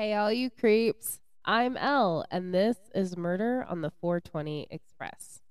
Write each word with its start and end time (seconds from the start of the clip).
Hey, 0.00 0.14
all 0.14 0.32
you 0.32 0.48
creeps. 0.48 1.20
I'm 1.44 1.76
Elle, 1.76 2.24
and 2.30 2.54
this 2.54 2.78
is 2.94 3.18
Murder 3.18 3.66
on 3.68 3.82
the 3.82 3.90
420 4.00 4.66
Express. 4.70 5.42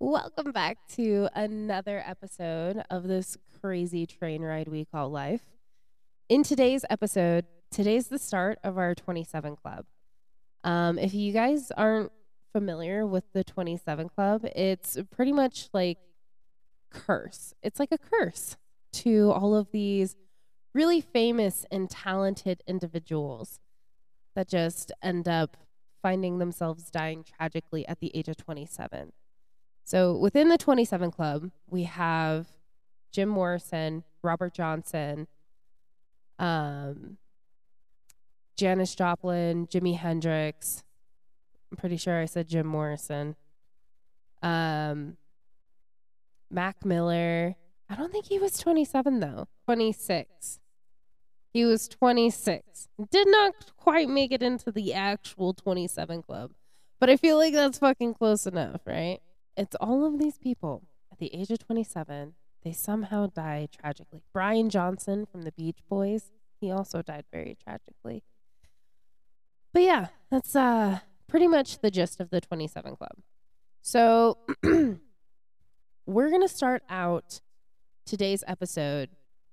Welcome 0.00 0.50
back 0.50 0.78
to 0.96 1.28
another 1.36 2.02
episode 2.04 2.82
of 2.90 3.06
this 3.06 3.38
crazy 3.60 4.04
train 4.04 4.42
ride 4.42 4.66
we 4.66 4.84
call 4.84 5.10
life. 5.10 5.57
In 6.28 6.42
today's 6.42 6.84
episode, 6.90 7.46
today's 7.70 8.08
the 8.08 8.18
start 8.18 8.58
of 8.62 8.76
our 8.76 8.94
27 8.94 9.56
Club. 9.56 9.86
Um, 10.62 10.98
if 10.98 11.14
you 11.14 11.32
guys 11.32 11.70
aren't 11.70 12.12
familiar 12.52 13.06
with 13.06 13.24
the 13.32 13.42
27 13.42 14.10
Club, 14.10 14.44
it's 14.54 14.98
pretty 15.10 15.32
much 15.32 15.70
like 15.72 15.96
curse. 16.90 17.54
It's 17.62 17.80
like 17.80 17.92
a 17.92 17.96
curse 17.96 18.58
to 18.92 19.32
all 19.32 19.54
of 19.54 19.70
these 19.72 20.16
really 20.74 21.00
famous 21.00 21.64
and 21.70 21.88
talented 21.88 22.62
individuals 22.66 23.58
that 24.36 24.48
just 24.48 24.92
end 25.02 25.26
up 25.26 25.56
finding 26.02 26.40
themselves 26.40 26.90
dying 26.90 27.24
tragically 27.24 27.88
at 27.88 28.00
the 28.00 28.14
age 28.14 28.28
of 28.28 28.36
27. 28.36 29.14
So 29.82 30.14
within 30.14 30.50
the 30.50 30.58
27 30.58 31.10
Club, 31.10 31.52
we 31.66 31.84
have 31.84 32.48
Jim 33.12 33.30
Morrison, 33.30 34.04
Robert 34.22 34.52
Johnson, 34.52 35.26
um, 36.38 37.18
Janis 38.56 38.94
Joplin, 38.94 39.66
Jimi 39.66 39.96
Hendrix. 39.96 40.82
I'm 41.70 41.76
pretty 41.76 41.96
sure 41.96 42.18
I 42.20 42.24
said 42.26 42.48
Jim 42.48 42.66
Morrison. 42.66 43.36
Um, 44.42 45.16
Mac 46.50 46.84
Miller. 46.84 47.56
I 47.90 47.94
don't 47.94 48.12
think 48.12 48.26
he 48.26 48.38
was 48.38 48.58
27 48.58 49.20
though. 49.20 49.48
26. 49.66 50.60
He 51.52 51.64
was 51.64 51.88
26. 51.88 52.88
Did 53.10 53.28
not 53.28 53.72
quite 53.76 54.08
make 54.08 54.32
it 54.32 54.42
into 54.42 54.70
the 54.70 54.94
actual 54.94 55.54
27 55.54 56.22
club. 56.22 56.52
But 57.00 57.10
I 57.10 57.16
feel 57.16 57.36
like 57.36 57.54
that's 57.54 57.78
fucking 57.78 58.14
close 58.14 58.46
enough, 58.46 58.80
right? 58.86 59.20
It's 59.56 59.76
all 59.80 60.04
of 60.04 60.18
these 60.18 60.38
people 60.38 60.82
at 61.12 61.18
the 61.18 61.34
age 61.34 61.50
of 61.50 61.58
27. 61.58 62.34
They 62.68 62.74
somehow 62.74 63.28
die 63.34 63.68
tragically. 63.72 64.20
Brian 64.34 64.68
Johnson 64.68 65.24
from 65.24 65.40
the 65.40 65.52
Beach 65.52 65.78
Boys, 65.88 66.32
he 66.60 66.70
also 66.70 67.00
died 67.00 67.24
very 67.32 67.56
tragically. 67.64 68.22
But 69.72 69.84
yeah, 69.84 70.08
that's 70.30 70.54
uh 70.54 70.98
pretty 71.28 71.48
much 71.48 71.78
the 71.78 71.90
gist 71.90 72.20
of 72.20 72.28
the 72.28 72.42
27 72.42 72.94
Club. 72.96 73.12
So 73.80 74.36
we're 74.62 74.98
going 76.28 76.42
to 76.42 76.48
start 76.48 76.82
out 76.90 77.40
today's 78.04 78.44
episode 78.46 79.08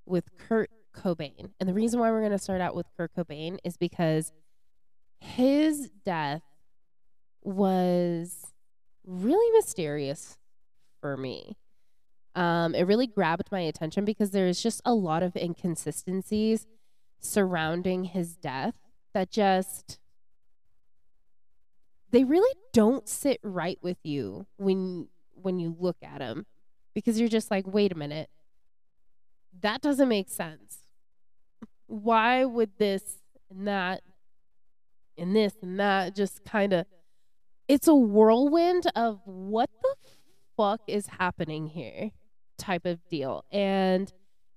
with 0.06 0.26
Kurt 0.38 0.70
Cobain. 0.94 1.52
And 1.62 1.70
the 1.70 1.74
reason 1.74 2.02
why 2.02 2.12
we're 2.12 2.20
going 2.20 2.34
to 2.34 2.38
start 2.38 2.60
out 2.60 2.76
with 2.76 2.88
Kurt 2.98 3.16
Cobain 3.16 3.60
is 3.64 3.78
because 3.78 4.34
his 5.22 5.90
death 6.04 6.44
was 7.44 8.52
really 9.06 9.58
mysterious 9.58 10.38
for 11.00 11.16
me. 11.16 11.56
Um, 12.36 12.76
it 12.76 12.84
really 12.84 13.08
grabbed 13.08 13.50
my 13.52 13.62
attention 13.62 14.04
because 14.04 14.32
there's 14.32 14.62
just 14.62 14.82
a 14.84 14.94
lot 14.94 15.24
of 15.24 15.38
inconsistencies 15.38 16.68
surrounding 17.20 18.04
his 18.04 18.36
death 18.36 18.76
that 19.14 19.32
just 19.32 20.00
they 22.12 22.26
really 22.26 22.54
don't 22.74 23.08
sit 23.08 23.40
right 23.42 23.80
with 23.82 23.98
you 24.04 24.46
when 24.58 25.08
when 25.34 25.60
you 25.60 25.76
look 25.80 25.98
at 26.04 26.22
him 26.22 26.46
because 26.94 27.20
you're 27.20 27.30
just 27.30 27.50
like 27.50 27.66
wait 27.66 27.94
a 27.94 27.96
minute. 27.96 28.30
That 29.62 29.82
doesn't 29.82 30.10
make 30.10 30.30
sense. 30.30 30.80
Why 31.88 32.44
would 32.44 32.72
this 32.78 33.22
and 33.50 33.66
that 33.68 34.02
and 35.18 35.34
this 35.34 35.54
and 35.62 35.80
that 35.80 36.16
just 36.16 36.44
kind 36.44 36.74
of 36.74 36.86
it's 37.70 37.88
a 37.88 37.96
whirlwind 37.96 38.84
of 38.94 39.22
what 39.24 39.70
the 39.82 39.96
fuck 40.58 40.82
is 40.88 41.08
happening 41.08 41.68
here 41.68 42.12
type 42.58 42.86
of 42.86 43.00
deal. 43.10 43.46
And 43.52 44.12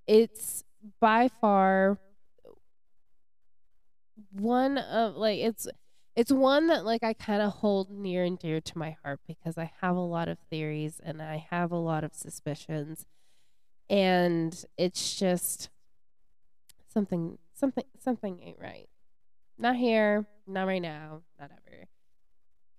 it's 0.07 0.65
by 1.01 1.29
far 1.41 1.99
one 4.33 4.79
of 4.79 5.17
like 5.17 5.39
it's 5.39 5.69
it's 6.17 6.33
one 6.33 6.67
that 6.69 6.85
like 6.85 7.03
I 7.05 7.13
kind 7.13 7.43
of 7.43 7.53
hold 7.53 7.91
near 7.91 8.25
and 8.25 8.39
dear 8.39 8.61
to 8.61 8.79
my 8.79 8.97
heart 9.05 9.21
because 9.27 9.57
I 9.57 9.71
have 9.81 9.97
a 9.97 10.01
lot 10.01 10.29
of 10.29 10.39
theories 10.51 11.01
and 11.03 11.23
I 11.23 11.47
have 11.51 11.71
a 11.71 11.77
lot 11.77 12.05
of 12.05 12.15
suspicions 12.15 13.07
and 13.89 14.65
it's 14.77 15.19
just 15.19 15.71
something 16.93 17.39
something 17.55 17.85
something 17.99 18.41
ain't 18.43 18.59
right. 18.61 18.89
Not 19.59 19.77
here, 19.77 20.27
not 20.47 20.67
right 20.67 20.83
now, 20.83 21.23
not 21.39 21.51
ever. 21.53 21.85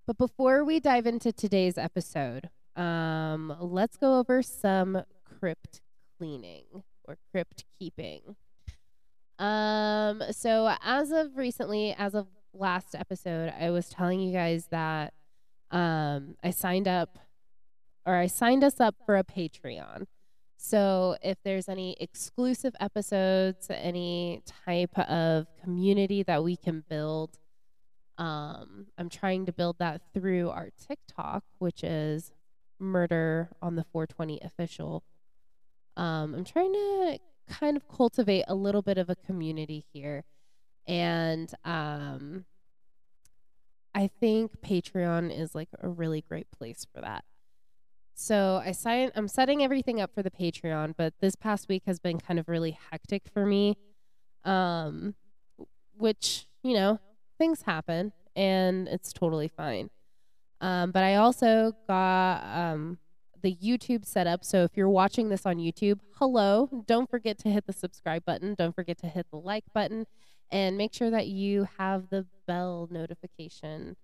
But 0.08 0.18
before 0.18 0.64
we 0.64 0.80
dive 0.80 1.06
into 1.06 1.32
today's 1.32 1.78
episode, 1.78 2.50
um, 2.80 3.54
let's 3.60 3.98
go 3.98 4.18
over 4.20 4.42
some 4.42 5.04
crypt 5.26 5.82
cleaning 6.18 6.64
or 7.04 7.18
crypt 7.32 7.66
keeping. 7.78 8.38
Um, 9.38 10.24
so 10.32 10.74
as 10.82 11.12
of 11.12 11.36
recently, 11.36 11.94
as 11.98 12.16
of 12.16 12.28
last 12.54 12.96
episode, 12.96 13.54
I 13.60 13.70
was 13.72 13.90
telling 13.90 14.22
you 14.22 14.32
guys 14.32 14.68
that 14.72 15.14
um, 15.72 16.36
I 16.42 16.52
signed 16.52 16.88
up 16.88 17.20
or 18.06 18.16
I 18.16 18.28
signed 18.28 18.64
us 18.64 18.80
up 18.80 18.96
for 19.06 19.18
a 19.18 19.24
Patreon. 19.26 20.06
So 20.56 21.18
if 21.22 21.38
there's 21.44 21.68
any 21.68 21.98
exclusive 22.00 22.76
episodes, 22.80 23.68
any 23.70 24.42
type 24.66 24.98
of 24.98 25.48
community 25.62 26.24
that 26.24 26.44
we 26.44 26.56
can 26.56 26.84
build, 26.90 27.40
um, 28.18 28.88
I'm 28.98 29.10
trying 29.10 29.46
to 29.46 29.54
build 29.54 29.78
that 29.80 30.02
through 30.14 30.50
our 30.50 30.70
TikTok, 30.88 31.44
which 31.60 31.84
is 31.84 32.32
Murder 32.80 33.50
on 33.62 33.76
the 33.76 33.84
420 33.84 34.40
official. 34.42 35.04
Um, 35.98 36.34
I'm 36.34 36.46
trying 36.46 36.74
to 36.74 37.20
kind 37.50 37.76
of 37.76 37.88
cultivate 37.88 38.46
a 38.48 38.56
little 38.56 38.82
bit 38.82 38.98
of 38.98 39.10
a 39.10 39.16
community 39.16 39.86
here. 39.92 40.24
And 40.88 41.54
um, 41.66 42.46
I 43.94 44.08
think 44.20 44.62
Patreon 44.62 45.38
is 45.38 45.54
like 45.54 45.70
a 45.80 45.90
really 45.90 46.22
great 46.22 46.50
place 46.52 46.86
for 46.94 47.02
that. 47.02 47.24
So 48.14 48.62
I 48.64 48.74
sign 48.74 49.12
I'm 49.16 49.28
setting 49.28 49.64
everything 49.64 50.02
up 50.02 50.14
for 50.14 50.22
the 50.22 50.32
Patreon, 50.32 50.94
but 50.98 51.14
this 51.22 51.36
past 51.36 51.70
week 51.70 51.84
has 51.86 52.00
been 52.00 52.20
kind 52.20 52.38
of 52.38 52.50
really 52.50 52.78
hectic 52.92 53.24
for 53.34 53.46
me. 53.46 53.78
Um 54.44 55.16
which, 55.98 56.48
you 56.64 56.74
know, 56.74 57.00
things 57.38 57.64
happen 57.64 58.14
and 58.36 58.88
it's 58.88 59.12
totally 59.14 59.48
fine. 59.48 59.90
Um, 60.62 60.92
but 60.92 61.04
I 61.04 61.16
also 61.16 61.74
got 61.88 62.44
um, 62.44 62.98
the 63.42 63.56
YouTube 63.56 64.06
set 64.06 64.28
up. 64.28 64.44
So 64.44 64.64
if 64.64 64.72
you're 64.76 64.90
watching 64.90 65.30
this 65.30 65.46
on 65.46 65.58
YouTube, 65.58 66.00
hello. 66.16 66.84
Don't 66.88 67.10
forget 67.10 67.38
to 67.40 67.50
hit 67.50 67.66
the 67.66 67.74
subscribe 67.74 68.26
button. 68.26 68.56
Don't 68.56 68.76
forget 68.76 68.98
to 69.00 69.08
hit 69.08 69.28
the 69.32 69.38
like 69.38 69.66
button. 69.74 70.06
And 70.52 70.78
make 70.78 70.94
sure 70.94 71.12
that 71.12 71.28
you 71.28 71.68
have 71.78 72.10
the 72.10 72.26
bell 72.48 72.88
notification 72.92 73.96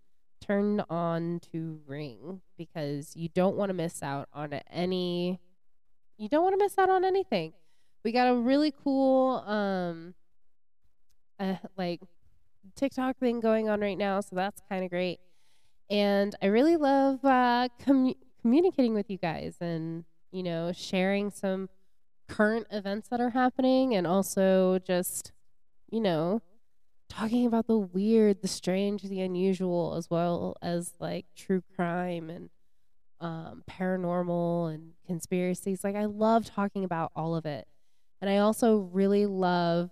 turned 0.42 0.84
on 0.90 1.40
to 1.52 1.80
ring 1.88 2.42
because 2.58 3.16
you 3.16 3.30
don't 3.30 3.56
want 3.56 3.70
to 3.70 3.74
miss 3.74 4.04
out 4.04 4.30
on 4.32 4.54
any. 4.72 5.40
You 6.18 6.30
don't 6.30 6.44
want 6.44 6.54
to 6.54 6.64
miss 6.64 6.78
out 6.78 6.90
on 6.90 7.04
anything. 7.04 7.54
We 8.04 8.12
got 8.12 8.28
a 8.28 8.36
really 8.36 8.72
cool, 8.72 9.44
um, 9.48 10.14
uh, 11.40 11.56
like 11.76 12.02
TikTok 12.76 13.18
thing 13.18 13.40
going 13.40 13.68
on 13.68 13.82
right 13.82 13.98
now, 13.98 14.22
so 14.22 14.36
that's 14.36 14.62
kind 14.70 14.84
of 14.84 14.92
great. 14.92 15.20
And 15.90 16.36
I 16.42 16.48
really 16.48 16.78
love 16.78 17.24
uh, 17.24 17.70
commu- 17.82 18.18
communicating 18.42 18.94
with 18.94 19.10
you 19.10 19.18
guys 19.18 19.58
and 19.62 20.06
you 20.32 20.44
know 20.44 20.72
sharing 20.74 21.30
some 21.30 21.70
current 22.28 22.68
events 22.72 23.08
that 23.10 23.22
are 23.22 23.32
happening, 23.32 23.94
and 23.96 24.08
also 24.08 24.80
just 24.80 25.32
you 25.90 26.02
know 26.02 26.42
talking 27.10 27.46
about 27.46 27.68
the 27.68 27.78
weird, 27.78 28.42
the 28.42 28.48
strange, 28.48 29.04
the 29.04 29.22
unusual, 29.22 29.96
as 29.96 30.10
well 30.10 30.58
as 30.62 30.94
like 31.00 31.26
true 31.36 31.64
crime 31.76 32.30
and 32.30 32.50
um, 33.20 33.64
paranormal 33.70 34.74
and 34.74 34.94
conspiracies. 35.06 35.84
Like 35.84 35.96
I 35.96 36.06
love 36.06 36.46
talking 36.46 36.84
about 36.84 37.12
all 37.16 37.36
of 37.36 37.46
it, 37.46 37.68
and 38.22 38.30
I 38.30 38.38
also 38.38 38.78
really 38.78 39.26
love. 39.26 39.92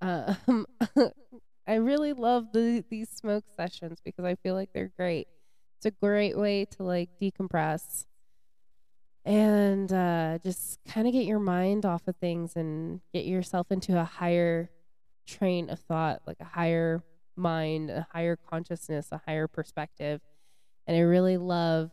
Um, 0.00 0.66
I 1.66 1.74
really 1.74 2.12
love 2.12 2.52
the 2.52 2.84
these 2.90 3.08
smoke 3.08 3.44
sessions 3.56 4.00
because 4.04 4.24
I 4.24 4.34
feel 4.34 4.54
like 4.54 4.70
they're 4.72 4.92
great. 4.98 5.28
It's 5.76 5.86
a 5.86 5.90
great 5.90 6.36
way 6.36 6.66
to 6.76 6.82
like 6.82 7.10
decompress 7.20 8.06
and 9.24 9.90
uh, 9.92 10.38
just 10.44 10.78
kind 10.86 11.06
of 11.06 11.12
get 11.12 11.24
your 11.24 11.38
mind 11.38 11.86
off 11.86 12.06
of 12.06 12.16
things 12.16 12.56
and 12.56 13.00
get 13.12 13.24
yourself 13.24 13.68
into 13.70 13.98
a 13.98 14.04
higher 14.04 14.70
train 15.26 15.70
of 15.70 15.78
thought, 15.80 16.20
like 16.26 16.36
a 16.40 16.44
higher 16.44 17.02
mind, 17.36 17.90
a 17.90 18.06
higher 18.12 18.36
consciousness, 18.36 19.08
a 19.12 19.22
higher 19.26 19.48
perspective. 19.48 20.20
And 20.86 20.96
I 20.96 21.00
really 21.00 21.38
love 21.38 21.90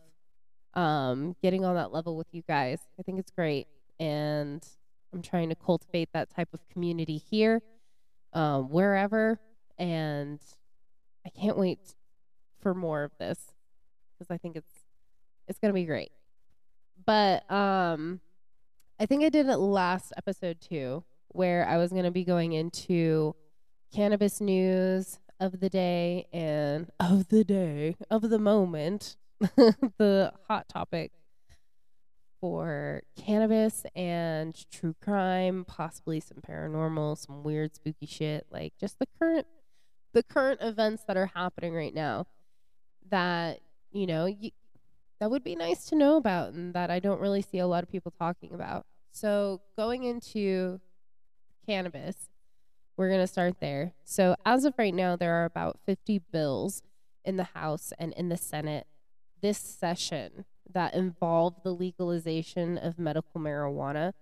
um, 0.74 1.34
getting 1.42 1.64
on 1.64 1.76
that 1.76 1.92
level 1.92 2.16
with 2.16 2.28
you 2.32 2.42
guys. 2.46 2.80
I 2.98 3.02
think 3.02 3.18
it's 3.18 3.30
great. 3.30 3.66
And 3.98 4.66
I'm 5.12 5.22
trying 5.22 5.48
to 5.48 5.54
cultivate 5.54 6.10
that 6.12 6.28
type 6.34 6.48
of 6.52 6.60
community 6.68 7.16
here, 7.16 7.62
um, 8.34 8.68
wherever. 8.68 9.38
And 9.82 10.38
I 11.26 11.30
can't 11.30 11.58
wait 11.58 11.96
for 12.60 12.72
more 12.72 13.02
of 13.02 13.10
this 13.18 13.50
because 14.14 14.32
I 14.32 14.38
think 14.38 14.54
it's 14.54 14.72
it's 15.48 15.58
gonna 15.58 15.74
be 15.74 15.84
great. 15.84 16.12
But 17.04 17.50
um, 17.50 18.20
I 19.00 19.06
think 19.06 19.24
I 19.24 19.28
did 19.28 19.48
it 19.48 19.56
last 19.56 20.12
episode 20.16 20.60
too, 20.60 21.02
where 21.30 21.66
I 21.66 21.78
was 21.78 21.92
gonna 21.92 22.12
be 22.12 22.22
going 22.22 22.52
into 22.52 23.34
cannabis 23.92 24.40
news 24.40 25.18
of 25.40 25.58
the 25.58 25.68
day 25.68 26.28
and 26.32 26.88
of 27.00 27.28
the 27.28 27.42
day 27.42 27.96
of 28.08 28.22
the 28.30 28.38
moment, 28.38 29.16
the 29.40 30.32
hot 30.46 30.68
topic 30.68 31.10
for 32.40 33.02
cannabis 33.16 33.84
and 33.96 34.64
true 34.70 34.94
crime, 35.02 35.64
possibly 35.64 36.20
some 36.20 36.38
paranormal, 36.38 37.18
some 37.18 37.42
weird 37.42 37.74
spooky 37.74 38.06
shit, 38.06 38.46
like 38.48 38.74
just 38.78 39.00
the 39.00 39.06
current 39.18 39.48
the 40.12 40.22
current 40.22 40.60
events 40.62 41.04
that 41.06 41.16
are 41.16 41.30
happening 41.34 41.74
right 41.74 41.94
now 41.94 42.26
that, 43.10 43.60
you 43.90 44.06
know, 44.06 44.28
that 45.20 45.30
would 45.30 45.44
be 45.44 45.54
nice 45.54 45.86
to 45.86 45.96
know 45.96 46.16
about 46.16 46.52
and 46.52 46.74
that 46.74 46.90
I 46.90 46.98
don't 46.98 47.20
really 47.20 47.42
see 47.42 47.58
a 47.58 47.66
lot 47.66 47.82
of 47.82 47.90
people 47.90 48.12
talking 48.18 48.54
about. 48.54 48.86
So, 49.12 49.60
going 49.76 50.04
into 50.04 50.80
cannabis, 51.66 52.30
we're 52.96 53.08
going 53.08 53.20
to 53.20 53.26
start 53.26 53.60
there. 53.60 53.92
So, 54.04 54.36
as 54.44 54.64
of 54.64 54.74
right 54.78 54.94
now, 54.94 55.16
there 55.16 55.34
are 55.34 55.44
about 55.44 55.78
50 55.86 56.22
bills 56.32 56.82
in 57.24 57.36
the 57.36 57.44
House 57.44 57.92
and 57.98 58.12
in 58.14 58.30
the 58.30 58.36
Senate 58.36 58.86
this 59.42 59.58
session 59.58 60.44
that 60.72 60.94
involve 60.94 61.62
the 61.62 61.74
legalization 61.74 62.78
of 62.78 62.98
medical 62.98 63.40
marijuana. 63.40 64.12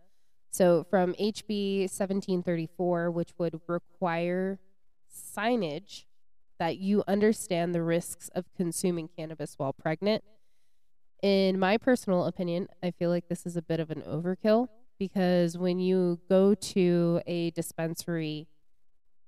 So, 0.50 0.84
from 0.90 1.14
HB 1.14 1.82
1734, 1.82 3.10
which 3.10 3.30
would 3.38 3.60
require 3.68 4.58
signage 5.10 6.04
that 6.58 6.78
you 6.78 7.02
understand 7.08 7.74
the 7.74 7.82
risks 7.82 8.28
of 8.34 8.44
consuming 8.54 9.08
cannabis 9.08 9.54
while 9.56 9.72
pregnant. 9.72 10.22
In 11.22 11.58
my 11.58 11.78
personal 11.78 12.26
opinion, 12.26 12.68
I 12.82 12.90
feel 12.90 13.10
like 13.10 13.28
this 13.28 13.46
is 13.46 13.56
a 13.56 13.62
bit 13.62 13.80
of 13.80 13.90
an 13.90 14.02
overkill 14.02 14.68
because 14.98 15.56
when 15.56 15.80
you 15.80 16.20
go 16.28 16.54
to 16.54 17.20
a 17.26 17.50
dispensary 17.50 18.46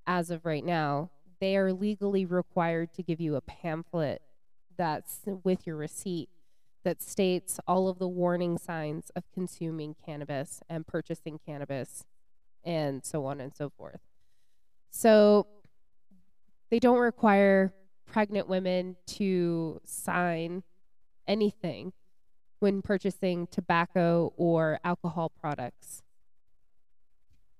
as 0.05 0.29
of 0.29 0.45
right 0.45 0.63
now, 0.63 1.09
they 1.39 1.57
are 1.57 1.73
legally 1.73 2.25
required 2.25 2.93
to 2.93 3.03
give 3.03 3.19
you 3.19 3.35
a 3.35 3.41
pamphlet 3.41 4.21
that's 4.77 5.21
with 5.43 5.65
your 5.65 5.75
receipt 5.75 6.29
that 6.83 7.01
states 7.01 7.59
all 7.67 7.87
of 7.87 7.97
the 7.97 8.07
warning 8.07 8.57
signs 8.57 9.11
of 9.15 9.23
consuming 9.33 9.95
cannabis 10.05 10.61
and 10.69 10.85
purchasing 10.85 11.39
cannabis 11.45 12.05
and 12.63 13.03
so 13.03 13.25
on 13.25 13.41
and 13.41 13.55
so 13.55 13.69
forth. 13.69 14.01
So 14.89 15.47
they 16.73 16.79
don't 16.79 16.97
require 16.97 17.71
pregnant 18.03 18.49
women 18.49 18.95
to 19.05 19.79
sign 19.85 20.63
anything 21.27 21.93
when 22.61 22.81
purchasing 22.81 23.45
tobacco 23.45 24.33
or 24.37 24.79
alcohol 24.83 25.31
products. 25.39 26.01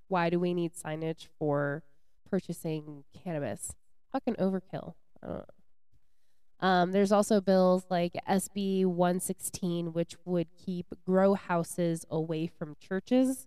Why 0.07 0.31
do 0.31 0.39
we 0.39 0.55
need 0.55 0.73
signage 0.73 1.27
for 1.37 1.83
purchasing 2.27 3.03
cannabis? 3.23 3.75
Fucking 4.11 4.33
overkill. 4.37 4.95
Um, 6.59 6.91
there's 6.91 7.11
also 7.11 7.39
bills 7.39 7.85
like 7.91 8.13
SB 8.27 8.83
116, 8.87 9.93
which 9.93 10.15
would 10.25 10.47
keep 10.57 10.87
grow 11.05 11.35
houses 11.35 12.03
away 12.09 12.47
from 12.47 12.77
churches. 12.79 13.45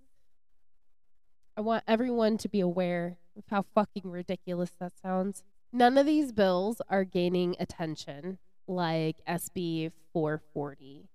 I 1.57 1.61
want 1.63 1.83
everyone 1.89 2.39
to 2.39 2.49
be 2.49 2.61
aware 2.61 3.19
of 3.37 3.43
how 3.51 3.65
fucking 3.75 4.09
ridiculous 4.09 4.71
that 4.79 4.93
sounds. 5.03 5.43
None 5.73 5.99
of 5.99 6.07
these 6.07 6.33
bills 6.33 6.81
are 6.89 7.05
gaining 7.05 7.57
attention 7.59 8.39
like 8.67 9.17
SB 9.29 9.93
440 10.13 11.09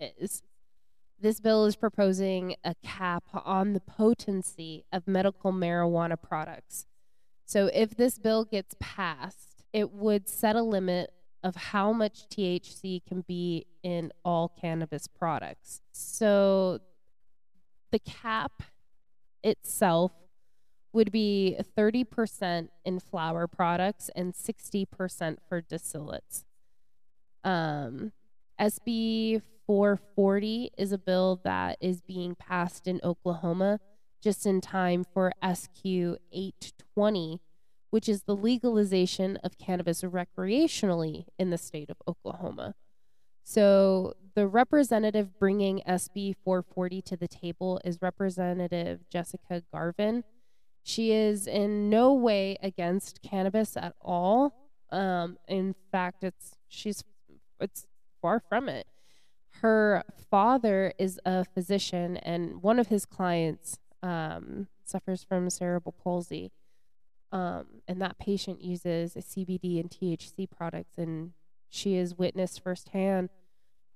is. 0.00 0.42
This 1.18 1.40
bill 1.40 1.64
is 1.64 1.76
proposing 1.76 2.56
a 2.62 2.74
cap 2.82 3.24
on 3.32 3.72
the 3.72 3.80
potency 3.80 4.84
of 4.92 5.08
medical 5.08 5.50
marijuana 5.50 6.20
products. 6.20 6.86
So, 7.46 7.70
if 7.72 7.96
this 7.96 8.18
bill 8.18 8.44
gets 8.44 8.74
passed, 8.80 9.64
it 9.72 9.92
would 9.92 10.28
set 10.28 10.56
a 10.56 10.62
limit 10.62 11.10
of 11.42 11.56
how 11.56 11.92
much 11.92 12.28
THC 12.28 13.06
can 13.06 13.22
be 13.26 13.66
in 13.82 14.12
all 14.24 14.48
cannabis 14.60 15.06
products. 15.06 15.80
So, 15.92 16.80
the 17.92 17.98
cap 18.00 18.62
itself 19.42 20.12
would 20.96 21.12
be 21.12 21.56
30% 21.76 22.68
in 22.84 22.98
flower 22.98 23.46
products 23.46 24.10
and 24.16 24.32
60% 24.32 25.36
for 25.46 25.60
distillates. 25.60 26.44
Um, 27.44 28.12
SB 28.58 29.42
440 29.66 30.70
is 30.78 30.92
a 30.92 30.98
bill 30.98 31.38
that 31.44 31.76
is 31.82 32.00
being 32.00 32.34
passed 32.34 32.88
in 32.88 33.00
Oklahoma 33.04 33.78
just 34.22 34.46
in 34.46 34.62
time 34.62 35.04
for 35.12 35.32
SQ 35.44 35.84
820, 35.84 37.40
which 37.90 38.08
is 38.08 38.22
the 38.22 38.34
legalization 38.34 39.36
of 39.44 39.58
cannabis 39.58 40.00
recreationally 40.02 41.26
in 41.38 41.50
the 41.50 41.58
state 41.58 41.90
of 41.90 41.98
Oklahoma. 42.08 42.74
So, 43.44 44.14
the 44.34 44.48
representative 44.48 45.38
bringing 45.38 45.80
SB 45.86 46.34
440 46.42 47.02
to 47.02 47.16
the 47.16 47.28
table 47.28 47.80
is 47.84 48.02
Representative 48.02 49.00
Jessica 49.10 49.62
Garvin. 49.72 50.24
She 50.88 51.10
is 51.10 51.48
in 51.48 51.90
no 51.90 52.14
way 52.14 52.56
against 52.62 53.20
cannabis 53.20 53.76
at 53.76 53.96
all. 54.00 54.54
Um, 54.92 55.36
in 55.48 55.74
fact, 55.90 56.22
it's 56.22 56.58
she's 56.68 57.02
it's 57.58 57.88
far 58.22 58.38
from 58.38 58.68
it. 58.68 58.86
Her 59.62 60.04
father 60.30 60.92
is 60.96 61.18
a 61.26 61.44
physician, 61.44 62.18
and 62.18 62.62
one 62.62 62.78
of 62.78 62.86
his 62.86 63.04
clients 63.04 63.80
um, 64.00 64.68
suffers 64.84 65.24
from 65.24 65.50
cerebral 65.50 65.90
palsy. 65.90 66.52
Um, 67.32 67.66
and 67.88 68.00
that 68.00 68.20
patient 68.20 68.62
uses 68.62 69.16
a 69.16 69.22
CBD 69.22 69.80
and 69.80 69.90
THC 69.90 70.48
products, 70.48 70.98
and 70.98 71.32
she 71.68 71.96
has 71.96 72.16
witnessed 72.16 72.62
firsthand 72.62 73.30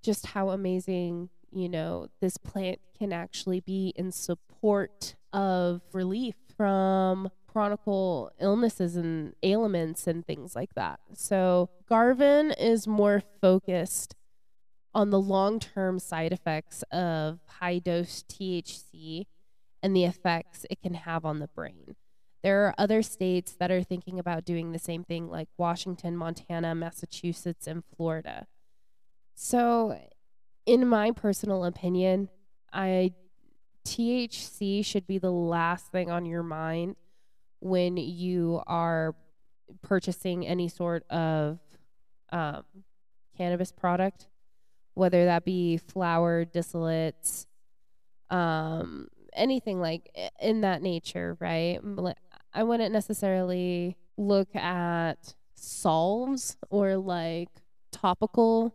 just 0.02 0.26
how 0.26 0.50
amazing 0.50 1.28
you 1.52 1.68
know 1.68 2.08
this 2.20 2.36
plant 2.36 2.80
can 2.98 3.12
actually 3.12 3.60
be 3.60 3.92
in 3.94 4.10
support 4.10 5.14
of 5.32 5.82
relief 5.92 6.34
from 6.60 7.30
chronic 7.46 7.80
illnesses 8.38 8.94
and 8.94 9.32
ailments 9.42 10.06
and 10.06 10.26
things 10.26 10.54
like 10.54 10.74
that. 10.74 11.00
So 11.14 11.70
Garvin 11.88 12.50
is 12.50 12.86
more 12.86 13.22
focused 13.40 14.14
on 14.92 15.08
the 15.08 15.18
long 15.18 15.58
term 15.58 15.98
side 15.98 16.34
effects 16.34 16.82
of 16.92 17.38
high 17.46 17.78
dose 17.78 18.24
THC 18.28 19.24
and 19.82 19.96
the 19.96 20.04
effects 20.04 20.66
it 20.68 20.82
can 20.82 20.92
have 20.92 21.24
on 21.24 21.38
the 21.38 21.48
brain. 21.48 21.96
There 22.42 22.66
are 22.66 22.74
other 22.76 23.00
states 23.00 23.56
that 23.58 23.70
are 23.70 23.82
thinking 23.82 24.18
about 24.18 24.44
doing 24.44 24.72
the 24.72 24.78
same 24.78 25.02
thing, 25.02 25.30
like 25.30 25.48
Washington, 25.56 26.14
Montana, 26.14 26.74
Massachusetts, 26.74 27.66
and 27.66 27.84
Florida. 27.96 28.46
So, 29.34 29.98
in 30.66 30.86
my 30.86 31.10
personal 31.10 31.64
opinion, 31.64 32.28
I 32.70 33.14
THC 33.84 34.84
should 34.84 35.06
be 35.06 35.18
the 35.18 35.32
last 35.32 35.86
thing 35.90 36.10
on 36.10 36.26
your 36.26 36.42
mind 36.42 36.96
when 37.60 37.96
you 37.96 38.62
are 38.66 39.14
purchasing 39.82 40.46
any 40.46 40.68
sort 40.68 41.04
of 41.10 41.58
um, 42.32 42.64
cannabis 43.36 43.72
product, 43.72 44.28
whether 44.94 45.24
that 45.26 45.44
be 45.44 45.76
flower, 45.76 46.44
distillates, 46.44 47.46
um, 48.30 49.08
anything 49.32 49.80
like 49.80 50.10
in 50.40 50.62
that 50.62 50.82
nature, 50.82 51.36
right? 51.40 51.78
I 52.52 52.62
wouldn't 52.62 52.92
necessarily 52.92 53.96
look 54.16 54.54
at 54.54 55.34
solves 55.54 56.56
or 56.70 56.96
like 56.96 57.48
topical 57.92 58.74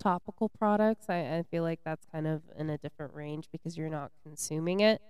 topical 0.00 0.48
products. 0.48 1.06
I, 1.08 1.18
I 1.18 1.44
feel 1.50 1.62
like 1.62 1.80
that's 1.84 2.04
kind 2.10 2.26
of 2.26 2.42
in 2.58 2.70
a 2.70 2.78
different 2.78 3.14
range 3.14 3.48
because 3.52 3.76
you're 3.76 3.88
not 3.88 4.10
consuming 4.24 4.80
it. 4.80 5.00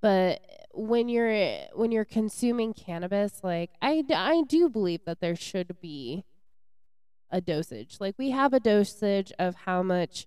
But 0.00 0.40
when 0.72 1.08
you're 1.08 1.32
when 1.74 1.90
you're 1.90 2.04
consuming 2.04 2.72
cannabis, 2.72 3.40
like 3.42 3.70
I, 3.82 4.04
I 4.14 4.42
do 4.48 4.68
believe 4.68 5.00
that 5.06 5.20
there 5.20 5.36
should 5.36 5.80
be 5.80 6.24
a 7.30 7.40
dosage. 7.40 7.96
Like 8.00 8.14
we 8.16 8.30
have 8.30 8.52
a 8.52 8.60
dosage 8.60 9.32
of 9.38 9.56
how 9.66 9.82
much 9.82 10.26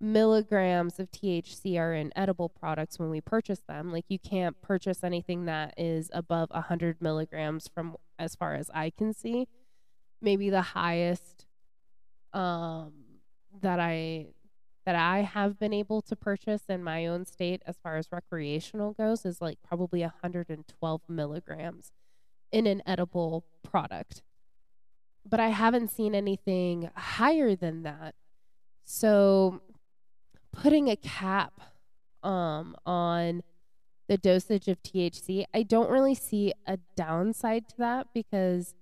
milligrams 0.00 0.98
of 0.98 1.10
THC 1.10 1.78
are 1.78 1.94
in 1.94 2.12
edible 2.14 2.48
products 2.48 2.98
when 2.98 3.10
we 3.10 3.20
purchase 3.20 3.60
them. 3.66 3.92
Like 3.92 4.04
you 4.08 4.18
can't 4.18 4.60
purchase 4.62 5.02
anything 5.02 5.46
that 5.46 5.74
is 5.76 6.10
above 6.12 6.50
100 6.50 7.00
milligrams 7.00 7.68
from 7.68 7.96
as 8.18 8.34
far 8.34 8.54
as 8.54 8.70
I 8.72 8.90
can 8.90 9.12
see. 9.12 9.48
Maybe 10.20 10.50
the 10.50 10.62
highest 10.62 11.33
um, 12.34 12.92
that 13.62 13.80
I 13.80 14.26
that 14.84 14.96
I 14.96 15.22
have 15.22 15.58
been 15.58 15.72
able 15.72 16.02
to 16.02 16.14
purchase 16.14 16.64
in 16.68 16.84
my 16.84 17.06
own 17.06 17.24
state 17.24 17.62
as 17.66 17.76
far 17.82 17.96
as 17.96 18.12
recreational 18.12 18.92
goes 18.92 19.24
is 19.24 19.40
like 19.40 19.58
probably 19.66 20.00
112 20.00 21.00
milligrams 21.08 21.90
in 22.52 22.66
an 22.66 22.82
edible 22.86 23.46
product. 23.62 24.22
But 25.24 25.40
I 25.40 25.48
haven't 25.48 25.90
seen 25.90 26.14
anything 26.14 26.90
higher 26.94 27.56
than 27.56 27.82
that. 27.84 28.14
So 28.84 29.62
putting 30.52 30.90
a 30.90 30.96
cap 30.96 31.54
um, 32.22 32.76
on 32.84 33.42
the 34.06 34.18
dosage 34.18 34.68
of 34.68 34.82
THC, 34.82 35.44
I 35.54 35.62
don't 35.62 35.90
really 35.90 36.14
see 36.14 36.52
a 36.66 36.78
downside 36.94 37.70
to 37.70 37.76
that 37.78 38.08
because 38.12 38.74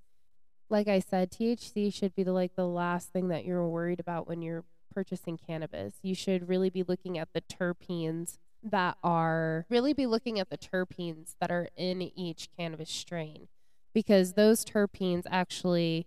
like 0.72 0.88
I 0.88 0.98
said, 0.98 1.30
THC 1.30 1.92
should 1.94 2.14
be 2.14 2.22
the 2.22 2.32
like 2.32 2.56
the 2.56 2.66
last 2.66 3.12
thing 3.12 3.28
that 3.28 3.44
you're 3.44 3.68
worried 3.68 4.00
about 4.00 4.26
when 4.26 4.42
you're 4.42 4.64
purchasing 4.92 5.38
cannabis. 5.38 5.94
You 6.02 6.14
should 6.14 6.48
really 6.48 6.70
be 6.70 6.82
looking 6.82 7.18
at 7.18 7.28
the 7.32 7.42
terpenes 7.42 8.38
that 8.62 8.96
are 9.02 9.66
really 9.68 9.92
be 9.92 10.06
looking 10.06 10.38
at 10.40 10.50
the 10.50 10.58
terpenes 10.58 11.34
that 11.40 11.50
are 11.50 11.68
in 11.76 12.00
each 12.00 12.48
cannabis 12.56 12.90
strain 12.90 13.48
because 13.92 14.34
those 14.34 14.64
terpenes 14.64 15.24
actually 15.28 16.06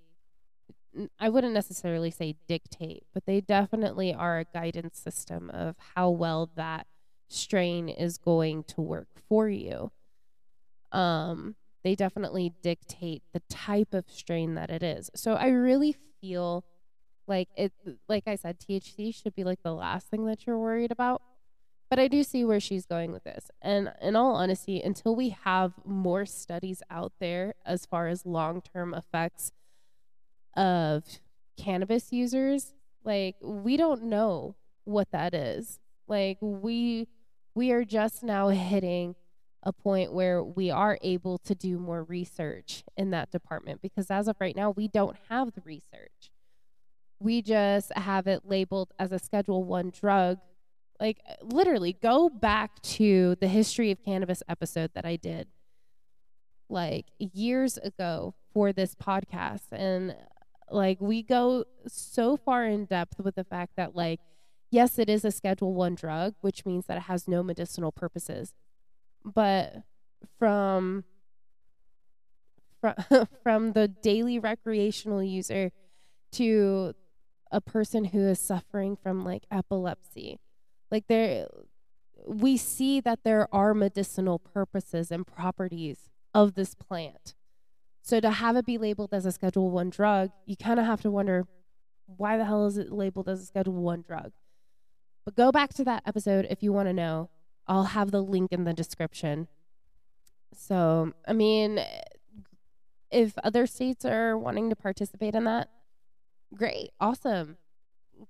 I 1.19 1.27
wouldn't 1.27 1.53
necessarily 1.53 2.10
say 2.10 2.38
dictate, 2.48 3.03
but 3.13 3.25
they 3.25 3.41
definitely 3.41 4.13
are 4.13 4.39
a 4.39 4.45
guidance 4.45 4.98
system 4.98 5.50
of 5.50 5.75
how 5.95 6.10
well 6.10 6.50
that 6.55 6.88
strain 7.27 7.89
is 7.89 8.17
going 8.17 8.63
to 8.63 8.81
work 8.81 9.10
for 9.27 9.50
you. 9.50 9.91
Um, 10.93 11.55
they 11.86 11.94
definitely 11.94 12.51
dictate 12.63 13.22
the 13.32 13.42
type 13.48 13.94
of 13.94 14.06
strain 14.10 14.56
that 14.56 14.72
it 14.72 14.82
is. 14.82 15.12
So 15.15 15.36
I 15.36 15.50
really 15.50 15.96
feel 16.20 16.65
like 17.27 17.48
it 17.56 17.74
like 18.10 18.24
I 18.27 18.36
said 18.36 18.58
THC 18.60 19.13
should 19.13 19.36
be 19.36 19.44
like 19.44 19.62
the 19.63 19.74
last 19.74 20.08
thing 20.08 20.25
that 20.25 20.48
you're 20.48 20.58
worried 20.58 20.92
about. 20.92 21.22
But 21.88 22.00
I 22.00 22.08
do 22.08 22.24
see 22.24 22.44
where 22.44 22.60
she's 22.60 22.88
going 22.88 23.12
with 23.12 23.24
this. 23.24 23.51
And 23.62 23.94
in 24.01 24.15
all 24.15 24.36
honesty, 24.36 24.82
until 24.82 25.15
we 25.15 25.30
have 25.44 25.74
more 25.86 26.25
studies 26.25 26.82
out 26.89 27.13
there 27.20 27.54
as 27.63 27.86
far 27.86 28.08
as 28.08 28.25
long-term 28.25 28.96
effects 28.96 29.51
of 30.58 31.04
cannabis 31.56 32.12
users, 32.12 32.74
like 33.04 33.36
we 33.44 33.77
don't 33.77 34.06
know 34.06 34.56
what 34.86 35.12
that 35.12 35.36
is. 35.36 35.80
Like 36.08 36.39
we 36.42 37.08
we 37.54 37.72
are 37.72 37.86
just 37.86 38.24
now 38.24 38.48
hitting 38.48 39.15
a 39.65 39.74
point 39.74 40.13
where 40.13 40.43
we 40.43 40.69
are 40.69 41.00
able 41.01 41.39
to 41.39 41.55
do 41.55 41.79
more 41.79 42.03
research 42.03 42.84
in 42.95 43.10
that 43.10 43.31
department 43.31 43.81
because 43.81 44.12
as 44.12 44.27
of 44.27 44.36
right 44.39 44.55
now 44.55 44.69
we 44.69 44.88
don't 44.88 45.17
have 45.29 45.53
the 45.53 45.62
research. 45.65 46.31
We 47.19 47.41
just 47.41 47.91
have 47.93 48.27
it 48.27 48.41
labeled 48.45 48.91
as 49.00 49.12
a 49.12 49.17
schedule 49.17 49.63
1 49.63 49.91
drug. 50.00 50.38
Like 51.00 51.19
literally 51.41 51.93
go 51.93 52.29
back 52.29 52.81
to 52.84 53.36
the 53.41 53.48
history 53.48 53.91
of 53.91 54.03
cannabis 54.03 54.43
episode 54.48 54.91
that 54.93 55.05
I 55.05 55.15
did 55.15 55.48
like 56.69 57.07
years 57.19 57.77
ago 57.77 58.34
for 58.53 58.72
this 58.72 58.95
podcast 58.95 59.67
and 59.72 60.15
like 60.72 61.00
we 61.00 61.22
go 61.22 61.63
so 61.88 62.38
far 62.38 62.65
in 62.65 62.86
depth 62.86 63.19
with 63.19 63.36
the 63.36 63.43
fact 63.43 63.74
that 63.77 63.95
like 63.95 64.19
yes, 64.72 65.00
it 65.00 65.10
is 65.10 65.24
a 65.24 65.31
schedule 65.31 65.74
1 65.74 65.95
drug, 65.95 66.36
which 66.41 66.65
means 66.65 66.86
that 66.86 66.98
it 66.98 67.03
has 67.03 67.27
no 67.27 67.41
medicinal 67.41 67.91
purposes. 67.91 68.53
But 69.25 69.84
from 70.39 71.03
from 72.79 72.94
from 73.44 73.72
the 73.74 73.88
daily 73.88 74.39
recreational 74.39 75.24
user 75.24 75.72
to 76.34 76.94
a 77.51 77.62
person 77.62 78.05
who 78.05 78.20
is 78.27 78.39
suffering 78.39 78.96
from 78.96 79.24
like 79.24 79.46
epilepsy. 79.51 80.39
Like 80.91 81.08
there 81.08 81.48
we 82.27 82.58
see 82.58 83.00
that 83.01 83.20
there 83.24 83.48
are 83.53 83.74
medicinal 83.74 84.39
purposes 84.39 85.12
and 85.12 85.25
properties 85.25 86.10
of 86.34 86.55
this 86.55 86.74
plant. 86.74 87.36
So 88.01 88.20
to 88.20 88.29
have 88.32 88.55
it 88.55 88.65
be 88.65 88.77
labeled 88.77 89.13
as 89.13 89.25
a 89.25 89.32
Schedule 89.32 89.72
One 89.72 89.89
drug, 89.89 90.32
you 90.46 90.55
kind 90.55 90.79
of 90.79 90.86
have 90.86 91.01
to 91.01 91.12
wonder 91.12 91.48
why 92.05 92.38
the 92.38 92.46
hell 92.46 92.67
is 92.67 92.77
it 92.77 92.91
labeled 92.91 93.29
as 93.29 93.41
a 93.41 93.46
Schedule 93.46 93.74
One 93.74 94.01
drug? 94.01 94.32
But 95.24 95.36
go 95.36 95.51
back 95.51 95.74
to 95.75 95.84
that 95.86 96.03
episode 96.05 96.46
if 96.50 96.62
you 96.62 96.72
want 96.72 96.88
to 96.88 96.94
know. 96.94 97.29
I'll 97.67 97.86
have 97.86 98.12
the 98.12 98.22
link 98.22 98.51
in 98.51 98.63
the 98.63 98.74
description. 98.74 99.48
So, 100.53 101.13
I 101.27 101.34
mean, 101.34 101.79
if 103.12 103.34
other 103.43 103.65
states 103.67 104.05
are 104.05 104.38
wanting 104.38 104.69
to 104.69 104.75
participate 104.75 105.36
in 105.36 105.45
that, 105.45 105.69
great, 106.53 106.91
awesome. 107.00 107.57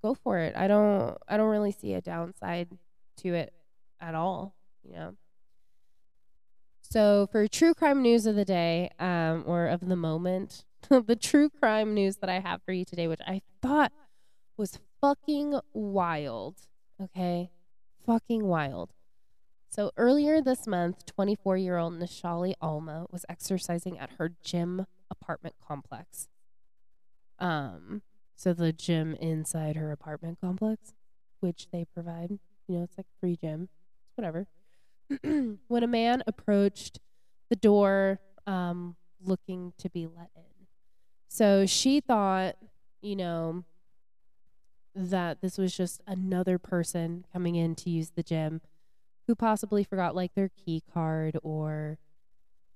Go 0.02 0.16
for 0.16 0.40
it. 0.40 0.56
I 0.56 0.68
don't 0.68 1.18
I 1.28 1.38
don't 1.38 1.50
really 1.50 1.72
see 1.72 1.94
a 1.94 2.02
downside 2.02 2.70
to 3.18 3.34
it 3.34 3.54
at 4.00 4.16
all, 4.16 4.56
you 4.84 4.94
know. 4.94 5.16
So, 6.82 7.28
for 7.32 7.48
true 7.48 7.74
crime 7.74 8.02
news 8.02 8.26
of 8.26 8.36
the 8.36 8.46
day, 8.46 8.90
um, 9.00 9.44
or 9.46 9.68
of 9.68 9.88
the 9.88 9.96
moment, 9.96 10.66
the 10.90 11.16
true 11.16 11.50
crime 11.50 11.94
news 11.94 12.18
that 12.18 12.30
I 12.30 12.40
have 12.40 12.62
for 12.64 12.72
you 12.72 12.86
today, 12.86 13.08
which 13.08 13.22
I 13.28 13.42
thought 13.62 13.92
was 14.58 14.80
fucking 15.02 15.60
wild. 15.74 16.56
Okay. 17.02 17.50
Fucking 18.06 18.46
wild. 18.46 18.92
So, 19.76 19.92
earlier 19.98 20.42
this 20.42 20.68
month, 20.68 21.06
24 21.06 21.58
year 21.58 21.78
old 21.78 22.00
Nishali 22.00 22.54
Alma 22.62 23.08
was 23.12 23.26
exercising 23.28 24.00
at 24.00 24.12
her 24.12 24.32
gym 24.42 24.86
apartment 25.12 25.56
complex. 25.68 26.30
Um, 27.40 28.02
so 28.38 28.54
the 28.54 28.72
gym 28.72 29.16
inside 29.16 29.76
her 29.76 29.92
apartment 29.92 30.40
complex, 30.40 30.94
which 31.42 31.68
they 31.74 31.84
provide, 31.94 32.40
you 32.70 32.78
know, 32.78 32.84
it's 32.84 32.98
like 32.98 33.08
free 33.20 33.36
gym, 33.36 33.68
whatever. 34.16 34.48
when 35.68 35.84
a 35.84 35.88
man 35.88 36.24
approached 36.26 37.02
the 37.50 37.58
door 37.58 38.22
um, 38.48 38.96
looking 39.22 39.74
to 39.80 39.90
be 39.90 40.08
let 40.08 40.30
in. 40.38 40.68
So 41.28 41.66
she 41.66 42.00
thought, 42.00 42.56
you 43.02 43.18
know, 43.18 43.66
that 44.96 45.42
this 45.42 45.58
was 45.58 45.76
just 45.76 46.00
another 46.08 46.58
person 46.58 47.26
coming 47.34 47.56
in 47.56 47.76
to 47.76 47.90
use 47.90 48.12
the 48.12 48.24
gym 48.24 48.62
who 49.28 49.36
possibly 49.36 49.84
forgot 49.84 50.16
like 50.16 50.34
their 50.36 50.50
key 50.50 50.84
card 50.94 51.38
or 51.44 51.98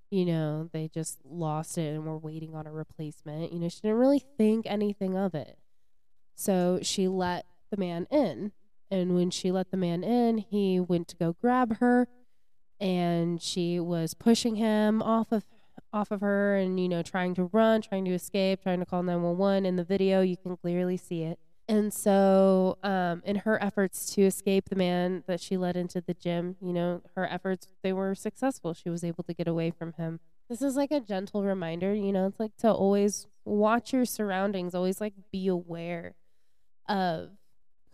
you 0.10 0.26
know 0.26 0.70
they 0.74 0.88
just 0.88 1.20
lost 1.24 1.78
it 1.78 1.94
and 1.94 2.06
were 2.06 2.18
waiting 2.18 2.56
on 2.56 2.66
a 2.66 2.72
replacement. 2.72 3.54
You 3.54 3.60
know 3.60 3.70
she 3.70 3.82
didn't 3.82 3.98
really 3.98 4.24
think 4.38 4.66
anything 4.66 5.18
of 5.18 5.36
it. 5.36 5.58
So 6.36 6.80
she 6.82 7.08
let 7.08 7.46
the 7.70 7.78
man 7.78 8.08
in. 8.10 8.52
And 8.92 9.14
when 9.14 9.30
she 9.30 9.52
let 9.52 9.72
the 9.72 9.78
man 9.78 10.04
in 10.04 10.40
he 10.40 10.80
went 10.80 11.08
to 11.10 11.16
go 11.16 11.36
grab 11.42 11.78
her. 11.78 12.08
And 12.80 13.42
she 13.42 13.80
was 13.80 14.14
pushing 14.14 14.56
him 14.56 15.02
off 15.02 15.32
of 15.32 15.46
off 15.92 16.12
of 16.12 16.22
her 16.22 16.56
and 16.56 16.80
you 16.80 16.88
know 16.88 17.02
trying 17.02 17.34
to 17.34 17.46
run 17.46 17.82
trying 17.82 18.06
to 18.06 18.12
escape 18.12 18.62
trying 18.62 18.80
to 18.80 18.86
call 18.86 19.02
911 19.02 19.66
in 19.66 19.76
the 19.76 19.84
video 19.84 20.22
you 20.22 20.38
can 20.38 20.56
clearly 20.56 20.98
see 20.98 21.24
it 21.24 21.40
and 21.70 21.94
so 21.94 22.78
um, 22.84 23.22
in 23.24 23.38
her 23.38 23.62
efforts 23.64 24.14
to 24.16 24.24
escape 24.24 24.70
the 24.70 24.76
man 24.76 25.24
that 25.28 25.40
she 25.40 25.56
led 25.56 25.78
into 25.78 26.02
the 26.02 26.16
gym 26.16 26.58
you 26.60 26.74
know 26.74 27.02
her 27.16 27.26
efforts 27.28 27.68
they 27.84 27.94
were 27.94 28.16
successful. 28.16 28.74
She 28.74 28.90
was 28.90 29.04
able 29.04 29.24
to 29.26 29.34
get 29.34 29.48
away 29.48 29.72
from 29.72 29.94
him. 29.94 30.20
This 30.50 30.62
is 30.64 30.76
like 30.76 30.92
a 30.92 31.00
gentle 31.00 31.44
reminder 31.44 31.94
you 31.94 32.12
know 32.12 32.28
it's 32.28 32.40
like 32.40 32.58
to 32.58 32.72
always 32.72 33.28
watch 33.46 33.94
your 33.94 34.06
surroundings 34.06 34.76
always 34.76 35.00
like 35.00 35.14
be 35.32 35.48
aware 35.48 36.16
of 36.88 37.30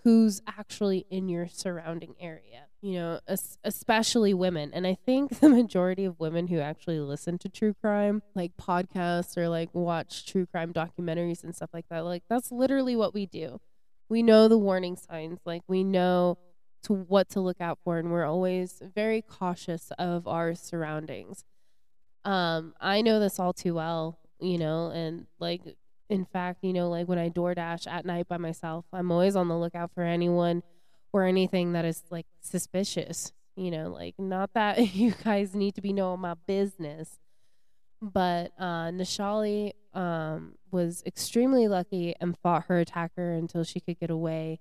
who's 0.05 0.41
actually 0.47 1.05
in 1.09 1.27
your 1.27 1.49
surrounding 1.49 2.15
area 2.21 2.67
you 2.85 2.93
know, 2.93 3.19
especially 3.63 4.35
women. 4.35 4.69
And 4.71 4.85
I 4.85 4.93
think 4.93 5.39
the 5.39 5.49
majority 5.49 6.05
of 6.05 6.19
women 6.19 6.47
who 6.47 6.59
actually 6.59 6.99
listen 6.99 7.39
to 7.39 7.49
true 7.49 7.73
crime, 7.73 8.21
like 8.35 8.51
podcasts 8.57 9.35
or 9.37 9.49
like 9.49 9.69
watch 9.73 10.27
true 10.27 10.45
crime 10.45 10.71
documentaries 10.71 11.43
and 11.43 11.55
stuff 11.55 11.71
like 11.73 11.87
that, 11.89 12.05
like 12.05 12.21
that's 12.29 12.51
literally 12.51 12.95
what 12.95 13.15
we 13.15 13.25
do. 13.25 13.59
We 14.07 14.21
know 14.21 14.47
the 14.47 14.59
warning 14.59 14.97
signs, 14.97 15.39
like 15.45 15.63
we 15.67 15.83
know 15.83 16.37
to 16.83 16.93
what 16.93 17.27
to 17.29 17.39
look 17.39 17.59
out 17.59 17.79
for 17.83 17.97
and 17.97 18.11
we're 18.11 18.25
always 18.25 18.83
very 18.93 19.23
cautious 19.23 19.91
of 19.97 20.27
our 20.27 20.53
surroundings. 20.53 21.43
Um 22.23 22.75
I 22.79 23.01
know 23.01 23.19
this 23.19 23.39
all 23.39 23.53
too 23.53 23.73
well, 23.73 24.19
you 24.39 24.59
know, 24.59 24.91
and 24.91 25.25
like 25.39 25.63
in 26.09 26.25
fact, 26.25 26.63
you 26.63 26.73
know, 26.73 26.89
like 26.89 27.07
when 27.07 27.17
I 27.17 27.29
DoorDash 27.29 27.87
at 27.87 28.05
night 28.05 28.27
by 28.27 28.37
myself, 28.37 28.85
I'm 28.93 29.11
always 29.11 29.35
on 29.35 29.47
the 29.47 29.57
lookout 29.57 29.91
for 29.93 30.03
anyone 30.03 30.63
or 31.13 31.23
anything 31.23 31.73
that 31.73 31.85
is 31.85 32.03
like 32.09 32.27
suspicious. 32.41 33.31
You 33.55 33.71
know, 33.71 33.89
like 33.89 34.15
not 34.17 34.53
that 34.53 34.95
you 34.95 35.13
guys 35.23 35.55
need 35.55 35.75
to 35.75 35.81
be 35.81 35.93
knowing 35.93 36.19
my 36.19 36.35
business, 36.45 37.19
but 38.01 38.51
uh, 38.59 38.89
Nishali 38.89 39.71
um, 39.93 40.55
was 40.71 41.01
extremely 41.05 41.67
lucky 41.67 42.15
and 42.19 42.37
fought 42.37 42.65
her 42.67 42.79
attacker 42.79 43.31
until 43.31 43.63
she 43.63 43.79
could 43.79 43.99
get 43.99 44.09
away 44.09 44.59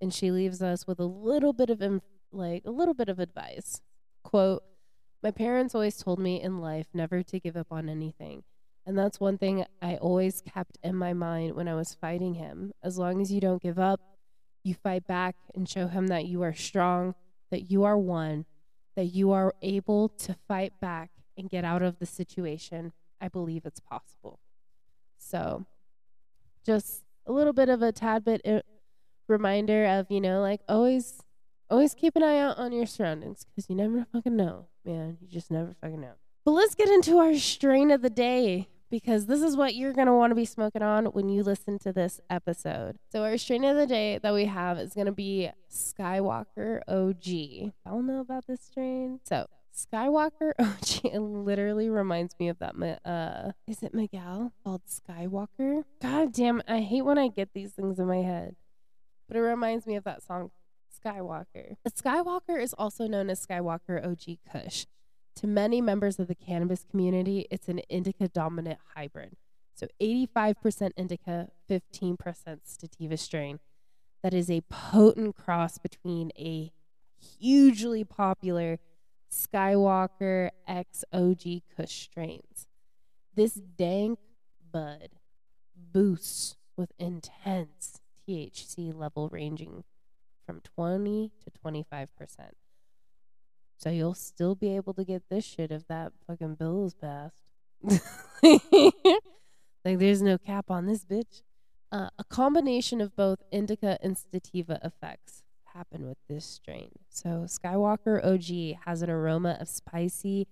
and 0.00 0.12
she 0.12 0.30
leaves 0.30 0.62
us 0.62 0.86
with 0.86 1.00
a 1.00 1.06
little 1.06 1.52
bit 1.52 1.70
of 1.70 1.80
inf- 1.80 2.02
like 2.30 2.62
a 2.66 2.70
little 2.70 2.94
bit 2.94 3.08
of 3.08 3.18
advice. 3.18 3.80
Quote, 4.22 4.62
"My 5.22 5.30
parents 5.30 5.74
always 5.74 5.96
told 5.96 6.18
me 6.18 6.40
in 6.40 6.60
life 6.60 6.88
never 6.92 7.22
to 7.22 7.40
give 7.40 7.56
up 7.56 7.68
on 7.70 7.88
anything." 7.88 8.44
And 8.86 8.98
that's 8.98 9.18
one 9.18 9.38
thing 9.38 9.64
I 9.80 9.96
always 9.96 10.42
kept 10.42 10.78
in 10.82 10.94
my 10.94 11.14
mind 11.14 11.54
when 11.54 11.68
I 11.68 11.74
was 11.74 11.94
fighting 11.94 12.34
him. 12.34 12.72
As 12.82 12.98
long 12.98 13.20
as 13.20 13.32
you 13.32 13.40
don't 13.40 13.62
give 13.62 13.78
up, 13.78 14.00
you 14.62 14.74
fight 14.74 15.06
back 15.06 15.36
and 15.54 15.68
show 15.68 15.88
him 15.88 16.08
that 16.08 16.26
you 16.26 16.42
are 16.42 16.52
strong, 16.52 17.14
that 17.50 17.70
you 17.70 17.84
are 17.84 17.96
one, 17.96 18.44
that 18.96 19.06
you 19.06 19.32
are 19.32 19.54
able 19.62 20.08
to 20.10 20.36
fight 20.46 20.72
back 20.80 21.10
and 21.36 21.48
get 21.48 21.64
out 21.64 21.82
of 21.82 21.98
the 21.98 22.06
situation. 22.06 22.92
I 23.20 23.28
believe 23.28 23.64
it's 23.64 23.80
possible. 23.80 24.38
So, 25.16 25.64
just 26.64 27.04
a 27.26 27.32
little 27.32 27.52
bit 27.54 27.70
of 27.70 27.80
a 27.80 27.90
tad 27.90 28.24
bit 28.24 28.42
uh, 28.46 28.60
reminder 29.28 29.86
of, 29.86 30.10
you 30.10 30.20
know, 30.20 30.40
like 30.40 30.60
always 30.68 31.22
always 31.70 31.94
keep 31.94 32.14
an 32.16 32.22
eye 32.22 32.38
out 32.38 32.58
on 32.58 32.72
your 32.72 32.86
surroundings 32.86 33.46
cuz 33.54 33.68
you 33.70 33.74
never 33.74 34.04
fucking 34.12 34.36
know, 34.36 34.66
man. 34.84 35.16
You 35.20 35.28
just 35.28 35.50
never 35.50 35.74
fucking 35.80 36.00
know. 36.00 36.14
But 36.44 36.52
let's 36.52 36.74
get 36.74 36.88
into 36.88 37.18
our 37.18 37.34
strain 37.34 37.90
of 37.90 38.02
the 38.02 38.10
day 38.10 38.68
because 38.94 39.26
this 39.26 39.42
is 39.42 39.56
what 39.56 39.74
you're 39.74 39.92
going 39.92 40.06
to 40.06 40.12
want 40.12 40.30
to 40.30 40.36
be 40.36 40.44
smoking 40.44 40.80
on 40.80 41.06
when 41.06 41.28
you 41.28 41.42
listen 41.42 41.80
to 41.80 41.92
this 41.92 42.20
episode. 42.30 42.96
So, 43.10 43.24
our 43.24 43.36
strain 43.36 43.64
of 43.64 43.74
the 43.74 43.88
day 43.88 44.18
that 44.18 44.32
we 44.32 44.44
have 44.44 44.78
is 44.78 44.94
going 44.94 45.06
to 45.06 45.12
be 45.12 45.50
Skywalker 45.68 46.78
OG. 46.86 47.72
I 47.84 47.90
don't 47.90 48.06
know 48.06 48.20
about 48.20 48.46
this 48.46 48.60
strain. 48.60 49.18
So, 49.24 49.46
Skywalker 49.76 50.52
OG 50.60 51.12
it 51.12 51.18
literally 51.18 51.90
reminds 51.90 52.36
me 52.38 52.48
of 52.48 52.60
that. 52.60 52.76
Uh, 53.04 53.50
is 53.66 53.82
it 53.82 53.94
Miguel 53.94 54.52
called 54.62 54.82
Skywalker? 54.86 55.82
God 56.00 56.32
damn, 56.32 56.62
I 56.68 56.78
hate 56.78 57.02
when 57.02 57.18
I 57.18 57.26
get 57.26 57.48
these 57.52 57.72
things 57.72 57.98
in 57.98 58.06
my 58.06 58.18
head, 58.18 58.54
but 59.26 59.36
it 59.36 59.40
reminds 59.40 59.88
me 59.88 59.96
of 59.96 60.04
that 60.04 60.22
song 60.22 60.52
Skywalker. 61.04 61.74
Skywalker 61.88 62.62
is 62.62 62.72
also 62.78 63.08
known 63.08 63.28
as 63.28 63.44
Skywalker 63.44 64.06
OG 64.06 64.38
Kush. 64.52 64.86
To 65.36 65.46
many 65.46 65.80
members 65.80 66.18
of 66.18 66.28
the 66.28 66.34
cannabis 66.34 66.84
community, 66.88 67.46
it's 67.50 67.68
an 67.68 67.80
indica 67.90 68.28
dominant 68.28 68.78
hybrid. 68.94 69.36
So 69.74 69.88
85% 70.00 70.92
indica, 70.96 71.48
15% 71.68 72.16
sativa 72.62 73.16
strain. 73.16 73.58
That 74.22 74.32
is 74.32 74.48
a 74.48 74.62
potent 74.62 75.36
cross 75.36 75.78
between 75.78 76.30
a 76.38 76.72
hugely 77.38 78.04
popular 78.04 78.78
Skywalker 79.30 80.50
XOG 80.68 81.62
Kush 81.76 82.02
strains. 82.02 82.68
This 83.34 83.54
dank 83.54 84.20
bud 84.72 85.08
boosts 85.76 86.56
with 86.76 86.92
intense 86.98 88.00
THC 88.28 88.94
level 88.94 89.28
ranging 89.28 89.84
from 90.46 90.60
20 90.60 91.32
to 91.44 91.50
25%. 91.50 92.08
So 93.76 93.90
you'll 93.90 94.14
still 94.14 94.54
be 94.54 94.74
able 94.76 94.94
to 94.94 95.04
get 95.04 95.24
this 95.28 95.44
shit 95.44 95.70
if 95.70 95.86
that 95.88 96.12
fucking 96.26 96.54
bill 96.54 96.86
is 96.86 96.94
passed. 96.94 97.34
like 99.84 99.98
there's 99.98 100.22
no 100.22 100.38
cap 100.38 100.70
on 100.70 100.86
this 100.86 101.04
bitch. 101.04 101.42
Uh, 101.92 102.08
a 102.18 102.24
combination 102.24 103.00
of 103.00 103.14
both 103.14 103.42
indica 103.52 103.98
and 104.02 104.16
sativa 104.16 104.80
effects 104.82 105.42
happen 105.74 106.06
with 106.06 106.18
this 106.28 106.44
strain. 106.44 106.90
So 107.08 107.46
Skywalker 107.46 108.24
OG 108.24 108.80
has 108.84 109.02
an 109.02 109.10
aroma 109.10 109.58
of 109.60 109.68
spicy 109.68 110.46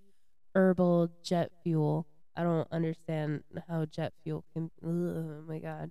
herbal 0.55 1.11
jet 1.23 1.53
fuel. 1.63 2.07
I 2.37 2.43
don't 2.43 2.69
understand 2.71 3.45
how 3.69 3.87
jet 3.87 4.13
fuel 4.23 4.45
can. 4.53 4.71
Oh 4.85 5.43
my 5.47 5.59
god. 5.59 5.91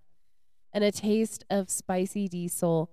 And 0.74 0.84
a 0.84 0.92
taste 0.92 1.44
of 1.50 1.70
spicy 1.70 2.28
diesel 2.28 2.90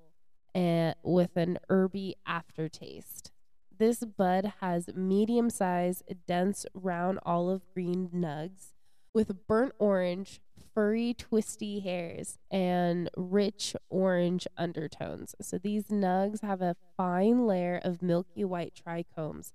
and 0.54 0.95
with 1.02 1.37
an 1.37 1.59
herby 1.68 2.16
aftertaste. 2.26 3.30
This 3.78 4.00
bud 4.00 4.54
has 4.61 4.90
medium 4.97 5.50
sized, 5.50 6.02
dense, 6.26 6.66
round 6.75 7.20
olive 7.25 7.62
green 7.73 8.08
nugs 8.12 8.73
with 9.14 9.47
burnt 9.47 9.73
orange, 9.78 10.40
furry, 10.75 11.14
twisty 11.14 11.78
hairs 11.78 12.38
and 12.50 13.08
rich 13.17 13.76
orange 13.88 14.49
undertones. 14.56 15.36
So 15.41 15.58
these 15.58 15.86
nugs 15.86 16.43
have 16.43 16.60
a 16.60 16.75
fine 16.97 17.47
layer 17.47 17.80
of 17.82 18.02
milky 18.02 18.45
white 18.45 18.75
trichomes 18.75 19.52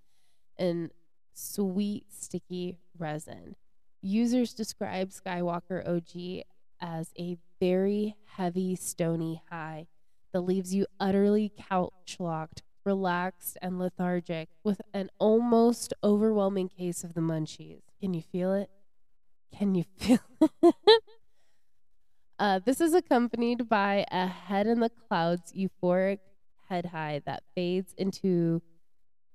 and 0.58 0.92
sweet, 1.34 2.06
sticky 2.10 2.78
resin. 2.98 3.58
Users 4.02 4.54
describe 4.54 5.10
Skywalker 5.10 5.86
OG 5.86 6.46
as 6.80 7.12
a 7.20 7.38
very 7.60 8.16
heavy, 8.38 8.76
stony 8.76 9.42
high 9.50 9.88
that 10.32 10.42
leaves 10.42 10.74
you 10.74 10.86
utterly 10.98 11.52
couch 11.58 12.18
locked 12.20 12.64
relaxed, 12.86 13.58
and 13.62 13.80
lethargic 13.80 14.50
with 14.64 14.82
an 14.94 15.10
almost 15.20 15.94
overwhelming 16.04 16.70
case 16.70 17.04
of 17.04 17.14
the 17.14 17.22
munchies. 17.22 17.82
Can 18.00 18.14
you 18.14 18.22
feel 18.22 18.54
it? 18.54 18.70
Can 19.56 19.76
you 19.76 19.86
feel 19.98 20.20
it? 20.42 20.76
uh, 22.40 22.60
this 22.66 22.82
is 22.82 22.94
accompanied 22.94 23.70
by 23.70 24.06
a 24.12 24.28
head 24.28 24.68
in 24.68 24.80
the 24.80 24.90
clouds 24.90 25.54
euphoric 25.54 26.20
head 26.70 26.88
high 26.88 27.22
that 27.26 27.44
fades 27.56 27.94
into 27.98 28.62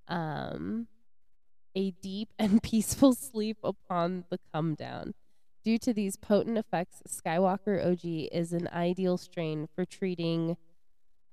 um, 0.09 0.89
a 1.75 1.93
deep 2.03 2.31
and 2.39 2.63
peaceful 2.63 3.15
sleep 3.15 3.59
upon 3.63 4.25
the 4.31 4.39
come 4.53 4.75
down. 4.75 5.15
Due 5.65 5.79
to 5.79 5.93
these 5.93 6.17
potent 6.17 6.57
effects, 6.57 7.03
Skywalker 7.09 7.85
OG 7.85 8.31
is 8.33 8.53
an 8.53 8.69
ideal 8.73 9.19
strain 9.19 9.69
for 9.75 9.85
treating 9.85 10.57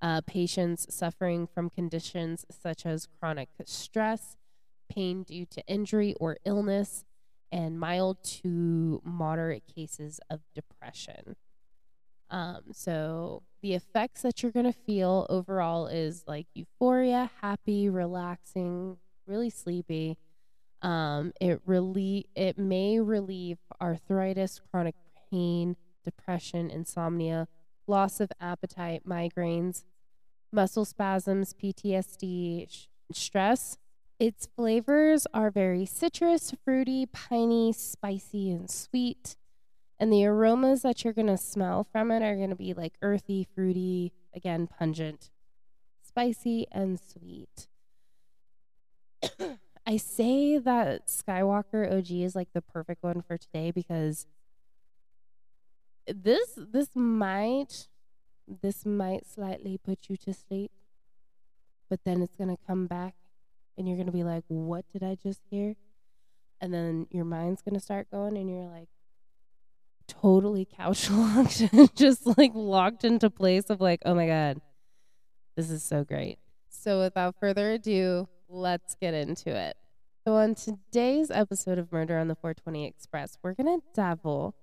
uh, 0.01 0.21
patients 0.21 0.87
suffering 0.93 1.47
from 1.47 1.69
conditions 1.69 2.45
such 2.49 2.85
as 2.85 3.07
chronic 3.19 3.49
stress, 3.65 4.37
pain 4.89 5.23
due 5.23 5.45
to 5.45 5.65
injury 5.67 6.15
or 6.19 6.37
illness, 6.45 7.05
and 7.51 7.79
mild 7.79 8.21
to 8.23 9.01
moderate 9.03 9.63
cases 9.73 10.19
of 10.29 10.41
depression. 10.53 11.35
Um, 12.29 12.61
so 12.73 13.43
the 13.61 13.73
effects 13.73 14.23
that 14.23 14.41
you're 14.41 14.51
going 14.51 14.65
to 14.65 14.73
feel 14.73 15.25
overall 15.29 15.87
is 15.87 16.23
like 16.27 16.47
euphoria, 16.53 17.29
happy, 17.41 17.89
relaxing, 17.89 18.97
really 19.27 19.49
sleepy. 19.49 20.17
Um, 20.81 21.33
it 21.39 21.61
really 21.65 22.27
it 22.35 22.57
may 22.57 22.99
relieve 22.99 23.57
arthritis, 23.81 24.61
chronic 24.71 24.95
pain, 25.31 25.77
depression, 26.03 26.69
insomnia, 26.69 27.47
loss 27.87 28.19
of 28.19 28.31
appetite, 28.39 29.03
migraines, 29.07 29.83
muscle 30.51 30.85
spasms, 30.85 31.53
PTSD, 31.53 32.69
sh- 32.69 32.87
stress. 33.11 33.77
Its 34.19 34.47
flavors 34.55 35.27
are 35.33 35.51
very 35.51 35.85
citrus, 35.85 36.53
fruity, 36.63 37.05
piney, 37.05 37.73
spicy, 37.73 38.49
and 38.49 38.69
sweet. 38.69 39.35
And 39.99 40.11
the 40.11 40.25
aromas 40.25 40.81
that 40.81 41.03
you're 41.03 41.13
going 41.13 41.27
to 41.27 41.37
smell 41.37 41.85
from 41.91 42.11
it 42.11 42.21
are 42.21 42.35
going 42.35 42.49
to 42.49 42.55
be 42.55 42.73
like 42.73 42.93
earthy, 43.01 43.47
fruity, 43.55 44.13
again, 44.33 44.67
pungent, 44.67 45.31
spicy, 46.01 46.67
and 46.71 46.99
sweet. 46.99 47.67
I 49.87 49.97
say 49.97 50.57
that 50.57 51.07
Skywalker 51.07 51.91
OG 51.91 52.11
is 52.11 52.35
like 52.35 52.49
the 52.53 52.61
perfect 52.61 53.03
one 53.03 53.21
for 53.21 53.37
today 53.37 53.71
because 53.71 54.25
this 56.07 56.57
this 56.57 56.89
might 56.95 57.87
this 58.47 58.85
might 58.85 59.25
slightly 59.25 59.77
put 59.77 60.09
you 60.09 60.17
to 60.17 60.33
sleep, 60.33 60.71
but 61.89 61.99
then 62.05 62.21
it's 62.21 62.35
going 62.35 62.55
to 62.55 62.61
come 62.67 62.85
back 62.85 63.15
and 63.77 63.87
you're 63.87 63.97
going 63.97 64.05
to 64.05 64.11
be 64.11 64.23
like, 64.23 64.43
what 64.47 64.85
did 64.93 65.03
I 65.03 65.15
just 65.15 65.41
hear? 65.49 65.75
And 66.61 66.73
then 66.73 67.07
your 67.09 67.25
mind's 67.25 67.61
going 67.61 67.73
to 67.75 67.79
start 67.79 68.09
going 68.11 68.37
and 68.37 68.49
you're 68.49 68.69
like 68.69 68.87
totally 70.07 70.65
couch 70.65 71.09
locked, 71.11 71.63
just 71.95 72.37
like 72.37 72.51
locked 72.53 73.03
into 73.03 73.29
place 73.29 73.65
of 73.69 73.81
like, 73.81 74.01
oh 74.05 74.15
my 74.15 74.27
God, 74.27 74.61
this 75.55 75.69
is 75.69 75.83
so 75.83 76.03
great. 76.03 76.37
So 76.69 76.99
without 76.99 77.35
further 77.39 77.71
ado, 77.71 78.27
let's 78.47 78.95
get 78.95 79.13
into 79.13 79.49
it. 79.55 79.75
So, 80.25 80.35
on 80.37 80.55
today's 80.55 81.29
episode 81.29 81.77
of 81.77 81.91
Murder 81.91 82.17
on 82.17 82.27
the 82.29 82.33
420 82.33 82.87
Express, 82.87 83.37
we're 83.43 83.53
going 83.53 83.79
to 83.79 83.85
dabble 83.93 84.55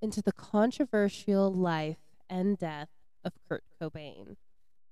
into 0.00 0.22
the 0.22 0.32
controversial 0.32 1.52
life 1.52 1.98
and 2.28 2.58
death 2.58 2.88
of 3.24 3.32
Kurt 3.48 3.64
Cobain, 3.80 4.36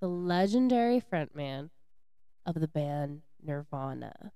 the 0.01 0.09
legendary 0.09 1.01
frontman 1.01 1.71
of 2.45 2.61
the 2.61 2.69
band 2.69 3.23
Nirvana. 3.43 4.33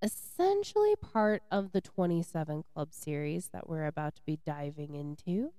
Essentially 0.00 0.94
part 0.96 1.42
of 1.50 1.72
the 1.72 1.80
27 1.80 2.64
Club 2.72 2.88
series 2.92 3.48
that 3.48 3.68
we're 3.68 3.86
about 3.86 4.14
to 4.16 4.22
be 4.24 4.38
diving 4.46 4.94
into. 4.94 5.52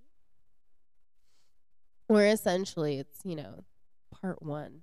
Where 2.08 2.28
essentially 2.28 3.00
it's, 3.00 3.20
you 3.24 3.36
know, 3.36 3.64
part 4.22 4.42
one 4.42 4.82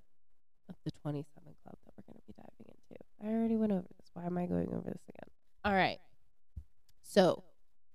of 0.69 0.75
the 0.85 0.91
27 0.91 1.25
Club 1.63 1.75
that 1.85 1.93
we're 1.97 2.13
going 2.13 2.19
to 2.19 2.27
be 2.27 2.33
diving 2.37 2.67
into. 2.67 3.03
I 3.23 3.35
already 3.35 3.55
went 3.55 3.71
over 3.71 3.87
this. 3.97 4.09
Why 4.13 4.25
am 4.25 4.37
I 4.37 4.45
going 4.45 4.69
over 4.69 4.91
this 4.91 5.03
again? 5.09 5.29
All 5.65 5.73
right. 5.73 5.99
So, 7.01 7.43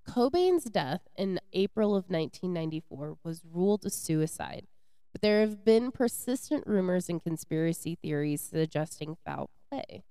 Cobain's 0.06 0.64
death 0.64 1.02
in 1.16 1.40
April 1.52 1.90
of 1.90 2.10
1994 2.10 3.18
was 3.24 3.42
ruled 3.50 3.84
a 3.84 3.90
suicide 3.90 4.66
But 5.12 5.22
there 5.22 5.40
have 5.40 5.64
been 5.64 5.90
persistent 5.92 6.66
rumors 6.66 7.08
and 7.08 7.22
conspiracy 7.22 7.96
theories 8.02 8.40
suggesting 8.40 9.16
foul 9.24 9.50
play. 9.70 10.04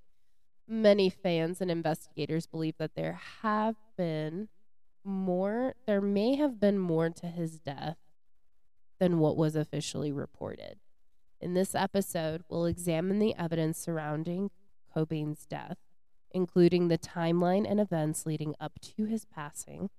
Many 0.68 1.10
fans 1.10 1.60
and 1.60 1.70
investigators 1.70 2.48
believe 2.48 2.76
that 2.78 2.96
there 2.96 3.20
have 3.42 3.76
been 3.98 4.48
more, 5.04 5.74
there 5.88 6.02
may 6.02 6.36
have 6.36 6.60
been 6.60 6.78
more 6.78 7.10
to 7.10 7.28
his 7.28 7.60
death 7.60 7.98
than 9.00 9.20
what 9.20 9.36
was 9.36 9.56
officially 9.56 10.12
reported. 10.12 10.78
In 11.42 11.56
this 11.56 11.74
episode, 11.74 12.44
we'll 12.48 12.68
examine 12.68 13.18
the 13.18 13.36
evidence 13.36 13.80
surrounding 13.80 14.52
Cobain's 14.96 15.46
death, 15.48 15.78
including 16.34 16.88
the 16.88 16.98
timeline 16.98 17.70
and 17.70 17.80
events 17.80 18.26
leading 18.26 18.56
up 18.60 18.74
to 18.82 19.06
his 19.06 19.26
passing, 19.26 19.90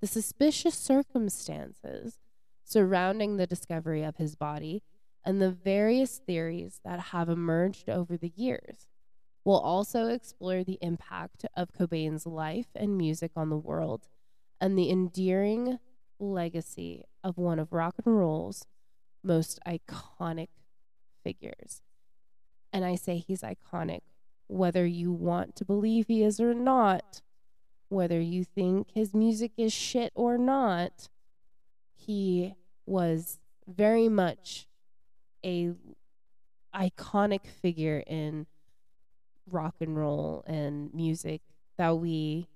the 0.00 0.06
suspicious 0.06 0.74
circumstances 0.74 2.18
surrounding 2.64 3.36
the 3.36 3.46
discovery 3.46 4.02
of 4.02 4.16
his 4.16 4.34
body, 4.34 4.82
and 5.24 5.40
the 5.40 5.50
various 5.50 6.18
theories 6.18 6.80
that 6.84 6.98
have 6.98 7.28
emerged 7.28 7.88
over 7.88 8.16
the 8.16 8.32
years. 8.34 8.88
We'll 9.44 9.58
also 9.58 10.06
explore 10.06 10.64
the 10.64 10.78
impact 10.80 11.44
of 11.56 11.72
Cobain's 11.72 12.26
life 12.26 12.68
and 12.74 12.96
music 12.96 13.32
on 13.36 13.50
the 13.50 13.56
world 13.56 14.08
and 14.60 14.78
the 14.78 14.90
endearing 14.90 15.78
legacy 16.18 17.04
of 17.22 17.38
one 17.38 17.58
of 17.58 17.72
rock 17.72 17.96
and 18.04 18.16
roll's 18.16 18.64
most 19.22 19.58
iconic 19.66 20.48
figures. 21.22 21.82
And 22.72 22.84
I 22.84 22.94
say 22.94 23.18
he's 23.18 23.42
iconic, 23.42 24.00
whether 24.52 24.86
you 24.86 25.10
want 25.10 25.56
to 25.56 25.64
believe 25.64 26.06
he 26.08 26.22
is 26.22 26.38
or 26.38 26.54
not, 26.54 27.22
whether 27.88 28.20
you 28.20 28.44
think 28.44 28.88
his 28.94 29.14
music 29.14 29.52
is 29.56 29.72
shit 29.72 30.12
or 30.14 30.36
not, 30.36 31.08
he 31.94 32.54
was 32.86 33.38
very 33.66 34.08
much 34.08 34.66
a 35.44 35.72
iconic 36.74 37.46
figure 37.46 38.02
in 38.06 38.46
rock 39.50 39.74
and 39.80 39.96
roll 39.96 40.44
and 40.46 40.92
music 40.94 41.42
that 41.76 41.96
we 41.98 42.48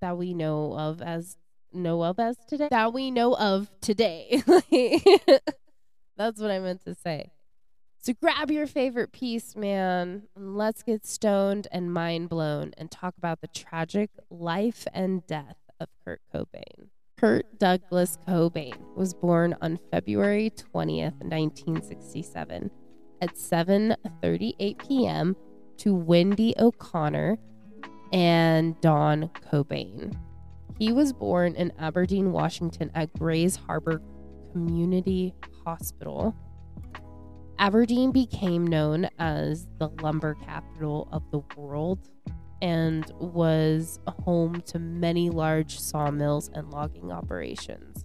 that 0.00 0.16
we 0.16 0.34
know 0.34 0.72
of 0.74 1.02
as 1.02 1.36
know 1.72 2.02
of 2.02 2.18
as 2.18 2.36
today. 2.48 2.68
That 2.70 2.92
we 2.92 3.10
know 3.10 3.34
of 3.34 3.70
today. 3.80 4.42
That's 6.16 6.40
what 6.40 6.50
i 6.50 6.58
meant 6.58 6.82
to 6.86 6.94
say 6.94 7.30
so 7.98 8.12
grab 8.20 8.50
your 8.50 8.66
favorite 8.66 9.12
piece 9.12 9.56
man 9.56 10.22
and 10.34 10.56
let's 10.56 10.82
get 10.82 11.04
stoned 11.04 11.66
and 11.72 11.92
mind 11.92 12.28
blown 12.28 12.72
and 12.76 12.90
talk 12.90 13.14
about 13.18 13.40
the 13.40 13.48
tragic 13.48 14.10
life 14.30 14.86
and 14.92 15.26
death 15.26 15.56
of 15.80 15.88
kurt 16.04 16.20
cobain 16.34 16.88
kurt 17.16 17.58
douglas 17.58 18.18
cobain 18.28 18.76
was 18.94 19.14
born 19.14 19.56
on 19.60 19.78
february 19.90 20.50
20th 20.50 21.18
1967 21.22 22.70
at 23.20 23.34
7:38 23.34 24.78
p.m. 24.78 25.36
to 25.78 25.94
Wendy 25.94 26.54
O'Connor 26.58 27.38
and 28.12 28.80
Don 28.80 29.30
Cobain. 29.50 30.16
He 30.78 30.92
was 30.92 31.12
born 31.12 31.54
in 31.54 31.72
Aberdeen, 31.78 32.32
Washington 32.32 32.90
at 32.94 33.12
Grays 33.14 33.56
Harbor 33.56 34.02
Community 34.52 35.34
Hospital. 35.64 36.34
Aberdeen 37.58 38.12
became 38.12 38.66
known 38.66 39.08
as 39.18 39.66
the 39.78 39.88
lumber 40.02 40.34
capital 40.44 41.08
of 41.10 41.22
the 41.30 41.40
world 41.56 42.10
and 42.60 43.10
was 43.18 43.98
home 44.24 44.60
to 44.66 44.78
many 44.78 45.30
large 45.30 45.78
sawmills 45.78 46.50
and 46.52 46.70
logging 46.70 47.10
operations. 47.10 48.04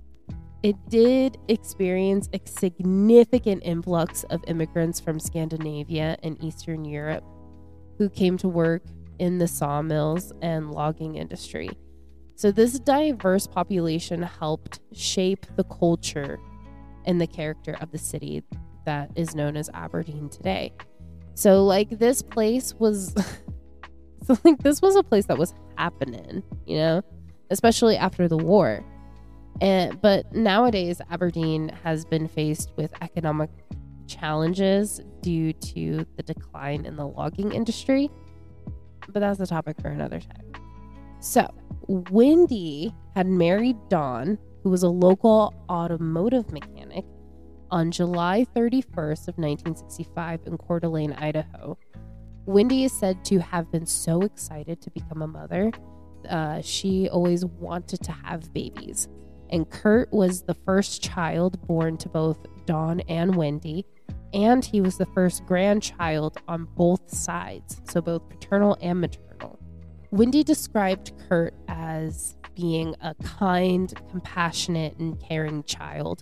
It 0.63 0.75
did 0.89 1.37
experience 1.49 2.29
a 2.33 2.39
significant 2.45 3.63
influx 3.65 4.23
of 4.25 4.43
immigrants 4.47 4.99
from 4.99 5.19
Scandinavia 5.19 6.17
and 6.23 6.41
Eastern 6.43 6.85
Europe 6.85 7.23
who 7.97 8.09
came 8.09 8.37
to 8.37 8.47
work 8.47 8.83
in 9.19 9.37
the 9.37 9.47
sawmills 9.47 10.31
and 10.41 10.71
logging 10.71 11.15
industry. 11.15 11.69
So, 12.35 12.51
this 12.51 12.79
diverse 12.79 13.47
population 13.47 14.23
helped 14.23 14.79
shape 14.93 15.45
the 15.55 15.63
culture 15.65 16.39
and 17.05 17.19
the 17.19 17.27
character 17.27 17.77
of 17.81 17.91
the 17.91 17.97
city 17.97 18.43
that 18.85 19.11
is 19.15 19.35
known 19.35 19.57
as 19.57 19.69
Aberdeen 19.73 20.29
today. 20.29 20.73
So, 21.33 21.63
like, 21.63 21.89
this 21.99 22.21
place 22.21 22.73
was, 22.75 23.13
so, 24.25 24.37
like, 24.43 24.59
this 24.59 24.81
was 24.81 24.95
a 24.95 25.03
place 25.03 25.25
that 25.27 25.37
was 25.37 25.53
happening, 25.77 26.43
you 26.65 26.77
know, 26.77 27.01
especially 27.49 27.97
after 27.97 28.27
the 28.27 28.37
war. 28.37 28.85
And, 29.61 30.01
but 30.01 30.33
nowadays, 30.33 31.01
Aberdeen 31.09 31.69
has 31.83 32.05
been 32.05 32.27
faced 32.27 32.71
with 32.75 32.93
economic 33.01 33.49
challenges 34.07 34.99
due 35.21 35.53
to 35.53 36.05
the 36.17 36.23
decline 36.23 36.85
in 36.85 36.95
the 36.95 37.07
logging 37.07 37.51
industry 37.53 38.09
but 39.11 39.19
that's 39.19 39.39
a 39.39 39.45
topic 39.45 39.79
for 39.81 39.89
another 39.89 40.19
time. 40.19 40.51
So, 41.19 41.47
Wendy 41.87 42.93
had 43.15 43.27
married 43.27 43.77
Don, 43.89 44.37
who 44.63 44.69
was 44.69 44.83
a 44.83 44.89
local 44.89 45.53
automotive 45.69 46.51
mechanic, 46.51 47.05
on 47.71 47.91
July 47.91 48.45
31st 48.55 49.27
of 49.27 49.37
1965 49.37 50.41
in 50.45 50.57
Coeur 50.57 50.79
d'Alene, 50.79 51.13
Idaho. 51.13 51.77
Wendy 52.45 52.83
is 52.83 52.91
said 52.91 53.23
to 53.25 53.39
have 53.39 53.71
been 53.71 53.85
so 53.85 54.21
excited 54.21 54.81
to 54.81 54.89
become 54.91 55.21
a 55.21 55.27
mother. 55.27 55.71
Uh, 56.29 56.61
she 56.61 57.09
always 57.09 57.45
wanted 57.45 58.03
to 58.03 58.11
have 58.11 58.53
babies. 58.53 59.07
And 59.49 59.69
Kurt 59.69 60.11
was 60.11 60.43
the 60.43 60.53
first 60.53 61.03
child 61.03 61.65
born 61.67 61.97
to 61.97 62.09
both 62.09 62.37
Don 62.65 63.01
and 63.01 63.35
Wendy 63.35 63.85
and 64.33 64.63
he 64.63 64.81
was 64.81 64.97
the 64.97 65.05
first 65.07 65.45
grandchild 65.45 66.37
on 66.47 66.65
both 66.75 67.09
sides, 67.13 67.81
so 67.89 68.01
both 68.01 68.27
paternal 68.29 68.77
and 68.81 69.01
maternal. 69.01 69.59
Wendy 70.11 70.43
described 70.43 71.11
Kurt 71.27 71.53
as 71.67 72.35
being 72.55 72.95
a 73.01 73.15
kind, 73.15 73.93
compassionate, 74.09 74.97
and 74.97 75.19
caring 75.21 75.63
child. 75.63 76.21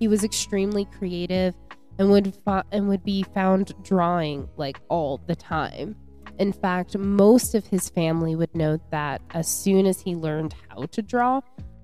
He 0.00 0.08
was 0.08 0.24
extremely 0.24 0.86
creative 0.86 1.54
and 1.98 2.10
would 2.10 2.36
and 2.72 2.88
would 2.88 3.04
be 3.04 3.22
found 3.22 3.74
drawing 3.84 4.48
like 4.56 4.80
all 4.88 5.20
the 5.26 5.36
time. 5.36 5.94
In 6.38 6.52
fact, 6.52 6.96
most 6.96 7.54
of 7.54 7.66
his 7.66 7.90
family 7.90 8.34
would 8.34 8.54
note 8.56 8.80
that 8.90 9.20
as 9.32 9.46
soon 9.46 9.84
as 9.84 10.00
he 10.00 10.14
learned 10.14 10.54
how 10.68 10.86
to 10.86 11.02
draw, 11.02 11.42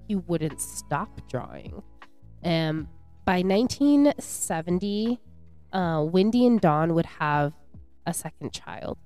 he 0.09 0.17
wouldn't 0.17 0.63
stop 0.63 1.29
drawing. 1.29 1.83
And 2.43 2.87
by 3.27 3.43
1970, 3.43 5.21
uh, 5.75 6.07
Wendy 6.11 6.47
and 6.47 6.59
Don 6.59 6.95
would 6.95 7.07
have 7.07 7.53
a 8.07 8.15
second 8.15 8.55
child. 8.55 8.97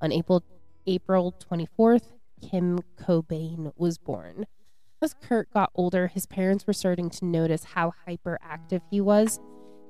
On 0.00 0.10
April 0.10 0.42
April 0.86 1.34
24th, 1.50 2.12
Kim 2.40 2.80
Cobain 2.96 3.72
was 3.76 3.98
born. 3.98 4.46
As 5.02 5.14
Kurt 5.14 5.50
got 5.52 5.70
older, 5.74 6.06
his 6.06 6.26
parents 6.26 6.66
were 6.66 6.72
starting 6.72 7.10
to 7.10 7.24
notice 7.24 7.64
how 7.64 7.92
hyperactive 8.08 8.80
he 8.90 9.00
was. 9.00 9.38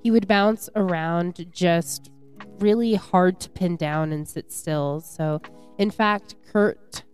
He 0.03 0.11
would 0.11 0.27
bounce 0.27 0.69
around 0.75 1.47
just 1.53 2.11
really 2.59 2.95
hard 2.95 3.41
to 3.41 3.51
pin 3.51 3.77
down 3.77 4.13
and 4.13 4.29
sit 4.29 4.53
still. 4.53 5.01
So, 5.01 5.41
in 5.79 5.91
fact, 5.91 6.35
Kurt 6.53 7.05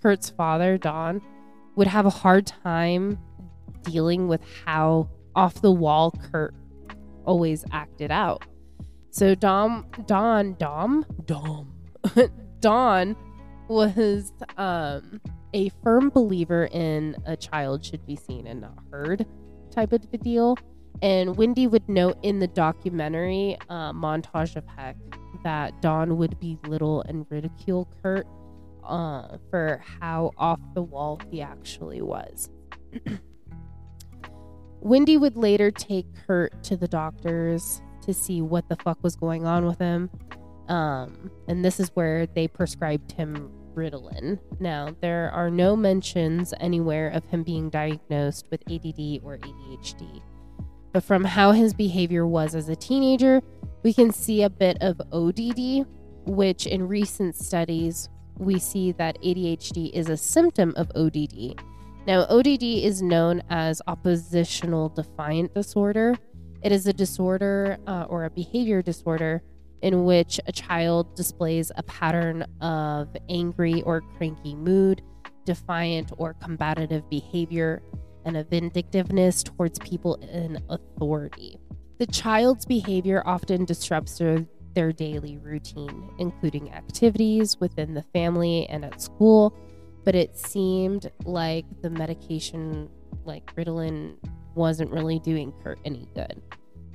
Kurt's 0.00 0.30
father, 0.30 0.78
Don, 0.78 1.20
would 1.74 1.88
have 1.88 2.06
a 2.06 2.10
hard 2.10 2.46
time 2.46 3.18
dealing 3.82 4.28
with 4.28 4.40
how 4.64 5.08
off 5.34 5.60
the 5.60 5.72
wall 5.72 6.12
Kurt 6.30 6.54
always 7.24 7.64
acted 7.72 8.10
out. 8.10 8.44
So 9.10 9.34
Dom, 9.34 9.86
Don, 10.06 10.54
Dom, 10.54 11.04
Dom, 11.24 11.72
Don 12.60 13.16
was 13.68 14.32
um, 14.56 15.20
a 15.54 15.70
firm 15.82 16.10
believer 16.10 16.68
in 16.72 17.16
a 17.26 17.36
child 17.36 17.84
should 17.84 18.04
be 18.06 18.16
seen 18.16 18.46
and 18.46 18.60
not 18.60 18.78
heard 18.90 19.26
type 19.70 19.92
of 19.92 20.02
a 20.12 20.18
deal. 20.18 20.56
And 21.02 21.36
Wendy 21.36 21.66
would 21.66 21.88
note 21.88 22.18
in 22.22 22.40
the 22.40 22.48
documentary 22.48 23.56
uh, 23.68 23.92
montage 23.92 24.56
of 24.56 24.64
Heck 24.66 24.96
that 25.44 25.80
Don 25.80 26.16
would 26.16 26.38
belittle 26.40 27.02
and 27.02 27.24
ridicule 27.30 27.88
Kurt 28.02 28.26
uh, 28.84 29.38
for 29.50 29.82
how 30.00 30.32
off 30.36 30.60
the 30.74 30.82
wall 30.82 31.20
he 31.30 31.40
actually 31.40 32.02
was. 32.02 32.50
Wendy 34.80 35.16
would 35.16 35.36
later 35.36 35.70
take 35.70 36.06
Kurt 36.26 36.62
to 36.64 36.76
the 36.76 36.88
doctors 36.88 37.80
to 38.02 38.14
see 38.14 38.40
what 38.40 38.68
the 38.68 38.76
fuck 38.76 39.02
was 39.02 39.16
going 39.16 39.46
on 39.46 39.66
with 39.66 39.78
him. 39.78 40.10
Um, 40.68 41.30
and 41.46 41.64
this 41.64 41.80
is 41.80 41.90
where 41.94 42.26
they 42.26 42.48
prescribed 42.48 43.12
him 43.12 43.50
Ritalin. 43.78 44.38
Now, 44.58 44.94
there 45.00 45.30
are 45.30 45.50
no 45.50 45.76
mentions 45.76 46.52
anywhere 46.60 47.08
of 47.08 47.24
him 47.26 47.44
being 47.44 47.70
diagnosed 47.70 48.46
with 48.50 48.62
ADD 48.70 49.20
or 49.24 49.38
ADHD. 49.38 50.20
But 50.92 51.04
from 51.04 51.24
how 51.24 51.52
his 51.52 51.72
behavior 51.72 52.26
was 52.26 52.54
as 52.54 52.68
a 52.68 52.76
teenager, 52.76 53.40
we 53.82 53.92
can 53.94 54.12
see 54.12 54.42
a 54.42 54.50
bit 54.50 54.78
of 54.80 55.00
ODD, 55.12 55.86
which 56.26 56.66
in 56.66 56.88
recent 56.88 57.36
studies, 57.36 58.08
we 58.36 58.58
see 58.58 58.92
that 58.92 59.20
ADHD 59.22 59.92
is 59.92 60.08
a 60.08 60.16
symptom 60.16 60.74
of 60.76 60.90
ODD. 60.94 61.60
Now, 62.06 62.26
ODD 62.28 62.62
is 62.62 63.02
known 63.02 63.42
as 63.50 63.82
oppositional 63.86 64.88
defiant 64.88 65.54
disorder, 65.54 66.16
It 66.62 66.72
is 66.72 66.86
a 66.88 66.92
disorder 66.92 67.78
uh, 67.86 68.06
or 68.08 68.24
a 68.24 68.30
behavior 68.30 68.82
disorder 68.82 69.42
in 69.82 70.04
which 70.04 70.40
a 70.46 70.52
child 70.52 71.14
displays 71.14 71.70
a 71.76 71.82
pattern 71.84 72.44
of 72.60 73.08
angry 73.28 73.82
or 73.82 74.00
cranky 74.16 74.54
mood, 74.54 75.02
defiant 75.44 76.12
or 76.18 76.34
combative 76.34 77.08
behavior, 77.08 77.82
and 78.24 78.36
a 78.36 78.44
vindictiveness 78.44 79.42
towards 79.42 79.78
people 79.78 80.16
in 80.16 80.62
authority. 80.68 81.58
The 81.98 82.06
child's 82.06 82.66
behavior 82.66 83.22
often 83.24 83.64
disrupts 83.64 84.18
their, 84.18 84.46
their 84.74 84.92
daily 84.92 85.38
routine, 85.38 86.10
including 86.18 86.72
activities 86.72 87.58
within 87.58 87.94
the 87.94 88.04
family 88.12 88.66
and 88.68 88.84
at 88.84 89.00
school, 89.00 89.56
but 90.04 90.14
it 90.14 90.36
seemed 90.36 91.10
like 91.24 91.64
the 91.82 91.90
medication, 91.90 92.88
like 93.24 93.54
Ritalin, 93.56 94.16
wasn't 94.54 94.90
really 94.90 95.18
doing 95.18 95.52
Kurt 95.62 95.78
any 95.84 96.06
good. 96.14 96.40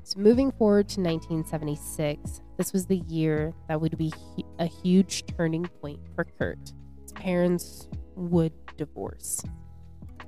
So, 0.03 0.19
moving 0.19 0.51
forward 0.51 0.89
to 0.89 1.01
1976, 1.01 2.41
this 2.57 2.73
was 2.73 2.85
the 2.85 2.97
year 3.07 3.53
that 3.67 3.79
would 3.79 3.97
be 3.97 4.13
a 4.59 4.65
huge 4.65 5.25
turning 5.37 5.65
point 5.81 5.99
for 6.15 6.23
Kurt. 6.23 6.73
His 7.01 7.11
parents 7.13 7.87
would 8.15 8.53
divorce. 8.77 9.41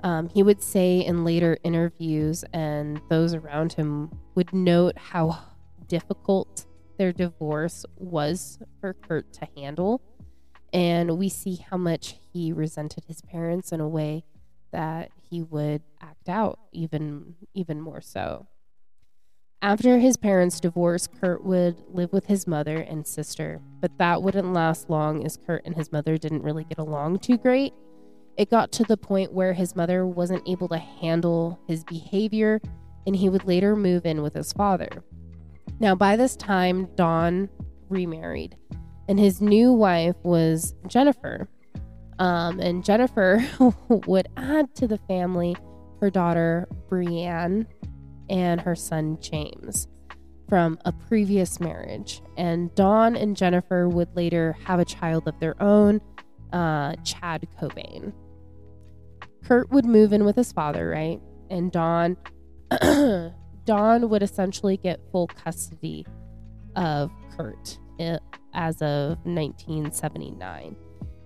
Um, 0.03 0.29
he 0.29 0.43
would 0.43 0.61
say 0.61 0.99
in 0.99 1.23
later 1.23 1.57
interviews, 1.63 2.43
and 2.53 3.01
those 3.09 3.33
around 3.33 3.73
him 3.73 4.11
would 4.35 4.53
note 4.53 4.97
how 4.97 5.39
difficult 5.87 6.65
their 6.97 7.11
divorce 7.11 7.85
was 7.97 8.59
for 8.79 8.93
Kurt 8.93 9.31
to 9.33 9.47
handle. 9.57 10.01
And 10.73 11.17
we 11.17 11.29
see 11.29 11.55
how 11.55 11.77
much 11.77 12.15
he 12.33 12.51
resented 12.51 13.05
his 13.05 13.21
parents 13.21 13.71
in 13.71 13.79
a 13.79 13.87
way 13.87 14.25
that 14.71 15.09
he 15.29 15.41
would 15.41 15.81
act 16.01 16.27
out 16.27 16.59
even 16.71 17.35
even 17.53 17.79
more 17.79 18.01
so. 18.01 18.47
After 19.61 19.97
his 19.97 20.17
parents' 20.17 20.59
divorce, 20.59 21.07
Kurt 21.07 21.43
would 21.43 21.83
live 21.91 22.13
with 22.13 22.27
his 22.27 22.45
mother 22.45 22.77
and 22.77 23.05
sister, 23.07 23.61
but 23.79 23.97
that 23.97 24.21
wouldn't 24.21 24.53
last 24.53 24.89
long 24.89 25.25
as 25.25 25.37
Kurt 25.37 25.65
and 25.65 25.75
his 25.75 25.91
mother 25.91 26.17
didn't 26.17 26.43
really 26.43 26.65
get 26.65 26.77
along 26.77 27.19
too 27.19 27.37
great. 27.37 27.73
It 28.37 28.51
got 28.51 28.71
to 28.73 28.83
the 28.83 28.97
point 28.97 29.33
where 29.33 29.53
his 29.53 29.75
mother 29.75 30.05
wasn't 30.05 30.47
able 30.47 30.67
to 30.69 30.77
handle 30.77 31.59
his 31.67 31.83
behavior, 31.83 32.61
and 33.07 33.15
he 33.15 33.29
would 33.29 33.45
later 33.45 33.75
move 33.75 34.05
in 34.05 34.21
with 34.21 34.33
his 34.33 34.51
father. 34.53 35.03
Now, 35.79 35.95
by 35.95 36.15
this 36.15 36.35
time, 36.35 36.89
Don 36.95 37.49
remarried, 37.89 38.55
and 39.07 39.19
his 39.19 39.41
new 39.41 39.71
wife 39.73 40.15
was 40.23 40.75
Jennifer. 40.87 41.47
Um, 42.19 42.59
and 42.59 42.83
Jennifer 42.83 43.45
would 43.89 44.27
add 44.37 44.73
to 44.75 44.87
the 44.87 44.99
family 44.99 45.55
her 46.01 46.09
daughter, 46.09 46.67
Brianne, 46.89 47.65
and 48.29 48.61
her 48.61 48.75
son 48.75 49.17
James 49.21 49.87
from 50.47 50.77
a 50.85 50.91
previous 50.91 51.59
marriage. 51.59 52.21
And 52.37 52.73
Don 52.75 53.15
and 53.15 53.35
Jennifer 53.35 53.89
would 53.89 54.15
later 54.15 54.55
have 54.65 54.79
a 54.79 54.85
child 54.85 55.27
of 55.27 55.39
their 55.39 55.61
own, 55.61 56.01
uh, 56.53 56.95
Chad 57.03 57.47
Cobain. 57.59 58.13
Kurt 59.43 59.69
would 59.71 59.85
move 59.85 60.13
in 60.13 60.25
with 60.25 60.35
his 60.35 60.51
father, 60.51 60.89
right? 60.89 61.19
And 61.49 61.71
Don 61.71 62.17
Don 63.65 64.09
would 64.09 64.23
essentially 64.23 64.77
get 64.77 64.99
full 65.11 65.27
custody 65.27 66.05
of 66.75 67.11
Kurt 67.35 67.79
eh, 67.99 68.17
as 68.53 68.81
of 68.81 69.17
1979. 69.25 70.75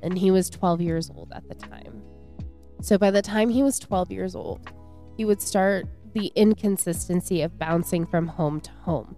And 0.01 0.17
he 0.17 0.31
was 0.31 0.49
12 0.49 0.81
years 0.81 1.09
old 1.09 1.31
at 1.35 1.47
the 1.49 1.55
time. 1.55 2.01
So 2.81 2.97
by 2.97 3.11
the 3.11 3.21
time 3.21 3.49
he 3.49 3.61
was 3.61 3.77
12 3.79 4.11
years 4.11 4.35
old, 4.35 4.71
he 5.17 5.25
would 5.25 5.41
start 5.41 5.85
the 6.13 6.31
inconsistency 6.35 7.41
of 7.41 7.57
bouncing 7.57 8.05
from 8.05 8.27
home 8.27 8.59
to 8.61 8.71
home. 8.71 9.15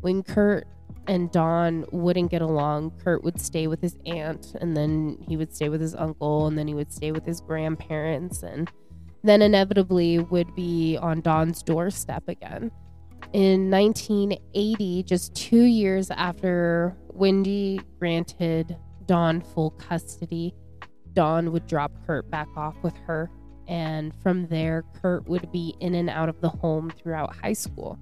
When 0.00 0.22
Kurt 0.22 0.66
and 1.06 1.30
Don 1.30 1.84
wouldn't 1.92 2.30
get 2.30 2.42
along, 2.42 2.92
Kurt 3.02 3.24
would 3.24 3.40
stay 3.40 3.66
with 3.66 3.80
his 3.80 3.96
aunt, 4.06 4.54
and 4.60 4.76
then 4.76 5.18
he 5.26 5.36
would 5.36 5.54
stay 5.54 5.68
with 5.68 5.80
his 5.80 5.94
uncle, 5.94 6.46
and 6.46 6.56
then 6.56 6.68
he 6.68 6.74
would 6.74 6.92
stay 6.92 7.12
with 7.12 7.24
his 7.24 7.40
grandparents, 7.40 8.42
and 8.42 8.70
then 9.24 9.42
inevitably 9.42 10.18
would 10.18 10.54
be 10.54 10.96
on 10.96 11.20
Don's 11.20 11.62
doorstep 11.62 12.28
again. 12.28 12.70
In 13.32 13.70
1980, 13.70 15.04
just 15.04 15.34
two 15.34 15.62
years 15.62 16.10
after 16.10 16.96
Wendy 17.12 17.80
granted 17.98 18.76
Don 19.06 19.40
full 19.40 19.70
custody, 19.72 20.54
Don 21.12 21.52
would 21.52 21.66
drop 21.66 21.92
Kurt 22.06 22.30
back 22.30 22.48
off 22.56 22.76
with 22.82 22.96
her 23.06 23.30
and 23.72 24.12
from 24.22 24.48
there, 24.48 24.84
Kurt 25.00 25.26
would 25.26 25.50
be 25.50 25.74
in 25.80 25.94
and 25.94 26.10
out 26.10 26.28
of 26.28 26.38
the 26.42 26.50
home 26.50 26.90
throughout 26.90 27.34
high 27.34 27.54
school. 27.54 27.98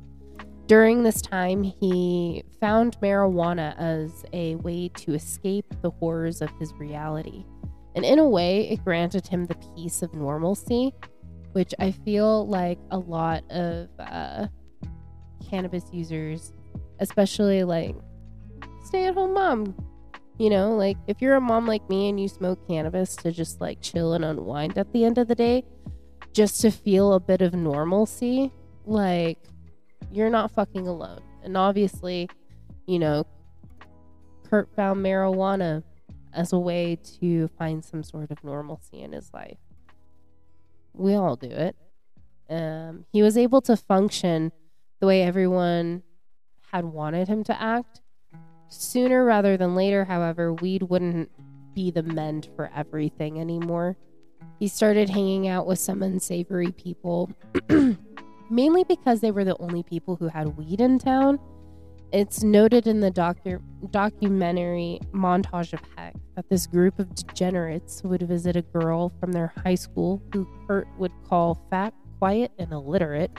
During 0.66 1.04
this 1.04 1.22
time, 1.22 1.62
he 1.62 2.42
found 2.61 3.00
marijuana 3.00 3.78
as 3.78 4.24
a 4.33 4.56
way 4.56 4.88
to 4.96 5.14
escape 5.14 5.66
the 5.80 5.90
horrors 5.90 6.42
of 6.42 6.50
his 6.59 6.72
reality. 6.74 7.44
And 7.94 8.04
in 8.04 8.18
a 8.18 8.28
way, 8.28 8.68
it 8.68 8.83
granted 8.83 9.28
him 9.28 9.46
the 9.46 9.54
peace 9.76 10.02
of 10.02 10.12
normalcy, 10.12 10.92
which 11.52 11.72
I 11.78 11.92
feel 11.92 12.48
like 12.48 12.80
a 12.90 12.98
lot 12.98 13.48
of 13.48 13.90
uh, 14.00 14.48
cannabis 15.48 15.85
users, 15.92 16.52
especially 16.98 17.62
like 17.62 17.94
stay 18.87 19.06
at 19.06 19.14
home 19.14 19.35
mom, 19.35 19.76
you 20.40 20.48
know, 20.48 20.74
like 20.74 20.96
if 21.07 21.20
you're 21.20 21.37
a 21.37 21.40
mom 21.40 21.66
like 21.66 21.87
me 21.90 22.09
and 22.09 22.18
you 22.18 22.26
smoke 22.26 22.66
cannabis 22.66 23.14
to 23.14 23.31
just 23.31 23.61
like 23.61 23.79
chill 23.83 24.14
and 24.14 24.24
unwind 24.24 24.79
at 24.79 24.90
the 24.90 25.05
end 25.05 25.18
of 25.18 25.29
the 25.29 25.35
day, 25.35 25.62
just 26.33 26.62
to 26.62 26.70
feel 26.70 27.12
a 27.12 27.20
bit 27.20 27.42
of 27.42 27.53
normalcy, 27.53 28.50
like 28.87 29.37
you're 30.11 30.31
not 30.31 30.50
fucking 30.50 30.88
alone. 30.88 31.20
And 31.44 31.59
obviously, 31.59 32.26
you 32.87 32.98
know, 32.98 33.26
Kurt 34.48 34.74
found 34.74 35.05
marijuana 35.05 35.83
as 36.33 36.55
a 36.55 36.59
way 36.59 36.96
to 37.20 37.48
find 37.59 37.85
some 37.85 38.03
sort 38.03 38.31
of 38.31 38.42
normalcy 38.42 39.03
in 39.03 39.12
his 39.12 39.31
life. 39.35 39.59
We 40.94 41.16
all 41.16 41.37
do 41.37 41.50
it. 41.50 41.76
Um, 42.48 43.05
he 43.12 43.20
was 43.20 43.37
able 43.37 43.61
to 43.61 43.76
function 43.76 44.53
the 45.00 45.07
way 45.07 45.22
everyone 45.22 46.03
had 46.72 46.87
wanted 46.87 47.29
him 47.29 47.44
to 47.44 47.61
act 47.61 48.00
Sooner 48.70 49.24
rather 49.24 49.56
than 49.56 49.74
later, 49.74 50.04
however, 50.04 50.54
weed 50.54 50.85
wouldn't 50.85 51.28
be 51.74 51.90
the 51.90 52.04
mend 52.04 52.48
for 52.54 52.70
everything 52.74 53.40
anymore. 53.40 53.96
He 54.61 54.68
started 54.68 55.11
hanging 55.11 55.48
out 55.48 55.66
with 55.66 55.80
some 55.80 56.02
unsavory 56.02 56.70
people, 56.72 57.30
mainly 58.50 58.85
because 58.85 59.20
they 59.20 59.33
were 59.33 59.44
the 59.44 59.56
only 59.59 59.83
people 59.83 60.14
who 60.14 60.28
had 60.28 60.56
weed 60.56 60.80
in 60.80 61.00
town. 61.00 61.40
It's 62.12 62.44
noted 62.44 62.87
in 62.87 63.00
the 63.00 63.11
docu- 63.11 63.62
documentary 63.90 65.00
Montage 65.12 65.72
of 65.72 65.80
Heck 65.96 66.14
that 66.37 66.48
this 66.48 66.68
group 66.68 66.98
of 67.00 67.12
degenerates 67.14 68.02
would 68.04 68.22
visit 68.22 68.54
a 68.54 68.62
girl 68.62 69.12
from 69.18 69.33
their 69.33 69.52
high 69.64 69.74
school 69.74 70.22
who 70.33 70.46
Kurt 70.66 70.87
would 70.96 71.12
call 71.28 71.66
fat, 71.70 71.92
quiet, 72.18 72.52
and 72.59 72.72
illiterate 72.72 73.30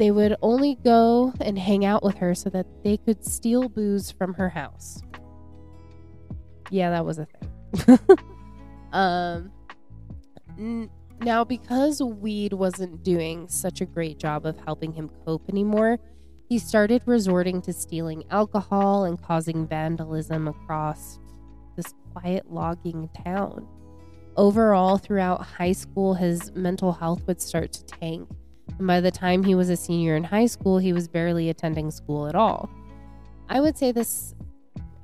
they 0.00 0.10
would 0.10 0.34
only 0.40 0.76
go 0.76 1.30
and 1.42 1.58
hang 1.58 1.84
out 1.84 2.02
with 2.02 2.16
her 2.16 2.34
so 2.34 2.48
that 2.48 2.66
they 2.82 2.96
could 2.96 3.22
steal 3.22 3.68
booze 3.68 4.10
from 4.10 4.32
her 4.32 4.48
house. 4.48 5.02
Yeah, 6.70 6.88
that 6.88 7.04
was 7.04 7.18
a 7.18 7.26
thing. 7.26 7.98
um, 8.92 9.52
n- 10.58 10.90
now, 11.20 11.44
because 11.44 12.02
weed 12.02 12.54
wasn't 12.54 13.02
doing 13.02 13.46
such 13.46 13.82
a 13.82 13.84
great 13.84 14.18
job 14.18 14.46
of 14.46 14.58
helping 14.60 14.90
him 14.90 15.10
cope 15.26 15.46
anymore, 15.50 15.98
he 16.48 16.58
started 16.58 17.02
resorting 17.04 17.60
to 17.60 17.72
stealing 17.74 18.24
alcohol 18.30 19.04
and 19.04 19.20
causing 19.20 19.68
vandalism 19.68 20.48
across 20.48 21.18
this 21.76 21.92
quiet 22.14 22.50
logging 22.50 23.10
town. 23.26 23.68
Overall, 24.34 24.96
throughout 24.96 25.44
high 25.44 25.72
school, 25.72 26.14
his 26.14 26.54
mental 26.54 26.90
health 26.90 27.26
would 27.26 27.42
start 27.42 27.74
to 27.74 27.84
tank 27.84 28.30
and 28.78 28.86
by 28.86 29.00
the 29.00 29.10
time 29.10 29.42
he 29.42 29.54
was 29.54 29.70
a 29.70 29.76
senior 29.76 30.16
in 30.16 30.24
high 30.24 30.46
school, 30.46 30.78
he 30.78 30.92
was 30.92 31.08
barely 31.08 31.48
attending 31.48 31.90
school 31.90 32.26
at 32.26 32.34
all. 32.34 32.70
I 33.48 33.60
would 33.60 33.76
say 33.76 33.92
this, 33.92 34.34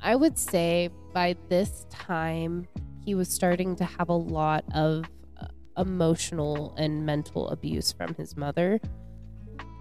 I 0.00 0.14
would 0.14 0.38
say 0.38 0.90
by 1.12 1.36
this 1.48 1.86
time, 1.90 2.68
he 3.04 3.14
was 3.14 3.28
starting 3.28 3.76
to 3.76 3.84
have 3.84 4.08
a 4.08 4.14
lot 4.14 4.64
of 4.74 5.04
uh, 5.40 5.46
emotional 5.78 6.74
and 6.76 7.04
mental 7.04 7.48
abuse 7.48 7.92
from 7.92 8.14
his 8.14 8.36
mother. 8.36 8.80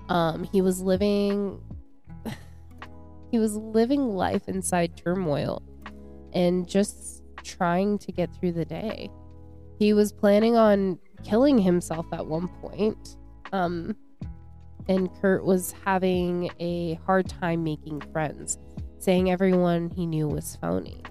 Um, 0.09 0.43
he 0.43 0.61
was 0.61 0.81
living, 0.81 1.61
he 3.31 3.39
was 3.39 3.55
living 3.55 4.15
life 4.15 4.47
inside 4.47 4.95
turmoil 4.97 5.61
and 6.33 6.67
just 6.67 7.23
trying 7.43 7.97
to 7.99 8.11
get 8.11 8.33
through 8.35 8.51
the 8.53 8.65
day. 8.65 9.09
He 9.79 9.93
was 9.93 10.11
planning 10.11 10.55
on 10.55 10.99
killing 11.23 11.57
himself 11.57 12.05
at 12.11 12.25
one 12.25 12.47
point 12.61 13.17
um, 13.55 13.95
and 14.87 15.09
Kurt 15.21 15.45
was 15.45 15.73
having 15.85 16.49
a 16.59 16.95
hard 17.05 17.27
time 17.27 17.63
making 17.63 18.01
friends, 18.11 18.57
saying 18.99 19.31
everyone 19.31 19.89
he 19.89 20.05
knew 20.05 20.27
was 20.27 20.57
phony. 20.57 21.01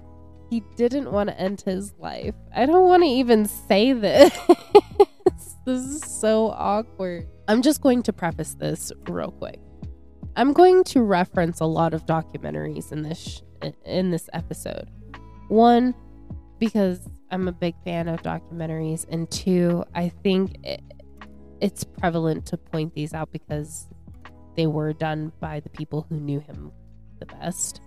He 0.49 0.63
didn't 0.77 1.11
want 1.11 1.29
to 1.29 1.39
end 1.39 1.61
his 1.61 1.93
life. 1.97 2.35
I 2.55 2.65
don't 2.65 2.87
want 2.87 3.03
to 3.03 3.09
even 3.09 3.45
say 3.45 3.93
this. 3.93 4.31
this 5.65 5.83
is 5.83 6.01
so 6.21 6.49
awkward. 6.51 7.27
I'm 7.47 7.61
just 7.61 7.81
going 7.81 8.03
to 8.03 8.13
preface 8.13 8.53
this 8.53 8.91
real 9.09 9.31
quick. 9.31 9.59
I'm 10.35 10.53
going 10.53 10.83
to 10.85 11.01
reference 11.01 11.61
a 11.61 11.65
lot 11.65 11.93
of 11.93 12.05
documentaries 12.05 12.91
in 12.91 13.01
this 13.01 13.17
sh- 13.17 13.69
in 13.85 14.11
this 14.11 14.29
episode. 14.33 14.89
One, 15.47 15.95
because 16.59 17.09
I'm 17.31 17.47
a 17.47 17.51
big 17.51 17.75
fan 17.83 18.07
of 18.07 18.21
documentaries, 18.21 19.05
and 19.09 19.29
two, 19.31 19.83
I 19.95 20.09
think 20.09 20.57
it, 20.63 20.81
it's 21.61 21.83
prevalent 21.83 22.45
to 22.47 22.57
point 22.57 22.93
these 22.93 23.13
out 23.13 23.31
because 23.31 23.87
they 24.55 24.67
were 24.67 24.93
done 24.93 25.31
by 25.39 25.59
the 25.59 25.69
people 25.69 26.05
who 26.09 26.19
knew 26.19 26.39
him 26.39 26.71
the 27.19 27.25
best. 27.25 27.81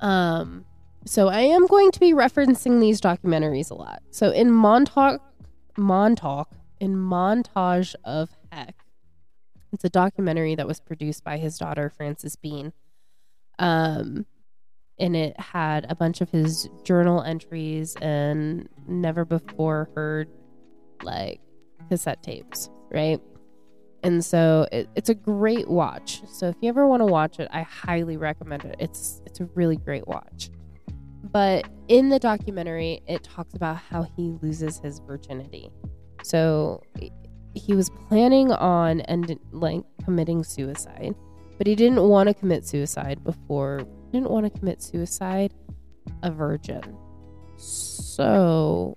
Um, 0.00 0.64
so 1.04 1.28
I 1.28 1.40
am 1.40 1.66
going 1.66 1.90
to 1.92 2.00
be 2.00 2.12
referencing 2.12 2.80
these 2.80 3.00
documentaries 3.00 3.70
a 3.70 3.74
lot. 3.74 4.02
So 4.10 4.30
in 4.30 4.50
Montauk, 4.50 5.20
Montauk, 5.76 6.48
in 6.80 6.94
Montage 6.94 7.94
of 8.04 8.30
Heck, 8.50 8.76
it's 9.72 9.84
a 9.84 9.88
documentary 9.88 10.54
that 10.54 10.66
was 10.66 10.80
produced 10.80 11.24
by 11.24 11.38
his 11.38 11.56
daughter 11.56 11.90
Frances 11.90 12.36
Bean. 12.36 12.72
Um, 13.58 14.26
and 14.98 15.16
it 15.16 15.38
had 15.40 15.86
a 15.88 15.94
bunch 15.94 16.20
of 16.20 16.30
his 16.30 16.68
journal 16.84 17.22
entries 17.22 17.96
and 18.00 18.68
never 18.86 19.24
before 19.24 19.88
heard 19.94 20.28
like 21.02 21.40
cassette 21.88 22.22
tapes, 22.22 22.70
right? 22.90 23.20
And 24.02 24.24
so 24.24 24.66
it, 24.72 24.88
it's 24.96 25.08
a 25.08 25.14
great 25.14 25.68
watch. 25.68 26.22
So 26.28 26.48
if 26.48 26.56
you 26.60 26.68
ever 26.68 26.86
want 26.86 27.00
to 27.00 27.06
watch 27.06 27.38
it, 27.38 27.48
I 27.52 27.62
highly 27.62 28.16
recommend 28.16 28.64
it. 28.64 28.76
It's 28.78 29.22
it's 29.26 29.40
a 29.40 29.44
really 29.54 29.76
great 29.76 30.06
watch. 30.08 30.50
But 31.22 31.68
in 31.88 32.08
the 32.08 32.18
documentary, 32.18 33.00
it 33.06 33.22
talks 33.22 33.54
about 33.54 33.76
how 33.76 34.02
he 34.02 34.34
loses 34.42 34.78
his 34.78 34.98
virginity. 34.98 35.70
So 36.24 36.82
he 37.54 37.74
was 37.74 37.90
planning 38.08 38.50
on 38.52 39.00
and 39.02 39.38
like 39.52 39.82
committing 40.04 40.42
suicide, 40.42 41.14
but 41.58 41.66
he 41.66 41.74
didn't 41.74 42.02
want 42.02 42.28
to 42.28 42.34
commit 42.34 42.66
suicide 42.66 43.22
before 43.24 43.86
didn't 44.12 44.30
want 44.30 44.44
to 44.52 44.58
commit 44.58 44.82
suicide 44.82 45.54
a 46.22 46.30
virgin. 46.30 46.82
So 47.56 48.96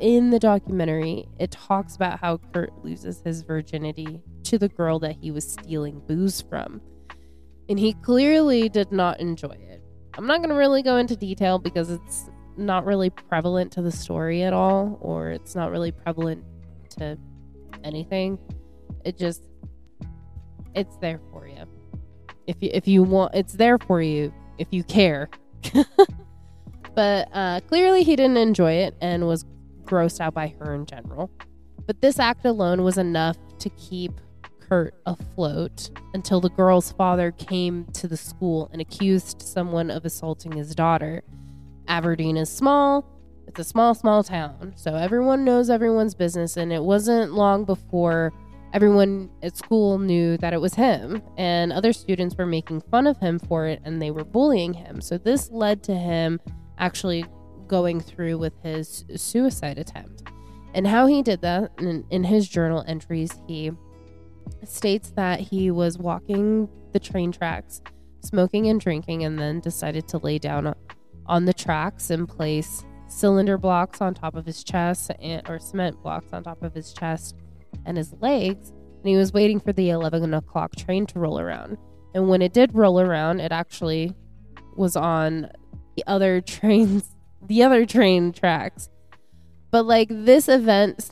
in 0.00 0.30
the 0.30 0.38
documentary, 0.38 1.28
it 1.38 1.50
talks 1.50 1.96
about 1.96 2.20
how 2.20 2.38
Kurt 2.52 2.72
loses 2.84 3.20
his 3.24 3.42
virginity 3.42 4.20
to 4.44 4.58
the 4.58 4.68
girl 4.68 4.98
that 5.00 5.16
he 5.20 5.30
was 5.30 5.50
stealing 5.50 6.00
booze 6.06 6.42
from. 6.42 6.80
And 7.68 7.78
he 7.78 7.94
clearly 7.94 8.68
did 8.68 8.92
not 8.92 9.20
enjoy 9.20 9.56
it. 9.60 9.82
I'm 10.16 10.26
not 10.26 10.38
going 10.38 10.50
to 10.50 10.56
really 10.56 10.82
go 10.82 10.96
into 10.96 11.16
detail 11.16 11.58
because 11.58 11.90
it's 11.90 12.30
not 12.56 12.84
really 12.84 13.10
prevalent 13.10 13.72
to 13.72 13.82
the 13.82 13.92
story 13.92 14.42
at 14.42 14.52
all, 14.52 14.98
or 15.00 15.30
it's 15.30 15.54
not 15.54 15.70
really 15.70 15.92
prevalent 15.92 16.44
to 16.98 17.18
anything. 17.84 18.38
It 19.04 19.18
just, 19.18 19.42
it's 20.74 20.96
there 20.98 21.20
for 21.32 21.46
you. 21.46 21.64
If 22.46 22.56
you, 22.60 22.70
if 22.72 22.88
you 22.88 23.02
want, 23.02 23.34
it's 23.34 23.54
there 23.54 23.78
for 23.78 24.00
you 24.00 24.32
if 24.58 24.68
you 24.70 24.84
care. 24.84 25.28
but 26.94 27.28
uh, 27.32 27.60
clearly 27.68 28.02
he 28.02 28.16
didn't 28.16 28.36
enjoy 28.36 28.72
it 28.72 28.94
and 29.00 29.26
was 29.26 29.44
grossed 29.86 30.20
out 30.20 30.34
by 30.34 30.54
her 30.58 30.74
in 30.74 30.86
general. 30.86 31.30
But 31.86 32.00
this 32.00 32.18
act 32.18 32.44
alone 32.44 32.82
was 32.82 32.98
enough 32.98 33.36
to 33.58 33.70
keep 33.70 34.12
Kurt 34.60 34.94
afloat 35.06 35.90
until 36.14 36.40
the 36.40 36.50
girl's 36.50 36.92
father 36.92 37.30
came 37.30 37.84
to 37.92 38.08
the 38.08 38.16
school 38.16 38.68
and 38.72 38.80
accused 38.80 39.40
someone 39.40 39.90
of 39.90 40.04
assaulting 40.04 40.52
his 40.52 40.74
daughter. 40.74 41.22
Aberdeen 41.86 42.36
is 42.36 42.50
small. 42.50 43.04
It's 43.46 43.60
a 43.60 43.64
small, 43.64 43.94
small 43.94 44.24
town. 44.24 44.72
So 44.76 44.94
everyone 44.94 45.44
knows 45.44 45.70
everyone's 45.70 46.14
business. 46.14 46.56
And 46.56 46.72
it 46.72 46.82
wasn't 46.82 47.32
long 47.32 47.64
before 47.64 48.32
everyone 48.72 49.30
at 49.42 49.56
school 49.56 49.98
knew 49.98 50.36
that 50.38 50.52
it 50.52 50.60
was 50.60 50.74
him. 50.74 51.22
And 51.36 51.72
other 51.72 51.92
students 51.92 52.36
were 52.36 52.46
making 52.46 52.80
fun 52.90 53.06
of 53.06 53.18
him 53.18 53.38
for 53.38 53.66
it 53.66 53.80
and 53.84 54.02
they 54.02 54.10
were 54.10 54.24
bullying 54.24 54.74
him. 54.74 55.00
So 55.00 55.16
this 55.16 55.50
led 55.50 55.84
to 55.84 55.94
him 55.94 56.40
actually 56.78 57.24
going 57.68 58.00
through 58.00 58.38
with 58.38 58.54
his 58.62 59.04
suicide 59.16 59.78
attempt. 59.78 60.22
And 60.74 60.86
how 60.86 61.06
he 61.06 61.22
did 61.22 61.40
that 61.40 61.72
in, 61.78 62.04
in 62.10 62.24
his 62.24 62.48
journal 62.48 62.84
entries, 62.86 63.32
he 63.46 63.72
states 64.64 65.10
that 65.16 65.40
he 65.40 65.70
was 65.70 65.98
walking 65.98 66.68
the 66.92 67.00
train 67.00 67.32
tracks, 67.32 67.80
smoking 68.20 68.68
and 68.68 68.80
drinking, 68.80 69.24
and 69.24 69.38
then 69.38 69.60
decided 69.60 70.06
to 70.08 70.18
lay 70.18 70.38
down 70.38 70.74
on 71.26 71.44
the 71.44 71.54
tracks 71.54 72.10
and 72.10 72.28
place 72.28 72.84
cylinder 73.08 73.56
blocks 73.56 74.00
on 74.00 74.14
top 74.14 74.34
of 74.34 74.44
his 74.46 74.64
chest 74.64 75.10
and, 75.20 75.48
or 75.48 75.58
cement 75.58 76.00
blocks 76.02 76.32
on 76.32 76.42
top 76.42 76.62
of 76.62 76.74
his 76.74 76.92
chest 76.92 77.36
and 77.84 77.96
his 77.96 78.14
legs. 78.20 78.70
And 78.70 79.08
he 79.08 79.16
was 79.16 79.32
waiting 79.32 79.60
for 79.60 79.72
the 79.72 79.90
11 79.90 80.34
o'clock 80.34 80.74
train 80.76 81.06
to 81.06 81.18
roll 81.18 81.38
around. 81.38 81.78
And 82.14 82.28
when 82.28 82.42
it 82.42 82.52
did 82.52 82.74
roll 82.74 83.00
around, 83.00 83.40
it 83.40 83.52
actually 83.52 84.14
was 84.76 84.96
on 84.96 85.50
the 85.96 86.04
other 86.06 86.40
trains 86.46 87.15
the 87.46 87.62
other 87.62 87.86
train 87.86 88.32
tracks. 88.32 88.88
But 89.70 89.84
like 89.84 90.08
this 90.10 90.48
event 90.48 91.10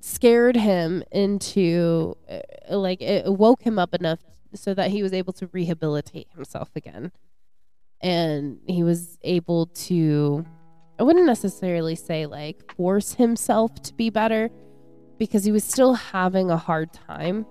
scared 0.00 0.56
him 0.56 1.02
into 1.10 2.16
uh, 2.30 2.76
like 2.76 3.02
it 3.02 3.26
woke 3.26 3.62
him 3.62 3.78
up 3.78 3.94
enough 3.94 4.20
so 4.54 4.72
that 4.74 4.90
he 4.90 5.02
was 5.02 5.12
able 5.12 5.32
to 5.34 5.48
rehabilitate 5.52 6.28
himself 6.34 6.70
again. 6.76 7.12
And 8.00 8.60
he 8.66 8.82
was 8.82 9.18
able 9.22 9.66
to 9.66 10.44
I 10.98 11.02
wouldn't 11.02 11.26
necessarily 11.26 11.94
say 11.94 12.26
like 12.26 12.74
force 12.76 13.14
himself 13.14 13.74
to 13.82 13.94
be 13.94 14.10
better 14.10 14.50
because 15.18 15.44
he 15.44 15.52
was 15.52 15.64
still 15.64 15.94
having 15.94 16.50
a 16.50 16.56
hard 16.56 16.92
time. 16.92 17.46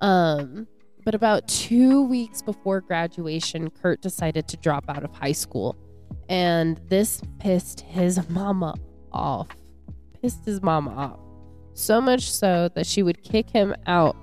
Um 0.00 0.66
but 1.02 1.14
about 1.14 1.48
2 1.48 2.04
weeks 2.04 2.42
before 2.42 2.82
graduation, 2.82 3.70
Kurt 3.70 4.02
decided 4.02 4.46
to 4.48 4.58
drop 4.58 4.84
out 4.88 5.02
of 5.02 5.14
high 5.14 5.32
school 5.32 5.74
and 6.30 6.80
this 6.88 7.20
pissed 7.40 7.80
his 7.80 8.26
mama 8.30 8.74
off. 9.12 9.48
Pissed 10.22 10.46
his 10.46 10.62
mama 10.62 10.94
off. 10.94 11.18
So 11.74 12.00
much 12.00 12.30
so 12.30 12.70
that 12.74 12.86
she 12.86 13.02
would 13.02 13.22
kick 13.22 13.50
him 13.50 13.74
out 13.86 14.16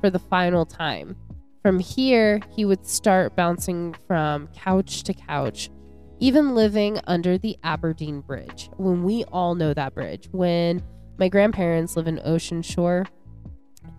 for 0.00 0.10
the 0.10 0.18
final 0.18 0.66
time. 0.66 1.16
From 1.62 1.78
here, 1.78 2.40
he 2.50 2.64
would 2.64 2.84
start 2.84 3.36
bouncing 3.36 3.94
from 4.08 4.48
couch 4.48 5.04
to 5.04 5.14
couch, 5.14 5.70
even 6.18 6.56
living 6.56 6.98
under 7.06 7.38
the 7.38 7.56
Aberdeen 7.62 8.20
Bridge. 8.20 8.68
When 8.76 9.04
we 9.04 9.22
all 9.24 9.54
know 9.54 9.72
that 9.72 9.94
bridge, 9.94 10.28
when 10.32 10.82
my 11.18 11.28
grandparents 11.28 11.96
live 11.96 12.08
in 12.08 12.20
Ocean 12.24 12.62
Shore 12.62 13.04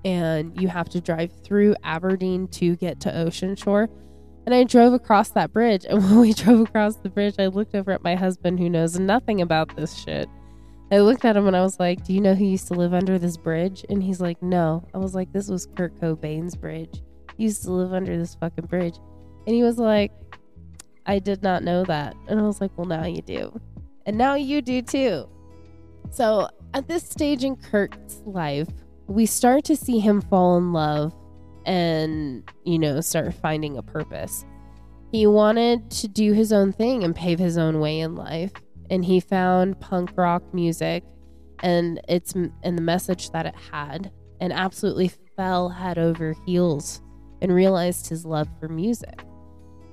and 0.03 0.59
you 0.59 0.67
have 0.67 0.89
to 0.89 0.99
drive 0.99 1.31
through 1.43 1.75
Aberdeen 1.83 2.47
to 2.49 2.75
get 2.75 2.99
to 3.01 3.17
Ocean 3.17 3.55
Shore, 3.55 3.87
and 4.45 4.53
I 4.53 4.63
drove 4.63 4.93
across 4.93 5.29
that 5.31 5.53
bridge. 5.53 5.85
And 5.89 6.01
when 6.03 6.19
we 6.19 6.33
drove 6.33 6.61
across 6.61 6.97
the 6.97 7.09
bridge, 7.09 7.35
I 7.39 7.47
looked 7.47 7.75
over 7.75 7.91
at 7.91 8.03
my 8.03 8.15
husband 8.15 8.59
who 8.59 8.69
knows 8.69 8.99
nothing 8.99 9.41
about 9.41 9.75
this 9.75 9.95
shit. 9.95 10.29
I 10.91 10.99
looked 10.99 11.25
at 11.25 11.35
him 11.35 11.47
and 11.47 11.55
I 11.55 11.61
was 11.61 11.79
like, 11.79 12.03
Do 12.03 12.13
you 12.13 12.21
know 12.21 12.35
who 12.35 12.45
used 12.45 12.67
to 12.67 12.73
live 12.73 12.93
under 12.93 13.17
this 13.17 13.37
bridge? 13.37 13.85
And 13.89 14.03
he's 14.03 14.21
like, 14.21 14.41
No. 14.41 14.87
I 14.93 14.97
was 14.97 15.15
like, 15.15 15.31
This 15.31 15.47
was 15.47 15.67
Kurt 15.75 15.99
Cobain's 15.99 16.55
bridge. 16.55 17.01
He 17.37 17.43
used 17.43 17.63
to 17.63 17.71
live 17.71 17.93
under 17.93 18.15
this 18.17 18.35
fucking 18.35 18.67
bridge. 18.67 18.97
And 19.47 19.55
he 19.55 19.63
was 19.63 19.77
like, 19.77 20.11
I 21.05 21.19
did 21.19 21.41
not 21.41 21.63
know 21.63 21.83
that. 21.85 22.15
And 22.27 22.39
I 22.39 22.43
was 22.43 22.61
like, 22.61 22.71
Well, 22.77 22.85
now 22.85 23.05
you 23.05 23.21
do. 23.21 23.59
And 24.05 24.17
now 24.17 24.35
you 24.35 24.61
do 24.61 24.81
too. 24.81 25.27
So 26.11 26.47
at 26.73 26.87
this 26.87 27.03
stage 27.03 27.43
in 27.43 27.55
Kurt's 27.55 28.21
life, 28.25 28.69
we 29.07 29.25
start 29.25 29.63
to 29.65 29.75
see 29.75 29.99
him 29.99 30.21
fall 30.21 30.57
in 30.57 30.73
love 30.73 31.13
and, 31.65 32.43
you 32.63 32.79
know, 32.79 33.01
start 33.01 33.33
finding 33.33 33.77
a 33.77 33.83
purpose. 33.83 34.45
He 35.11 35.27
wanted 35.27 35.91
to 35.91 36.07
do 36.07 36.33
his 36.33 36.51
own 36.51 36.73
thing 36.73 37.03
and 37.03 37.15
pave 37.15 37.39
his 37.39 37.57
own 37.57 37.79
way 37.79 37.99
in 37.99 38.15
life. 38.15 38.51
And 38.89 39.05
he 39.05 39.19
found 39.19 39.79
punk 39.79 40.11
rock 40.15 40.53
music 40.53 41.03
and 41.61 42.01
its 42.07 42.33
and 42.33 42.77
the 42.77 42.81
message 42.81 43.31
that 43.31 43.45
it 43.45 43.55
had 43.71 44.11
and 44.41 44.51
absolutely 44.51 45.11
fell 45.37 45.69
head 45.69 45.97
over 45.97 46.35
heels 46.45 47.01
and 47.41 47.53
realized 47.53 48.07
his 48.07 48.25
love 48.25 48.47
for 48.59 48.67
music. 48.67 49.23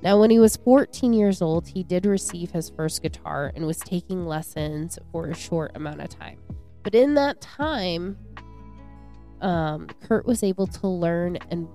Now, 0.03 0.19
when 0.19 0.31
he 0.31 0.39
was 0.39 0.57
14 0.57 1.13
years 1.13 1.43
old, 1.43 1.69
he 1.69 1.83
did 1.83 2.07
receive 2.07 2.51
his 2.51 2.71
first 2.71 3.03
guitar 3.03 3.53
and 3.55 3.67
was 3.67 3.79
taking 3.79 4.27
lessons 4.27 4.99
for 5.13 5.27
a 5.27 5.35
short 5.35 5.73
amount 5.75 6.01
of 6.01 6.09
time. 6.09 6.39
But 6.83 6.95
in 6.95 7.15
that 7.15 7.41
time, 7.43 8.17
um, 9.41 9.89
Kurt 10.03 10.27
was 10.27 10.43
able 10.43 10.67
to 10.67 10.87
learn 10.87 11.37
and 11.51 11.69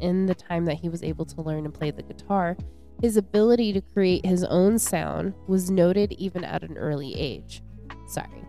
in 0.00 0.26
the 0.26 0.34
time 0.34 0.64
that 0.66 0.76
he 0.76 0.88
was 0.88 1.02
able 1.02 1.24
to 1.24 1.42
learn 1.42 1.64
and 1.64 1.74
play 1.74 1.90
the 1.90 2.02
guitar, 2.02 2.56
his 3.00 3.16
ability 3.16 3.72
to 3.72 3.80
create 3.80 4.24
his 4.24 4.44
own 4.44 4.78
sound 4.78 5.34
was 5.46 5.70
noted 5.70 6.12
even 6.12 6.44
at 6.44 6.62
an 6.62 6.76
early 6.76 7.14
age. 7.14 7.62
Sorry, 8.06 8.44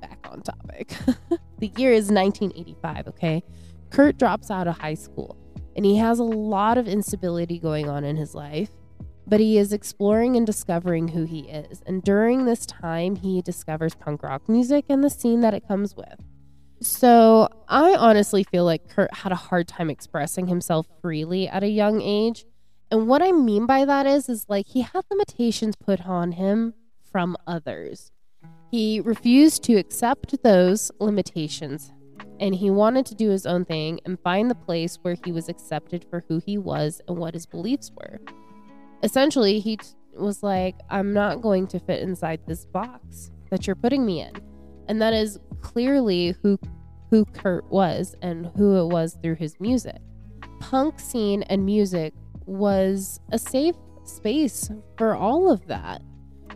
back 0.00 0.18
on 0.30 0.42
topic. 0.42 0.94
the 1.58 1.72
year 1.76 1.92
is 1.92 2.10
1985, 2.10 3.08
okay? 3.08 3.42
Kurt 3.90 4.18
drops 4.18 4.50
out 4.50 4.68
of 4.68 4.78
high 4.78 4.94
school 4.94 5.36
and 5.76 5.84
he 5.84 5.96
has 5.96 6.18
a 6.18 6.24
lot 6.24 6.78
of 6.78 6.86
instability 6.86 7.58
going 7.58 7.88
on 7.88 8.04
in 8.04 8.16
his 8.16 8.34
life, 8.34 8.70
but 9.26 9.40
he 9.40 9.56
is 9.56 9.72
exploring 9.72 10.36
and 10.36 10.46
discovering 10.46 11.08
who 11.08 11.24
he 11.24 11.40
is. 11.48 11.82
And 11.86 12.02
during 12.02 12.44
this 12.44 12.66
time, 12.66 13.16
he 13.16 13.40
discovers 13.40 13.94
punk 13.94 14.22
rock 14.22 14.48
music 14.48 14.86
and 14.88 15.02
the 15.02 15.10
scene 15.10 15.40
that 15.40 15.54
it 15.54 15.66
comes 15.66 15.96
with. 15.96 16.20
So 16.82 17.48
I 17.68 17.94
honestly 17.94 18.42
feel 18.42 18.64
like 18.64 18.88
Kurt 18.88 19.12
had 19.12 19.32
a 19.32 19.36
hard 19.36 19.68
time 19.68 19.90
expressing 19.90 20.46
himself 20.46 20.86
freely 21.02 21.46
at 21.46 21.62
a 21.62 21.68
young 21.68 22.00
age. 22.00 22.46
And 22.90 23.06
what 23.06 23.22
I 23.22 23.32
mean 23.32 23.66
by 23.66 23.84
that 23.84 24.06
is 24.06 24.28
is 24.28 24.46
like 24.48 24.66
he 24.66 24.80
had 24.80 25.04
limitations 25.10 25.76
put 25.76 26.06
on 26.06 26.32
him 26.32 26.74
from 27.12 27.36
others. 27.46 28.10
He 28.70 29.00
refused 29.00 29.62
to 29.64 29.76
accept 29.76 30.42
those 30.42 30.90
limitations 30.98 31.92
and 32.38 32.54
he 32.54 32.70
wanted 32.70 33.04
to 33.06 33.14
do 33.14 33.28
his 33.28 33.44
own 33.44 33.66
thing 33.66 34.00
and 34.06 34.18
find 34.20 34.50
the 34.50 34.54
place 34.54 34.98
where 35.02 35.16
he 35.24 35.32
was 35.32 35.50
accepted 35.50 36.06
for 36.08 36.24
who 36.28 36.40
he 36.44 36.56
was 36.56 37.02
and 37.06 37.18
what 37.18 37.34
his 37.34 37.44
beliefs 37.44 37.92
were. 37.94 38.18
Essentially, 39.02 39.60
he 39.60 39.76
t- 39.76 39.88
was 40.14 40.42
like, 40.42 40.76
I'm 40.88 41.12
not 41.12 41.42
going 41.42 41.66
to 41.68 41.78
fit 41.78 42.00
inside 42.00 42.40
this 42.46 42.64
box 42.64 43.30
that 43.50 43.66
you're 43.66 43.76
putting 43.76 44.06
me 44.06 44.22
in. 44.22 44.32
And 44.90 45.00
that 45.00 45.14
is 45.14 45.38
clearly 45.60 46.34
who 46.42 46.58
who 47.10 47.24
Kurt 47.24 47.64
was 47.70 48.16
and 48.22 48.46
who 48.56 48.76
it 48.76 48.92
was 48.92 49.16
through 49.22 49.36
his 49.36 49.54
music. 49.60 49.98
Punk 50.58 50.98
scene 50.98 51.44
and 51.44 51.64
music 51.64 52.12
was 52.44 53.20
a 53.30 53.38
safe 53.38 53.76
space 54.02 54.68
for 54.98 55.14
all 55.14 55.48
of 55.48 55.64
that. 55.68 56.02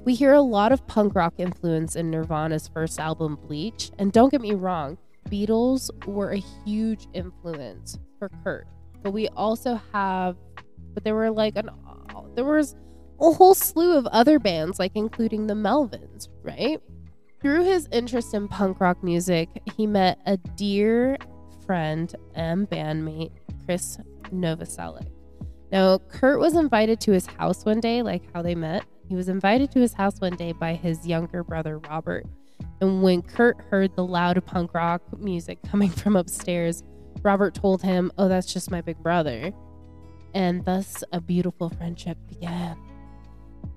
We 0.05 0.15
hear 0.15 0.33
a 0.33 0.41
lot 0.41 0.73
of 0.73 0.85
punk 0.89 1.15
rock 1.15 1.35
influence 1.39 1.95
in 1.95 2.11
Nirvana's 2.11 2.67
first 2.67 2.99
album, 2.99 3.37
Bleach. 3.37 3.93
And 4.01 4.13
don't 4.13 4.31
get 4.31 4.41
me 4.41 4.55
wrong, 4.55 4.99
Beatles 5.29 5.89
were 6.05 6.33
a 6.33 6.43
huge 6.65 7.07
influence 7.15 8.01
for 8.19 8.31
Kurt. 8.43 8.67
But 9.05 9.13
we 9.13 9.29
also 9.29 9.81
have, 9.93 10.37
but 10.93 11.05
there 11.05 11.15
were 11.15 11.31
like 11.31 11.55
an, 11.55 11.71
there 12.35 12.45
was 12.45 12.75
a 13.21 13.31
whole 13.31 13.55
slew 13.55 13.97
of 13.97 14.07
other 14.09 14.41
bands, 14.41 14.81
like 14.81 14.93
including 14.97 15.47
the 15.47 15.55
Melvins, 15.55 16.29
right? 16.43 16.81
Through 17.45 17.65
his 17.65 17.87
interest 17.93 18.33
in 18.33 18.49
punk 18.49 18.81
rock 18.81 19.05
music, 19.05 19.51
he 19.77 19.87
met 19.87 20.19
a 20.25 20.39
dear 20.39 21.19
friend 21.67 22.17
and 22.35 22.67
bandmate, 22.71 23.33
Chris 23.67 23.99
Novoselic. 24.33 25.11
Now, 25.71 25.99
Kurt 26.09 26.41
was 26.41 26.55
invited 26.55 27.03
to 27.03 27.13
his 27.13 27.27
house 27.27 27.67
one 27.67 27.81
day, 27.81 28.01
like 28.01 28.23
how 28.33 28.41
they 28.41 28.55
met. 28.55 28.87
He 29.11 29.15
was 29.15 29.29
invited 29.29 29.71
to 29.73 29.79
his 29.79 29.93
house 29.93 30.23
one 30.23 30.37
day 30.37 30.53
by 30.53 30.73
his 30.73 31.07
younger 31.07 31.45
brother, 31.45 31.81
Robert. 31.81 32.25
And 32.81 33.03
when 33.03 33.21
Kurt 33.21 33.61
heard 33.69 33.95
the 33.95 34.07
loud 34.07 34.43
punk 34.47 34.73
rock 34.73 35.03
music 35.19 35.59
coming 35.71 35.91
from 35.91 36.17
upstairs, 36.17 36.83
Robert 37.23 37.55
told 37.55 37.83
him, 37.83 38.11
Oh, 38.17 38.27
that's 38.27 38.51
just 38.51 38.71
my 38.71 38.81
big 38.81 38.97
brother. 39.03 39.53
And 40.33 40.65
thus 40.65 41.05
a 41.13 41.21
beautiful 41.21 41.69
friendship 41.69 42.17
began. 42.27 42.79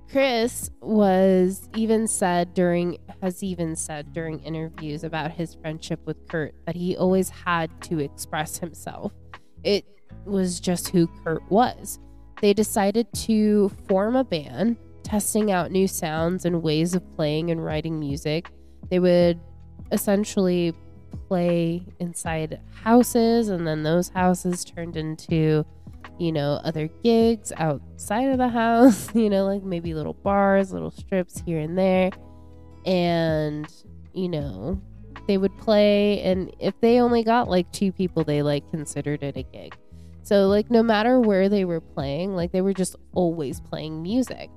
Chris 0.10 0.70
was 0.82 1.68
even 1.76 2.08
said 2.08 2.54
during 2.54 2.98
has 3.22 3.44
even 3.44 3.76
said 3.76 4.14
during 4.14 4.40
interviews 4.40 5.04
about 5.04 5.32
his 5.32 5.56
friendship 5.56 6.00
with 6.06 6.28
Kurt 6.28 6.54
that 6.66 6.76
he 6.76 6.96
always 6.96 7.30
had 7.30 7.70
to 7.84 8.00
express 8.00 8.58
himself. 8.58 9.12
It 9.64 9.86
was 10.26 10.60
just 10.60 10.90
who 10.90 11.08
Kurt 11.24 11.44
was. 11.52 12.00
They 12.42 12.54
decided 12.54 13.12
to 13.14 13.70
form 13.88 14.16
a 14.16 14.24
band, 14.24 14.78
testing 15.04 15.52
out 15.52 15.72
new 15.72 15.88
sounds 15.88 16.46
and 16.46 16.62
ways 16.62 16.96
of 16.96 17.16
playing 17.16 17.52
and 17.52 17.64
writing 17.64 18.00
music. 18.00 18.50
They 18.90 19.00
would 19.00 19.40
essentially 19.92 20.74
play 21.28 21.86
inside 22.00 22.62
houses, 22.84 23.50
and 23.50 23.68
then 23.68 23.84
those 23.84 24.10
houses 24.10 24.64
turned 24.64 24.96
into 24.96 25.66
you 26.18 26.32
know, 26.32 26.60
other 26.64 26.88
gigs 27.04 27.52
outside 27.58 28.30
of 28.30 28.38
the 28.38 28.50
house, 28.50 29.10
you 29.16 29.30
know, 29.30 29.46
like 29.46 29.64
maybe 29.64 29.94
little 29.94 30.14
bars, 30.14 30.72
little 30.72 30.92
strips 30.92 31.42
here 31.46 31.60
and 31.60 31.78
there. 31.78 32.12
And, 32.86 33.72
you 34.14 34.30
know, 34.30 34.82
they 35.28 35.38
would 35.38 35.58
play 35.58 36.22
and 36.22 36.56
if 36.60 36.80
they 36.80 37.00
only 37.02 37.24
got 37.24 37.50
like 37.50 37.72
two 37.72 37.92
people, 37.92 38.24
they 38.24 38.42
like 38.42 38.70
considered 38.72 39.24
it 39.24 39.36
a 39.36 39.44
gig. 39.44 39.76
So 40.24 40.48
like 40.48 40.72
no 40.72 40.84
matter 40.84 41.20
where 41.20 41.50
they 41.50 41.66
were 41.66 41.82
playing, 41.82 42.36
like 42.36 42.52
they 42.52 42.62
were 42.62 42.74
just 42.74 42.96
always 43.14 43.60
playing 43.62 44.02
music. 44.02 44.50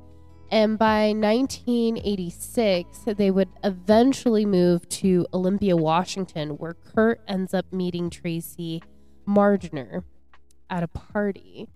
And 0.53 0.77
by 0.77 1.13
1986, 1.13 2.99
they 3.17 3.31
would 3.31 3.49
eventually 3.63 4.45
move 4.45 4.89
to 4.89 5.25
Olympia, 5.33 5.77
Washington, 5.77 6.51
where 6.51 6.75
Kurt 6.75 7.21
ends 7.29 7.55
up 7.55 7.73
meeting 7.73 8.11
Tracy 8.11 8.83
Marander 9.29 10.03
at 10.71 10.83
a 10.83 10.89
party. 10.89 11.69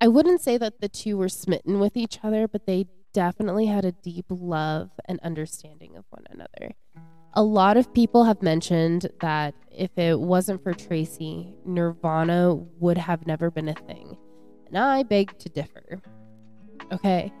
I 0.00 0.08
wouldn't 0.08 0.40
say 0.40 0.58
that 0.58 0.80
the 0.80 0.88
two 0.88 1.16
were 1.16 1.28
smitten 1.28 1.78
with 1.78 1.96
each 1.96 2.18
other, 2.22 2.48
but 2.48 2.66
they 2.66 2.86
definitely 3.12 3.66
had 3.66 3.84
a 3.84 3.92
deep 3.92 4.26
love 4.28 4.90
and 5.06 5.20
understanding 5.20 5.96
of 5.96 6.04
one 6.10 6.24
another. 6.30 6.74
A 7.32 7.42
lot 7.42 7.76
of 7.76 7.92
people 7.92 8.24
have 8.24 8.42
mentioned 8.42 9.08
that 9.20 9.54
if 9.70 9.96
it 9.96 10.18
wasn't 10.18 10.62
for 10.62 10.72
Tracy, 10.72 11.54
Nirvana 11.64 12.54
would 12.54 12.98
have 12.98 13.26
never 13.26 13.50
been 13.50 13.68
a 13.68 13.74
thing. 13.74 14.16
And 14.66 14.78
I 14.78 15.02
beg 15.02 15.38
to 15.38 15.48
differ. 15.48 16.00
Okay. 16.92 17.32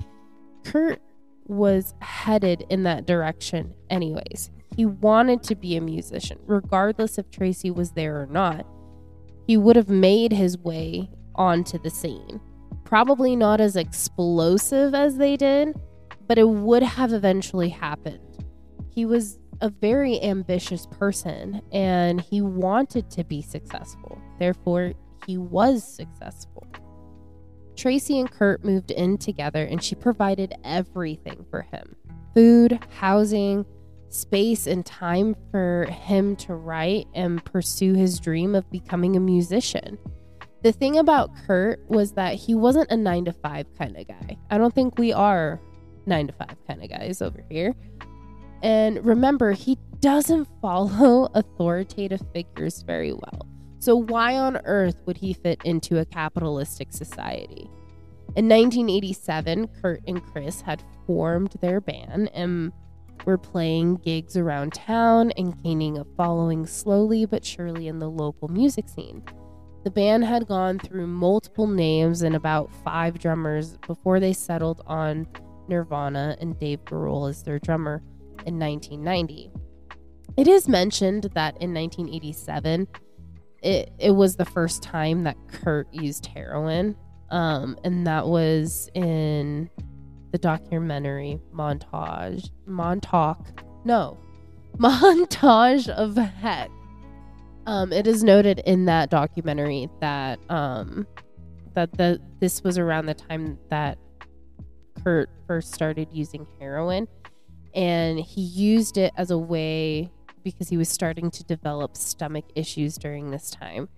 Kurt 0.64 1.00
was 1.46 1.94
headed 2.00 2.64
in 2.68 2.82
that 2.82 3.06
direction, 3.06 3.74
anyways. 3.88 4.50
He 4.74 4.84
wanted 4.84 5.42
to 5.44 5.54
be 5.54 5.76
a 5.76 5.80
musician, 5.80 6.38
regardless 6.46 7.18
if 7.18 7.30
Tracy 7.30 7.70
was 7.70 7.92
there 7.92 8.20
or 8.20 8.26
not 8.26 8.66
he 9.46 9.56
would 9.56 9.76
have 9.76 9.88
made 9.88 10.32
his 10.32 10.58
way 10.58 11.08
onto 11.34 11.78
the 11.78 11.90
scene. 11.90 12.40
Probably 12.84 13.36
not 13.36 13.60
as 13.60 13.76
explosive 13.76 14.94
as 14.94 15.16
they 15.16 15.36
did, 15.36 15.76
but 16.26 16.38
it 16.38 16.48
would 16.48 16.82
have 16.82 17.12
eventually 17.12 17.68
happened. 17.68 18.44
He 18.90 19.04
was 19.04 19.38
a 19.60 19.70
very 19.70 20.22
ambitious 20.22 20.86
person 20.86 21.62
and 21.72 22.20
he 22.20 22.40
wanted 22.40 23.10
to 23.10 23.24
be 23.24 23.40
successful. 23.40 24.20
Therefore, 24.38 24.92
he 25.26 25.38
was 25.38 25.84
successful. 25.84 26.66
Tracy 27.76 28.18
and 28.18 28.30
Kurt 28.30 28.64
moved 28.64 28.90
in 28.90 29.18
together 29.18 29.64
and 29.64 29.82
she 29.82 29.94
provided 29.94 30.54
everything 30.64 31.44
for 31.50 31.62
him 31.62 31.94
food, 32.34 32.78
housing, 32.98 33.64
space 34.08 34.66
and 34.66 34.84
time 34.84 35.34
for 35.50 35.86
him 35.90 36.36
to 36.36 36.54
write 36.54 37.06
and 37.14 37.44
pursue 37.44 37.94
his 37.94 38.20
dream 38.20 38.54
of 38.54 38.70
becoming 38.70 39.16
a 39.16 39.20
musician. 39.20 39.98
The 40.62 40.72
thing 40.72 40.98
about 40.98 41.30
Kurt 41.46 41.80
was 41.88 42.12
that 42.12 42.34
he 42.34 42.54
wasn't 42.54 42.90
a 42.90 42.96
nine 42.96 43.24
to 43.26 43.32
five 43.32 43.66
kind 43.78 43.96
of 43.96 44.08
guy. 44.08 44.36
I 44.50 44.58
don't 44.58 44.74
think 44.74 44.98
we 44.98 45.12
are 45.12 45.60
nine 46.06 46.26
to 46.26 46.32
five 46.32 46.56
kind 46.66 46.82
of 46.82 46.90
guys 46.90 47.20
over 47.22 47.44
here. 47.50 47.74
And 48.62 49.04
remember, 49.04 49.52
he 49.52 49.78
doesn't 50.00 50.48
follow 50.62 51.28
authoritative 51.34 52.22
figures 52.32 52.82
very 52.82 53.12
well. 53.12 53.46
So, 53.78 53.94
why 53.94 54.36
on 54.36 54.56
earth 54.64 54.96
would 55.06 55.18
he 55.18 55.32
fit 55.34 55.60
into 55.64 55.98
a 55.98 56.04
capitalistic 56.04 56.92
society? 56.92 57.70
In 58.34 58.48
1987, 58.48 59.68
Kurt 59.80 60.00
and 60.06 60.22
Chris 60.22 60.60
had 60.60 60.82
formed 61.06 61.54
their 61.60 61.80
band 61.80 62.30
and 62.34 62.72
were 63.24 63.38
playing 63.38 63.96
gigs 63.96 64.36
around 64.36 64.72
town 64.74 65.30
and 65.32 65.62
gaining 65.62 65.98
a 65.98 66.04
following 66.16 66.66
slowly 66.66 67.24
but 67.24 67.44
surely 67.44 67.88
in 67.88 67.98
the 67.98 68.10
local 68.10 68.48
music 68.48 68.88
scene. 68.88 69.22
The 69.84 69.90
band 69.90 70.24
had 70.24 70.48
gone 70.48 70.80
through 70.80 71.06
multiple 71.06 71.68
names 71.68 72.22
and 72.22 72.34
about 72.34 72.72
five 72.84 73.18
drummers 73.18 73.76
before 73.86 74.18
they 74.18 74.32
settled 74.32 74.82
on 74.86 75.28
Nirvana 75.68 76.36
and 76.40 76.58
Dave 76.58 76.84
Grohl 76.84 77.30
as 77.30 77.42
their 77.42 77.58
drummer 77.58 78.02
in 78.46 78.58
1990. 78.58 79.52
It 80.36 80.48
is 80.48 80.68
mentioned 80.68 81.30
that 81.34 81.56
in 81.62 81.72
1987, 81.72 82.88
it, 83.62 83.92
it 83.98 84.10
was 84.10 84.36
the 84.36 84.44
first 84.44 84.82
time 84.82 85.24
that 85.24 85.36
Kurt 85.48 85.92
used 85.94 86.26
heroin. 86.26 86.96
Um, 87.30 87.78
and 87.84 88.06
that 88.06 88.26
was 88.26 88.88
in 88.94 89.70
the 90.32 90.38
documentary 90.38 91.40
montage 91.54 92.50
montauk 92.66 93.62
no 93.84 94.18
montage 94.78 95.88
of 95.88 96.16
heck. 96.16 96.70
Um, 97.66 97.94
it 97.94 98.06
is 98.06 98.22
noted 98.22 98.60
in 98.66 98.84
that 98.84 99.08
documentary 99.08 99.88
that 100.00 100.38
um, 100.50 101.06
that 101.72 101.96
the 101.96 102.20
this 102.40 102.62
was 102.62 102.76
around 102.76 103.06
the 103.06 103.14
time 103.14 103.58
that 103.70 103.96
Kurt 105.02 105.30
first 105.46 105.72
started 105.72 106.08
using 106.12 106.46
heroin, 106.60 107.08
and 107.74 108.20
he 108.20 108.42
used 108.42 108.98
it 108.98 109.14
as 109.16 109.30
a 109.30 109.38
way 109.38 110.10
because 110.44 110.68
he 110.68 110.76
was 110.76 110.90
starting 110.90 111.30
to 111.30 111.44
develop 111.44 111.96
stomach 111.96 112.44
issues 112.54 112.98
during 112.98 113.30
this 113.30 113.50
time, 113.50 113.88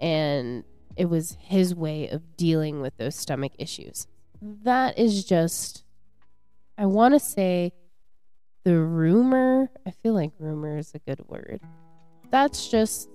and 0.00 0.62
it 0.96 1.06
was 1.06 1.36
his 1.40 1.74
way 1.74 2.08
of 2.10 2.36
dealing 2.36 2.80
with 2.80 2.96
those 2.96 3.16
stomach 3.16 3.52
issues 3.58 4.06
that 4.40 4.98
is 4.98 5.24
just, 5.24 5.84
I 6.78 6.86
want 6.86 7.14
to 7.14 7.20
say 7.20 7.72
the 8.64 8.78
rumor. 8.78 9.70
I 9.86 9.90
feel 9.90 10.14
like 10.14 10.32
rumor 10.38 10.78
is 10.78 10.92
a 10.94 10.98
good 10.98 11.20
word. 11.28 11.60
That's 12.30 12.68
just 12.68 13.08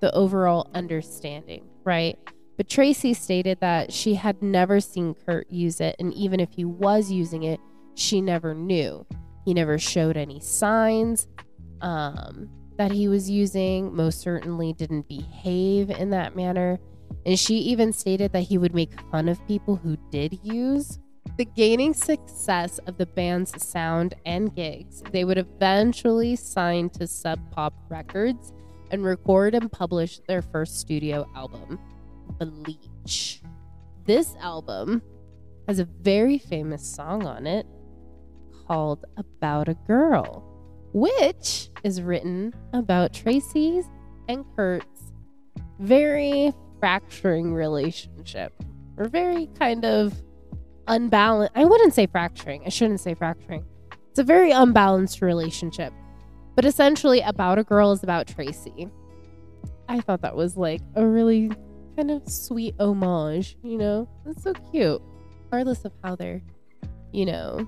the 0.00 0.12
overall 0.14 0.68
understanding, 0.74 1.64
right? 1.84 2.18
But 2.56 2.68
Tracy 2.68 3.14
stated 3.14 3.60
that 3.60 3.92
she 3.92 4.14
had 4.14 4.42
never 4.42 4.80
seen 4.80 5.14
Kurt 5.14 5.50
use 5.50 5.80
it, 5.80 5.96
and 5.98 6.12
even 6.14 6.40
if 6.40 6.52
he 6.52 6.64
was 6.64 7.10
using 7.10 7.44
it, 7.44 7.60
she 7.94 8.20
never 8.20 8.54
knew. 8.54 9.06
He 9.44 9.54
never 9.54 9.78
showed 9.78 10.16
any 10.16 10.40
signs. 10.40 11.28
um, 11.82 12.48
that 12.78 12.90
he 12.90 13.06
was 13.06 13.28
using 13.28 13.94
most 13.94 14.20
certainly 14.20 14.72
didn't 14.72 15.06
behave 15.08 15.90
in 15.90 16.10
that 16.10 16.34
manner. 16.34 16.78
And 17.24 17.38
she 17.38 17.56
even 17.58 17.92
stated 17.92 18.32
that 18.32 18.42
he 18.42 18.58
would 18.58 18.74
make 18.74 19.00
fun 19.10 19.28
of 19.28 19.46
people 19.46 19.76
who 19.76 19.96
did 20.10 20.38
use. 20.42 20.98
The 21.38 21.44
gaining 21.44 21.94
success 21.94 22.78
of 22.86 22.98
the 22.98 23.06
band's 23.06 23.64
sound 23.64 24.14
and 24.26 24.54
gigs, 24.54 25.02
they 25.12 25.24
would 25.24 25.38
eventually 25.38 26.36
sign 26.36 26.90
to 26.90 27.06
Sub 27.06 27.38
Pop 27.50 27.74
Records 27.88 28.52
and 28.90 29.04
record 29.04 29.54
and 29.54 29.72
publish 29.72 30.20
their 30.28 30.42
first 30.42 30.78
studio 30.78 31.26
album, 31.34 31.78
Bleach. 32.38 33.40
This 34.04 34.34
album 34.40 35.00
has 35.68 35.78
a 35.78 35.84
very 35.84 36.38
famous 36.38 36.84
song 36.84 37.24
on 37.24 37.46
it 37.46 37.66
called 38.66 39.04
About 39.16 39.68
a 39.68 39.74
Girl, 39.74 40.44
which 40.92 41.70
is 41.82 42.02
written 42.02 42.52
about 42.72 43.14
Tracy's 43.14 43.86
and 44.28 44.44
Kurt's 44.54 45.12
very 45.78 46.52
fracturing 46.82 47.54
relationship, 47.54 48.52
or 48.96 49.08
very 49.08 49.46
kind 49.56 49.84
of 49.84 50.12
unbalanced. 50.88 51.52
I 51.54 51.64
wouldn't 51.64 51.94
say 51.94 52.08
fracturing, 52.08 52.64
I 52.66 52.70
shouldn't 52.70 52.98
say 52.98 53.14
fracturing. 53.14 53.64
It's 54.10 54.18
a 54.18 54.24
very 54.24 54.50
unbalanced 54.50 55.22
relationship. 55.22 55.92
But 56.56 56.64
essentially, 56.64 57.20
About 57.20 57.60
a 57.60 57.62
Girl 57.62 57.92
is 57.92 58.02
about 58.02 58.26
Tracy. 58.26 58.88
I 59.88 60.00
thought 60.00 60.22
that 60.22 60.34
was 60.34 60.56
like 60.56 60.80
a 60.96 61.06
really 61.06 61.52
kind 61.96 62.10
of 62.10 62.28
sweet 62.28 62.74
homage, 62.80 63.56
you 63.62 63.78
know? 63.78 64.08
It's 64.26 64.42
so 64.42 64.52
cute. 64.72 65.00
Regardless 65.44 65.84
of 65.84 65.92
how 66.02 66.16
their, 66.16 66.42
you 67.12 67.26
know, 67.26 67.64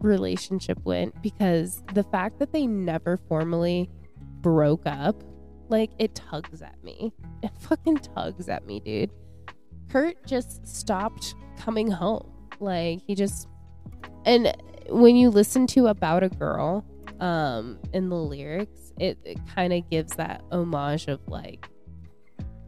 relationship 0.00 0.78
went, 0.82 1.20
because 1.20 1.82
the 1.92 2.04
fact 2.04 2.38
that 2.38 2.52
they 2.52 2.66
never 2.66 3.18
formally 3.28 3.90
broke 4.40 4.86
up, 4.86 5.22
like, 5.68 5.90
it 5.98 6.14
tugs 6.14 6.62
at 6.62 6.82
me. 6.82 7.12
It 7.42 7.52
fucking 7.60 7.98
tugs 7.98 8.48
at 8.48 8.66
me, 8.66 8.80
dude. 8.80 9.10
Kurt 9.88 10.26
just 10.26 10.66
stopped 10.66 11.34
coming 11.56 11.88
home. 11.88 12.32
Like, 12.58 13.00
he 13.06 13.14
just. 13.14 13.46
And 14.24 14.56
when 14.88 15.14
you 15.14 15.30
listen 15.30 15.68
to 15.68 15.86
About 15.86 16.24
a 16.24 16.28
Girl, 16.28 16.84
um 17.20 17.78
in 17.92 18.08
the 18.08 18.16
lyrics 18.16 18.92
it, 18.98 19.18
it 19.24 19.38
kind 19.54 19.72
of 19.72 19.88
gives 19.90 20.14
that 20.16 20.42
homage 20.52 21.08
of 21.08 21.20
like 21.26 21.68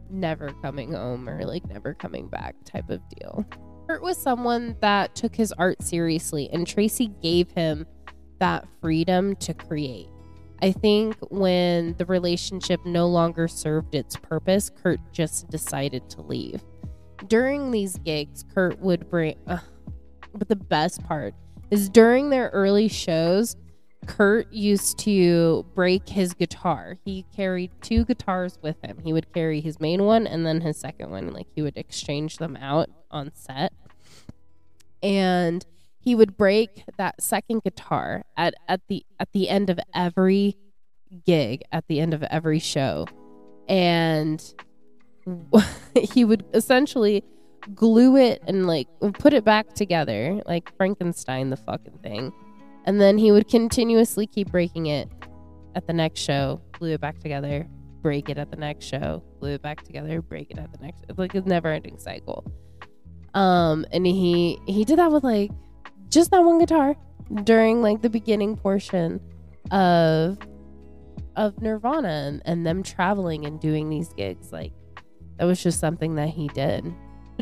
never 0.09 0.49
coming 0.61 0.91
home 0.93 1.27
or 1.29 1.45
like 1.45 1.65
never 1.69 1.93
coming 1.93 2.27
back 2.27 2.55
type 2.65 2.89
of 2.89 2.99
deal 3.09 3.45
kurt 3.87 4.01
was 4.01 4.17
someone 4.17 4.75
that 4.81 5.15
took 5.15 5.35
his 5.35 5.53
art 5.53 5.81
seriously 5.81 6.49
and 6.51 6.67
tracy 6.67 7.07
gave 7.21 7.49
him 7.51 7.85
that 8.39 8.67
freedom 8.81 9.35
to 9.37 9.53
create 9.53 10.09
i 10.61 10.71
think 10.71 11.15
when 11.29 11.95
the 11.97 12.05
relationship 12.05 12.79
no 12.85 13.07
longer 13.07 13.47
served 13.47 13.95
its 13.95 14.15
purpose 14.15 14.69
kurt 14.69 14.99
just 15.11 15.49
decided 15.49 16.09
to 16.09 16.21
leave 16.21 16.63
during 17.27 17.71
these 17.71 17.97
gigs 17.99 18.45
kurt 18.53 18.79
would 18.79 19.09
bring 19.09 19.35
uh, 19.47 19.57
but 20.33 20.47
the 20.47 20.55
best 20.55 21.03
part 21.03 21.33
is 21.69 21.89
during 21.89 22.29
their 22.29 22.49
early 22.49 22.87
shows 22.87 23.55
Kurt 24.07 24.51
used 24.51 24.97
to 24.99 25.65
break 25.75 26.09
his 26.09 26.33
guitar. 26.33 26.97
He 27.05 27.25
carried 27.35 27.71
two 27.81 28.03
guitars 28.03 28.57
with 28.61 28.83
him. 28.83 28.97
He 29.03 29.13
would 29.13 29.31
carry 29.31 29.61
his 29.61 29.79
main 29.79 30.03
one 30.03 30.25
and 30.25 30.45
then 30.45 30.61
his 30.61 30.77
second 30.77 31.11
one. 31.11 31.31
Like 31.31 31.47
he 31.55 31.61
would 31.61 31.77
exchange 31.77 32.37
them 32.37 32.55
out 32.55 32.89
on 33.11 33.31
set. 33.35 33.73
And 35.03 35.65
he 36.01 36.15
would 36.15 36.35
break 36.37 36.83
that 36.97 37.21
second 37.21 37.63
guitar 37.63 38.23
at, 38.35 38.53
at 38.67 38.81
the 38.87 39.05
at 39.19 39.31
the 39.31 39.49
end 39.49 39.69
of 39.69 39.79
every 39.93 40.57
gig, 41.25 41.61
at 41.71 41.87
the 41.87 41.99
end 41.99 42.13
of 42.13 42.23
every 42.23 42.59
show. 42.59 43.05
And 43.67 44.43
he 45.95 46.25
would 46.25 46.43
essentially 46.53 47.23
glue 47.75 48.17
it 48.17 48.41
and 48.47 48.65
like 48.65 48.87
put 49.13 49.33
it 49.33 49.45
back 49.45 49.73
together, 49.73 50.41
like 50.45 50.75
Frankenstein 50.77 51.49
the 51.49 51.57
fucking 51.57 51.99
thing 51.99 52.33
and 52.85 52.99
then 52.99 53.17
he 53.17 53.31
would 53.31 53.47
continuously 53.47 54.27
keep 54.27 54.51
breaking 54.51 54.87
it 54.87 55.09
at 55.75 55.87
the 55.87 55.93
next 55.93 56.19
show, 56.19 56.61
glue 56.73 56.93
it 56.93 57.01
back 57.01 57.19
together, 57.19 57.67
break 58.01 58.29
it 58.29 58.37
at 58.37 58.49
the 58.49 58.57
next 58.57 58.85
show, 58.85 59.23
glue 59.39 59.53
it 59.53 59.61
back 59.61 59.83
together, 59.83 60.21
break 60.21 60.49
it 60.51 60.57
at 60.57 60.71
the 60.71 60.79
next. 60.83 61.05
It's 61.07 61.19
like 61.19 61.35
a 61.35 61.41
never 61.41 61.69
ending 61.69 61.97
cycle. 61.99 62.45
Um, 63.33 63.85
and 63.91 64.05
he 64.05 64.59
he 64.67 64.83
did 64.83 64.99
that 64.99 65.11
with 65.11 65.23
like 65.23 65.51
just 66.11 66.31
that 66.31 66.43
one 66.43 66.59
guitar 66.59 66.95
during 67.43 67.81
like 67.81 68.01
the 68.01 68.09
beginning 68.09 68.57
portion 68.57 69.19
of 69.71 70.37
of 71.35 71.61
Nirvana 71.61 72.09
and, 72.09 72.41
and 72.45 72.67
them 72.67 72.83
traveling 72.83 73.45
and 73.45 73.59
doing 73.59 73.89
these 73.89 74.13
gigs. 74.13 74.51
Like 74.51 74.73
that 75.37 75.45
was 75.45 75.63
just 75.63 75.79
something 75.79 76.15
that 76.15 76.29
he 76.29 76.49
did. 76.49 76.93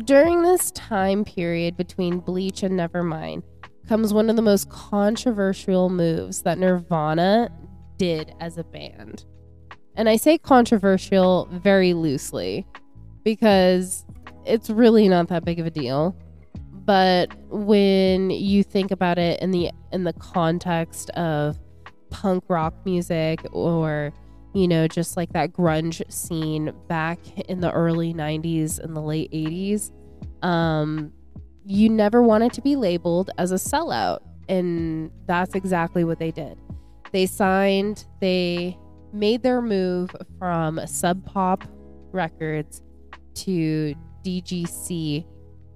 During 0.04 0.42
this 0.42 0.70
time 0.70 1.24
period 1.24 1.76
between 1.76 2.20
Bleach 2.20 2.62
and 2.62 2.78
Nevermind, 2.78 3.42
comes 3.88 4.14
one 4.14 4.30
of 4.30 4.36
the 4.36 4.42
most 4.42 4.70
controversial 4.70 5.90
moves 5.90 6.42
that 6.42 6.58
Nirvana 6.58 7.50
did 7.96 8.32
as 8.38 8.56
a 8.56 8.62
band. 8.62 9.24
And 9.96 10.08
I 10.08 10.16
say 10.16 10.38
controversial 10.38 11.48
very 11.50 11.92
loosely 11.92 12.66
because 13.24 14.06
it's 14.46 14.70
really 14.70 15.08
not 15.08 15.28
that 15.28 15.44
big 15.44 15.58
of 15.58 15.66
a 15.66 15.70
deal. 15.70 16.16
But 16.84 17.34
when 17.50 18.30
you 18.30 18.62
think 18.62 18.90
about 18.90 19.18
it 19.18 19.40
in 19.40 19.50
the 19.50 19.70
in 19.92 20.04
the 20.04 20.12
context 20.14 21.10
of 21.10 21.58
punk 22.10 22.44
rock 22.48 22.74
music 22.84 23.40
or 23.52 24.12
you 24.54 24.66
know 24.66 24.88
just 24.88 25.16
like 25.16 25.32
that 25.32 25.52
grunge 25.52 26.02
scene 26.10 26.72
back 26.88 27.18
in 27.48 27.60
the 27.60 27.70
early 27.70 28.12
90s 28.12 28.80
and 28.80 28.96
the 28.96 29.00
late 29.00 29.30
80s 29.30 29.92
um 30.42 31.12
you 31.64 31.88
never 31.88 32.22
wanted 32.22 32.52
to 32.54 32.62
be 32.62 32.76
labeled 32.76 33.30
as 33.38 33.52
a 33.52 33.56
sellout. 33.56 34.20
And 34.48 35.10
that's 35.26 35.54
exactly 35.54 36.04
what 36.04 36.18
they 36.18 36.30
did. 36.30 36.58
They 37.12 37.26
signed, 37.26 38.04
they 38.20 38.76
made 39.12 39.42
their 39.42 39.62
move 39.62 40.14
from 40.38 40.80
Sub 40.86 41.24
Pop 41.24 41.64
Records 42.12 42.82
to 43.34 43.94
DGC 44.24 45.24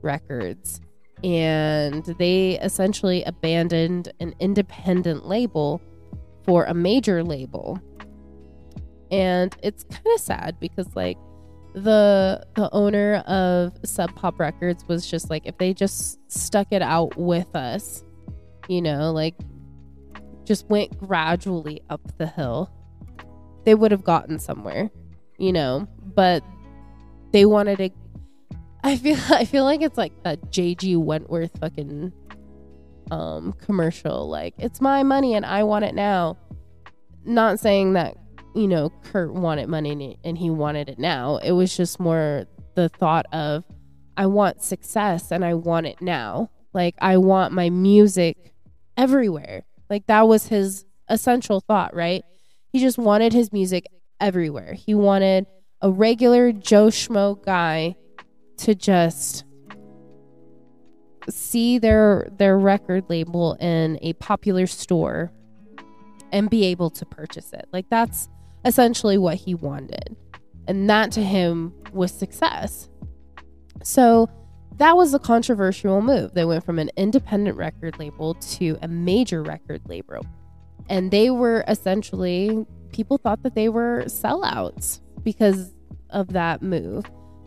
Records. 0.03 0.81
And 1.25 2.05
they 2.19 2.61
essentially 2.61 3.25
abandoned 3.25 4.13
an 4.21 4.35
independent 4.39 5.27
label 5.27 5.81
for 6.45 6.65
a 6.65 6.75
major 6.75 7.25
label. 7.25 7.81
And 9.11 9.57
it's 9.63 9.85
kind 9.85 10.07
of 10.15 10.21
sad 10.21 10.61
because, 10.61 10.95
like, 10.95 11.17
the 11.75 12.47
the 12.55 12.71
owner 12.73 13.17
of 13.27 13.77
Sub 13.85 14.15
Pop 14.15 14.39
Records 14.39 14.85
was 14.87 15.11
just 15.11 15.29
like 15.29 15.45
if 15.45 15.59
they 15.59 15.75
just 15.75 16.21
stuck 16.31 16.69
it 16.71 16.83
out 16.83 17.17
with 17.17 17.55
us, 17.57 18.05
you 18.69 18.81
know, 18.81 19.11
like 19.11 19.35
just 20.45 20.69
went 20.69 20.97
gradually 20.99 21.83
up 21.91 22.01
the 22.19 22.27
hill, 22.27 22.71
they 23.65 23.75
would 23.75 23.91
have 23.91 24.05
gotten 24.05 24.39
somewhere, 24.39 24.91
you 25.37 25.53
know. 25.53 25.89
But 26.15 26.45
they 27.33 27.45
wanted 27.45 27.79
to. 27.79 27.91
I 28.85 28.97
feel 28.97 29.19
I 29.31 29.45
feel 29.45 29.65
like 29.65 29.83
it's 29.83 29.99
like 29.99 30.13
that 30.23 30.41
JG 30.53 30.97
Wentworth 30.97 31.59
fucking 31.59 32.13
um 33.11 33.53
commercial. 33.55 34.29
Like 34.29 34.55
it's 34.59 34.81
my 34.81 35.03
money 35.03 35.35
and 35.35 35.45
I 35.45 35.65
want 35.65 35.85
it 35.85 35.95
now. 35.95 36.37
Not 37.25 37.59
saying 37.59 37.95
that 37.95 38.17
you 38.55 38.69
know, 38.69 38.91
Kurt 39.03 39.35
wanted 39.35 39.69
money 39.69 40.19
and 40.25 40.39
he 40.39 40.49
wanted 40.49 40.89
it 40.89 40.99
now. 40.99 41.39
It 41.39 41.53
was 41.53 41.77
just 41.77 41.99
more 41.99 42.47
the 42.75 42.89
thought 42.89 43.27
of, 43.33 43.65
I 44.17 44.27
want 44.27 44.63
success 44.63 45.33
and 45.33 45.45
I 45.45 45.55
want 45.55 45.87
it 45.87 46.01
now. 46.01 46.51
Like, 46.73 46.95
I 47.01 47.17
want 47.17 47.53
my 47.53 47.71
music 47.71 48.53
everywhere. 48.97 49.65
Like, 49.91 50.07
that 50.07 50.29
was 50.29 50.47
his 50.47 50.85
essential 51.09 51.61
thought, 51.61 51.95
right? 51.95 52.25
He 52.73 52.79
just 52.79 52.99
wanted 52.99 53.33
his 53.33 53.53
music 53.53 53.87
everywhere. 54.21 54.75
He 54.75 54.95
wanted 54.95 55.47
a 55.81 55.91
regular 55.91 56.53
Joe 56.53 56.87
Schmo 56.89 57.43
guy 57.45 57.97
to 58.59 58.75
just 58.75 59.45
see 61.29 61.79
their 61.79 62.29
their 62.37 62.59
record 62.59 63.05
label 63.09 63.55
in 63.55 63.99
a 64.03 64.13
popular 64.15 64.67
store 64.67 65.33
and 66.33 66.51
be 66.51 66.65
able 66.65 66.91
to 66.91 67.07
purchase 67.07 67.53
it. 67.53 67.67
Like 67.73 67.89
that's 67.91 68.29
essentially 68.65 69.19
what 69.19 69.37
he 69.37 69.55
wanted. 69.55 70.17
And 70.67 70.89
that 70.91 71.13
to 71.13 71.23
him 71.23 71.73
was 71.93 72.13
success. 72.13 72.89
So 73.83 74.29
that 74.77 74.97
was 74.97 75.15
a 75.15 75.19
controversial 75.19 76.01
move. 76.01 76.35
They 76.35 76.45
went 76.45 76.65
from 76.65 76.79
an 76.79 76.91
independent 76.97 77.57
record 77.57 77.99
label 77.99 78.35
to 78.35 78.77
a 78.83 78.89
major 78.89 79.43
record 79.43 79.83
label. 79.87 80.27
And 80.89 81.11
they 81.11 81.31
were 81.31 81.65
essentially, 81.69 82.67
people 82.93 83.19
thought 83.19 83.43
that 83.45 83.55
they 83.55 83.69
were 83.69 84.05
sellouts 84.07 85.01
because 85.23 85.73
of 86.11 86.33
that 86.33 86.63
move. 86.63 87.05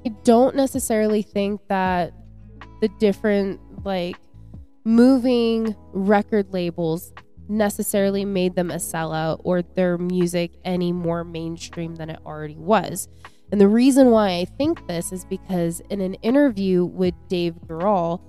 I 0.08 0.12
don't 0.24 0.56
necessarily 0.56 1.22
think 1.22 1.60
that 1.68 2.14
the 2.80 2.88
different, 2.98 3.60
like, 3.84 4.16
moving 4.86 5.76
record 5.92 6.54
labels 6.54 7.12
necessarily 7.50 8.24
made 8.24 8.56
them 8.56 8.72
a 8.72 8.76
sellout 8.76 9.42
or 9.44 9.62
their 9.62 9.98
music 9.98 10.52
any 10.64 10.94
more 10.94 11.26
mainstream 11.26 11.96
than 11.96 12.10
it 12.10 12.20
already 12.26 12.56
was. 12.56 13.10
And 13.52 13.60
the 13.60 13.68
reason 13.68 14.12
why 14.12 14.30
I 14.30 14.46
think 14.46 14.88
this 14.88 15.12
is 15.12 15.26
because 15.26 15.82
in 15.90 16.00
an 16.00 16.14
interview 16.16 16.86
with 16.86 17.14
Dave 17.28 17.56
Grohl, 17.68 18.22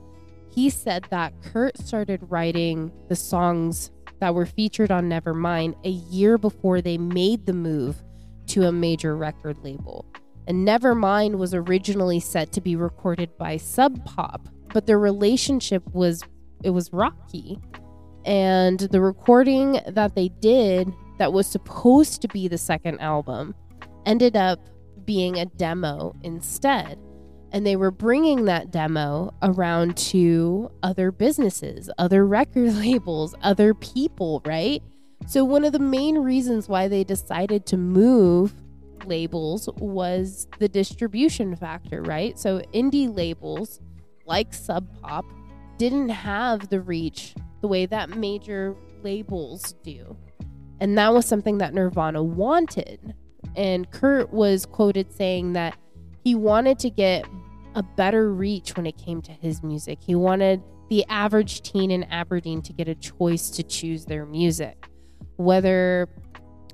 he 0.51 0.70
said 0.70 1.07
that 1.11 1.33
Kurt 1.45 1.79
started 1.79 2.18
writing 2.29 2.91
the 3.09 3.14
songs 3.14 3.93
that 4.18 4.35
were 4.35 4.47
featured 4.47 4.91
on 4.91 5.09
Nevermind 5.09 5.76
a 5.85 5.91
year 5.91 6.39
before 6.39 6.81
they 6.81 6.99
made 6.99 7.47
the 7.47 7.53
move 7.53 8.03
to 8.49 8.66
a 8.66 8.72
major 8.72 9.16
record 9.16 9.59
label. 9.62 10.05
And 10.49 10.67
Nevermind 10.67 11.37
was 11.37 11.53
originally 11.53 12.21
set 12.21 12.53
to 12.53 12.63
be 12.63 12.75
recorded 12.75 13.37
by 13.37 13.59
Sub 13.59 14.03
Pop, 14.07 14.49
but 14.73 14.87
their 14.87 14.99
relationship 14.99 15.85
was 15.93 16.23
it 16.65 16.71
was 16.71 16.91
rocky. 16.91 17.61
And 18.25 18.81
the 18.81 19.03
recording 19.03 19.81
that 19.87 20.15
they 20.15 20.29
did 20.29 20.91
that 21.19 21.35
was 21.35 21.47
supposed 21.47 22.23
to 22.23 22.29
be 22.29 22.49
the 22.49 22.57
second 22.57 22.99
album 23.01 23.55
ended 24.07 24.37
up 24.37 24.59
being 25.05 25.39
a 25.39 25.45
demo 25.45 26.17
instead. 26.23 26.99
And 27.53 27.67
they 27.67 27.77
were 27.77 27.91
bringing 27.91 28.47
that 28.47 28.71
demo 28.71 29.35
around 29.43 29.99
to 29.99 30.71
other 30.83 31.13
businesses, 31.13 31.91
other 31.99 32.27
record 32.39 32.73
labels, 32.75 33.35
other 33.43 33.75
people, 33.75 34.41
right? 34.47 34.83
So, 35.27 35.45
one 35.45 35.65
of 35.65 35.73
the 35.73 35.79
main 35.79 36.19
reasons 36.19 36.69
why 36.71 36.89
they 36.89 37.05
decided 37.05 37.67
to 37.67 37.77
move 37.77 38.55
labels 39.07 39.69
was 39.79 40.47
the 40.59 40.69
distribution 40.69 41.57
factor, 41.57 42.03
right? 42.03 42.39
So, 42.39 42.61
indie 42.75 43.15
labels 43.15 43.81
like 44.27 44.53
Sub 44.53 44.87
Pop 45.01 45.25
didn't 45.79 46.11
have 46.11 46.69
the 46.69 46.81
reach 46.81 47.35
the 47.61 47.69
way 47.69 47.87
that 47.87 48.11
major 48.11 48.77
labels 49.03 49.75
do. 49.83 50.17
And 50.81 50.97
that 50.99 51.13
was 51.13 51.27
something 51.27 51.59
that 51.59 51.75
Nirvana 51.75 52.23
wanted. 52.23 53.15
And 53.57 53.91
Kurt 53.91 54.33
was 54.33 54.67
quoted 54.67 55.13
saying 55.13 55.55
that 55.55 55.77
he 56.25 56.35
wanted 56.35 56.79
to 56.81 56.91
get 56.91 57.27
a 57.75 57.83
better 57.83 58.33
reach 58.33 58.77
when 58.77 58.87
it 58.87 58.97
came 58.97 59.23
to 59.23 59.33
his 59.33 59.63
music. 59.63 59.99
He 60.01 60.15
wanted 60.15 60.63
the 60.89 61.05
average 61.09 61.63
teen 61.63 61.91
in 61.91 62.05
Aberdeen 62.05 62.63
to 62.63 62.73
get 62.73 62.89
a 62.89 62.95
choice 62.95 63.51
to 63.51 63.63
choose 63.63 64.05
their 64.05 64.27
music, 64.27 64.89
whether 65.37 66.09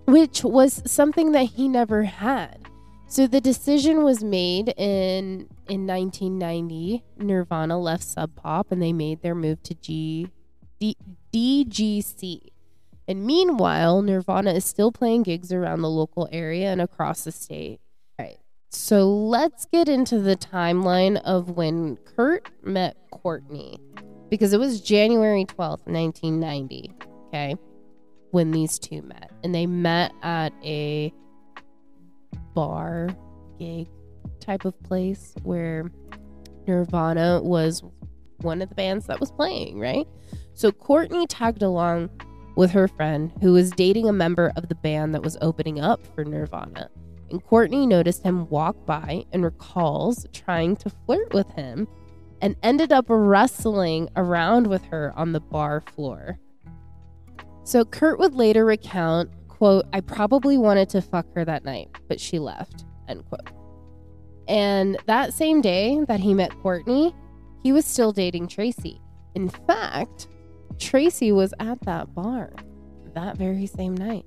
which 0.07 0.45
was 0.45 0.83
something 0.91 1.33
that 1.33 1.45
he 1.45 1.69
never 1.69 2.05
had. 2.05 2.69
So 3.07 3.27
the 3.27 3.41
decision 3.41 4.03
was 4.03 4.25
made 4.25 4.71
in 4.77 5.49
in 5.69 5.87
1990. 5.87 7.05
Nirvana 7.19 7.79
left 7.79 8.03
Sub 8.03 8.35
Pop 8.35 8.73
and 8.73 8.83
they 8.83 8.93
made 8.93 9.23
their 9.23 9.35
move 9.35 9.63
to 9.65 9.75
G 9.75 10.29
D, 10.81 10.97
DGC. 11.33 12.49
And 13.07 13.25
meanwhile, 13.25 14.03
Nirvana 14.03 14.53
is 14.53 14.65
still 14.65 14.91
playing 14.91 15.25
gigs 15.25 15.53
around 15.53 15.83
the 15.83 15.91
local 15.91 16.29
area 16.33 16.73
and 16.73 16.81
across 16.81 17.25
the 17.25 17.33
state. 17.33 17.81
All 18.19 18.27
right. 18.27 18.39
So 18.71 19.09
let's 19.09 19.67
get 19.67 19.89
into 19.89 20.19
the 20.21 20.37
timeline 20.37 21.21
of 21.23 21.51
when 21.51 21.97
Kurt 21.99 22.51
met 22.65 22.97
Courtney 23.11 23.79
because 24.31 24.53
it 24.53 24.59
was 24.59 24.81
January 24.81 25.45
12th, 25.45 25.87
1990. 25.87 26.93
Okay. 27.29 27.57
When 28.35 28.51
these 28.51 28.81
two 28.81 29.01
met. 29.03 29.31
And 29.45 29.55
they 29.55 29.65
met 29.65 30.11
at 30.25 30.53
a 30.65 31.13
bar 32.53 33.11
gig 33.61 33.87
type 34.41 34.65
of 34.65 34.75
place 34.83 35.37
where 35.45 35.89
Nirvana 36.67 37.41
was 37.45 37.85
one 38.39 38.61
of 38.61 38.71
the 38.71 38.75
bands 38.75 39.07
that 39.07 39.21
was 39.21 39.31
playing, 39.31 39.79
right? 39.79 40.09
So 40.53 40.73
Courtney 40.73 41.29
tagged 41.29 41.63
along 41.63 42.11
with 42.57 42.73
her 42.73 42.89
friend 42.89 43.31
who 43.41 43.53
was 43.53 43.71
dating 43.71 44.09
a 44.09 44.13
member 44.13 44.51
of 44.57 44.69
the 44.69 44.75
band 44.75 45.15
that 45.15 45.23
was 45.23 45.39
opening 45.41 45.79
up 45.79 46.05
for 46.13 46.25
Nirvana. 46.25 46.91
And 47.31 47.41
Courtney 47.45 47.87
noticed 47.87 48.25
him 48.25 48.49
walk 48.49 48.85
by 48.85 49.27
and 49.33 49.45
recalls 49.45 50.27
trying 50.33 50.75
to 50.79 50.91
flirt 50.91 51.33
with 51.33 51.51
him 51.51 51.87
and 52.41 52.57
ended 52.65 52.91
up 52.91 53.05
wrestling 53.09 54.09
around 54.17 54.67
with 54.67 54.83
her 54.87 55.13
on 55.15 55.31
the 55.31 55.41
bar 55.41 55.81
floor. 55.95 56.41
So 57.65 57.85
Kurt 57.85 58.19
would 58.19 58.35
later 58.35 58.65
recount, 58.65 59.31
quote, 59.49 59.87
I 59.93 60.01
probably 60.01 60.59
wanted 60.59 60.89
to 60.91 61.03
fuck 61.03 61.27
her 61.35 61.45
that 61.45 61.65
night, 61.65 61.89
but 62.09 62.21
she 62.21 62.39
left, 62.39 62.85
end 63.09 63.25
quote. 63.27 63.51
And 64.47 64.99
that 65.07 65.33
same 65.33 65.63
day 65.63 66.01
that 66.07 66.21
he 66.21 66.35
met 66.35 66.53
Courtney, 66.61 67.15
he 67.63 67.73
was 67.73 67.87
still 67.87 68.13
dating 68.13 68.49
Tracy. 68.49 69.01
In 69.35 69.49
fact, 69.49 70.29
Tracy 70.79 71.33
was 71.33 71.55
at 71.59 71.81
that 71.83 72.15
bar 72.15 72.53
that 73.15 73.37
very 73.37 73.67
same 73.67 73.95
night. 73.95 74.27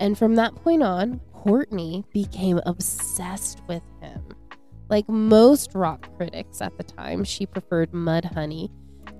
And 0.00 0.16
from 0.16 0.36
that 0.36 0.54
point 0.54 0.82
on, 0.82 1.20
Courtney 1.32 2.04
became 2.12 2.60
obsessed 2.66 3.62
with 3.66 3.82
him. 4.00 4.22
Like 4.88 5.08
most 5.08 5.74
rock 5.74 6.14
critics 6.16 6.60
at 6.60 6.76
the 6.76 6.84
time, 6.84 7.24
she 7.24 7.46
preferred 7.46 7.92
Mudhoney. 7.92 8.70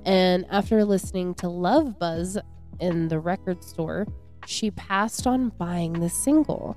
And 0.04 0.46
after 0.50 0.84
listening 0.84 1.34
to 1.36 1.48
Love 1.48 1.98
Buzz 1.98 2.38
in 2.80 3.08
the 3.08 3.18
record 3.18 3.62
store, 3.62 4.06
she 4.46 4.70
passed 4.70 5.26
on 5.26 5.50
buying 5.50 5.92
the 5.94 6.08
single. 6.08 6.76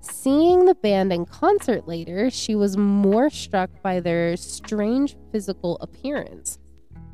Seeing 0.00 0.64
the 0.64 0.74
band 0.74 1.12
in 1.12 1.26
concert 1.26 1.86
later, 1.86 2.30
she 2.30 2.54
was 2.54 2.76
more 2.76 3.28
struck 3.28 3.70
by 3.82 4.00
their 4.00 4.36
strange 4.36 5.16
physical 5.30 5.76
appearance. 5.80 6.58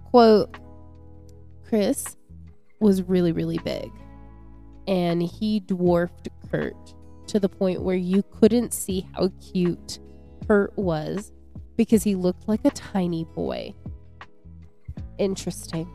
Quote, 0.05 0.57
Chris 1.69 2.17
was 2.79 3.03
really, 3.03 3.33
really 3.33 3.59
big. 3.59 3.91
And 4.87 5.23
he 5.23 5.61
dwarfed 5.61 6.29
Kurt 6.51 6.95
to 7.27 7.41
the 7.41 7.49
point 7.49 7.83
where 7.83 7.97
you 7.97 8.23
couldn't 8.23 8.73
see 8.73 9.09
how 9.15 9.33
cute 9.53 9.99
Kurt 10.47 10.77
was 10.77 11.33
because 11.77 12.05
he 12.05 12.15
looked 12.15 12.47
like 12.47 12.65
a 12.65 12.71
tiny 12.71 13.25
boy. 13.25 13.75
Interesting. 15.19 15.89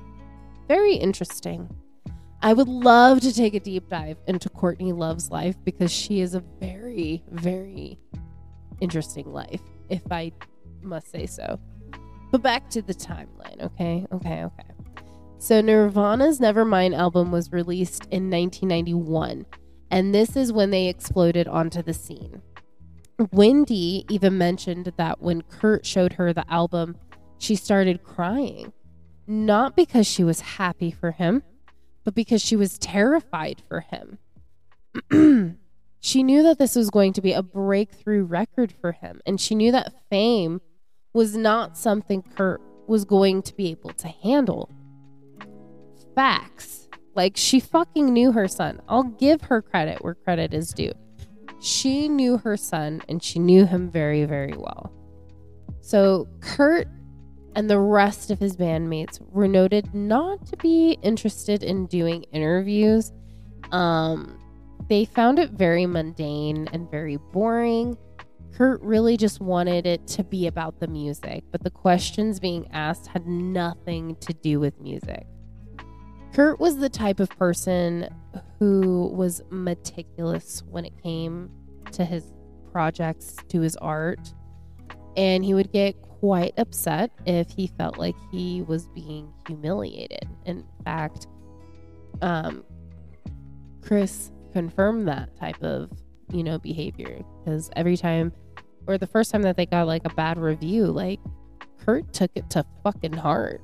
Very 0.67 0.95
interesting. 0.95 1.69
I 2.43 2.53
would 2.53 2.67
love 2.67 3.21
to 3.21 3.33
take 3.33 3.53
a 3.53 3.59
deep 3.59 3.87
dive 3.87 4.17
into 4.25 4.49
Courtney 4.49 4.93
Love's 4.93 5.29
life 5.29 5.55
because 5.63 5.91
she 5.91 6.21
is 6.21 6.33
a 6.33 6.43
very, 6.59 7.23
very 7.29 7.99
interesting 8.79 9.31
life, 9.31 9.61
if 9.89 10.01
I 10.11 10.31
must 10.81 11.11
say 11.11 11.27
so. 11.27 11.59
But 12.31 12.41
back 12.41 12.67
to 12.71 12.81
the 12.81 12.95
timeline, 12.95 13.61
okay? 13.61 14.07
Okay, 14.11 14.43
okay. 14.43 14.69
So 15.37 15.61
Nirvana's 15.61 16.39
Nevermind 16.39 16.97
album 16.97 17.31
was 17.31 17.51
released 17.51 18.05
in 18.05 18.31
1991, 18.31 19.45
and 19.91 20.15
this 20.15 20.35
is 20.35 20.51
when 20.51 20.71
they 20.71 20.87
exploded 20.87 21.47
onto 21.47 21.83
the 21.83 21.93
scene. 21.93 22.41
Wendy 23.31 24.05
even 24.09 24.39
mentioned 24.39 24.93
that 24.97 25.21
when 25.21 25.43
Kurt 25.43 25.85
showed 25.85 26.13
her 26.13 26.33
the 26.33 26.51
album, 26.51 26.95
she 27.37 27.55
started 27.55 28.03
crying. 28.03 28.73
Not 29.27 29.75
because 29.75 30.07
she 30.07 30.23
was 30.23 30.41
happy 30.41 30.89
for 30.89 31.11
him, 31.11 31.43
but 32.03 32.15
because 32.15 32.41
she 32.41 32.55
was 32.55 32.77
terrified 32.77 33.61
for 33.67 33.81
him. 33.81 34.17
she 35.99 36.23
knew 36.23 36.43
that 36.43 36.57
this 36.57 36.75
was 36.75 36.89
going 36.89 37.13
to 37.13 37.21
be 37.21 37.33
a 37.33 37.43
breakthrough 37.43 38.23
record 38.23 38.73
for 38.81 38.91
him, 38.91 39.21
and 39.25 39.39
she 39.39 39.55
knew 39.55 39.71
that 39.71 39.93
fame 40.09 40.61
was 41.13 41.35
not 41.35 41.77
something 41.77 42.23
Kurt 42.35 42.61
was 42.87 43.05
going 43.05 43.41
to 43.43 43.55
be 43.55 43.69
able 43.71 43.91
to 43.91 44.07
handle 44.07 44.69
facts. 46.15 46.87
Like 47.15 47.35
she 47.35 47.59
fucking 47.59 48.11
knew 48.11 48.31
her 48.31 48.47
son. 48.47 48.81
I'll 48.87 49.03
give 49.03 49.41
her 49.43 49.61
credit 49.61 50.03
where 50.03 50.15
credit 50.15 50.53
is 50.53 50.73
due. 50.73 50.93
She 51.61 52.07
knew 52.07 52.37
her 52.37 52.57
son 52.57 53.01
and 53.07 53.21
she 53.21 53.39
knew 53.39 53.65
him 53.65 53.89
very, 53.89 54.25
very 54.25 54.53
well. 54.57 54.91
So 55.81 56.27
Kurt 56.39 56.87
and 57.55 57.69
the 57.69 57.79
rest 57.79 58.31
of 58.31 58.39
his 58.39 58.55
bandmates 58.55 59.19
were 59.31 59.47
noted 59.47 59.93
not 59.93 60.45
to 60.47 60.57
be 60.57 60.97
interested 61.01 61.63
in 61.63 61.85
doing 61.87 62.23
interviews. 62.31 63.11
Um, 63.71 64.39
they 64.89 65.05
found 65.05 65.39
it 65.39 65.51
very 65.51 65.85
mundane 65.85 66.67
and 66.73 66.89
very 66.89 67.17
boring. 67.17 67.97
Kurt 68.53 68.81
really 68.81 69.17
just 69.17 69.39
wanted 69.39 69.85
it 69.85 70.05
to 70.07 70.23
be 70.23 70.47
about 70.47 70.79
the 70.79 70.87
music, 70.87 71.43
but 71.51 71.63
the 71.63 71.69
questions 71.69 72.39
being 72.39 72.67
asked 72.71 73.07
had 73.07 73.25
nothing 73.27 74.15
to 74.17 74.33
do 74.33 74.59
with 74.59 74.79
music. 74.79 75.25
Kurt 76.33 76.59
was 76.59 76.77
the 76.77 76.89
type 76.89 77.19
of 77.19 77.29
person 77.29 78.07
who 78.59 79.11
was 79.13 79.41
meticulous 79.49 80.63
when 80.69 80.85
it 80.85 80.93
came 81.01 81.49
to 81.91 82.05
his 82.05 82.31
projects, 82.71 83.35
to 83.49 83.61
his 83.61 83.75
art. 83.77 84.33
And 85.17 85.43
he 85.43 85.53
would 85.53 85.71
get 85.71 85.95
quite 86.21 86.53
upset 86.57 87.11
if 87.25 87.49
he 87.49 87.65
felt 87.65 87.97
like 87.97 88.15
he 88.31 88.61
was 88.61 88.87
being 88.89 89.33
humiliated. 89.47 90.29
In 90.45 90.63
fact, 90.85 91.25
um, 92.21 92.63
Chris 93.81 94.31
confirmed 94.53 95.07
that 95.07 95.35
type 95.35 95.61
of, 95.63 95.91
you 96.31 96.43
know, 96.43 96.59
behavior 96.59 97.21
because 97.39 97.71
every 97.75 97.97
time, 97.97 98.31
or 98.85 98.99
the 98.99 99.07
first 99.07 99.31
time 99.31 99.41
that 99.41 99.57
they 99.57 99.65
got 99.65 99.87
like 99.87 100.05
a 100.05 100.13
bad 100.13 100.37
review, 100.37 100.85
like 100.85 101.19
Kurt 101.83 102.13
took 102.13 102.29
it 102.35 102.47
to 102.51 102.63
fucking 102.83 103.13
heart 103.13 103.61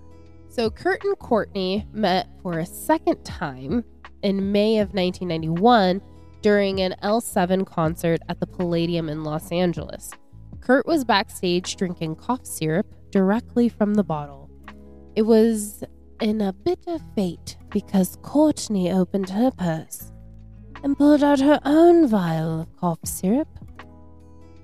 So 0.49 0.71
Kurt 0.71 1.03
and 1.03 1.17
Courtney 1.19 1.85
met 1.93 2.27
for 2.41 2.57
a 2.57 2.65
second 2.65 3.23
time 3.23 3.83
in 4.23 4.51
May 4.51 4.79
of 4.79 4.95
1991 4.95 6.01
during 6.41 6.81
an 6.81 6.95
L7 7.03 7.67
concert 7.67 8.19
at 8.29 8.39
the 8.39 8.47
Palladium 8.47 9.09
in 9.09 9.23
Los 9.23 9.51
Angeles. 9.51 10.09
Kurt 10.67 10.85
was 10.85 11.05
backstage 11.05 11.77
drinking 11.77 12.17
cough 12.17 12.45
syrup 12.45 12.93
directly 13.09 13.69
from 13.69 13.93
the 13.93 14.03
bottle. 14.03 14.49
It 15.15 15.21
was 15.21 15.81
in 16.19 16.41
a 16.41 16.51
bit 16.51 16.79
of 16.87 17.01
fate 17.15 17.55
because 17.69 18.17
Courtney 18.21 18.91
opened 18.91 19.29
her 19.29 19.49
purse 19.49 20.11
and 20.83 20.97
pulled 20.97 21.23
out 21.23 21.39
her 21.39 21.61
own 21.63 22.05
vial 22.05 22.59
of 22.59 22.75
cough 22.75 22.99
syrup. 23.05 23.47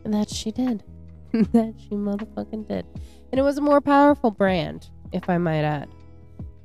And 0.03 0.13
that 0.13 0.29
she 0.29 0.51
did. 0.51 0.83
that 1.31 1.75
she 1.77 1.91
motherfucking 1.91 2.67
did. 2.67 2.85
And 3.31 3.39
it 3.39 3.43
was 3.43 3.57
a 3.57 3.61
more 3.61 3.79
powerful 3.79 4.29
brand, 4.29 4.89
if 5.13 5.29
I 5.29 5.37
might 5.37 5.63
add. 5.63 5.87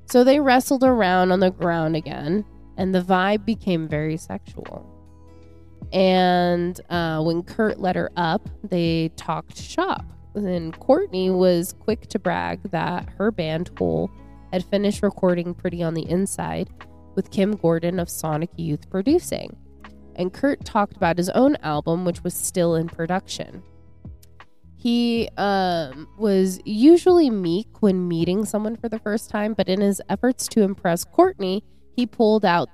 So 0.07 0.25
they 0.25 0.41
wrestled 0.41 0.83
around 0.83 1.31
on 1.31 1.39
the 1.39 1.53
ground 1.53 1.95
again, 1.95 2.45
and 2.77 2.93
the 2.93 3.03
vibe 3.03 3.45
became 3.45 3.87
very 3.87 4.17
sexual. 4.17 4.98
And 5.93 6.81
uh, 6.91 7.23
when 7.23 7.43
Kurt 7.43 7.81
let 7.81 7.97
her 7.97 8.11
up, 8.17 8.49
they 8.63 9.11
talked 9.17 9.57
shop. 9.57 10.05
And 10.35 10.79
Courtney 10.79 11.31
was 11.31 11.73
quick 11.73 12.09
to 12.09 12.19
brag 12.19 12.71
that 12.71 13.09
her 13.17 13.31
band, 13.31 13.71
Hole, 13.79 14.11
had 14.53 14.65
finished 14.65 15.03
recording 15.03 15.55
Pretty 15.55 15.83
on 15.83 15.95
the 15.95 16.09
Inside 16.09 16.69
with 17.15 17.31
Kim 17.31 17.57
Gordon 17.57 17.99
of 17.99 18.09
Sonic 18.09 18.51
Youth 18.57 18.89
producing. 18.91 19.57
And 20.17 20.33
Kurt 20.33 20.65
talked 20.65 20.97
about 20.97 21.17
his 21.17 21.31
own 21.31 21.57
album, 21.63 22.05
which 22.05 22.23
was 22.23 22.35
still 22.35 22.75
in 22.75 22.89
production. 22.89 23.63
He 24.77 25.29
um, 25.37 26.09
was 26.19 26.61
usually 26.65 27.31
meek 27.31 27.83
when 27.83 28.07
meeting 28.07 28.45
someone 28.45 28.77
for 28.77 28.89
the 28.89 29.01
first 29.01 29.31
time, 29.31 29.55
but 29.55 29.69
in 29.69 29.81
his 29.81 30.01
efforts 30.09 30.47
to 30.49 30.63
impress 30.63 31.05
Courtney, 31.05 31.65
he 31.97 32.07
pulled 32.07 32.45
out 32.45 32.69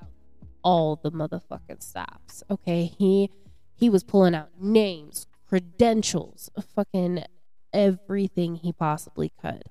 all 0.65 0.97
the 0.97 1.13
motherfucking 1.13 1.83
stops. 1.83 2.43
Okay, 2.51 2.87
he 2.87 3.31
he 3.77 3.89
was 3.91 4.03
pulling 4.03 4.35
out 4.35 4.51
names, 4.61 5.27
credentials, 5.49 6.51
fucking 6.75 7.25
everything 7.73 8.57
he 8.57 8.73
possibly 8.73 9.33
could. 9.41 9.65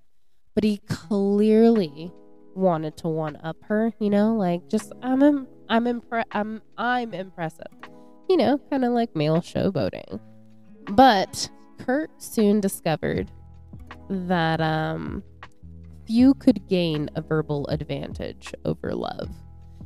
But 0.54 0.64
he 0.64 0.78
clearly 0.88 2.14
wanted 2.56 2.96
to 2.98 3.08
one 3.08 3.38
up 3.38 3.58
her, 3.64 3.94
you 4.00 4.10
know, 4.10 4.36
like 4.36 4.70
just 4.70 4.94
I'm 5.02 5.24
Im- 5.24 5.48
I'm 5.68 5.86
impre- 5.86 6.24
I'm 6.32 6.62
I'm 6.78 7.14
impressive. 7.14 7.68
You 8.30 8.38
know, 8.38 8.60
kind 8.70 8.86
of 8.86 8.94
like 8.94 9.16
male 9.16 9.38
showboating. 9.38 10.20
But 10.90 11.50
Kurt 11.80 12.10
soon 12.22 12.60
discovered 12.60 13.32
that 14.10 14.62
um, 14.62 15.24
few 16.06 16.34
could 16.36 16.68
gain 16.68 17.10
a 17.16 17.22
verbal 17.22 17.68
advantage 17.68 18.54
over 18.66 18.94
love. 18.94 19.30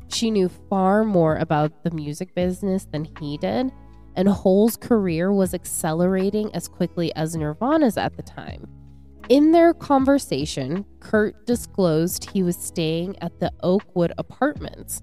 She 0.09 0.31
knew 0.31 0.49
far 0.49 1.03
more 1.03 1.35
about 1.37 1.83
the 1.83 1.91
music 1.91 2.33
business 2.33 2.85
than 2.85 3.07
he 3.19 3.37
did, 3.37 3.71
and 4.15 4.27
Hole's 4.27 4.77
career 4.77 5.31
was 5.31 5.53
accelerating 5.53 6.53
as 6.55 6.67
quickly 6.67 7.13
as 7.15 7.35
Nirvana's 7.35 7.97
at 7.97 8.15
the 8.17 8.23
time. 8.23 8.67
In 9.29 9.51
their 9.51 9.73
conversation, 9.73 10.85
Kurt 10.99 11.45
disclosed 11.45 12.29
he 12.29 12.43
was 12.43 12.55
staying 12.55 13.17
at 13.21 13.39
the 13.39 13.51
Oakwood 13.61 14.13
Apartments, 14.17 15.01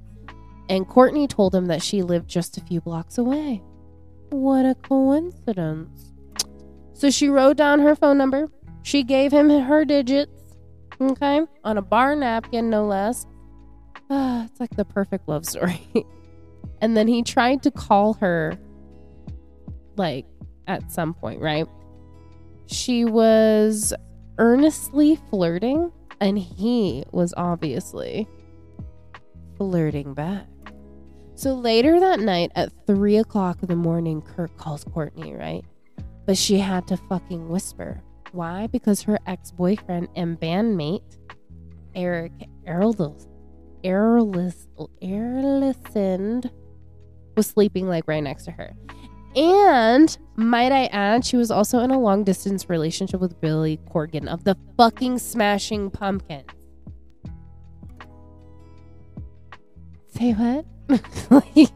and 0.68 0.88
Courtney 0.88 1.26
told 1.28 1.54
him 1.54 1.66
that 1.66 1.82
she 1.82 2.02
lived 2.02 2.28
just 2.28 2.56
a 2.56 2.62
few 2.62 2.80
blocks 2.80 3.18
away. 3.18 3.62
What 4.30 4.64
a 4.64 4.74
coincidence. 4.74 6.12
So 6.94 7.10
she 7.10 7.28
wrote 7.28 7.58
down 7.58 7.80
her 7.80 7.94
phone 7.94 8.16
number. 8.16 8.50
She 8.82 9.02
gave 9.02 9.32
him 9.32 9.50
her 9.50 9.84
digits, 9.84 10.56
okay, 11.00 11.42
on 11.62 11.78
a 11.78 11.82
bar 11.82 12.16
napkin, 12.16 12.70
no 12.70 12.86
less. 12.86 13.26
It's 14.54 14.60
like 14.60 14.76
the 14.76 14.84
perfect 14.84 15.28
love 15.28 15.46
story. 15.46 15.80
and 16.80 16.96
then 16.96 17.08
he 17.08 17.22
tried 17.22 17.62
to 17.64 17.70
call 17.70 18.14
her, 18.14 18.56
like, 19.96 20.26
at 20.66 20.92
some 20.92 21.14
point, 21.14 21.40
right? 21.40 21.66
She 22.66 23.04
was 23.04 23.92
earnestly 24.38 25.18
flirting, 25.30 25.90
and 26.20 26.38
he 26.38 27.04
was 27.10 27.34
obviously 27.36 28.28
flirting 29.56 30.14
back. 30.14 30.46
So 31.36 31.54
later 31.54 31.98
that 31.98 32.20
night 32.20 32.52
at 32.54 32.72
three 32.86 33.16
o'clock 33.16 33.58
in 33.62 33.68
the 33.68 33.76
morning, 33.76 34.22
Kurt 34.22 34.56
calls 34.56 34.84
Courtney, 34.84 35.34
right? 35.34 35.64
But 36.26 36.38
she 36.38 36.58
had 36.58 36.86
to 36.88 36.96
fucking 36.96 37.48
whisper. 37.48 38.00
Why? 38.32 38.68
Because 38.68 39.02
her 39.02 39.18
ex 39.26 39.50
boyfriend 39.50 40.08
and 40.16 40.38
bandmate, 40.38 41.18
Eric 41.94 42.32
Erlis, 42.66 43.26
Erlis, 43.84 44.66
Erlisand, 45.02 46.50
was 47.36 47.46
sleeping 47.46 47.88
like 47.88 48.04
right 48.06 48.22
next 48.22 48.44
to 48.44 48.50
her. 48.52 48.74
And 49.36 50.16
might 50.36 50.72
I 50.72 50.86
add, 50.86 51.24
she 51.24 51.36
was 51.36 51.50
also 51.50 51.80
in 51.80 51.90
a 51.90 51.98
long 51.98 52.22
distance 52.24 52.70
relationship 52.70 53.20
with 53.20 53.40
Billy 53.40 53.80
Corgan 53.90 54.28
of 54.28 54.44
the 54.44 54.56
fucking 54.76 55.18
Smashing 55.18 55.90
Pumpkins. 55.90 56.46
Say 60.08 60.32
what? 60.32 60.64
like, 61.30 61.70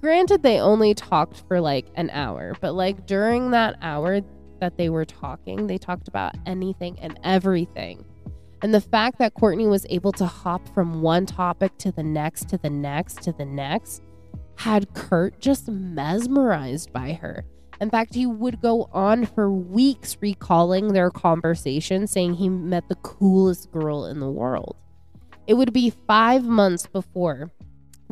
granted 0.00 0.42
they 0.42 0.60
only 0.60 0.94
talked 0.94 1.42
for 1.48 1.60
like 1.60 1.86
an 1.94 2.10
hour 2.10 2.54
but 2.60 2.72
like 2.72 3.06
during 3.06 3.50
that 3.50 3.76
hour 3.82 4.20
that 4.60 4.76
they 4.76 4.88
were 4.88 5.04
talking 5.04 5.66
they 5.66 5.78
talked 5.78 6.08
about 6.08 6.34
anything 6.46 6.98
and 7.00 7.18
everything 7.24 8.04
and 8.62 8.74
the 8.74 8.80
fact 8.80 9.18
that 9.18 9.34
courtney 9.34 9.66
was 9.66 9.86
able 9.88 10.12
to 10.12 10.26
hop 10.26 10.66
from 10.74 11.00
one 11.02 11.26
topic 11.26 11.76
to 11.78 11.92
the 11.92 12.02
next 12.02 12.48
to 12.48 12.58
the 12.58 12.70
next 12.70 13.22
to 13.22 13.32
the 13.32 13.44
next 13.44 14.02
had 14.56 14.92
kurt 14.94 15.38
just 15.40 15.68
mesmerized 15.68 16.92
by 16.92 17.12
her. 17.12 17.44
In 17.80 17.90
fact 17.90 18.14
he 18.14 18.26
would 18.26 18.60
go 18.60 18.88
on 18.92 19.24
for 19.26 19.52
weeks 19.52 20.16
recalling 20.20 20.88
their 20.88 21.10
conversation 21.10 22.06
saying 22.06 22.34
he 22.34 22.48
met 22.48 22.88
the 22.88 22.96
coolest 22.96 23.70
girl 23.70 24.06
in 24.06 24.18
the 24.18 24.30
world. 24.30 24.76
It 25.46 25.54
would 25.54 25.72
be 25.72 25.90
five 25.90 26.44
months 26.44 26.86
before 26.86 27.52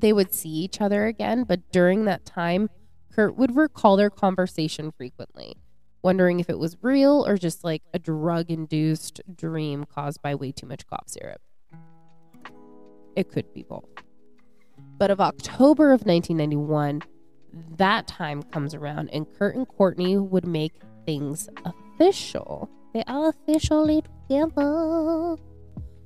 they 0.00 0.12
would 0.12 0.34
see 0.34 0.50
each 0.50 0.80
other 0.80 1.06
again, 1.06 1.44
but 1.44 1.60
during 1.72 2.04
that 2.04 2.24
time, 2.24 2.68
Kurt 3.12 3.36
would 3.36 3.56
recall 3.56 3.96
their 3.96 4.10
conversation 4.10 4.92
frequently, 4.92 5.56
wondering 6.06 6.38
if 6.38 6.48
it 6.48 6.56
was 6.56 6.76
real 6.82 7.26
or 7.26 7.36
just 7.36 7.64
like 7.64 7.82
a 7.92 7.98
drug 7.98 8.48
induced 8.48 9.20
dream 9.34 9.82
caused 9.82 10.22
by 10.22 10.36
way 10.36 10.52
too 10.52 10.64
much 10.64 10.86
cough 10.86 11.08
syrup. 11.08 11.40
It 13.16 13.28
could 13.28 13.52
be 13.52 13.64
both. 13.64 13.88
But 14.98 15.10
of 15.10 15.20
October 15.20 15.92
of 15.92 16.06
1991, 16.06 17.02
that 17.76 18.06
time 18.06 18.44
comes 18.44 18.72
around 18.72 19.08
and 19.12 19.26
Kurt 19.36 19.56
and 19.56 19.66
Courtney 19.66 20.16
would 20.16 20.46
make 20.46 20.74
things 21.06 21.48
official. 21.64 22.70
They 22.94 23.02
are 23.08 23.30
officially 23.30 24.04
together. 24.28 25.34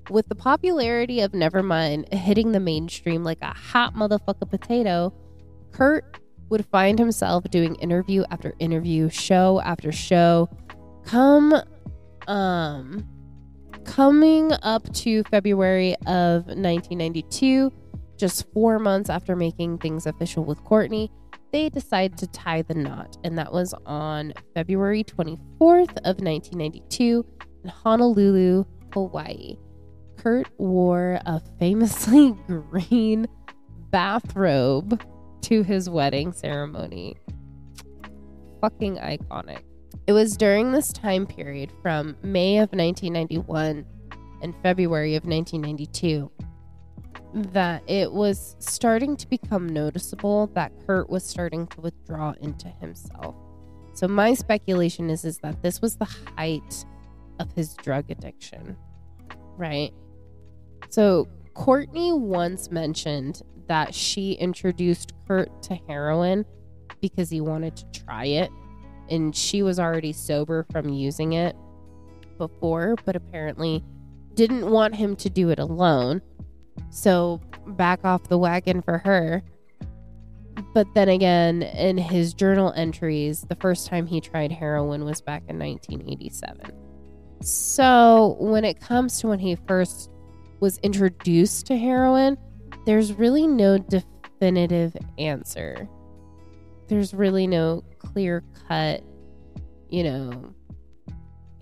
With 0.09 0.29
the 0.31 0.35
popularity 0.35 1.21
of 1.21 1.33
Nevermind 1.33 2.11
hitting 2.11 2.53
the 2.53 2.61
mainstream 2.61 3.23
like 3.23 3.43
a 3.43 3.53
hot 3.53 3.95
motherfucker 3.95 4.49
potato, 4.49 5.13
Kurt 5.73 6.19
would 6.51 6.67
find 6.67 6.99
himself 6.99 7.45
doing 7.45 7.75
interview 7.77 8.25
after 8.31 8.55
interview, 8.59 9.09
show 9.09 9.61
after 9.63 9.91
show. 9.91 10.49
Come 11.05 11.55
um 12.27 13.07
coming 13.85 14.53
up 14.63 14.93
to 14.93 15.23
February 15.25 15.95
of 16.07 16.45
1992, 16.47 17.73
just 18.19 18.47
4 18.53 18.79
months 18.79 19.09
after 19.09 19.35
making 19.35 19.79
things 19.79 20.07
official 20.07 20.45
with 20.45 20.63
Courtney, 20.65 21.11
they 21.53 21.69
decide 21.69 22.17
to 22.19 22.27
tie 22.29 22.63
the 22.63 22.75
knot, 22.75 23.17
and 23.25 23.39
that 23.39 23.53
was 23.53 23.75
on 23.87 24.33
February 24.55 25.03
24th 25.03 25.97
of 26.05 26.21
1992 26.21 27.25
in 27.65 27.71
Honolulu, 27.71 28.65
Hawaii. 28.93 29.57
Kurt 30.17 30.49
wore 30.59 31.19
a 31.25 31.41
famously 31.59 32.33
green 32.47 33.27
bathrobe 33.91 35.03
to 35.43 35.63
his 35.63 35.89
wedding 35.89 36.33
ceremony. 36.33 37.17
Fucking 38.61 38.97
iconic. 38.97 39.63
It 40.07 40.13
was 40.13 40.37
during 40.37 40.73
this 40.73 40.93
time 40.93 41.27
period 41.27 41.73
from 41.83 42.17
May 42.23 42.59
of 42.59 42.73
1991 42.73 43.85
and 44.43 44.55
February 44.63 45.15
of 45.15 45.25
1992 45.25 46.31
that 47.53 47.83
it 47.89 48.11
was 48.13 48.57
starting 48.59 49.17
to 49.17 49.29
become 49.29 49.69
noticeable 49.69 50.49
that 50.49 50.73
Kurt 50.87 51.09
was 51.09 51.25
starting 51.25 51.67
to 51.69 51.81
withdraw 51.81 52.35
into 52.41 52.69
himself. 52.81 53.37
So 53.93 54.09
my 54.09 54.35
speculation 54.35 55.11
is 55.11 55.25
is 55.25 55.39
that 55.39 55.63
this 55.63 55.81
was 55.81 55.97
the 55.97 56.09
height 56.37 56.85
of 57.39 57.53
his 57.53 57.75
drug 57.75 58.11
addiction. 58.11 58.77
Right? 59.57 59.93
So, 60.89 61.29
Courtney 61.55 62.13
once 62.13 62.71
mentioned 62.71 63.43
that 63.71 63.95
she 63.95 64.33
introduced 64.33 65.13
Kurt 65.29 65.63
to 65.63 65.77
heroin 65.87 66.45
because 67.01 67.31
he 67.31 67.41
wanted 67.41 67.77
to 67.77 67.85
try 68.05 68.25
it. 68.25 68.51
And 69.09 69.35
she 69.35 69.63
was 69.63 69.79
already 69.79 70.13
sober 70.13 70.67
from 70.73 70.89
using 70.89 71.35
it 71.35 71.55
before, 72.37 72.97
but 73.05 73.15
apparently 73.15 73.85
didn't 74.35 74.69
want 74.69 74.97
him 74.97 75.15
to 75.15 75.31
do 75.31 75.51
it 75.51 75.61
alone. 75.61 76.21
So 76.91 77.41
back 77.65 78.05
off 78.05 78.25
the 78.25 78.39
wagon 78.39 78.83
for 78.83 78.99
her. 78.99 79.41
But 80.75 80.89
then 80.95 81.09
again, 81.09 81.63
in 81.63 81.97
his 81.97 82.35
journal 82.35 82.73
entries, 82.75 83.43
the 83.43 83.55
first 83.55 83.87
time 83.87 84.05
he 84.05 84.21
tried 84.21 84.51
heroin 84.51 85.05
was 85.05 85.21
back 85.21 85.45
in 85.47 85.61
1987. 85.61 86.73
So 87.41 88.37
when 88.41 88.65
it 88.65 88.81
comes 88.81 89.21
to 89.21 89.29
when 89.29 89.39
he 89.39 89.55
first 89.69 90.11
was 90.59 90.79
introduced 90.79 91.67
to 91.67 91.79
heroin, 91.79 92.37
there's 92.87 93.13
really 93.13 93.47
no 93.47 93.79
definitive 93.79 94.97
answer. 95.19 95.89
There's 96.89 97.15
really 97.15 97.47
no 97.47 97.85
clear 97.99 98.43
cut, 98.69 99.03
you 99.89 100.03
know, 100.03 100.55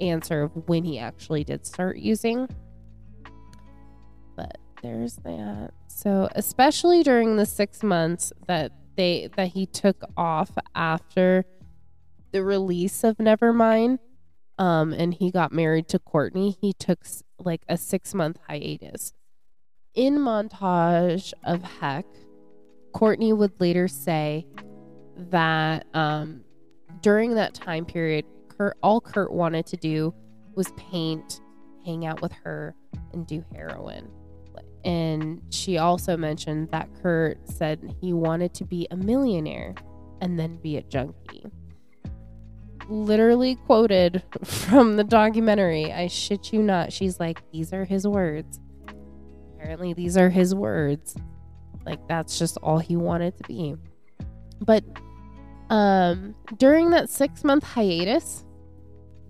answer 0.01 0.45
of 0.45 0.53
when 0.69 0.85
he 0.85 0.99
actually 0.99 1.45
did 1.45 1.67
start 1.67 1.99
using. 1.99 2.49
But 4.37 4.59
there's 4.83 5.17
that. 5.17 5.73
So, 5.89 6.29
especially 6.35 7.03
during 7.03 7.37
the 7.37 7.47
6 7.47 7.83
months 7.83 8.33
that 8.47 8.73
they 8.97 9.29
that 9.37 9.49
he 9.49 9.67
took 9.67 10.03
off 10.17 10.51
after 10.75 11.45
the 12.33 12.45
release 12.45 13.05
of 13.05 13.17
Nevermind, 13.17 13.99
um 14.59 14.93
and 14.93 15.15
he 15.15 15.31
got 15.31 15.53
married 15.53 15.89
to 15.89 15.99
Courtney, 15.99 16.57
he 16.61 16.73
took 16.73 17.01
like 17.39 17.63
a 17.69 17.77
6 17.77 18.15
month 18.15 18.39
hiatus. 18.49 19.13
In 19.99 20.17
montage 20.17 21.33
of 21.43 21.61
Heck, 21.65 22.07
Courtney 22.93 23.33
would 23.33 23.61
later 23.61 23.89
say 23.89 24.47
that 25.17 25.87
um 25.93 26.45
during 27.03 27.35
that 27.35 27.53
time 27.53 27.85
period, 27.85 28.25
Kurt 28.47 28.77
all 28.81 29.01
Kurt 29.01 29.33
wanted 29.33 29.67
to 29.67 29.77
do 29.77 30.15
was 30.55 30.71
paint, 30.77 31.41
hang 31.85 32.07
out 32.07 32.23
with 32.23 32.31
her, 32.31 32.77
and 33.13 33.27
do 33.27 33.45
heroin. 33.53 34.09
And 34.85 35.43
she 35.51 35.79
also 35.79 36.17
mentioned 36.17 36.71
that 36.71 36.89
Kurt 37.03 37.49
said 37.49 37.93
he 38.01 38.13
wanted 38.13 38.55
to 38.55 38.65
be 38.65 38.87
a 38.93 38.97
millionaire 38.97 39.75
and 40.21 40.39
then 40.39 40.61
be 40.63 40.77
a 40.77 40.83
junkie. 40.83 41.51
Literally 42.89 43.57
quoted 43.67 44.23
from 44.45 44.95
the 44.95 45.03
documentary. 45.03 45.93
I 45.93 46.07
shit 46.07 46.53
you 46.53 46.63
not. 46.63 46.93
She's 46.93 47.19
like, 47.19 47.43
these 47.51 47.73
are 47.73 47.85
his 47.85 48.07
words. 48.07 48.61
Apparently, 49.59 49.93
these 49.93 50.17
are 50.17 50.31
his 50.31 50.55
words. 50.55 51.17
Like, 51.85 52.07
that's 52.07 52.39
just 52.39 52.59
all 52.63 52.79
he 52.79 52.97
wanted 52.97 53.37
to 53.39 53.45
be. 53.45 53.75
But 54.61 54.85
um, 55.71 56.35
during 56.57 56.91
that 56.91 57.11
six 57.11 57.45
month 57.45 57.65
hiatus, 57.65 58.45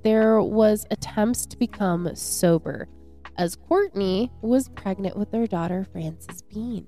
there 0.02 0.40
was 0.40 0.86
attempts 0.90 1.46
to 1.46 1.56
become 1.56 2.14
sober 2.14 2.88
as 3.36 3.56
Courtney 3.56 4.30
was 4.42 4.68
pregnant 4.70 5.16
with 5.16 5.30
their 5.30 5.46
daughter, 5.46 5.86
Frances 5.92 6.42
Bean. 6.42 6.86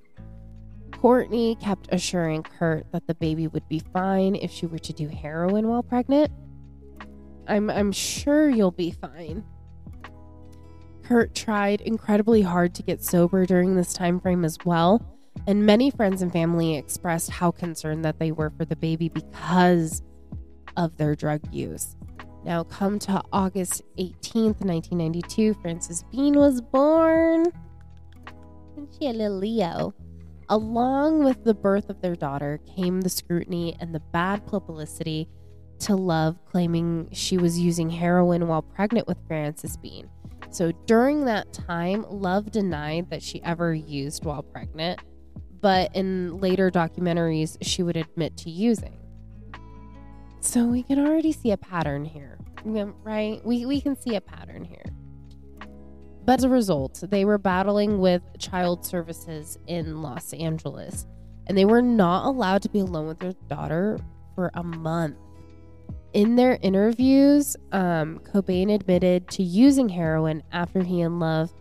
Courtney 0.93 1.57
kept 1.57 1.89
assuring 1.93 2.43
Kurt 2.43 2.91
that 2.93 3.07
the 3.07 3.15
baby 3.15 3.47
would 3.47 3.67
be 3.69 3.79
fine 3.93 4.35
if 4.35 4.51
she 4.51 4.67
were 4.67 4.79
to 4.81 4.93
do 4.93 5.09
heroin 5.09 5.69
while 5.69 5.83
pregnant. 5.83 6.31
I'm, 7.47 7.71
I'm 7.71 7.93
sure 7.93 8.51
you'll 8.51 8.71
be 8.73 8.91
fine. 8.91 9.45
Kurt 11.11 11.35
tried 11.35 11.81
incredibly 11.81 12.41
hard 12.41 12.73
to 12.77 12.85
get 12.85 13.03
sober 13.03 13.45
during 13.45 13.75
this 13.75 13.93
time 13.93 14.21
frame 14.21 14.45
as 14.45 14.57
well, 14.65 15.05
and 15.49 15.67
many 15.67 15.91
friends 15.91 16.23
and 16.23 16.33
family 16.33 16.77
expressed 16.77 17.31
how 17.31 17.51
concerned 17.51 18.05
that 18.05 18.21
they 18.21 18.31
were 18.31 18.51
for 18.51 18.65
the 18.65 18.77
baby 18.77 19.09
because 19.09 20.03
of 20.77 20.97
their 20.99 21.17
drug 21.17 21.41
use. 21.53 21.97
Now, 22.45 22.63
come 22.63 23.01
to 23.01 23.21
August 23.33 23.83
18th, 23.99 24.61
1992, 24.61 25.55
Frances 25.55 26.05
Bean 26.13 26.37
was 26.37 26.61
born. 26.61 27.47
And 28.77 28.87
she 28.97 29.09
a 29.09 29.13
little 29.13 29.39
Leo. 29.39 29.93
Along 30.49 31.25
with 31.25 31.43
the 31.43 31.55
birth 31.55 31.91
of 31.91 32.01
their 32.03 32.15
daughter 32.15 32.61
came 32.77 33.01
the 33.01 33.11
scrutiny 33.11 33.77
and 33.81 33.93
the 33.93 34.01
bad 34.13 34.47
publicity 34.47 35.29
to 35.81 35.97
Love 35.97 36.39
claiming 36.45 37.09
she 37.11 37.37
was 37.37 37.59
using 37.59 37.91
heroin 37.91 38.47
while 38.47 38.63
pregnant 38.63 39.09
with 39.09 39.19
Frances 39.27 39.77
Bean. 39.77 40.09
So 40.51 40.73
during 40.87 41.25
that 41.27 41.53
time, 41.53 42.05
Love 42.09 42.51
denied 42.51 43.11
that 43.11 43.23
she 43.23 43.43
ever 43.45 43.73
used 43.73 44.25
while 44.25 44.43
pregnant, 44.43 45.01
but 45.61 45.95
in 45.95 46.39
later 46.39 46.71
documentaries, 46.71 47.57
she 47.63 47.83
would 47.83 47.97
admit 47.97 48.37
to 48.39 48.51
using. 48.51 48.99
So 50.41 50.65
we 50.65 50.83
can 50.83 50.99
already 50.99 51.33
see 51.33 51.53
a 51.53 51.57
pattern 51.57 52.05
here, 52.05 52.39
right? 52.65 53.41
We, 53.45 53.67
we 53.67 53.81
can 53.81 53.95
see 53.95 54.17
a 54.17 54.21
pattern 54.21 54.65
here. 54.65 54.85
But 56.25 56.41
as 56.41 56.45
a 56.45 56.49
result, 56.49 57.03
they 57.09 57.25
were 57.25 57.39
battling 57.39 57.99
with 57.99 58.23
child 58.39 58.85
services 58.85 59.59
in 59.67 60.03
Los 60.03 60.33
Angeles, 60.33 61.07
and 61.47 61.57
they 61.57 61.65
were 61.65 61.83
not 61.83 62.27
allowed 62.27 62.63
to 62.63 62.69
be 62.69 62.81
alone 62.81 63.07
with 63.07 63.21
their 63.21 63.35
daughter 63.49 63.99
for 64.35 64.51
a 64.55 64.63
month. 64.63 65.17
In 66.13 66.35
their 66.35 66.59
interviews, 66.61 67.57
um, 67.71 68.19
Cobain 68.21 68.75
admitted 68.75 69.29
to 69.29 69.45
using 69.45 69.89
heroin 69.89 70.43
after 70.51 70.83
he 70.83 71.03
and 71.03 71.21
Love 71.21 71.53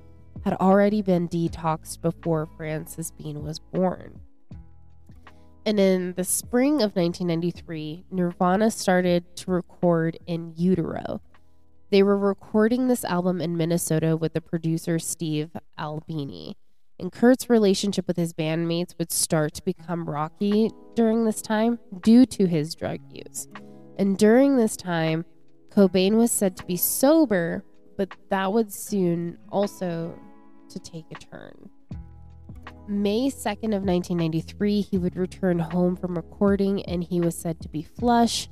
had 0.44 0.56
already 0.56 1.04
been 1.04 1.30
detoxed 1.30 2.02
before 2.02 2.48
Frances 2.58 3.12
Bean 3.12 3.44
was 3.44 3.60
born. 3.60 4.22
And 5.68 5.80
in 5.80 6.14
the 6.14 6.24
spring 6.24 6.82
of 6.82 6.96
1993, 6.96 8.06
Nirvana 8.10 8.72
started 8.72 9.36
to 9.36 9.52
record 9.52 10.18
in 10.26 10.54
utero. 10.56 11.22
They 11.92 12.02
were 12.02 12.18
recording 12.18 12.88
this 12.88 13.06
album 13.06 13.42
in 13.42 13.56
Minnesota 13.56 14.18
with 14.18 14.34
the 14.34 14.42
producer 14.42 14.98
Steve 14.98 15.52
Albini. 15.78 16.58
And 17.00 17.12
Kurt's 17.12 17.52
relationship 17.52 18.08
with 18.08 18.18
his 18.18 18.34
bandmates 18.34 18.98
would 18.98 19.12
start 19.12 19.54
to 19.56 19.64
become 19.64 20.10
rocky 20.10 20.72
during 20.96 21.26
this 21.26 21.42
time 21.42 21.78
due 22.02 22.26
to 22.26 22.48
his 22.48 22.74
drug 22.74 23.00
use. 23.12 23.48
And 24.00 24.18
during 24.18 24.56
this 24.56 24.78
time, 24.78 25.26
Cobain 25.72 26.14
was 26.14 26.32
said 26.32 26.56
to 26.56 26.66
be 26.66 26.78
sober, 26.78 27.66
but 27.98 28.10
that 28.30 28.54
would 28.54 28.72
soon 28.72 29.38
also 29.52 30.18
to 30.70 30.80
take 30.80 31.06
a 31.12 31.16
turn. 31.16 31.70
May 32.88 33.30
2nd 33.30 33.76
of 33.76 33.84
1993, 33.84 34.82
he 34.82 34.98
would 34.98 35.18
return 35.18 35.60
home 35.60 35.98
from 35.98 36.16
recording 36.16 36.82
and 36.86 37.04
he 37.04 37.20
was 37.20 37.38
said 37.38 37.60
to 37.60 37.68
be 37.68 37.84
flush, 37.84 38.50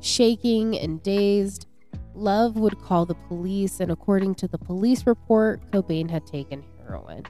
shaking, 0.00 0.76
and 0.76 1.00
dazed. 1.04 1.68
Love 2.14 2.56
would 2.56 2.78
call 2.80 3.06
the 3.06 3.14
police, 3.14 3.78
and 3.78 3.92
according 3.92 4.34
to 4.34 4.48
the 4.48 4.58
police 4.58 5.06
report, 5.06 5.62
Cobain 5.70 6.10
had 6.10 6.26
taken 6.26 6.64
heroin. 6.82 7.22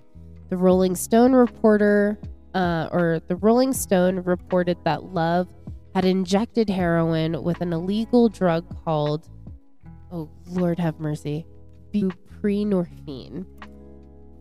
The 0.49 0.57
Rolling 0.57 0.97
Stone 0.97 1.35
reporter, 1.35 2.19
uh, 2.55 2.89
or 2.91 3.21
the 3.29 3.37
Rolling 3.37 3.75
Stone 3.75 4.21
reported 4.21 4.79
that 4.85 5.05
Love 5.05 5.47
had 5.95 6.05
injected 6.05 6.71
heroin 6.71 7.43
with 7.43 7.61
an 7.61 7.73
illegal 7.73 8.29
drug 8.29 8.65
called, 8.85 9.29
oh 10.13 10.31
Lord 10.47 10.79
have 10.79 11.01
mercy, 11.01 11.47
buprenorphine 11.93 13.47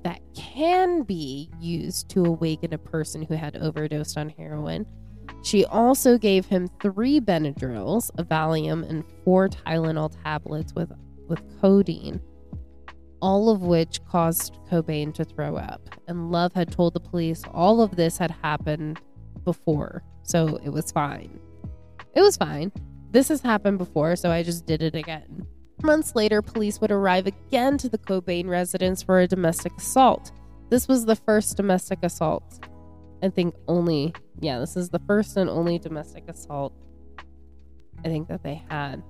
that 0.04 0.22
can 0.34 1.04
be 1.04 1.50
used 1.60 2.10
to 2.10 2.26
awaken 2.26 2.74
a 2.74 2.78
person 2.78 3.22
who 3.22 3.34
had 3.34 3.58
overdosed 3.58 4.18
on 4.18 4.30
heroin. 4.30 4.86
She 5.44 5.66
also 5.66 6.18
gave 6.18 6.46
him 6.46 6.68
three 6.82 7.20
Benadryls, 7.20 8.10
a 8.18 8.24
Valium, 8.24 8.88
and 8.90 9.04
four 9.24 9.48
Tylenol 9.50 10.16
tablets 10.24 10.74
with, 10.74 10.92
with 11.28 11.42
codeine, 11.60 12.22
all 13.22 13.50
of 13.50 13.62
which 13.62 14.04
caused 14.06 14.58
Cobain 14.70 15.14
to 15.14 15.24
throw 15.24 15.56
up. 15.56 15.82
And 16.08 16.32
Love 16.32 16.54
had 16.54 16.72
told 16.72 16.94
the 16.94 17.00
police 17.00 17.44
all 17.54 17.82
of 17.82 17.96
this 17.96 18.18
had 18.18 18.32
happened 18.32 19.00
before, 19.44 20.04
so 20.30 20.60
it 20.64 20.70
was 20.70 20.92
fine. 20.92 21.40
It 22.14 22.22
was 22.22 22.38
fine. 22.38 22.72
This 23.12 23.30
has 23.30 23.42
happened 23.42 23.80
before, 23.80 24.16
so 24.16 24.30
I 24.30 24.44
just 24.44 24.68
did 24.68 24.84
it 24.84 24.94
again. 24.94 25.48
Months 25.82 26.16
later, 26.16 26.42
police 26.44 26.80
would 26.82 26.92
arrive 26.92 27.26
again 27.26 27.78
to 27.80 27.90
the 27.90 27.98
Cobain 27.98 28.48
residence 28.48 29.02
for 29.02 29.20
a 29.20 29.28
domestic 29.28 29.76
assault. 29.78 30.32
This 30.70 30.88
was 30.88 31.06
the 31.06 31.16
first 31.16 31.58
domestic 31.58 32.00
assault. 32.04 32.64
I 33.24 33.30
think 33.30 33.56
only, 33.68 34.14
yeah, 34.40 34.60
this 34.60 34.78
is 34.78 34.90
the 34.90 35.00
first 35.00 35.36
and 35.36 35.50
only 35.50 35.80
domestic 35.80 36.30
assault 36.30 36.74
I 38.06 38.08
think 38.08 38.28
that 38.28 38.44
they 38.44 38.62
had. 38.70 39.02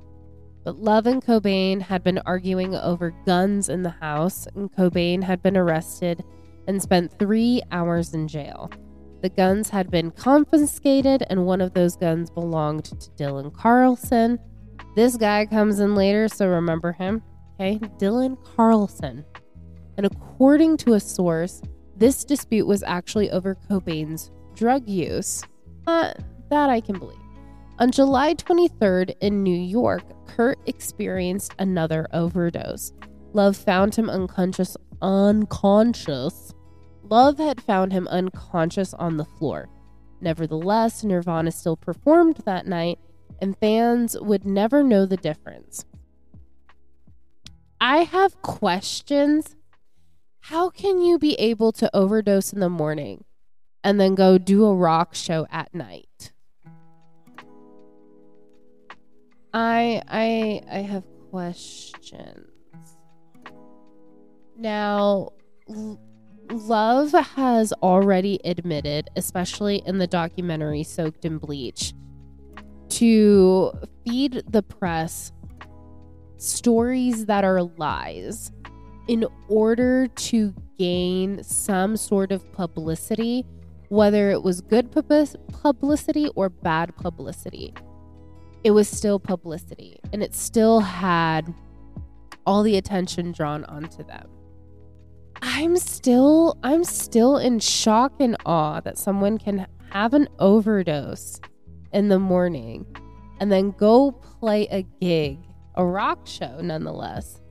But 0.63 0.77
Love 0.77 1.05
and 1.05 1.23
Cobain 1.23 1.81
had 1.81 2.03
been 2.03 2.19
arguing 2.25 2.75
over 2.75 3.13
guns 3.25 3.67
in 3.67 3.83
the 3.83 3.89
house, 3.89 4.47
and 4.55 4.71
Cobain 4.71 5.21
had 5.23 5.41
been 5.41 5.57
arrested 5.57 6.23
and 6.67 6.81
spent 6.81 7.17
three 7.19 7.61
hours 7.71 8.13
in 8.13 8.27
jail. 8.27 8.69
The 9.21 9.29
guns 9.29 9.69
had 9.69 9.91
been 9.91 10.11
confiscated, 10.11 11.23
and 11.29 11.45
one 11.45 11.61
of 11.61 11.73
those 11.73 11.95
guns 11.95 12.29
belonged 12.29 12.85
to 12.85 12.95
Dylan 13.17 13.53
Carlson. 13.53 14.39
This 14.95 15.17
guy 15.17 15.45
comes 15.45 15.79
in 15.79 15.95
later, 15.95 16.27
so 16.27 16.47
remember 16.47 16.93
him. 16.93 17.21
Okay, 17.55 17.79
Dylan 17.97 18.37
Carlson. 18.55 19.25
And 19.97 20.05
according 20.05 20.77
to 20.77 20.93
a 20.93 20.99
source, 20.99 21.61
this 21.97 22.23
dispute 22.23 22.65
was 22.65 22.81
actually 22.83 23.29
over 23.31 23.55
Cobain's 23.69 24.31
drug 24.55 24.87
use. 24.87 25.43
Uh, 25.85 26.13
that 26.49 26.69
I 26.69 26.79
can 26.79 26.97
believe. 26.97 27.17
On 27.79 27.91
July 27.91 28.33
23rd 28.35 29.15
in 29.21 29.43
New 29.43 29.57
York, 29.57 30.03
Kurt 30.27 30.59
experienced 30.65 31.53
another 31.59 32.07
overdose. 32.13 32.93
Love 33.33 33.55
found 33.55 33.95
him 33.95 34.09
unconscious 34.09 34.75
unconscious. 35.01 36.53
Love 37.09 37.39
had 37.39 37.61
found 37.61 37.91
him 37.91 38.07
unconscious 38.09 38.93
on 38.93 39.17
the 39.17 39.25
floor. 39.25 39.67
Nevertheless, 40.21 41.03
Nirvana 41.03 41.51
still 41.51 41.75
performed 41.75 42.37
that 42.45 42.67
night, 42.67 42.99
and 43.41 43.57
fans 43.57 44.15
would 44.19 44.45
never 44.45 44.83
know 44.83 45.05
the 45.05 45.17
difference. 45.17 45.85
I 47.81 48.03
have 48.03 48.41
questions. 48.41 49.55
How 50.41 50.69
can 50.69 51.01
you 51.01 51.17
be 51.17 51.33
able 51.35 51.71
to 51.73 51.89
overdose 51.95 52.53
in 52.53 52.59
the 52.59 52.69
morning 52.69 53.23
and 53.83 53.99
then 53.99 54.15
go 54.15 54.37
do 54.37 54.65
a 54.65 54.75
rock 54.75 55.15
show 55.15 55.47
at 55.49 55.73
night? 55.73 56.33
I 59.53 60.03
I 60.07 60.61
I 60.71 60.79
have 60.81 61.05
questions. 61.31 62.51
Now, 64.57 65.29
Love 66.51 67.11
has 67.11 67.71
already 67.83 68.39
admitted, 68.43 69.07
especially 69.15 69.83
in 69.85 69.99
the 69.99 70.07
documentary 70.07 70.81
Soaked 70.81 71.23
in 71.23 71.37
Bleach, 71.37 71.93
to 72.89 73.71
feed 74.03 74.43
the 74.49 74.63
press 74.63 75.31
stories 76.37 77.27
that 77.27 77.43
are 77.43 77.61
lies 77.61 78.51
in 79.07 79.27
order 79.47 80.07
to 80.07 80.53
gain 80.79 81.43
some 81.43 81.95
sort 81.95 82.31
of 82.31 82.51
publicity, 82.51 83.45
whether 83.89 84.31
it 84.31 84.41
was 84.41 84.61
good 84.61 84.91
publicity 84.91 86.29
or 86.35 86.49
bad 86.49 86.95
publicity. 86.95 87.73
It 88.63 88.71
was 88.71 88.87
still 88.87 89.19
publicity 89.19 89.99
and 90.11 90.23
it 90.23 90.33
still 90.33 90.79
had 90.79 91.53
all 92.45 92.63
the 92.63 92.77
attention 92.77 93.33
drawn 93.33 93.65
onto 93.65 94.03
them. 94.03 94.27
I'm 95.41 95.77
still 95.77 96.57
I'm 96.63 96.83
still 96.83 97.37
in 97.37 97.59
shock 97.59 98.13
and 98.19 98.35
awe 98.45 98.79
that 98.81 98.97
someone 98.97 99.37
can 99.37 99.67
have 99.91 100.13
an 100.13 100.27
overdose 100.39 101.39
in 101.93 102.09
the 102.09 102.19
morning 102.19 102.85
and 103.39 103.51
then 103.51 103.71
go 103.71 104.11
play 104.11 104.67
a 104.71 104.83
gig, 105.01 105.39
a 105.75 105.85
rock 105.85 106.27
show 106.27 106.59
nonetheless, 106.61 107.41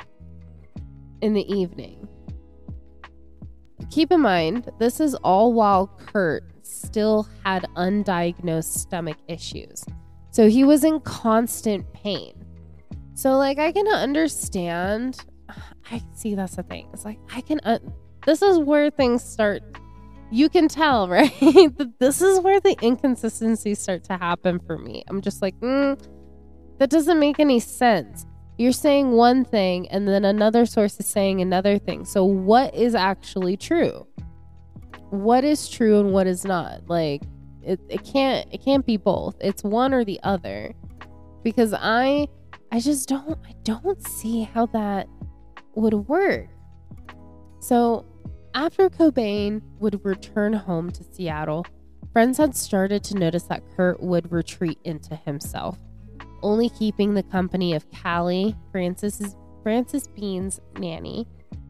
in 1.23 1.35
the 1.35 1.51
evening. 1.53 2.09
Keep 3.91 4.13
in 4.13 4.21
mind, 4.21 4.71
this 4.79 5.01
is 5.01 5.15
all 5.17 5.53
while 5.55 5.87
Kurt 5.87 6.45
still 6.63 7.27
had 7.45 7.65
undiagnosed 7.77 8.79
stomach 8.79 9.17
issues. 9.29 9.85
So 10.31 10.49
he 10.49 10.63
was 10.63 10.85
in 10.85 11.01
constant 11.01 11.91
pain. 11.95 12.45
So, 13.15 13.37
like, 13.37 13.59
I 13.59 13.73
can 13.73 13.89
understand 13.89 15.25
I 15.91 16.03
see 16.15 16.35
that's 16.35 16.57
the 16.57 16.63
thing. 16.63 16.89
It's 16.93 17.05
like 17.05 17.19
I 17.35 17.41
can. 17.41 17.61
Uh, 17.61 17.79
this 18.27 18.43
is 18.43 18.59
where 18.59 18.91
things 18.91 19.23
start. 19.23 19.63
You 20.31 20.49
can 20.49 20.69
tell, 20.69 21.09
right? 21.09 21.33
this 21.99 22.21
is 22.21 22.41
where 22.41 22.61
the 22.61 22.77
inconsistencies 22.83 23.79
start 23.79 24.05
to 24.05 24.17
happen 24.17 24.59
for 24.59 24.77
me. 24.79 25.03
I'm 25.09 25.23
just 25.23 25.41
like, 25.41 25.59
mm, 25.61 25.99
that 26.79 26.91
doesn't 26.91 27.19
make 27.19 27.41
any 27.41 27.61
sense. 27.61 28.27
You're 28.59 28.73
saying 28.73 29.13
one 29.13 29.45
thing, 29.45 29.89
and 29.89 30.07
then 30.07 30.25
another 30.25 30.67
source 30.67 30.99
is 30.99 31.07
saying 31.07 31.41
another 31.41 31.79
thing. 31.79 32.05
So, 32.05 32.25
what 32.25 32.75
is 32.75 32.95
actually 32.95 33.57
true? 33.57 34.07
What 35.11 35.45
is 35.45 35.69
true 35.69 36.01
and 36.01 36.13
what 36.13 36.27
is 36.27 36.45
not? 36.45 36.89
Like, 36.89 37.23
it, 37.63 37.81
it 37.89 38.05
can't 38.05 38.47
it 38.53 38.65
can't 38.65 38.85
be 38.85 38.97
both. 38.97 39.37
It's 39.41 39.63
one 39.63 39.93
or 39.93 40.05
the 40.05 40.19
other. 40.23 40.75
Because 41.43 41.75
I 41.75 42.27
I 42.73 42.81
just 42.81 43.09
don't 43.09 43.39
I 43.47 43.55
don't 43.63 44.07
see 44.07 44.43
how 44.43 44.67
that 44.67 45.07
would 45.79 45.95
work. 46.09 46.49
So, 47.61 48.05
after 48.55 48.89
Cobain 48.89 49.63
would 49.79 50.05
return 50.05 50.53
home 50.53 50.91
to 50.91 51.05
Seattle, 51.05 51.65
friends 52.13 52.39
had 52.39 52.57
started 52.57 53.05
to 53.05 53.15
notice 53.15 53.45
that 53.45 53.63
Kurt 53.77 54.03
would 54.03 54.33
retreat 54.33 54.79
into 54.85 55.15
himself, 55.15 55.79
only 56.43 56.69
keeping 56.69 57.15
the 57.15 57.23
company 57.23 57.75
of 57.75 57.91
Cali, 57.91 58.57
Frances's, 58.73 59.37
Frances 59.63 60.09
Bean's 60.09 60.61
nanny, 60.79 61.27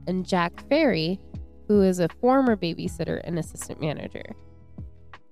and 0.07 0.27
Jack 0.27 0.67
Farry, 0.69 1.21
who 1.67 1.83
is 1.83 1.99
a 1.99 2.09
former 2.21 2.57
babysitter 2.57 3.21
and 3.25 3.39
assistant 3.39 3.81
manager. 3.81 4.25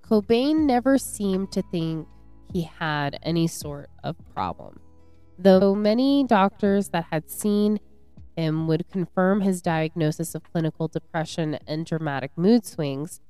Cobain 0.03 0.67
never 0.67 0.99
seemed 0.99 1.51
to 1.53 1.63
think 1.71 2.07
he 2.53 2.63
had 2.63 3.19
any 3.23 3.47
sort 3.47 3.89
of 4.05 4.17
problem, 4.35 4.79
though 5.39 5.75
many 5.75 6.25
doctors 6.25 6.91
that 6.91 7.07
had 7.11 7.31
seen 7.31 7.79
him 8.37 8.69
would 8.69 8.89
confirm 8.91 9.41
his 9.41 9.63
diagnosis 9.63 10.35
of 10.35 10.51
clinical 10.53 10.89
depression 10.89 11.59
and 11.67 11.87
dramatic 11.87 12.31
mood 12.37 12.67
swings, 12.67 13.21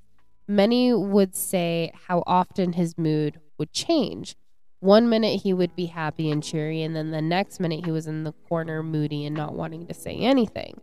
many 0.48 0.92
would 0.92 1.34
say 1.34 1.92
how 2.08 2.22
often 2.26 2.74
his 2.74 2.98
mood 2.98 3.40
would 3.58 3.72
change. 3.72 4.36
One 4.80 5.08
minute 5.08 5.42
he 5.42 5.52
would 5.52 5.74
be 5.74 5.86
happy 5.86 6.30
and 6.30 6.42
cheery, 6.42 6.82
and 6.82 6.94
then 6.94 7.10
the 7.10 7.22
next 7.22 7.60
minute 7.60 7.84
he 7.84 7.90
was 7.90 8.06
in 8.06 8.24
the 8.24 8.32
corner, 8.48 8.82
moody 8.82 9.24
and 9.24 9.34
not 9.34 9.54
wanting 9.54 9.86
to 9.86 9.94
say 9.94 10.16
anything. 10.16 10.80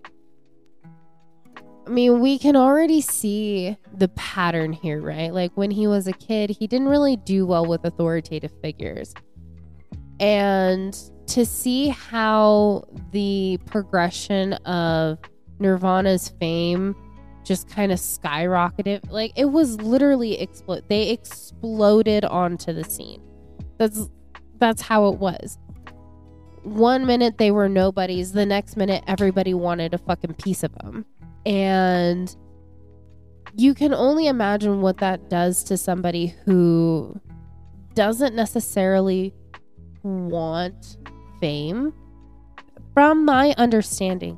I 1.86 1.90
mean, 1.90 2.22
we 2.22 2.40
can 2.40 2.56
already 2.56 3.02
see 3.02 3.78
the 3.94 4.08
pattern 4.10 4.72
here, 4.72 5.02
right? 5.02 5.34
Like 5.34 5.52
when 5.56 5.70
he 5.70 5.86
was 5.86 6.08
a 6.08 6.14
kid, 6.14 6.50
he 6.50 6.66
didn't 6.66 6.88
really 6.88 7.18
do 7.18 7.46
well 7.46 7.66
with 7.66 7.84
authoritative 7.84 8.54
figures. 8.62 9.14
And 10.20 10.98
to 11.28 11.46
see 11.46 11.90
how 11.90 12.86
the 13.12 13.60
progression 13.66 14.54
of 14.54 15.20
Nirvana's 15.60 16.30
fame 16.40 16.96
just 17.44 17.68
kind 17.70 17.92
of 17.92 18.00
skyrocketed. 18.00 19.12
Like 19.12 19.32
it 19.36 19.46
was 19.46 19.82
literally 19.82 20.40
explode. 20.40 20.84
They 20.90 21.10
exploded 21.10 22.26
onto 22.26 22.74
the 22.74 22.84
scene. 22.84 23.22
That's 23.78 24.10
that's 24.60 24.82
how 24.82 25.08
it 25.10 25.20
was. 25.20 25.58
One 26.64 27.06
minute 27.06 27.38
they 27.38 27.52
were 27.52 27.68
nobodies, 27.68 28.32
the 28.32 28.46
next 28.46 28.78
minute 28.78 29.04
everybody 29.08 29.54
wanted 29.54 29.94
a 29.94 29.98
fucking 29.98 30.36
piece 30.36 30.64
of 30.64 30.74
them. 30.76 31.06
And 31.46 32.34
you 33.56 33.74
can 33.74 33.94
only 33.94 34.28
imagine 34.28 34.82
what 34.82 34.98
that 35.00 35.30
does 35.30 35.64
to 35.66 35.78
somebody 35.78 36.34
who 36.46 37.20
doesn't 37.94 38.34
necessarily 38.34 39.34
want 40.04 40.98
fame. 41.40 41.94
From 42.94 43.26
my 43.26 43.56
understanding, 43.58 44.38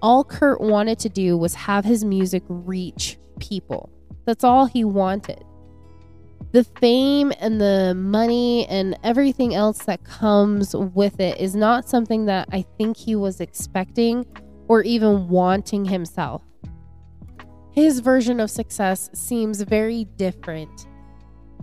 all 0.00 0.24
Kurt 0.24 0.60
wanted 0.60 0.98
to 1.00 1.08
do 1.08 1.36
was 1.36 1.54
have 1.54 1.84
his 1.84 2.04
music 2.04 2.42
reach 2.48 3.18
people. 3.38 3.90
That's 4.24 4.44
all 4.44 4.66
he 4.66 4.84
wanted. 4.84 5.44
The 6.52 6.64
fame 6.64 7.32
and 7.38 7.60
the 7.60 7.94
money 7.94 8.66
and 8.66 8.98
everything 9.04 9.54
else 9.54 9.84
that 9.84 10.02
comes 10.02 10.74
with 10.74 11.20
it 11.20 11.38
is 11.38 11.54
not 11.54 11.88
something 11.88 12.24
that 12.26 12.48
I 12.50 12.62
think 12.76 12.96
he 12.96 13.14
was 13.14 13.40
expecting 13.40 14.24
or 14.66 14.82
even 14.82 15.28
wanting 15.28 15.84
himself. 15.84 16.42
His 17.72 18.00
version 18.00 18.40
of 18.40 18.50
success 18.50 19.10
seems 19.12 19.60
very 19.62 20.06
different 20.16 20.86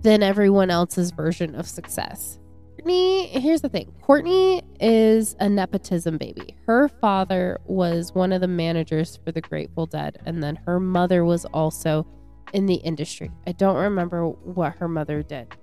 than 0.03 0.23
everyone 0.23 0.69
else's 0.69 1.11
version 1.11 1.53
of 1.55 1.67
success. 1.67 2.39
Courtney, 2.87 3.27
here's 3.27 3.59
the 3.59 3.67
thing 3.67 3.91
Courtney 4.01 4.61
is 4.79 5.35
a 5.41 5.49
nepotism 5.49 6.17
baby. 6.17 6.55
Her 6.65 6.87
father 6.87 7.59
was 7.65 8.15
one 8.15 8.31
of 8.31 8.39
the 8.39 8.47
managers 8.47 9.19
for 9.25 9.33
the 9.33 9.41
Grateful 9.41 9.87
Dead, 9.87 10.21
and 10.25 10.41
then 10.41 10.55
her 10.65 10.79
mother 10.79 11.25
was 11.25 11.43
also 11.43 12.07
in 12.53 12.65
the 12.65 12.75
industry. 12.75 13.29
I 13.45 13.51
don't 13.51 13.75
remember 13.75 14.29
what 14.29 14.77
her 14.77 14.87
mother 14.87 15.21
did. 15.21 15.53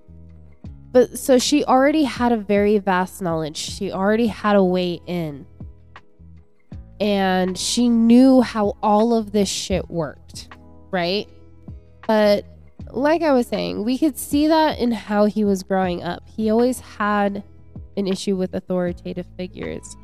But 0.93 1.19
so 1.19 1.39
she 1.39 1.65
already 1.65 2.05
had 2.05 2.31
a 2.31 2.37
very 2.37 2.77
vast 2.77 3.23
knowledge. 3.23 3.57
She 3.57 3.91
already 3.91 4.27
had 4.27 4.55
a 4.55 4.63
way 4.63 5.01
in. 5.07 5.47
And 7.01 7.57
she 7.57 7.89
knew 7.89 8.43
how 8.43 8.77
all 8.83 9.15
of 9.15 9.33
this 9.33 9.49
shit 9.49 9.89
worked, 9.89 10.55
right? 10.91 11.27
But 12.07 12.45
like 12.95 13.23
I 13.23 13.33
was 13.33 13.47
saying, 13.47 13.85
we 13.85 13.99
could 13.99 14.17
see 14.17 14.47
that 14.47 14.79
in 14.79 14.93
how 14.93 15.27
he 15.27 15.45
was 15.45 15.63
growing 15.63 16.03
up. 16.03 16.23
He 16.29 16.51
always 16.51 16.81
had 16.81 17.43
an 17.97 18.07
issue 18.07 18.37
with 18.37 18.55
authoritative 18.55 19.27
figures. 19.37 19.97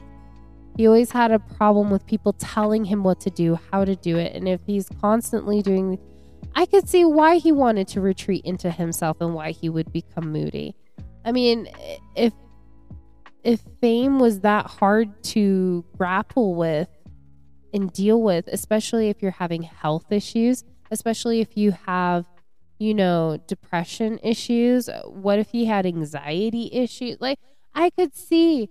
He 0.76 0.86
always 0.86 1.10
had 1.10 1.30
a 1.30 1.38
problem 1.38 1.90
with 1.90 2.06
people 2.06 2.32
telling 2.32 2.84
him 2.84 3.02
what 3.02 3.20
to 3.20 3.30
do, 3.30 3.58
how 3.70 3.84
to 3.84 3.96
do 3.96 4.16
it. 4.16 4.34
And 4.34 4.48
if 4.48 4.60
he's 4.66 4.88
constantly 5.00 5.62
doing, 5.62 5.98
I 6.54 6.66
could 6.66 6.88
see 6.88 7.04
why 7.04 7.36
he 7.36 7.52
wanted 7.52 7.86
to 7.88 8.00
retreat 8.00 8.44
into 8.44 8.70
himself 8.70 9.20
and 9.20 9.34
why 9.34 9.52
he 9.52 9.68
would 9.68 9.92
become 9.92 10.32
moody. 10.32 10.74
I 11.24 11.32
mean, 11.32 11.68
if 12.16 12.32
if 13.42 13.60
fame 13.80 14.18
was 14.18 14.40
that 14.40 14.66
hard 14.66 15.22
to 15.24 15.84
grapple 15.96 16.54
with 16.54 16.88
and 17.72 17.92
deal 17.92 18.20
with, 18.20 18.46
especially 18.48 19.08
if 19.08 19.22
you're 19.22 19.30
having 19.30 19.62
health 19.62 20.12
issues, 20.12 20.64
especially 20.90 21.40
if 21.40 21.56
you 21.56 21.72
have 21.86 22.26
you 22.80 22.94
know, 22.94 23.38
depression 23.46 24.18
issues? 24.24 24.88
What 25.04 25.38
if 25.38 25.50
he 25.50 25.66
had 25.66 25.86
anxiety 25.86 26.68
issues? 26.72 27.18
Like, 27.20 27.38
I 27.74 27.90
could 27.90 28.16
see 28.16 28.68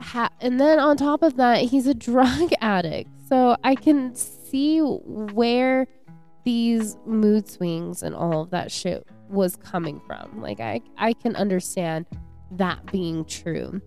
ha- 0.00 0.30
and 0.40 0.58
then 0.58 0.78
on 0.78 0.96
top 0.96 1.22
of 1.22 1.36
that, 1.36 1.64
he's 1.64 1.86
a 1.86 1.94
drug 2.08 2.50
addict. 2.60 3.10
So 3.28 3.56
I 3.62 3.74
can 3.74 4.14
see 4.14 4.80
where 4.80 5.86
these 6.44 6.96
mood 7.06 7.48
swings 7.48 8.02
and 8.02 8.14
all 8.14 8.42
of 8.42 8.50
that 8.50 8.72
shit 8.72 9.06
was 9.28 9.56
coming 9.56 10.00
from. 10.06 10.40
Like 10.40 10.60
I 10.60 10.80
I 10.96 11.12
can 11.12 11.36
understand 11.36 12.06
that 12.52 12.90
being 12.90 13.24
true. 13.24 13.80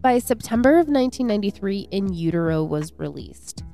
By 0.00 0.18
September 0.18 0.72
of 0.72 0.88
1993, 0.88 1.88
In 1.90 2.12
Utero 2.12 2.62
was 2.62 2.92
released. 2.98 3.64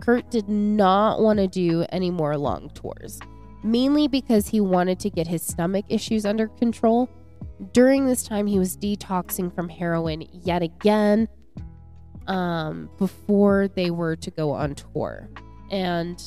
Kurt 0.00 0.30
did 0.30 0.48
not 0.48 1.20
want 1.20 1.38
to 1.38 1.48
do 1.48 1.84
any 1.90 2.10
more 2.10 2.36
long 2.36 2.70
tours, 2.70 3.18
mainly 3.62 4.08
because 4.08 4.48
he 4.48 4.60
wanted 4.60 4.98
to 5.00 5.10
get 5.10 5.26
his 5.26 5.42
stomach 5.42 5.84
issues 5.88 6.24
under 6.24 6.48
control. 6.48 7.08
During 7.72 8.06
this 8.06 8.22
time, 8.22 8.46
he 8.46 8.58
was 8.58 8.76
detoxing 8.76 9.54
from 9.54 9.68
heroin 9.68 10.26
yet 10.32 10.62
again 10.62 11.28
um, 12.26 12.90
before 12.98 13.68
they 13.68 13.90
were 13.90 14.16
to 14.16 14.30
go 14.30 14.50
on 14.50 14.74
tour. 14.74 15.28
And 15.70 16.20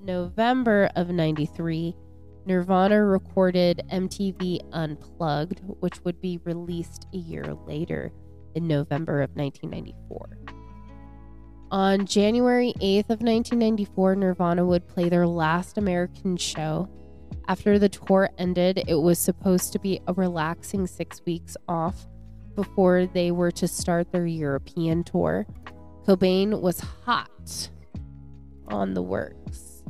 November 0.00 0.90
of 0.96 1.10
93, 1.10 1.94
Nirvana 2.46 3.04
recorded 3.04 3.82
MTV 3.92 4.60
Unplugged, 4.72 5.60
which 5.80 6.02
would 6.04 6.20
be 6.20 6.38
released 6.44 7.06
a 7.12 7.18
year 7.18 7.54
later 7.66 8.12
in 8.54 8.66
November 8.66 9.22
of 9.22 9.30
1994. 9.34 10.57
On 11.70 12.06
January 12.06 12.72
8th 12.80 13.10
of 13.10 13.20
1994, 13.20 14.16
Nirvana 14.16 14.64
would 14.64 14.88
play 14.88 15.10
their 15.10 15.26
last 15.26 15.76
American 15.76 16.38
show. 16.38 16.88
After 17.46 17.78
the 17.78 17.90
tour 17.90 18.30
ended, 18.38 18.84
it 18.86 18.94
was 18.94 19.18
supposed 19.18 19.72
to 19.74 19.78
be 19.78 20.00
a 20.06 20.14
relaxing 20.14 20.86
six 20.86 21.20
weeks 21.26 21.58
off 21.68 22.06
before 22.54 23.04
they 23.06 23.32
were 23.32 23.50
to 23.50 23.68
start 23.68 24.10
their 24.12 24.26
European 24.26 25.04
tour. 25.04 25.46
Cobain 26.06 26.58
was 26.58 26.80
hot 26.80 27.68
on 28.68 28.94
the 28.94 29.02
works 29.02 29.84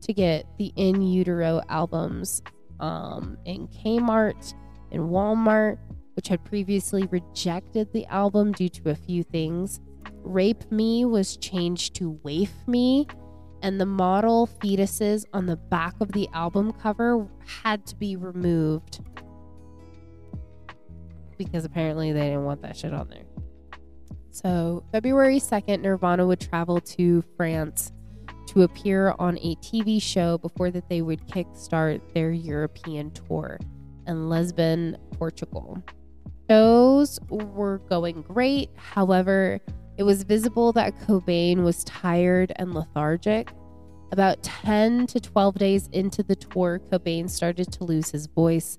to 0.00 0.14
get 0.14 0.46
the 0.56 0.72
In 0.76 1.02
Utero 1.02 1.60
albums 1.68 2.42
um, 2.80 3.36
in 3.44 3.68
Kmart 3.68 4.54
and 4.90 5.02
Walmart, 5.02 5.76
which 6.14 6.28
had 6.28 6.42
previously 6.46 7.06
rejected 7.10 7.92
the 7.92 8.06
album 8.06 8.52
due 8.52 8.70
to 8.70 8.88
a 8.88 8.94
few 8.94 9.22
things. 9.22 9.80
Rape 10.22 10.70
Me 10.70 11.04
was 11.04 11.36
changed 11.36 11.94
to 11.96 12.18
Waif 12.22 12.52
Me, 12.66 13.06
and 13.62 13.80
the 13.80 13.86
model 13.86 14.48
fetuses 14.60 15.24
on 15.32 15.46
the 15.46 15.56
back 15.56 15.94
of 16.00 16.12
the 16.12 16.28
album 16.32 16.72
cover 16.72 17.26
had 17.62 17.86
to 17.86 17.96
be 17.96 18.16
removed 18.16 19.00
because 21.38 21.64
apparently 21.64 22.12
they 22.12 22.22
didn't 22.22 22.44
want 22.44 22.60
that 22.62 22.76
shit 22.76 22.92
on 22.92 23.08
there. 23.08 23.24
So, 24.30 24.84
February 24.92 25.38
2nd, 25.40 25.80
Nirvana 25.80 26.26
would 26.26 26.40
travel 26.40 26.80
to 26.80 27.22
France 27.36 27.92
to 28.48 28.62
appear 28.62 29.14
on 29.18 29.38
a 29.38 29.56
TV 29.56 30.00
show 30.00 30.38
before 30.38 30.70
that 30.70 30.88
they 30.88 31.02
would 31.02 31.26
kickstart 31.26 32.00
their 32.14 32.30
European 32.30 33.10
tour 33.10 33.58
in 34.06 34.28
Lisbon, 34.28 34.96
Portugal. 35.12 35.82
Shows 36.48 37.18
were 37.28 37.78
going 37.90 38.22
great. 38.22 38.70
However, 38.76 39.60
it 39.98 40.04
was 40.04 40.22
visible 40.22 40.72
that 40.72 40.98
Cobain 41.00 41.62
was 41.62 41.84
tired 41.84 42.52
and 42.56 42.72
lethargic. 42.72 43.50
About 44.10 44.42
10 44.42 45.06
to 45.08 45.20
12 45.20 45.56
days 45.56 45.88
into 45.92 46.22
the 46.22 46.36
tour, 46.36 46.80
Cobain 46.90 47.28
started 47.28 47.70
to 47.72 47.84
lose 47.84 48.10
his 48.10 48.26
voice. 48.26 48.78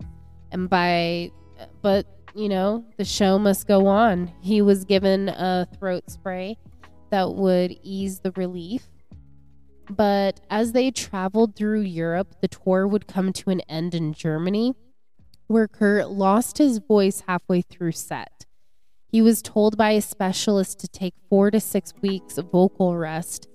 And 0.52 0.68
by, 0.68 1.32
but 1.84 2.08
you 2.34 2.50
know, 2.50 2.84
the 2.98 3.06
show 3.06 3.38
must 3.38 3.68
go 3.68 3.86
on. 3.86 4.32
He 4.42 4.64
was 4.64 4.86
given 4.86 5.30
a 5.30 5.68
throat 5.78 6.10
spray 6.10 6.58
that 7.12 7.36
would 7.36 7.78
ease 7.84 8.22
the 8.22 8.32
relief 8.32 8.88
but 9.90 10.40
as 10.50 10.72
they 10.72 10.92
traveled 10.92 11.56
through 11.56 11.82
Europe, 11.82 12.36
the 12.42 12.48
tour 12.48 12.88
would 12.88 13.08
come 13.08 13.34
to 13.34 13.50
an 13.50 13.62
end 13.62 13.96
in 13.96 14.14
Germany, 14.14 14.76
where 15.48 15.68
Kurt 15.68 16.12
lost 16.12 16.60
his 16.60 16.78
voice 16.78 17.24
halfway 17.28 17.62
through 17.62 17.94
set. 17.94 18.46
He 19.12 19.24
was 19.24 19.42
told 19.42 19.76
by 19.76 19.92
a 19.92 20.02
specialist 20.02 20.80
to 20.82 20.88
take 20.88 21.16
four 21.30 21.50
to 21.50 21.60
six 21.60 21.94
weeks 22.00 22.38
of 22.38 22.52
vocal 22.52 22.96
rest. 22.96 23.48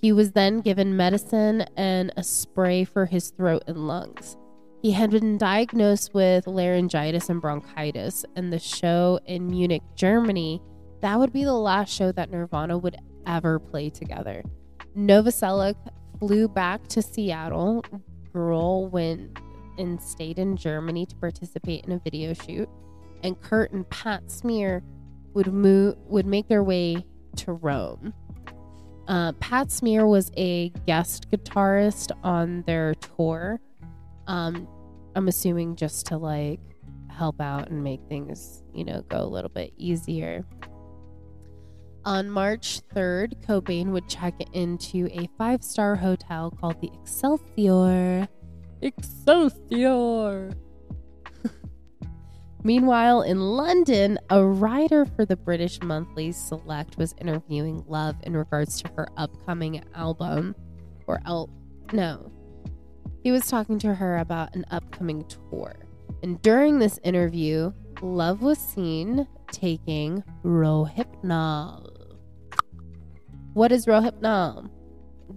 He 0.00 0.12
was 0.12 0.32
then 0.32 0.60
given 0.60 0.96
medicine 0.96 1.62
and 1.76 2.12
a 2.16 2.22
spray 2.22 2.84
for 2.84 3.06
his 3.06 3.30
throat 3.30 3.64
and 3.66 3.88
lungs. 3.88 4.36
He 4.82 4.92
had 4.92 5.10
been 5.10 5.36
diagnosed 5.36 6.14
with 6.14 6.46
laryngitis 6.46 7.28
and 7.28 7.40
bronchitis, 7.40 8.24
and 8.36 8.52
the 8.52 8.60
show 8.60 9.18
in 9.26 9.48
Munich, 9.48 9.82
Germany, 9.96 10.62
that 11.00 11.18
would 11.18 11.32
be 11.32 11.44
the 11.44 11.54
last 11.54 11.92
show 11.92 12.12
that 12.12 12.30
Nirvana 12.30 12.78
would 12.78 12.96
ever 13.26 13.58
play 13.58 13.90
together. 13.90 14.44
Novoselic 14.96 15.74
flew 16.20 16.46
back 16.48 16.86
to 16.86 17.02
Seattle. 17.02 17.84
Grohl 18.32 18.88
went 18.90 19.38
and 19.76 20.00
stayed 20.00 20.38
in 20.38 20.56
Germany 20.56 21.04
to 21.06 21.16
participate 21.16 21.84
in 21.84 21.92
a 21.92 21.98
video 21.98 22.32
shoot, 22.32 22.68
and 23.24 23.40
Kurt 23.40 23.72
and 23.72 23.88
Pat 23.90 24.30
Smear 24.30 24.82
would 25.34 25.52
move 25.52 25.96
would 26.06 26.26
make 26.26 26.48
their 26.48 26.62
way 26.62 27.04
to 27.36 27.52
Rome. 27.52 28.12
Uh, 29.08 29.32
Pat 29.40 29.70
Smear 29.70 30.06
was 30.06 30.30
a 30.36 30.70
guest 30.86 31.30
guitarist 31.30 32.12
on 32.22 32.62
their 32.66 32.94
tour. 32.94 33.60
Um, 34.26 34.68
I'm 35.16 35.26
assuming 35.26 35.74
just 35.74 36.06
to 36.06 36.16
like 36.16 36.60
help 37.10 37.40
out 37.40 37.70
and 37.70 37.82
make 37.82 38.00
things, 38.08 38.62
you 38.72 38.84
know, 38.84 39.02
go 39.08 39.18
a 39.18 39.26
little 39.26 39.50
bit 39.50 39.72
easier. 39.76 40.44
On 42.04 42.30
March 42.30 42.80
3rd, 42.94 43.44
Cobain 43.44 43.88
would 43.88 44.08
check 44.08 44.34
into 44.54 45.08
a 45.12 45.28
five 45.36 45.62
star 45.62 45.96
hotel 45.96 46.50
called 46.50 46.80
the 46.80 46.90
Excelsior. 46.94 48.26
Excelsior! 48.80 50.50
Meanwhile, 52.62 53.22
in 53.22 53.40
London, 53.40 54.18
a 54.28 54.44
writer 54.44 55.06
for 55.06 55.24
the 55.24 55.36
British 55.36 55.80
monthly 55.82 56.30
Select 56.32 56.98
was 56.98 57.14
interviewing 57.18 57.84
Love 57.88 58.16
in 58.22 58.36
regards 58.36 58.82
to 58.82 58.92
her 58.96 59.08
upcoming 59.16 59.82
album. 59.94 60.54
Or, 61.06 61.20
el- 61.24 61.50
no. 61.92 62.30
He 63.22 63.32
was 63.32 63.46
talking 63.46 63.78
to 63.80 63.94
her 63.94 64.18
about 64.18 64.54
an 64.54 64.64
upcoming 64.70 65.24
tour. 65.24 65.74
And 66.22 66.40
during 66.42 66.78
this 66.78 66.98
interview, 67.02 67.72
Love 68.02 68.42
was 68.42 68.58
seen 68.58 69.26
taking 69.52 70.22
Rohypnol. 70.44 72.16
What 73.52 73.72
is 73.72 73.86
Rohypnol? 73.86 74.70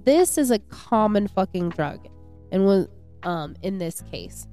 This 0.05 0.37
is 0.37 0.51
a 0.51 0.59
common 0.59 1.27
fucking 1.27 1.69
drug, 1.69 2.07
and 2.51 2.65
was 2.65 2.87
um 3.23 3.55
in 3.61 3.77
this 3.77 4.01
case, 4.11 4.47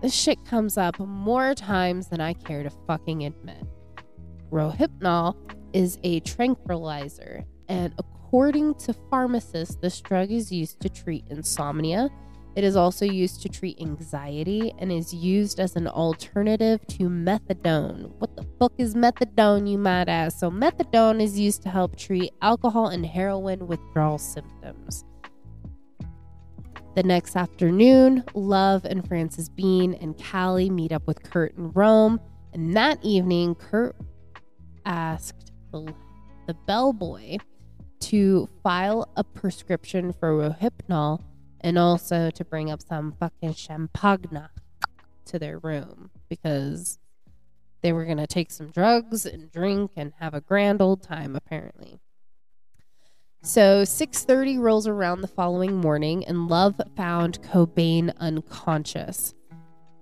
this 0.00 0.14
shit 0.14 0.44
comes 0.44 0.76
up 0.76 0.98
more 0.98 1.54
times 1.54 2.08
than 2.08 2.20
I 2.20 2.32
care 2.34 2.62
to 2.62 2.70
fucking 2.86 3.24
admit. 3.24 3.64
Rohypnol 4.50 5.36
is 5.72 5.98
a 6.02 6.20
tranquilizer, 6.20 7.44
and 7.68 7.94
according 7.98 8.74
to 8.76 8.92
pharmacists, 9.10 9.76
this 9.76 10.00
drug 10.00 10.30
is 10.30 10.50
used 10.50 10.80
to 10.80 10.88
treat 10.88 11.24
insomnia 11.30 12.10
it 12.56 12.64
is 12.64 12.74
also 12.74 13.04
used 13.04 13.42
to 13.42 13.48
treat 13.48 13.80
anxiety 13.80 14.72
and 14.78 14.90
is 14.90 15.14
used 15.14 15.60
as 15.60 15.76
an 15.76 15.86
alternative 15.86 16.84
to 16.88 17.08
methadone. 17.08 18.10
What 18.18 18.36
the 18.36 18.44
fuck 18.58 18.72
is 18.76 18.94
methadone, 18.96 19.70
you 19.70 19.78
might 19.78 20.08
ask? 20.08 20.38
So, 20.38 20.50
methadone 20.50 21.22
is 21.22 21.38
used 21.38 21.62
to 21.62 21.68
help 21.68 21.96
treat 21.96 22.32
alcohol 22.42 22.88
and 22.88 23.06
heroin 23.06 23.68
withdrawal 23.68 24.18
symptoms. 24.18 25.04
The 26.96 27.02
next 27.04 27.36
afternoon, 27.36 28.24
Love 28.34 28.84
and 28.84 29.06
Frances 29.06 29.48
Bean 29.48 29.94
and 29.94 30.18
Cali 30.18 30.68
meet 30.68 30.90
up 30.90 31.06
with 31.06 31.22
Kurt 31.22 31.56
in 31.56 31.70
Rome. 31.70 32.20
And 32.52 32.74
that 32.76 32.98
evening, 33.04 33.54
Kurt 33.54 33.94
asked 34.84 35.52
the, 35.70 35.94
the 36.48 36.54
bellboy 36.66 37.38
to 38.00 38.48
file 38.64 39.08
a 39.16 39.22
prescription 39.22 40.12
for 40.12 40.32
Rohypnol 40.32 41.22
and 41.60 41.78
also 41.78 42.28
to 42.30 42.44
bring 42.44 42.72
up 42.72 42.82
some 42.82 43.12
fucking 43.12 43.54
champagne 43.54 44.48
to 45.26 45.38
their 45.38 45.60
room 45.60 46.10
because 46.28 46.98
they 47.82 47.92
were 47.92 48.04
going 48.04 48.16
to 48.18 48.26
take 48.26 48.50
some 48.50 48.70
drugs 48.70 49.26
and 49.26 49.52
drink 49.52 49.92
and 49.96 50.12
have 50.18 50.34
a 50.34 50.40
grand 50.40 50.82
old 50.82 51.02
time 51.02 51.36
apparently. 51.36 52.00
So 53.42 53.84
6:30 53.84 54.58
rolls 54.58 54.86
around 54.86 55.22
the 55.22 55.28
following 55.28 55.76
morning 55.76 56.26
and 56.26 56.48
Love 56.48 56.78
found 56.94 57.40
Cobain 57.42 58.12
unconscious. 58.18 59.34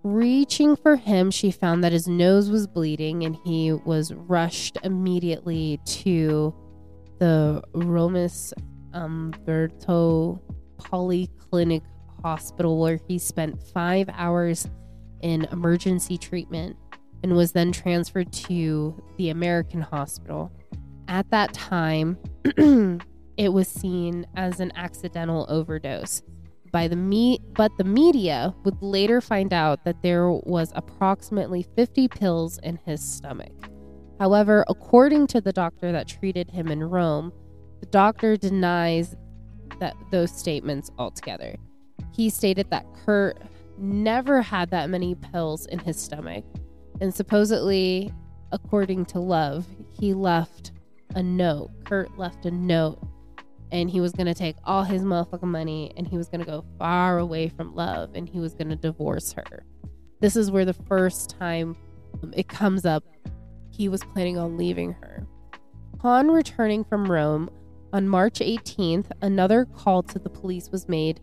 Reaching 0.03 0.75
for 0.75 0.97
him, 0.97 1.31
she 1.31 1.53
found 1.53 1.85
that 1.85 1.93
his 1.93 2.09
nose 2.09 2.51
was 2.51 2.67
bleeding 2.67 3.25
and 3.25 3.37
he 3.45 3.73
was 3.73 4.13
rushed 4.13 4.77
immediately 4.83 5.79
to 5.85 6.53
the 7.19 7.63
Romas 7.75 8.53
Umberto 8.93 10.41
Polyclinic 10.79 11.83
Hospital 12.23 12.81
where 12.81 12.99
he 13.07 13.19
spent 13.19 13.63
five 13.63 14.09
hours 14.15 14.69
in 15.21 15.45
emergency 15.53 16.19
treatment. 16.19 16.77
and 17.25 17.35
was 17.35 17.51
then 17.51 17.73
transferred 17.73 18.33
to 18.33 18.95
the 19.17 19.31
American 19.31 19.81
hospital. 19.81 20.53
At 21.09 21.29
that 21.31 21.53
time, 21.53 22.17
it 23.39 23.53
was 23.53 23.69
seen 23.69 24.27
as 24.37 24.61
an 24.61 24.73
accidental 24.75 25.47
overdose 25.49 26.23
by 26.71 26.87
the 26.87 26.97
me 26.97 27.39
but 27.55 27.73
the 27.79 27.85
media 27.85 28.55
would 28.65 28.77
later 28.83 29.21
find 29.21 29.55
out 29.55 29.85
that 29.85 30.03
there 30.03 30.31
was 30.31 30.73
approximately 30.75 31.65
50 31.77 32.09
pills 32.09 32.59
in 32.63 32.79
his 32.85 33.03
stomach. 33.03 33.71
However, 34.19 34.65
according 34.69 35.29
to 35.29 35.41
the 35.41 35.53
doctor 35.53 35.93
that 35.93 36.09
treated 36.09 36.51
him 36.51 36.69
in 36.69 36.83
Rome, 36.83 37.33
the 37.81 37.87
doctor 37.87 38.37
denies 38.37 39.17
that 39.79 39.95
those 40.11 40.33
statements 40.33 40.91
altogether. 40.99 41.55
He 42.13 42.29
stated 42.29 42.69
that 42.71 42.85
Kurt 43.05 43.41
never 43.79 44.43
had 44.43 44.71
that 44.71 44.91
many 44.91 45.15
pills 45.15 45.67
in 45.67 45.79
his 45.79 45.97
stomach, 46.01 46.45
and 47.01 47.15
supposedly, 47.15 48.13
according 48.51 49.05
to 49.07 49.21
Love, 49.21 49.67
he 49.93 50.15
left 50.15 50.73
a 51.15 51.23
note. 51.23 51.71
Kurt 51.85 52.19
left 52.19 52.45
a 52.45 52.51
note, 52.51 52.99
and 53.73 53.91
he 53.91 54.01
was 54.01 54.13
gonna 54.13 54.35
take 54.35 54.57
all 54.65 54.85
his 54.85 55.03
motherfucking 55.03 55.43
money, 55.43 55.93
and 55.97 56.07
he 56.07 56.17
was 56.17 56.29
gonna 56.29 56.45
go 56.45 56.65
far 56.79 57.19
away 57.19 57.49
from 57.49 57.75
Love, 57.75 58.11
and 58.15 58.29
he 58.29 58.39
was 58.39 58.55
gonna 58.55 58.77
divorce 58.77 59.33
her. 59.33 59.65
This 60.21 60.37
is 60.37 60.51
where 60.51 60.65
the 60.65 60.75
first 60.75 61.31
time 61.39 61.77
um, 62.23 62.33
it 62.37 62.49
comes 62.49 62.85
up. 62.85 63.05
He 63.71 63.89
was 63.89 64.03
planning 64.03 64.39
on 64.39 64.57
leaving 64.57 64.93
her. 64.95 65.27
Upon 65.95 66.31
returning 66.31 66.85
from 66.85 67.11
Rome, 67.11 67.51
on 67.93 68.09
March 68.09 68.41
18th, 68.41 69.11
another 69.23 69.65
call 69.65 70.03
to 70.03 70.19
the 70.19 70.29
police 70.29 70.71
was 70.71 70.89
made 70.89 71.21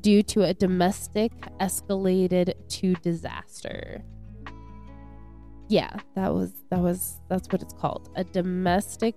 due 0.00 0.22
to 0.24 0.42
a 0.42 0.54
domestic 0.54 1.32
escalated 1.60 2.54
to 2.68 2.94
disaster. 2.96 4.02
Yeah, 5.68 5.96
that 6.14 6.32
was 6.34 6.52
that 6.70 6.80
was 6.80 7.20
that's 7.28 7.48
what 7.48 7.62
it's 7.62 7.74
called. 7.74 8.10
A 8.16 8.24
domestic 8.24 9.14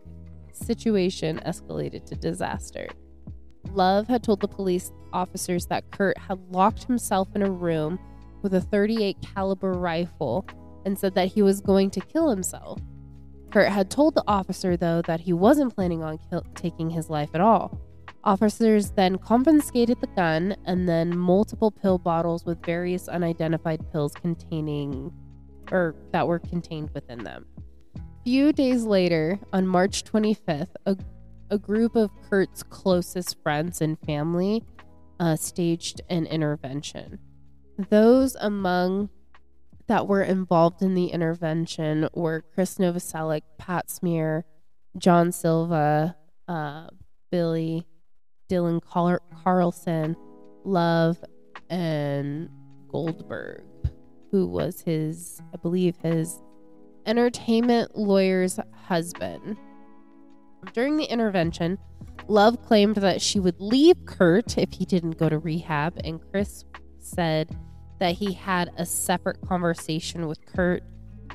situation 0.56 1.40
escalated 1.46 2.06
to 2.06 2.16
disaster. 2.16 2.88
Love 3.74 4.08
had 4.08 4.24
told 4.24 4.42
the 4.42 4.48
police 4.48 4.92
officers 5.14 5.66
that 5.68 5.90
Kurt 5.92 6.18
had 6.18 6.40
locked 6.50 6.84
himself 6.84 7.30
in 7.36 7.42
a 7.42 7.50
room 7.50 8.00
with 8.42 8.54
a 8.54 8.62
38 8.62 9.18
caliber 9.22 9.74
rifle 9.74 10.46
and 10.86 10.98
said 10.98 11.16
that 11.16 11.28
he 11.28 11.42
was 11.42 11.62
going 11.62 11.90
to 11.92 12.02
kill 12.02 12.30
himself. 12.30 12.80
Kurt 13.52 13.70
had 13.70 13.90
told 13.90 14.16
the 14.16 14.24
officer, 14.28 14.78
though, 14.78 15.02
that 15.04 15.20
he 15.22 15.34
wasn't 15.34 15.76
planning 15.76 16.04
on 16.04 16.18
kill- 16.30 16.46
taking 16.56 16.90
his 16.90 17.10
life 17.10 17.30
at 17.34 17.42
all. 17.42 17.80
Officers 18.24 18.92
then 18.92 19.18
confiscated 19.18 20.00
the 20.00 20.08
gun 20.08 20.56
and 20.66 20.88
then 20.88 21.18
multiple 21.18 21.72
pill 21.72 21.98
bottles 21.98 22.46
with 22.46 22.64
various 22.64 23.08
unidentified 23.08 23.82
pills 23.92 24.14
containing 24.14 25.12
or 25.72 25.96
that 26.12 26.28
were 26.28 26.40
contained 26.40 26.90
within 26.94 27.24
them. 27.24 27.46
Few 28.24 28.54
days 28.54 28.84
later, 28.84 29.40
on 29.52 29.66
March 29.66 30.04
25th, 30.04 30.76
a, 30.86 30.96
a 31.50 31.58
group 31.58 31.96
of 31.96 32.12
Kurt's 32.30 32.62
closest 32.62 33.42
friends 33.42 33.82
and 33.82 33.98
family 34.00 34.64
uh, 35.20 35.36
staged 35.36 36.02
an 36.08 36.28
intervention. 36.28 37.18
Those 37.90 38.36
among 38.40 39.10
that 39.88 40.08
were 40.08 40.22
involved 40.22 40.84
in 40.84 40.94
the 40.94 41.08
intervention 41.08 42.10
were 42.14 42.44
Chris 42.54 42.78
Novoselic, 42.78 43.42
Pat 43.58 43.90
Smear, 43.90 44.46
John 44.98 45.32
Silva, 45.32 46.16
uh, 46.48 46.88
Billy, 47.32 47.88
Dylan 48.50 48.84
Car- 48.84 49.24
Carlson, 49.44 50.16
Love, 50.64 51.18
and 51.72 52.50
Goldberg, 52.88 53.64
who 54.30 54.46
was 54.46 54.82
his, 54.82 55.42
I 55.54 55.58
believe, 55.58 55.98
his 56.04 56.40
entertainment 57.06 57.98
lawyer's 57.98 58.60
husband. 58.86 59.58
During 60.74 60.98
the 60.98 61.06
intervention, 61.06 61.78
Love 62.28 62.62
claimed 62.62 62.96
that 62.98 63.22
she 63.22 63.40
would 63.40 63.60
leave 63.60 64.06
Kurt 64.06 64.58
if 64.58 64.74
he 64.74 64.86
didn't 64.86 65.18
go 65.18 65.28
to 65.28 65.40
rehab, 65.40 66.00
and 66.04 66.22
Chris 66.32 66.66
said 67.00 67.58
that 68.00 68.16
he 68.16 68.34
had 68.34 68.72
a 68.78 68.86
separate 68.86 69.42
conversation 69.42 70.28
with 70.28 70.46
Kurt, 70.46 70.84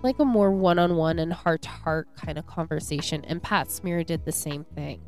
like 0.03 0.19
a 0.19 0.25
more 0.25 0.51
one 0.51 0.79
on 0.79 0.97
one 0.97 1.19
and 1.19 1.33
heart 1.33 1.63
to 1.63 1.69
heart 1.69 2.09
kind 2.17 2.39
of 2.39 2.47
conversation. 2.47 3.25
And 3.25 3.43
Pat 3.43 3.71
Smear 3.71 4.05
did 4.05 4.25
the 4.25 4.33
same 4.33 4.65
thing. 4.75 5.01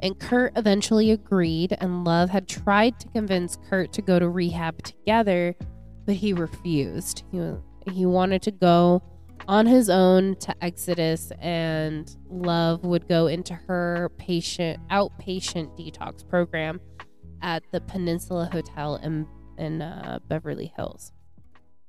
And 0.00 0.18
Kurt 0.18 0.56
eventually 0.56 1.10
agreed, 1.12 1.76
and 1.80 2.04
Love 2.04 2.30
had 2.30 2.48
tried 2.48 2.98
to 3.00 3.08
convince 3.08 3.56
Kurt 3.68 3.92
to 3.92 4.02
go 4.02 4.18
to 4.18 4.28
rehab 4.28 4.82
together, 4.82 5.54
but 6.04 6.16
he 6.16 6.32
refused. 6.32 7.22
He, 7.30 7.54
he 7.90 8.06
wanted 8.06 8.42
to 8.42 8.50
go 8.50 9.02
on 9.48 9.66
his 9.66 9.90
own 9.90 10.36
to 10.36 10.54
Exodus, 10.62 11.32
and 11.40 12.16
Love 12.30 12.84
would 12.84 13.08
go 13.08 13.26
into 13.26 13.54
her 13.54 14.10
patient 14.18 14.80
outpatient 14.90 15.76
detox 15.78 16.26
program 16.28 16.80
at 17.42 17.62
the 17.72 17.80
Peninsula 17.80 18.48
Hotel 18.52 18.96
in 18.96 19.26
in 19.58 19.82
uh, 19.82 20.18
Beverly 20.28 20.72
Hills. 20.76 21.12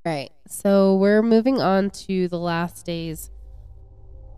Right. 0.04 0.30
So 0.46 0.96
we're 0.96 1.22
moving 1.22 1.60
on 1.60 1.90
to 1.90 2.28
the 2.28 2.38
last 2.38 2.84
days, 2.84 3.30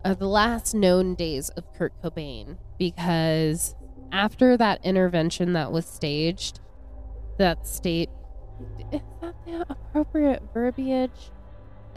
uh, 0.05 0.13
the 0.13 0.27
last 0.27 0.73
known 0.73 1.15
days 1.15 1.49
of 1.49 1.73
Kurt 1.73 2.01
Cobain, 2.01 2.57
because 2.79 3.75
after 4.11 4.55
that 4.57 4.85
intervention 4.85 5.53
that 5.53 5.71
was 5.71 5.85
staged, 5.85 6.61
that 7.37 7.67
state 7.67 8.09
is 8.91 9.01
that 9.21 9.35
the 9.45 9.65
appropriate 9.69 10.41
verbiage? 10.53 11.31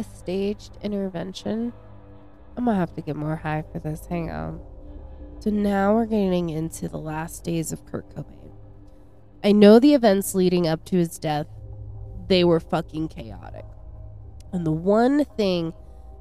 A 0.00 0.02
staged 0.02 0.78
intervention. 0.80 1.74
I'm 2.56 2.64
gonna 2.64 2.78
have 2.78 2.94
to 2.94 3.02
get 3.02 3.16
more 3.16 3.36
high 3.36 3.62
for 3.70 3.80
this. 3.80 4.06
Hang 4.06 4.30
on. 4.30 4.58
So 5.40 5.50
now 5.50 5.94
we're 5.94 6.06
getting 6.06 6.48
into 6.48 6.88
the 6.88 6.96
last 6.96 7.44
days 7.44 7.70
of 7.70 7.84
Kurt 7.84 8.08
Cobain. 8.16 8.50
I 9.44 9.52
know 9.52 9.78
the 9.78 9.92
events 9.92 10.34
leading 10.34 10.66
up 10.66 10.86
to 10.86 10.96
his 10.96 11.18
death, 11.18 11.48
they 12.28 12.44
were 12.44 12.60
fucking 12.60 13.08
chaotic. 13.08 13.66
And 14.54 14.64
the 14.64 14.72
one 14.72 15.26
thing 15.36 15.74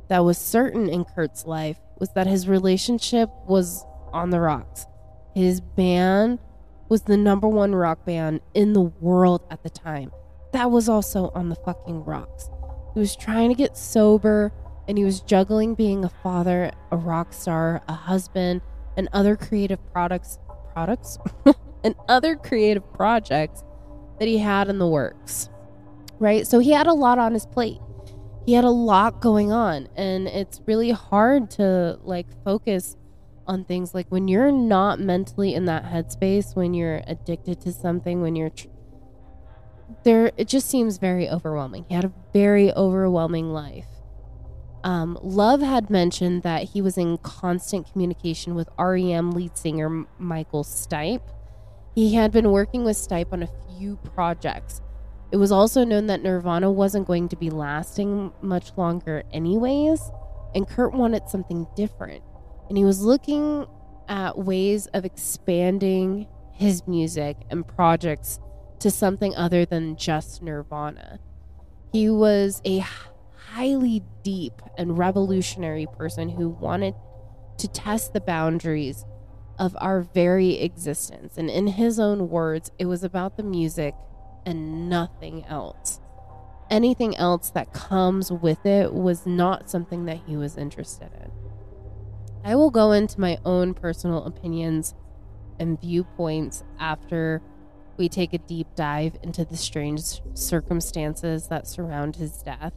that 0.10 0.26
was 0.26 0.38
certain 0.38 0.90
in 0.90 1.06
Kurt's 1.06 1.46
life 1.46 1.80
was 2.00 2.10
that 2.16 2.28
his 2.28 2.50
relationship 2.50 3.30
was 3.48 3.86
on 4.12 4.30
the 4.30 4.42
rocks. 4.42 4.88
His 5.34 5.62
band 5.62 6.40
was 6.90 7.04
the 7.04 7.16
number 7.16 7.48
one 7.48 7.74
rock 7.74 8.06
band 8.06 8.42
in 8.54 8.74
the 8.74 8.82
world 8.82 9.48
at 9.50 9.64
the 9.64 9.70
time. 9.70 10.12
That 10.52 10.70
was 10.70 10.90
also 10.90 11.32
on 11.34 11.48
the 11.48 11.56
fucking 11.56 12.04
rocks. 12.04 12.50
He 13.00 13.02
was 13.02 13.16
trying 13.16 13.48
to 13.48 13.56
get 13.56 13.78
sober 13.78 14.52
and 14.86 14.98
he 14.98 15.06
was 15.06 15.22
juggling 15.22 15.74
being 15.74 16.04
a 16.04 16.10
father, 16.10 16.70
a 16.92 16.98
rock 16.98 17.32
star, 17.32 17.82
a 17.88 17.94
husband, 17.94 18.60
and 18.98 19.08
other 19.14 19.38
creative 19.38 19.80
products 19.94 20.38
products 20.74 21.18
and 21.86 21.96
other 22.10 22.36
creative 22.36 22.84
projects 22.92 23.64
that 24.20 24.28
he 24.28 24.38
had 24.38 24.68
in 24.68 24.80
the 24.80 24.86
works. 24.86 25.48
Right? 26.20 26.46
So 26.46 26.60
he 26.60 26.72
had 26.72 26.88
a 26.88 26.94
lot 26.94 27.20
on 27.20 27.34
his 27.34 27.46
plate. 27.46 27.80
He 28.46 28.52
had 28.52 28.66
a 28.66 28.70
lot 28.70 29.22
going 29.22 29.50
on 29.50 29.88
and 29.96 30.28
it's 30.28 30.60
really 30.66 30.92
hard 30.92 31.52
to 31.52 32.00
like 32.04 32.28
focus 32.44 32.98
on 33.48 33.64
things 33.64 33.94
like 33.94 34.08
when 34.10 34.28
you're 34.28 34.52
not 34.52 35.00
mentally 35.00 35.54
in 35.56 35.64
that 35.68 35.86
headspace, 35.86 36.54
when 36.54 36.74
you're 36.74 37.02
addicted 37.08 37.62
to 37.62 37.72
something, 37.72 38.22
when 38.22 38.36
you're 38.36 38.50
tr- 38.50 38.68
there 40.04 40.32
it 40.38 40.48
just 40.48 40.70
seems 40.70 40.98
very 40.98 41.30
overwhelming. 41.30 41.86
He 41.88 41.96
had 41.96 42.06
a 42.06 42.14
very 42.34 42.72
overwhelming 42.74 43.52
life. 43.52 43.88
Um, 44.84 45.20
Love 45.22 45.62
had 45.62 45.90
mentioned 45.90 46.44
that 46.44 46.64
he 46.70 46.82
was 46.82 46.98
in 46.98 47.18
constant 47.18 47.92
communication 47.92 48.56
with 48.56 48.70
REM 48.80 49.32
lead 49.32 49.58
singer 49.58 50.06
Michael 50.18 50.64
Stipe 50.64 51.22
he 51.96 52.14
had 52.16 52.32
been 52.32 52.52
working 52.52 52.86
with 52.86 52.96
Stipe 52.96 53.34
on 53.34 53.44
a 53.44 53.50
few 53.78 53.98
projects. 53.98 54.82
It 55.32 55.38
was 55.38 55.52
also 55.52 55.84
known 55.84 56.08
that 56.08 56.24
Nirvana 56.24 56.72
wasn't 56.72 57.08
going 57.08 57.30
to 57.30 57.36
be 57.36 57.50
lasting 57.50 58.32
much 58.42 58.72
longer, 58.78 59.24
anyways, 59.34 60.10
and 60.56 60.68
Kurt 60.68 60.94
wanted 60.94 61.28
something 61.28 61.68
different. 61.76 62.24
And 62.70 62.78
he 62.78 62.84
was 62.84 63.02
looking 63.02 63.68
at 64.08 64.38
ways 64.38 64.88
of 64.88 65.04
expanding 65.04 66.28
his 66.54 66.88
music 66.88 67.38
and 67.50 67.68
projects 67.68 68.40
to 68.80 68.92
something 68.92 69.36
other 69.36 69.66
than 69.66 69.96
just 69.96 70.42
Nirvana. 70.42 71.20
He 71.92 72.10
was 72.10 72.62
a 72.66 72.84
highly 73.50 74.04
deep 74.24 74.62
and 74.78 74.98
revolutionary 74.98 75.88
person 75.98 76.30
who 76.30 76.50
wanted 76.50 76.96
to 77.58 77.68
test 77.68 78.14
the 78.14 78.22
boundaries 78.22 79.06
of 79.58 79.76
our 79.82 80.02
very 80.02 80.62
existence. 80.62 81.38
And 81.38 81.50
in 81.50 81.68
his 81.68 82.00
own 82.00 82.30
words, 82.30 82.72
it 82.80 82.86
was 82.86 83.04
about 83.04 83.36
the 83.36 83.44
music 83.44 83.96
and 84.46 84.90
nothing 84.90 85.46
else. 85.46 86.00
Anything 86.70 87.18
else 87.18 87.50
that 87.50 87.74
comes 87.74 88.32
with 88.32 88.66
it 88.66 88.94
was 88.94 89.26
not 89.26 89.70
something 89.70 90.06
that 90.06 90.20
he 90.26 90.38
was 90.38 90.56
interested 90.56 91.10
in. 91.22 91.32
I 92.44 92.56
will 92.56 92.70
go 92.70 92.92
into 92.92 93.20
my 93.20 93.38
own 93.44 93.74
personal 93.74 94.24
opinions 94.24 94.96
and 95.60 95.80
viewpoints 95.82 96.64
after 96.80 97.42
we 98.00 98.10
take 98.10 98.34
a 98.34 98.38
deep 98.38 98.68
dive 98.76 99.18
into 99.22 99.44
the 99.44 99.58
strange 99.58 100.22
circumstances 100.34 101.50
that 101.50 101.68
surround 101.68 102.16
his 102.16 102.42
death. 102.42 102.74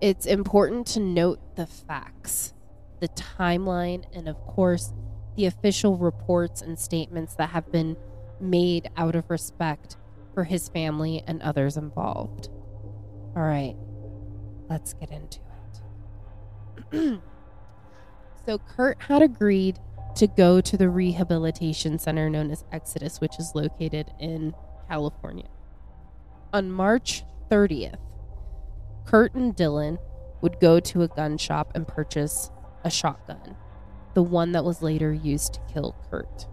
it's 0.00 0.26
important 0.26 0.84
to 0.84 0.98
note 0.98 1.38
the 1.54 1.64
facts, 1.64 2.52
the 2.98 3.06
timeline, 3.10 4.04
and 4.12 4.28
of 4.28 4.36
course, 4.46 4.92
the 5.36 5.46
official 5.46 5.96
reports 5.96 6.60
and 6.60 6.76
statements 6.76 7.36
that 7.36 7.50
have 7.50 7.70
been 7.70 7.96
made 8.40 8.90
out 8.96 9.14
of 9.14 9.30
respect 9.30 9.96
for 10.34 10.42
his 10.42 10.68
family 10.68 11.22
and 11.28 11.40
others 11.40 11.76
involved. 11.76 12.48
All 13.36 13.44
right, 13.44 13.76
let's 14.68 14.92
get 14.94 15.12
into 15.12 15.38
it. 16.90 17.20
so, 18.46 18.58
Kurt 18.58 19.00
had 19.02 19.22
agreed 19.22 19.78
to 20.16 20.26
go 20.26 20.60
to 20.60 20.76
the 20.76 20.88
rehabilitation 20.88 21.98
center 21.98 22.28
known 22.28 22.50
as 22.50 22.64
Exodus, 22.72 23.20
which 23.20 23.38
is 23.38 23.52
located 23.54 24.10
in 24.18 24.54
California. 24.88 25.48
On 26.52 26.70
March 26.70 27.24
30th, 27.50 27.98
Kurt 29.04 29.34
and 29.34 29.54
Dylan 29.56 29.98
would 30.40 30.60
go 30.60 30.80
to 30.80 31.02
a 31.02 31.08
gun 31.08 31.38
shop 31.38 31.72
and 31.74 31.86
purchase 31.86 32.50
a 32.84 32.90
shotgun, 32.90 33.56
the 34.14 34.22
one 34.22 34.52
that 34.52 34.64
was 34.64 34.82
later 34.82 35.12
used 35.12 35.54
to 35.54 35.60
kill 35.72 35.96
Kurt. 36.10 36.46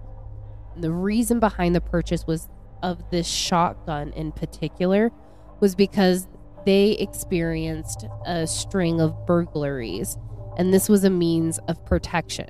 The 0.77 0.91
reason 0.91 1.40
behind 1.40 1.76
the 1.76 1.81
purchase 1.81 2.26
was 2.26 2.48
of 2.81 3.10
this 3.11 3.27
shotgun 3.27 4.14
in 4.14 4.31
particular 4.31 5.11
was 5.60 5.76
because 5.76 6.27
they 6.65 6.91
experienced 6.91 8.06
a 8.26 8.48
string 8.48 9.02
of 9.02 9.26
burglaries 9.26 10.18
and 10.57 10.73
this 10.73 10.90
was 10.90 11.06
a 11.06 11.10
means 11.10 11.57
of 11.69 11.86
protection, 11.86 12.49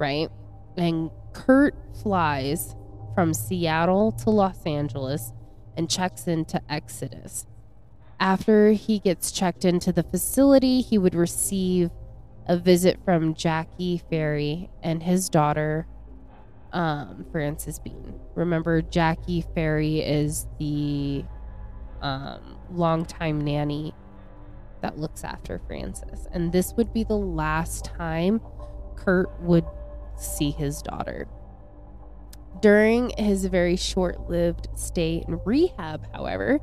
right? 0.00 0.28
And 0.76 1.10
Kurt 1.32 1.74
flies 2.02 2.74
from 3.14 3.34
Seattle 3.34 4.12
to 4.12 4.30
Los 4.30 4.64
Angeles 4.64 5.32
and 5.76 5.88
checks 5.88 6.26
into 6.26 6.60
Exodus. 6.68 7.46
After 8.18 8.72
he 8.72 8.98
gets 8.98 9.30
checked 9.30 9.64
into 9.64 9.92
the 9.92 10.02
facility, 10.02 10.80
he 10.80 10.98
would 10.98 11.14
receive 11.14 11.90
a 12.46 12.56
visit 12.56 12.98
from 13.04 13.34
Jackie 13.34 14.02
Farry 14.10 14.70
and 14.82 15.02
his 15.02 15.28
daughter, 15.28 15.86
um, 16.72 17.24
Frances 17.30 17.78
Bean. 17.78 18.18
Remember, 18.34 18.82
Jackie 18.82 19.44
Farry 19.54 20.00
is 20.00 20.46
the 20.58 21.24
um, 22.02 22.58
longtime 22.70 23.40
nanny 23.40 23.94
that 24.82 24.98
looks 24.98 25.24
after 25.24 25.60
Frances. 25.66 26.26
And 26.32 26.52
this 26.52 26.74
would 26.76 26.92
be 26.92 27.04
the 27.04 27.16
last 27.16 27.84
time 27.84 28.40
Kurt 28.96 29.40
would 29.40 29.64
see 30.20 30.50
his 30.50 30.82
daughter. 30.82 31.26
During 32.60 33.12
his 33.16 33.46
very 33.46 33.76
short 33.76 34.28
lived 34.28 34.68
stay 34.74 35.24
in 35.26 35.40
rehab, 35.44 36.06
however, 36.12 36.60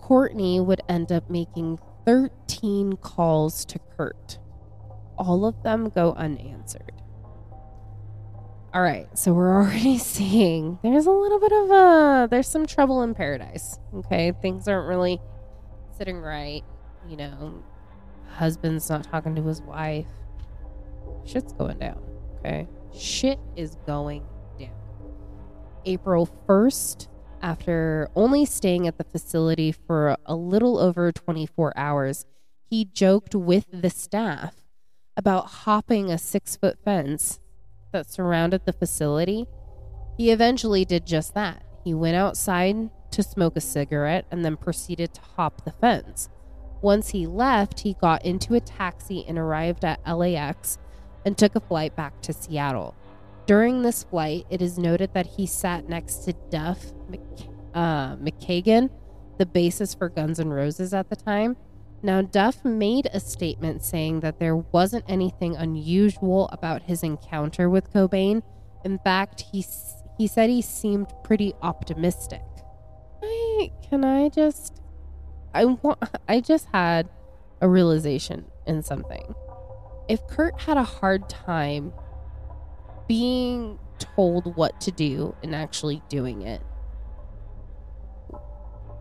Courtney 0.00 0.60
would 0.60 0.80
end 0.88 1.12
up 1.12 1.28
making 1.28 1.78
13 2.06 2.96
calls 2.96 3.64
to 3.66 3.78
Kurt. 3.96 4.38
All 5.18 5.44
of 5.44 5.62
them 5.62 5.88
go 5.88 6.12
unanswered. 6.12 6.92
All 8.72 8.82
right, 8.82 9.06
so 9.16 9.32
we're 9.32 9.54
already 9.62 9.98
seeing 9.98 10.78
there's 10.82 11.06
a 11.06 11.10
little 11.10 11.38
bit 11.38 11.52
of 11.52 11.70
a 11.70 12.28
there's 12.30 12.48
some 12.48 12.66
trouble 12.66 13.02
in 13.02 13.14
paradise. 13.14 13.78
Okay, 13.94 14.32
things 14.42 14.66
aren't 14.68 14.88
really 14.88 15.20
sitting 15.96 16.18
right. 16.18 16.64
You 17.08 17.16
know, 17.16 17.62
husband's 18.28 18.88
not 18.88 19.04
talking 19.04 19.34
to 19.36 19.42
his 19.42 19.62
wife. 19.62 20.06
Shit's 21.24 21.52
going 21.52 21.78
down. 21.78 22.13
Okay, 22.44 22.68
shit 22.94 23.38
is 23.56 23.76
going 23.86 24.22
down. 24.58 24.68
April 25.86 26.28
1st, 26.46 27.08
after 27.40 28.10
only 28.14 28.44
staying 28.44 28.86
at 28.86 28.98
the 28.98 29.04
facility 29.04 29.72
for 29.72 30.16
a 30.26 30.34
little 30.34 30.78
over 30.78 31.10
24 31.10 31.72
hours, 31.76 32.26
he 32.68 32.84
joked 32.84 33.34
with 33.34 33.66
the 33.72 33.88
staff 33.88 34.54
about 35.16 35.46
hopping 35.46 36.10
a 36.10 36.18
six 36.18 36.56
foot 36.56 36.78
fence 36.84 37.40
that 37.92 38.10
surrounded 38.10 38.66
the 38.66 38.72
facility. 38.72 39.46
He 40.18 40.30
eventually 40.30 40.84
did 40.84 41.06
just 41.06 41.34
that. 41.34 41.62
He 41.82 41.94
went 41.94 42.16
outside 42.16 42.90
to 43.12 43.22
smoke 43.22 43.56
a 43.56 43.60
cigarette 43.60 44.26
and 44.30 44.44
then 44.44 44.56
proceeded 44.56 45.14
to 45.14 45.20
hop 45.20 45.64
the 45.64 45.70
fence. 45.70 46.28
Once 46.82 47.10
he 47.10 47.26
left, 47.26 47.80
he 47.80 47.94
got 47.94 48.24
into 48.24 48.54
a 48.54 48.60
taxi 48.60 49.24
and 49.26 49.38
arrived 49.38 49.84
at 49.84 50.00
LAX 50.06 50.78
and 51.24 51.36
took 51.36 51.56
a 51.56 51.60
flight 51.60 51.96
back 51.96 52.20
to 52.22 52.32
Seattle. 52.32 52.94
During 53.46 53.82
this 53.82 54.04
flight, 54.04 54.46
it 54.50 54.62
is 54.62 54.78
noted 54.78 55.12
that 55.14 55.26
he 55.26 55.46
sat 55.46 55.88
next 55.88 56.24
to 56.24 56.32
Duff 56.50 56.92
uh, 57.74 58.16
McKagan, 58.16 58.90
the 59.38 59.46
bassist 59.46 59.98
for 59.98 60.08
Guns 60.08 60.40
N' 60.40 60.50
Roses 60.50 60.94
at 60.94 61.10
the 61.10 61.16
time. 61.16 61.56
Now, 62.02 62.22
Duff 62.22 62.64
made 62.64 63.08
a 63.12 63.20
statement 63.20 63.82
saying 63.82 64.20
that 64.20 64.38
there 64.38 64.56
wasn't 64.56 65.04
anything 65.08 65.56
unusual 65.56 66.48
about 66.52 66.82
his 66.82 67.02
encounter 67.02 67.68
with 67.68 67.92
Cobain. 67.92 68.42
In 68.84 68.98
fact, 68.98 69.44
he 69.52 69.64
he 70.18 70.26
said 70.26 70.48
he 70.50 70.62
seemed 70.62 71.12
pretty 71.24 71.54
optimistic. 71.62 72.42
I, 73.22 73.72
can 73.88 74.04
I 74.04 74.28
just 74.28 74.82
I 75.54 75.64
want 75.64 75.98
I 76.28 76.40
just 76.40 76.66
had 76.72 77.08
a 77.60 77.68
realization 77.68 78.44
in 78.66 78.82
something. 78.82 79.34
If 80.08 80.26
Kurt 80.26 80.60
had 80.60 80.76
a 80.76 80.84
hard 80.84 81.28
time 81.28 81.92
being 83.08 83.78
told 83.98 84.56
what 84.56 84.80
to 84.82 84.90
do 84.90 85.34
and 85.42 85.54
actually 85.54 86.02
doing 86.08 86.42
it 86.42 86.60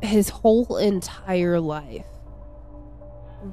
his 0.02 0.30
whole 0.30 0.78
entire 0.78 1.60
life, 1.60 2.06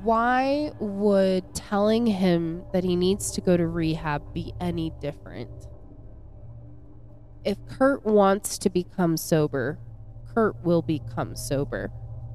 why 0.02 0.72
would 0.78 1.54
telling 1.54 2.06
him 2.06 2.62
that 2.72 2.84
he 2.84 2.96
needs 2.96 3.30
to 3.32 3.40
go 3.40 3.56
to 3.56 3.66
rehab 3.66 4.34
be 4.34 4.52
any 4.60 4.92
different? 5.00 5.50
If 7.44 7.56
Kurt 7.66 8.04
wants 8.04 8.58
to 8.58 8.70
become 8.70 9.16
sober, 9.16 9.78
Kurt 10.34 10.62
will 10.64 10.82
become 10.82 11.34
sober. 11.34 11.90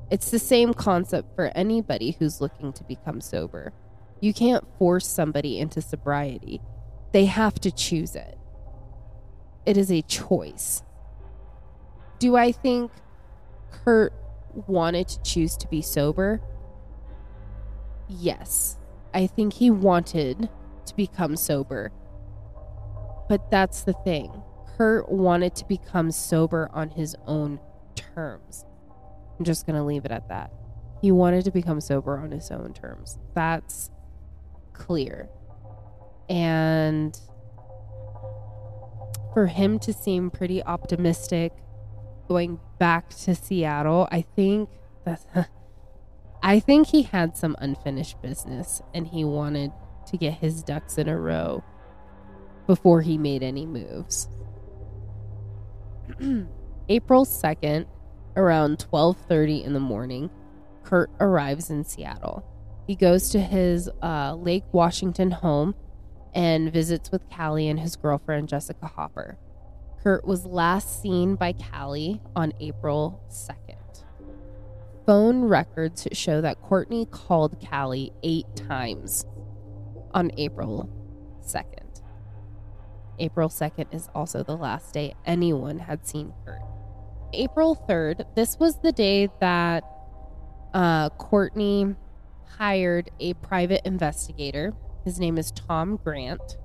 It's 0.09 0.31
the 0.31 0.39
same 0.39 0.73
concept 0.73 1.35
for 1.35 1.51
anybody 1.55 2.15
who's 2.17 2.41
looking 2.41 2.73
to 2.73 2.83
become 2.83 3.21
sober. 3.21 3.73
You 4.19 4.33
can't 4.33 4.65
force 4.77 5.07
somebody 5.07 5.59
into 5.59 5.81
sobriety, 5.81 6.61
they 7.11 7.25
have 7.25 7.55
to 7.61 7.71
choose 7.71 8.15
it. 8.15 8.37
It 9.65 9.77
is 9.77 9.91
a 9.91 10.01
choice. 10.03 10.83
Do 12.19 12.35
I 12.35 12.51
think 12.51 12.91
Kurt 13.71 14.13
wanted 14.67 15.07
to 15.09 15.21
choose 15.23 15.57
to 15.57 15.67
be 15.67 15.81
sober? 15.81 16.41
Yes. 18.07 18.77
I 19.13 19.27
think 19.27 19.53
he 19.53 19.71
wanted 19.71 20.49
to 20.85 20.95
become 20.95 21.35
sober. 21.35 21.91
But 23.27 23.49
that's 23.49 23.81
the 23.81 23.93
thing. 23.93 24.43
Kurt 24.77 25.09
wanted 25.11 25.55
to 25.55 25.65
become 25.65 26.11
sober 26.11 26.69
on 26.73 26.89
his 26.91 27.15
own 27.25 27.59
terms. 27.95 28.65
I'm 29.39 29.45
just 29.45 29.65
going 29.65 29.77
to 29.77 29.83
leave 29.83 30.05
it 30.05 30.11
at 30.11 30.27
that. 30.29 30.51
He 31.01 31.11
wanted 31.11 31.45
to 31.45 31.51
become 31.51 31.81
sober 31.81 32.17
on 32.17 32.31
his 32.31 32.51
own 32.51 32.73
terms. 32.73 33.17
That's 33.33 33.89
clear. 34.77 35.29
And 36.29 37.19
for 39.33 39.47
him 39.47 39.79
to 39.79 39.93
seem 39.93 40.29
pretty 40.29 40.63
optimistic 40.63 41.53
going 42.27 42.59
back 42.79 43.09
to 43.09 43.35
Seattle, 43.35 44.07
I 44.11 44.21
think 44.21 44.69
that's 45.03 45.25
I 46.43 46.59
think 46.59 46.87
he 46.87 47.03
had 47.03 47.35
some 47.35 47.55
unfinished 47.59 48.21
business 48.21 48.81
and 48.93 49.07
he 49.07 49.23
wanted 49.23 49.71
to 50.07 50.17
get 50.17 50.35
his 50.35 50.61
ducks 50.61 50.97
in 50.97 51.09
a 51.09 51.19
row 51.19 51.63
before 52.67 53.01
he 53.01 53.17
made 53.17 53.43
any 53.43 53.65
moves. 53.65 54.27
April 56.89 57.25
2nd, 57.25 57.87
around 58.35 58.77
12:30 58.91 59.63
in 59.65 59.73
the 59.73 59.79
morning, 59.79 60.29
Kurt 60.83 61.09
arrives 61.19 61.69
in 61.69 61.83
Seattle. 61.83 62.45
He 62.87 62.95
goes 62.95 63.29
to 63.29 63.39
his 63.39 63.89
uh, 64.01 64.35
Lake 64.35 64.63
Washington 64.71 65.31
home 65.31 65.75
and 66.33 66.71
visits 66.71 67.11
with 67.11 67.27
Cali 67.29 67.67
and 67.67 67.79
his 67.79 67.95
girlfriend 67.95 68.49
Jessica 68.49 68.87
Hopper. 68.87 69.37
Kurt 70.03 70.25
was 70.25 70.45
last 70.45 71.01
seen 71.01 71.35
by 71.35 71.53
Cali 71.53 72.21
on 72.35 72.53
April 72.59 73.23
2nd. 73.29 74.03
Phone 75.05 75.45
records 75.45 76.07
show 76.11 76.41
that 76.41 76.61
Courtney 76.61 77.05
called 77.05 77.59
Cali 77.59 78.11
eight 78.21 78.55
times 78.55 79.25
on 80.13 80.31
April 80.37 80.89
2nd. 81.43 82.01
April 83.17 83.49
2nd 83.49 83.93
is 83.93 84.09
also 84.13 84.43
the 84.43 84.57
last 84.57 84.93
day 84.93 85.15
anyone 85.25 85.79
had 85.79 86.05
seen 86.07 86.33
Kurt. 86.45 86.61
April 87.33 87.75
3rd, 87.89 88.25
this 88.35 88.57
was 88.59 88.79
the 88.79 88.91
day 88.91 89.29
that 89.39 89.83
uh, 90.73 91.09
Courtney 91.09 91.95
hired 92.57 93.11
a 93.19 93.33
private 93.35 93.81
investigator. 93.85 94.73
His 95.03 95.19
name 95.19 95.37
is 95.37 95.51
Tom 95.51 95.97
Grant 96.03 96.57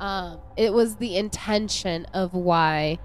um, 0.00 0.40
it 0.56 0.72
was 0.72 0.96
the 0.96 1.16
intention 1.16 2.04
of 2.06 2.34
why 2.34 2.98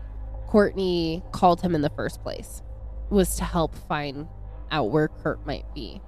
Courtney 0.47 1.23
called 1.31 1.61
him 1.61 1.75
in 1.75 1.81
the 1.81 1.89
first 1.89 2.21
place 2.21 2.61
was 3.09 3.35
to 3.37 3.43
help 3.43 3.75
find 3.75 4.27
out 4.71 4.91
where 4.91 5.07
Kurt 5.07 5.45
might 5.45 5.73
be. 5.73 6.01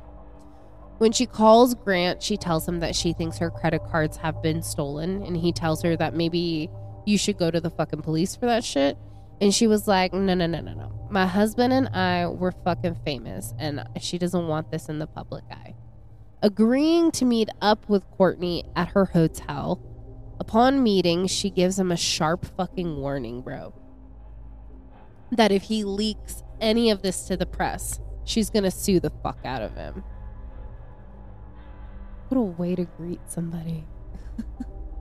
When 0.98 1.12
she 1.12 1.26
calls 1.26 1.74
Grant, 1.74 2.22
she 2.22 2.38
tells 2.38 2.68
him 2.68 2.80
that 2.80 2.96
she 2.96 3.14
thinks 3.14 3.38
her 3.38 3.50
credit 3.50 3.82
cards 3.90 4.18
have 4.18 4.42
been 4.42 4.62
stolen, 4.62 5.24
and 5.24 5.36
he 5.36 5.52
tells 5.52 5.82
her 5.84 5.98
that 5.98 6.14
maybe 6.14 6.70
you 7.06 7.18
should 7.18 7.38
go 7.38 7.52
to 7.52 7.60
the 7.60 7.70
fucking 7.70 8.02
police 8.02 8.36
for 8.36 8.46
that 8.46 8.64
shit. 8.64 8.98
And 9.44 9.54
she 9.54 9.68
was 9.68 9.90
like, 9.90 10.14
no, 10.14 10.34
no, 10.34 10.48
no, 10.48 10.62
no, 10.62 10.74
no. 10.74 11.08
My 11.12 11.28
husband 11.28 11.74
and 11.74 11.90
I 11.90 12.28
were 12.28 12.54
fucking 12.64 12.96
famous, 13.04 13.54
and 13.60 13.84
she 14.00 14.18
doesn't 14.18 14.48
want 14.48 14.72
this 14.72 14.88
in 14.88 15.00
the 15.00 15.06
public 15.06 15.44
eye. 15.52 15.76
Agreeing 16.42 17.12
to 17.12 17.26
meet 17.26 17.50
up 17.62 17.90
with 17.90 18.10
Courtney 18.12 18.64
at 18.74 18.88
her 18.90 19.04
hotel. 19.04 19.82
Upon 20.40 20.82
meeting, 20.82 21.28
she 21.28 21.50
gives 21.50 21.78
him 21.78 21.92
a 21.92 21.98
sharp 21.98 22.46
fucking 22.46 22.96
warning, 22.96 23.42
bro. 23.42 23.74
That 25.30 25.52
if 25.52 25.64
he 25.64 25.84
leaks 25.84 26.42
any 26.62 26.90
of 26.90 27.02
this 27.02 27.26
to 27.28 27.36
the 27.36 27.46
press, 27.46 28.00
she's 28.24 28.50
gonna 28.50 28.72
sue 28.72 29.02
the 29.02 29.10
fuck 29.10 29.40
out 29.44 29.62
of 29.62 29.76
him. 29.76 30.06
What 32.30 32.38
a 32.38 32.44
way 32.44 32.76
to 32.76 32.86
greet 32.86 33.20
somebody. 33.28 33.84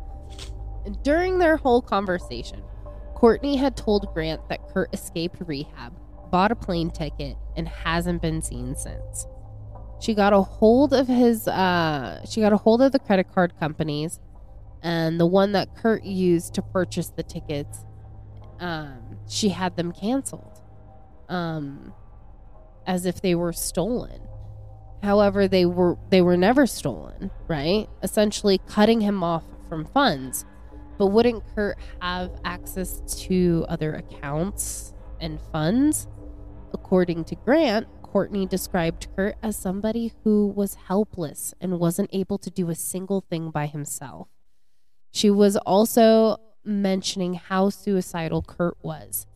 During 1.04 1.38
their 1.38 1.56
whole 1.56 1.80
conversation, 1.80 2.62
Courtney 3.22 3.54
had 3.54 3.76
told 3.76 4.12
Grant 4.12 4.48
that 4.48 4.68
Kurt 4.74 4.92
escaped 4.92 5.36
rehab, 5.46 5.92
bought 6.32 6.50
a 6.50 6.56
plane 6.56 6.90
ticket, 6.90 7.36
and 7.56 7.68
hasn't 7.68 8.20
been 8.20 8.42
seen 8.42 8.74
since. 8.74 9.28
She 10.00 10.12
got 10.12 10.32
a 10.32 10.42
hold 10.42 10.92
of 10.92 11.06
his 11.06 11.46
uh 11.46 12.26
she 12.28 12.40
got 12.40 12.52
a 12.52 12.56
hold 12.56 12.82
of 12.82 12.90
the 12.90 12.98
credit 12.98 13.32
card 13.32 13.52
companies 13.60 14.18
and 14.82 15.20
the 15.20 15.26
one 15.26 15.52
that 15.52 15.76
Kurt 15.76 16.02
used 16.02 16.54
to 16.54 16.62
purchase 16.62 17.10
the 17.10 17.22
tickets 17.22 17.84
um 18.58 19.18
she 19.28 19.50
had 19.50 19.76
them 19.76 19.92
canceled. 19.92 20.60
Um 21.28 21.94
as 22.88 23.06
if 23.06 23.20
they 23.20 23.36
were 23.36 23.52
stolen. 23.52 24.20
However, 25.00 25.46
they 25.46 25.64
were 25.64 25.96
they 26.10 26.22
were 26.22 26.36
never 26.36 26.66
stolen, 26.66 27.30
right? 27.46 27.88
Essentially 28.02 28.58
cutting 28.66 29.00
him 29.00 29.22
off 29.22 29.44
from 29.68 29.84
funds. 29.84 30.44
But 30.98 31.08
wouldn't 31.08 31.42
Kurt 31.54 31.78
have 32.00 32.30
access 32.44 33.00
to 33.26 33.64
other 33.68 33.94
accounts 33.94 34.94
and 35.20 35.40
funds? 35.52 36.06
According 36.72 37.24
to 37.24 37.34
Grant, 37.36 37.86
Courtney 38.02 38.46
described 38.46 39.08
Kurt 39.16 39.36
as 39.42 39.56
somebody 39.56 40.12
who 40.22 40.48
was 40.54 40.74
helpless 40.74 41.54
and 41.60 41.80
wasn't 41.80 42.10
able 42.12 42.38
to 42.38 42.50
do 42.50 42.68
a 42.68 42.74
single 42.74 43.22
thing 43.22 43.50
by 43.50 43.66
himself. 43.66 44.28
She 45.10 45.30
was 45.30 45.56
also 45.56 46.36
mentioning 46.64 47.34
how 47.34 47.70
suicidal 47.70 48.42
Kurt 48.42 48.76
was. 48.82 49.26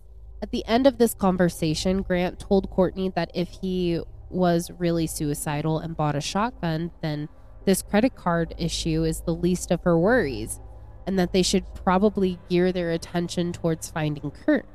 At 0.43 0.51
the 0.51 0.65
end 0.67 0.87
of 0.87 0.99
this 0.99 1.15
conversation, 1.15 2.03
Grant 2.03 2.39
told 2.39 2.71
Courtney 2.71 3.09
that 3.17 3.31
if 3.35 3.49
he 3.49 4.01
was 4.29 4.71
really 4.79 5.07
suicidal 5.07 5.79
and 5.79 5.97
bought 5.97 6.15
a 6.15 6.21
shotgun, 6.21 6.91
then 7.01 7.29
this 7.65 7.83
credit 7.83 8.15
card 8.15 8.55
issue 8.59 9.05
is 9.05 9.23
the 9.23 9.35
least 9.35 9.71
of 9.71 9.83
her 9.83 9.99
worries 9.99 10.61
and 11.07 11.19
that 11.19 11.33
they 11.33 11.43
should 11.43 11.65
probably 11.75 12.39
gear 12.49 12.73
their 12.73 12.91
attention 12.91 13.53
towards 13.53 13.91
finding 13.91 14.31
Kurt. 14.31 14.67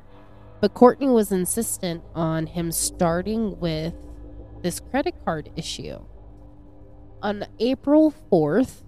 But 0.60 0.74
Courtney 0.74 1.08
was 1.08 1.32
insistent 1.32 2.02
on 2.14 2.46
him 2.46 2.72
starting 2.72 3.58
with 3.58 3.94
this 4.62 4.80
credit 4.80 5.14
card 5.24 5.50
issue. 5.56 5.98
On 7.20 7.44
April 7.58 8.14
4th, 8.30 8.82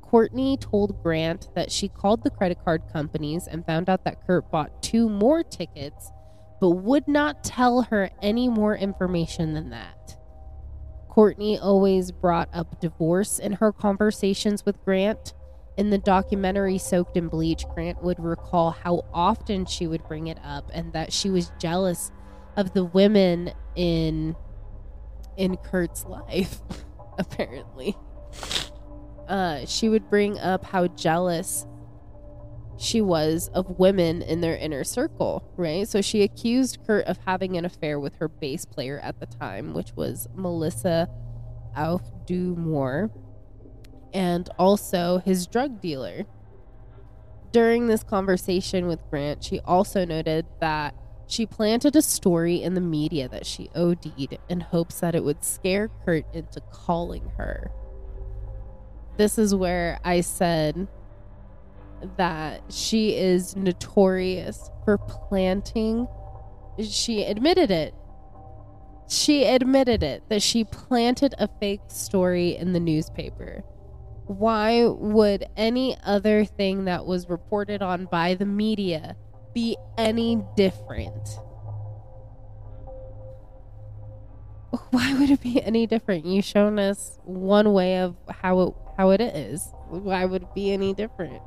Courtney 0.00 0.56
told 0.56 1.02
Grant 1.02 1.48
that 1.54 1.70
she 1.70 1.88
called 1.88 2.24
the 2.24 2.30
credit 2.30 2.58
card 2.64 2.82
companies 2.92 3.46
and 3.46 3.64
found 3.64 3.88
out 3.88 4.04
that 4.04 4.26
Kurt 4.26 4.50
bought 4.50 4.82
two 4.82 5.08
more 5.08 5.42
tickets, 5.42 6.10
but 6.60 6.70
would 6.70 7.06
not 7.06 7.44
tell 7.44 7.82
her 7.82 8.10
any 8.20 8.48
more 8.48 8.76
information 8.76 9.54
than 9.54 9.70
that. 9.70 10.16
Courtney 11.08 11.58
always 11.58 12.12
brought 12.12 12.48
up 12.52 12.80
divorce 12.80 13.38
in 13.38 13.54
her 13.54 13.72
conversations 13.72 14.64
with 14.64 14.84
Grant, 14.84 15.34
in 15.80 15.88
the 15.88 15.96
documentary 15.96 16.76
Soaked 16.76 17.16
in 17.16 17.28
Bleach, 17.28 17.64
Grant 17.74 18.02
would 18.02 18.20
recall 18.20 18.70
how 18.70 19.06
often 19.14 19.64
she 19.64 19.86
would 19.86 20.06
bring 20.06 20.26
it 20.26 20.36
up 20.44 20.70
and 20.74 20.92
that 20.92 21.10
she 21.10 21.30
was 21.30 21.50
jealous 21.58 22.12
of 22.54 22.74
the 22.74 22.84
women 22.84 23.50
in 23.74 24.36
in 25.38 25.56
Kurt's 25.56 26.04
life, 26.04 26.60
apparently. 27.18 27.96
Uh, 29.26 29.64
she 29.64 29.88
would 29.88 30.10
bring 30.10 30.38
up 30.38 30.66
how 30.66 30.86
jealous 30.86 31.66
she 32.76 33.00
was 33.00 33.48
of 33.54 33.78
women 33.78 34.20
in 34.20 34.42
their 34.42 34.58
inner 34.58 34.84
circle, 34.84 35.50
right? 35.56 35.88
So 35.88 36.02
she 36.02 36.22
accused 36.22 36.80
Kurt 36.86 37.06
of 37.06 37.16
having 37.26 37.56
an 37.56 37.64
affair 37.64 37.98
with 37.98 38.16
her 38.16 38.28
bass 38.28 38.66
player 38.66 39.00
at 39.02 39.18
the 39.18 39.24
time, 39.24 39.72
which 39.72 39.94
was 39.96 40.28
Melissa 40.34 41.08
Auf 41.74 42.02
der 42.26 42.54
Maur 42.54 43.10
and 44.12 44.48
also 44.58 45.18
his 45.24 45.46
drug 45.46 45.80
dealer. 45.80 46.26
During 47.52 47.88
this 47.88 48.02
conversation 48.02 48.86
with 48.86 49.08
Grant, 49.10 49.42
she 49.42 49.60
also 49.60 50.04
noted 50.04 50.46
that 50.60 50.94
she 51.26 51.46
planted 51.46 51.94
a 51.96 52.02
story 52.02 52.62
in 52.62 52.74
the 52.74 52.80
media 52.80 53.28
that 53.28 53.46
she 53.46 53.70
OD'd 53.74 54.38
in 54.48 54.60
hopes 54.60 55.00
that 55.00 55.14
it 55.14 55.24
would 55.24 55.44
scare 55.44 55.88
Kurt 56.04 56.24
into 56.34 56.60
calling 56.72 57.30
her. 57.36 57.70
This 59.16 59.38
is 59.38 59.54
where 59.54 60.00
I 60.04 60.22
said 60.22 60.88
that 62.16 62.62
she 62.70 63.16
is 63.16 63.54
notorious 63.54 64.70
for 64.84 64.98
planting. 64.98 66.08
She 66.82 67.24
admitted 67.24 67.70
it. 67.70 67.94
She 69.08 69.44
admitted 69.44 70.02
it 70.02 70.22
that 70.28 70.42
she 70.42 70.64
planted 70.64 71.34
a 71.38 71.48
fake 71.60 71.80
story 71.88 72.56
in 72.56 72.72
the 72.72 72.80
newspaper 72.80 73.64
why 74.26 74.86
would 74.86 75.46
any 75.56 75.96
other 76.04 76.44
thing 76.44 76.84
that 76.84 77.06
was 77.06 77.28
reported 77.28 77.82
on 77.82 78.06
by 78.06 78.34
the 78.34 78.46
media 78.46 79.16
be 79.54 79.76
any 79.98 80.42
different? 80.56 81.28
Why 84.90 85.14
would 85.18 85.30
it 85.30 85.40
be 85.40 85.60
any 85.60 85.86
different? 85.88 86.26
You've 86.26 86.44
shown 86.44 86.78
us 86.78 87.18
one 87.24 87.72
way 87.72 87.98
of 87.98 88.14
how 88.28 88.60
it 88.60 88.74
how 88.96 89.10
it 89.10 89.20
is. 89.20 89.72
Why 89.88 90.24
would 90.24 90.42
it 90.42 90.54
be 90.54 90.72
any 90.72 90.94
different? 90.94 91.42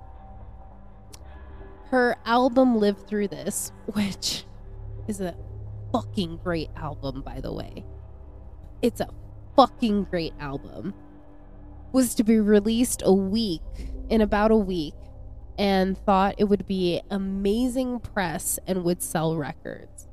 Her 1.85 2.17
album 2.25 2.77
Live 2.79 3.07
Through 3.07 3.29
This, 3.29 3.71
which 3.85 4.43
is 5.07 5.21
a 5.21 5.35
fucking 5.93 6.37
great 6.43 6.69
album, 6.75 7.21
by 7.21 7.39
the 7.39 7.53
way. 7.53 7.85
It's 8.81 8.99
a 8.99 9.07
fucking 9.55 10.05
great 10.05 10.33
album 10.39 10.93
was 11.93 12.15
to 12.15 12.23
be 12.23 12.39
released 12.39 13.03
a 13.05 13.13
week 13.13 13.61
in 14.09 14.19
about 14.19 14.51
a 14.51 14.57
week 14.57 14.95
and 15.57 15.97
thought 15.97 16.35
it 16.37 16.45
would 16.45 16.65
be 16.65 17.01
amazing 17.09 17.99
press 17.99 18.59
and 18.67 18.83
would 18.83 19.01
sell 19.01 19.37
records. 19.37 20.09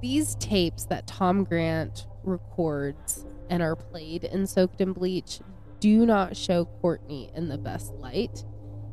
These 0.00 0.34
tapes 0.36 0.86
that 0.86 1.06
Tom 1.06 1.44
Grant 1.44 2.06
records 2.24 3.26
and 3.50 3.62
are 3.62 3.76
played 3.76 4.24
in 4.24 4.46
Soaked 4.46 4.80
in 4.80 4.92
Bleach 4.92 5.40
do 5.78 6.06
not 6.06 6.36
show 6.36 6.64
Courtney 6.64 7.30
in 7.34 7.48
the 7.48 7.58
best 7.58 7.92
light. 7.94 8.44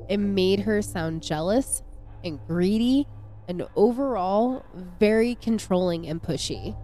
It 0.09 0.17
made 0.17 0.61
her 0.61 0.81
sound 0.81 1.23
jealous 1.23 1.81
and 2.23 2.39
greedy 2.47 3.07
and 3.47 3.65
overall 3.75 4.65
very 4.99 5.35
controlling 5.35 6.07
and 6.07 6.21
pushy. 6.21 6.75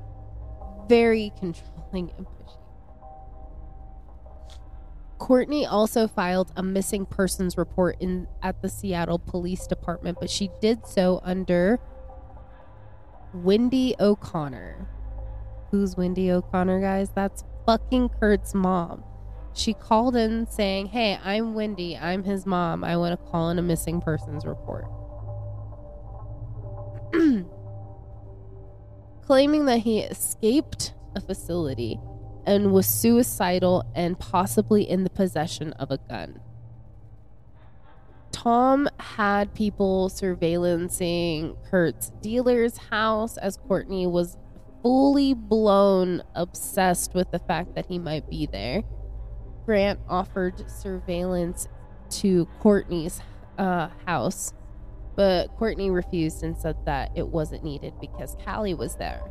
Very 0.88 1.32
controlling 1.38 2.12
and 2.18 2.26
Courtney 5.18 5.66
also 5.66 6.08
filed 6.08 6.52
a 6.56 6.64
missing 6.64 7.06
persons 7.06 7.58
report 7.58 7.98
in 8.00 8.28
at 8.44 8.62
the 8.62 8.70
Seattle 8.70 9.20
Police 9.20 9.66
Department, 9.66 10.18
but 10.20 10.30
she 10.30 10.50
did 10.62 10.86
so 10.86 11.22
under 11.24 11.80
Wendy 13.34 13.96
O'Connor. 14.00 14.88
Who's 15.72 15.96
Wendy 15.96 16.32
O'Connor, 16.32 16.82
guys? 16.82 17.12
That's 17.12 17.44
fucking 17.66 18.10
Kurt's 18.20 18.54
mom. 18.54 19.04
She 19.54 19.74
called 19.74 20.18
in 20.18 20.48
saying, 20.48 20.88
Hey, 20.88 21.18
I'm 21.24 21.54
Wendy. 21.54 21.98
I'm 21.98 22.24
his 22.24 22.46
mom. 22.46 22.84
I 22.84 22.98
want 22.98 23.18
to 23.18 23.32
call 23.32 23.50
in 23.50 23.58
a 23.58 23.62
missing 23.62 24.02
persons 24.02 24.46
report. 24.46 24.86
Claiming 29.26 29.66
that 29.66 29.80
he 29.80 30.00
escaped 30.00 30.94
a 31.16 31.22
facility 31.22 32.00
and 32.46 32.72
was 32.72 32.88
suicidal 32.88 33.84
and 33.96 34.20
possibly 34.20 34.88
in 34.88 35.04
the 35.04 35.10
possession 35.10 35.74
of 35.74 35.92
a 35.92 35.98
gun. 35.98 36.40
Tom 38.32 38.88
had 39.00 39.54
people 39.54 40.10
surveillancing 40.10 41.56
Kurt's 41.70 42.12
dealer's 42.22 42.78
house 42.78 43.38
as 43.38 43.58
Courtney 43.58 44.06
was 44.06 44.38
fully 44.84 45.34
blown 45.34 46.22
obsessed 46.36 47.16
with 47.16 47.32
the 47.32 47.40
fact 47.40 47.76
that 47.76 47.88
he 47.88 47.98
might 47.98 48.30
be 48.30 48.46
there. 48.46 48.84
Grant 49.66 50.00
offered 50.08 50.70
surveillance 50.70 51.68
to 52.10 52.46
Courtney's 52.60 53.20
uh, 53.58 53.90
house, 54.06 54.54
but 55.16 55.48
Courtney 55.58 55.90
refused 55.90 56.44
and 56.44 56.58
said 56.58 56.76
that 56.86 57.12
it 57.16 57.28
wasn't 57.28 57.64
needed 57.64 57.94
because 58.00 58.36
Cali 58.44 58.74
was 58.74 58.96
there. 58.98 59.22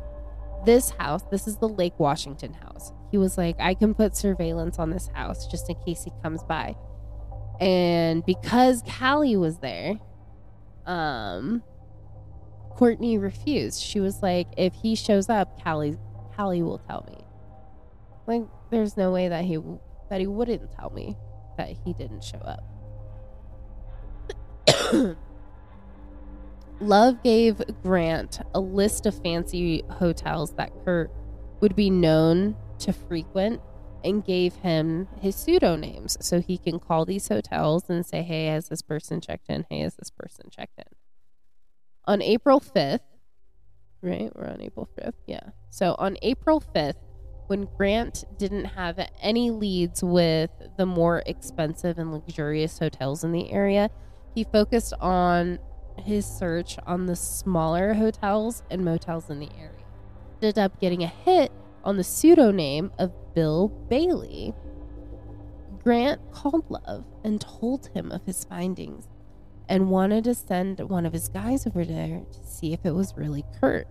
This 0.65 0.89
house, 0.89 1.21
this 1.29 1.47
is 1.47 1.57
the 1.57 1.69
Lake 1.69 1.99
Washington 1.99 2.53
house. 2.53 2.91
He 3.11 3.17
was 3.17 3.37
like, 3.37 3.55
I 3.59 3.75
can 3.75 3.93
put 3.93 4.15
surveillance 4.15 4.79
on 4.79 4.89
this 4.89 5.09
house 5.13 5.45
just 5.47 5.69
in 5.69 5.75
case 5.85 6.03
he 6.03 6.11
comes 6.23 6.43
by. 6.43 6.75
And 7.59 8.25
because 8.25 8.81
Cali 8.85 9.37
was 9.37 9.59
there, 9.59 9.99
um, 10.85 11.63
Courtney 12.71 13.17
refused. 13.17 13.81
She 13.81 13.99
was 13.99 14.21
like, 14.21 14.47
if 14.57 14.73
he 14.73 14.95
shows 14.95 15.29
up, 15.29 15.61
Cali, 15.63 15.97
Cali 16.35 16.63
will 16.63 16.79
tell 16.79 17.07
me. 17.09 17.23
Like, 18.27 18.47
there's 18.71 18.97
no 18.97 19.11
way 19.11 19.29
that 19.29 19.45
he 19.45 19.59
that 20.09 20.19
he 20.19 20.27
wouldn't 20.27 20.71
tell 20.71 20.89
me 20.89 21.15
that 21.57 21.69
he 21.85 21.93
didn't 21.93 22.23
show 22.23 22.39
up. 22.39 22.63
Love 26.81 27.23
gave 27.23 27.61
Grant 27.83 28.39
a 28.53 28.59
list 28.59 29.05
of 29.05 29.21
fancy 29.21 29.83
hotels 29.89 30.53
that 30.55 30.71
Kurt 30.83 31.09
would 31.61 31.75
be 31.75 31.89
known 31.89 32.55
to 32.79 32.91
frequent 32.91 33.61
and 34.03 34.23
gave 34.23 34.53
him 34.55 35.07
his 35.19 35.35
pseudonames 35.35 36.21
so 36.21 36.39
he 36.39 36.57
can 36.57 36.79
call 36.79 37.05
these 37.05 37.27
hotels 37.27 37.89
and 37.89 38.05
say, 38.05 38.21
Hey, 38.21 38.47
has 38.47 38.67
this 38.67 38.81
person 38.81 39.21
checked 39.21 39.49
in? 39.49 39.65
Hey, 39.69 39.79
has 39.79 39.95
this 39.95 40.11
person 40.11 40.49
checked 40.51 40.77
in? 40.77 40.93
On 42.05 42.21
April 42.21 42.59
5th, 42.59 42.99
right? 44.01 44.31
We're 44.35 44.47
on 44.47 44.61
April 44.61 44.87
5th. 44.99 45.13
Yeah. 45.25 45.49
So 45.69 45.95
on 45.97 46.17
April 46.21 46.61
5th, 46.75 46.99
when 47.47 47.67
Grant 47.77 48.25
didn't 48.37 48.65
have 48.65 48.99
any 49.21 49.49
leads 49.49 50.03
with 50.03 50.51
the 50.77 50.85
more 50.85 51.23
expensive 51.25 51.97
and 51.97 52.11
luxurious 52.11 52.79
hotels 52.79 53.23
in 53.23 53.31
the 53.31 53.51
area, 53.51 53.89
he 54.33 54.43
focused 54.43 54.93
on 54.99 55.59
his 55.99 56.25
search 56.25 56.77
on 56.85 57.05
the 57.05 57.15
smaller 57.15 57.93
hotels 57.93 58.63
and 58.69 58.83
motels 58.83 59.29
in 59.29 59.39
the 59.39 59.49
area. 59.57 59.71
Ended 60.41 60.59
up 60.59 60.79
getting 60.79 61.03
a 61.03 61.07
hit 61.07 61.51
on 61.83 61.97
the 61.97 62.03
pseudonym 62.03 62.91
of 62.97 63.13
Bill 63.33 63.67
Bailey. 63.67 64.53
Grant 65.83 66.19
called 66.31 66.65
Love 66.69 67.05
and 67.23 67.39
told 67.39 67.89
him 67.93 68.11
of 68.11 68.25
his 68.25 68.43
findings 68.43 69.07
and 69.69 69.89
wanted 69.89 70.23
to 70.25 70.33
send 70.33 70.79
one 70.79 71.05
of 71.05 71.13
his 71.13 71.27
guys 71.27 71.65
over 71.67 71.85
there 71.85 72.23
to 72.31 72.39
see 72.43 72.73
if 72.73 72.85
it 72.85 72.93
was 72.93 73.13
really 73.15 73.43
Kurt. 73.59 73.87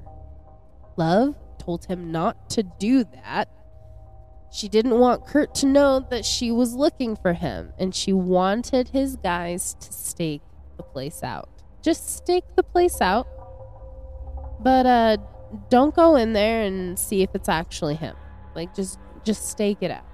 Love 0.97 1.35
told 1.59 1.85
him 1.87 2.13
not 2.13 2.51
to 2.51 2.63
do 2.63 3.05
that. 3.05 3.49
She 4.53 4.69
didn't 4.69 4.99
want 4.99 5.27
Kurt 5.27 5.55
to 5.57 5.67
know 5.67 6.07
that 6.11 6.25
she 6.25 6.53
was 6.53 6.75
looking 6.75 7.17
for 7.17 7.33
him, 7.33 7.73
and 7.77 7.93
she 7.93 8.13
wanted 8.13 8.91
his 8.91 9.17
guys 9.17 9.75
to 9.81 9.93
stake 9.93 10.43
the 10.77 10.85
place 10.85 11.25
out. 11.25 11.54
Just 11.85 12.17
stake 12.17 12.45
the 12.57 12.63
place 12.63 13.03
out, 13.03 13.29
but 14.63 14.87
uh, 14.87 15.19
don't 15.69 15.95
go 15.95 16.17
in 16.17 16.33
there 16.33 16.63
and 16.63 16.99
see 16.99 17.23
if 17.23 17.35
it's 17.35 17.49
actually 17.49 17.95
him. 17.95 18.17
Like 18.55 18.75
just 18.75 18.99
just 19.23 19.51
stake 19.51 19.79
it 19.83 19.91
out. 19.91 20.07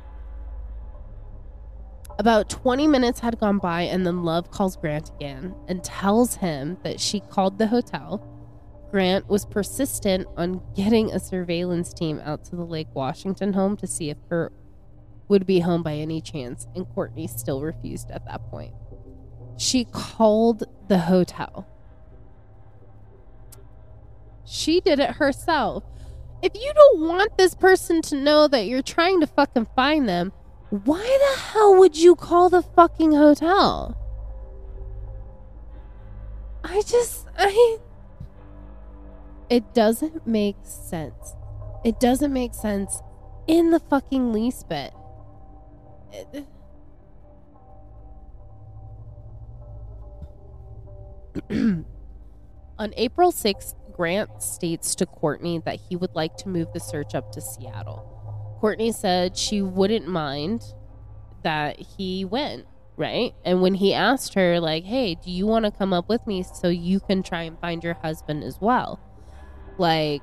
About 2.19 2.51
20 2.51 2.87
minutes 2.89 3.21
had 3.21 3.39
gone 3.39 3.59
by, 3.59 3.83
and 3.83 4.05
then 4.05 4.25
Love 4.25 4.51
calls 4.51 4.77
Grant 4.77 5.11
again 5.17 5.55
and 5.69 5.83
tells 5.83 6.35
him 6.35 6.77
that 6.83 7.01
she 7.01 7.21
called 7.21 7.59
the 7.59 7.69
hotel. 7.69 8.27
Grant 8.91 9.29
was 9.29 9.47
persistent 9.47 10.27
on 10.37 10.61
getting 10.75 11.13
a 11.13 11.21
surveillance 11.21 11.95
team 11.95 12.21
out 12.25 12.45
to 12.47 12.57
the 12.57 12.65
Lake 12.65 12.89
Washington 12.95 13.53
home 13.53 13.77
to 13.77 13.87
see 13.87 14.11
if 14.11 14.19
Kurt 14.29 14.53
would 15.29 15.47
be 15.47 15.61
home 15.61 15.83
by 15.85 15.95
any 15.95 16.21
chance, 16.21 16.67
and 16.75 16.87
Courtney 16.95 17.29
still 17.29 17.63
refused 17.63 18.11
at 18.11 18.27
that 18.27 18.51
point. 18.51 18.75
She 19.61 19.85
called 19.85 20.65
the 20.89 21.01
hotel. 21.01 21.69
She 24.47 24.81
did 24.81 24.99
it 24.99 25.17
herself. 25.17 25.85
If 26.41 26.55
you 26.55 26.73
don't 26.75 27.07
want 27.07 27.37
this 27.37 27.55
person 27.55 28.01
to 28.03 28.17
know 28.17 28.49
that 28.49 28.65
you're 28.65 28.81
trying 28.81 29.21
to 29.21 29.27
fucking 29.27 29.67
find 29.77 30.09
them, 30.09 30.33
why 30.71 31.03
the 31.03 31.41
hell 31.43 31.77
would 31.79 31.95
you 31.99 32.17
call 32.17 32.49
the 32.49 32.63
fucking 32.63 33.13
hotel? 33.13 33.99
I 36.65 36.81
just, 36.81 37.27
I. 37.37 37.77
It 39.51 39.75
doesn't 39.75 40.27
make 40.27 40.57
sense. 40.63 41.35
It 41.85 42.01
doesn't 42.01 42.33
make 42.33 42.55
sense 42.55 43.03
in 43.47 43.73
the 43.73 43.81
fucking 43.81 44.33
least 44.33 44.71
bit. 44.71 44.95
It, 46.13 46.47
On 51.51 52.95
April 52.97 53.33
6th, 53.33 53.75
Grant 53.93 54.43
states 54.43 54.95
to 54.97 55.07
Courtney 55.07 55.59
that 55.65 55.79
he 55.89 55.97
would 55.97 56.15
like 56.15 56.37
to 56.39 56.49
move 56.49 56.69
the 56.73 56.81
search 56.81 57.15
up 57.15 57.33
to 57.33 57.41
Seattle. 57.41 58.57
Courtney 58.61 58.93
said 58.93 59.37
she 59.37 59.63
wouldn't 59.63 60.09
mind 60.09 60.63
that 61.43 61.79
he 61.79 62.25
went, 62.25 62.67
right? 62.97 63.35
And 63.45 63.63
when 63.63 63.75
he 63.75 63.93
asked 63.93 64.35
her, 64.35 64.61
like, 64.61 64.85
hey, 64.85 65.15
do 65.15 65.31
you 65.31 65.47
want 65.47 65.65
to 65.67 65.71
come 65.71 65.93
up 65.93 66.09
with 66.09 66.27
me 66.27 66.43
so 66.43 66.69
you 66.69 67.01
can 67.01 67.23
try 67.23 67.43
and 67.43 67.59
find 67.59 67.85
your 67.85 67.95
husband 67.95 68.45
as 68.45 68.61
well? 68.61 69.01
Like, 69.79 70.23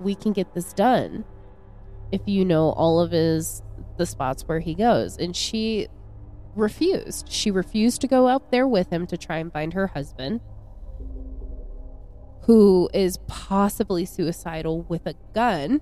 we 0.00 0.14
can 0.14 0.32
get 0.32 0.54
this 0.54 0.72
done 0.72 1.24
if 2.12 2.22
you 2.26 2.44
know 2.44 2.70
all 2.70 3.00
of 3.00 3.10
his 3.12 3.62
the 3.96 4.06
spots 4.06 4.46
where 4.46 4.60
he 4.60 4.74
goes. 4.74 5.16
And 5.16 5.34
she 5.34 5.88
refused. 6.56 7.30
She 7.30 7.50
refused 7.50 8.00
to 8.00 8.08
go 8.08 8.28
out 8.28 8.50
there 8.50 8.66
with 8.66 8.90
him 8.90 9.06
to 9.08 9.16
try 9.16 9.38
and 9.38 9.52
find 9.52 9.72
her 9.72 9.88
husband 9.88 10.40
who 12.46 12.90
is 12.92 13.18
possibly 13.26 14.04
suicidal 14.04 14.82
with 14.82 15.06
a 15.06 15.14
gun 15.34 15.80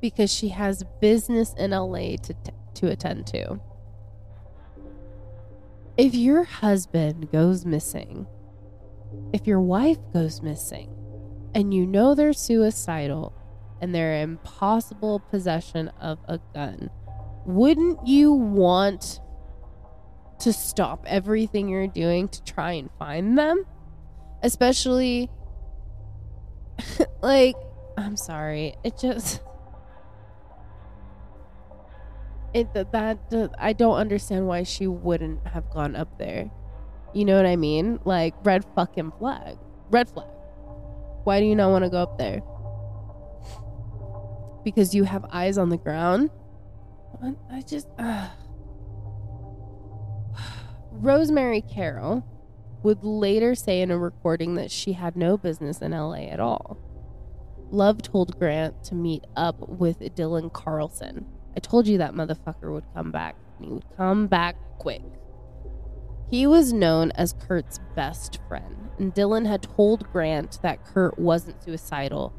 because 0.00 0.32
she 0.32 0.48
has 0.48 0.84
business 1.00 1.54
in 1.56 1.70
LA 1.70 2.16
to 2.16 2.34
t- 2.34 2.52
to 2.74 2.88
attend 2.88 3.26
to. 3.28 3.60
If 5.96 6.14
your 6.14 6.42
husband 6.42 7.30
goes 7.30 7.64
missing, 7.64 8.26
if 9.32 9.46
your 9.46 9.60
wife 9.60 9.98
goes 10.12 10.42
missing, 10.42 10.90
and 11.54 11.72
you 11.72 11.86
know 11.86 12.14
they're 12.14 12.32
suicidal 12.32 13.32
and 13.80 13.94
they're 13.94 14.14
in 14.14 14.38
possible 14.38 15.20
possession 15.20 15.88
of 16.00 16.18
a 16.26 16.40
gun, 16.52 16.90
wouldn't 17.44 18.04
you 18.06 18.32
want 18.32 19.20
to 20.42 20.52
stop 20.52 21.04
everything 21.06 21.68
you're 21.68 21.86
doing 21.86 22.28
to 22.28 22.42
try 22.44 22.72
and 22.72 22.90
find 22.98 23.38
them? 23.38 23.64
especially 24.42 25.30
like 27.22 27.56
I'm 27.96 28.16
sorry. 28.16 28.74
It 28.84 28.98
just 28.98 29.40
it 32.54 32.72
that, 32.74 32.92
that 32.92 33.50
I 33.58 33.72
don't 33.72 33.96
understand 33.96 34.46
why 34.46 34.62
she 34.64 34.86
wouldn't 34.86 35.46
have 35.46 35.70
gone 35.70 35.96
up 35.96 36.18
there. 36.18 36.50
You 37.14 37.24
know 37.24 37.36
what 37.36 37.46
I 37.46 37.56
mean? 37.56 38.00
Like 38.04 38.34
red 38.44 38.64
fucking 38.74 39.12
flag. 39.18 39.58
Red 39.90 40.08
flag. 40.10 40.28
Why 41.24 41.40
do 41.40 41.46
you 41.46 41.54
not 41.54 41.70
want 41.70 41.84
to 41.84 41.90
go 41.90 41.98
up 41.98 42.18
there? 42.18 42.42
Because 44.64 44.94
you 44.94 45.04
have 45.04 45.24
eyes 45.30 45.58
on 45.58 45.68
the 45.68 45.76
ground? 45.76 46.30
I 47.50 47.60
just 47.62 47.88
uh. 47.98 48.28
Rosemary 51.02 51.62
Carroll 51.62 52.24
would 52.84 53.02
later 53.02 53.56
say 53.56 53.80
in 53.80 53.90
a 53.90 53.98
recording 53.98 54.54
that 54.54 54.70
she 54.70 54.92
had 54.92 55.16
no 55.16 55.36
business 55.36 55.82
in 55.82 55.90
LA 55.90 56.28
at 56.28 56.38
all. 56.38 56.78
Love 57.72 58.02
told 58.02 58.38
Grant 58.38 58.84
to 58.84 58.94
meet 58.94 59.24
up 59.34 59.68
with 59.68 59.98
Dylan 59.98 60.52
Carlson. 60.52 61.26
I 61.56 61.58
told 61.58 61.88
you 61.88 61.98
that 61.98 62.14
motherfucker 62.14 62.72
would 62.72 62.84
come 62.94 63.10
back, 63.10 63.34
and 63.58 63.66
he 63.66 63.72
would 63.72 63.96
come 63.96 64.28
back 64.28 64.54
quick. 64.78 65.02
He 66.30 66.46
was 66.46 66.72
known 66.72 67.10
as 67.16 67.32
Kurt's 67.32 67.80
best 67.96 68.38
friend, 68.46 68.90
and 68.96 69.12
Dylan 69.12 69.44
had 69.44 69.64
told 69.64 70.08
Grant 70.12 70.62
that 70.62 70.84
Kurt 70.84 71.18
wasn't 71.18 71.64
suicidal 71.64 72.32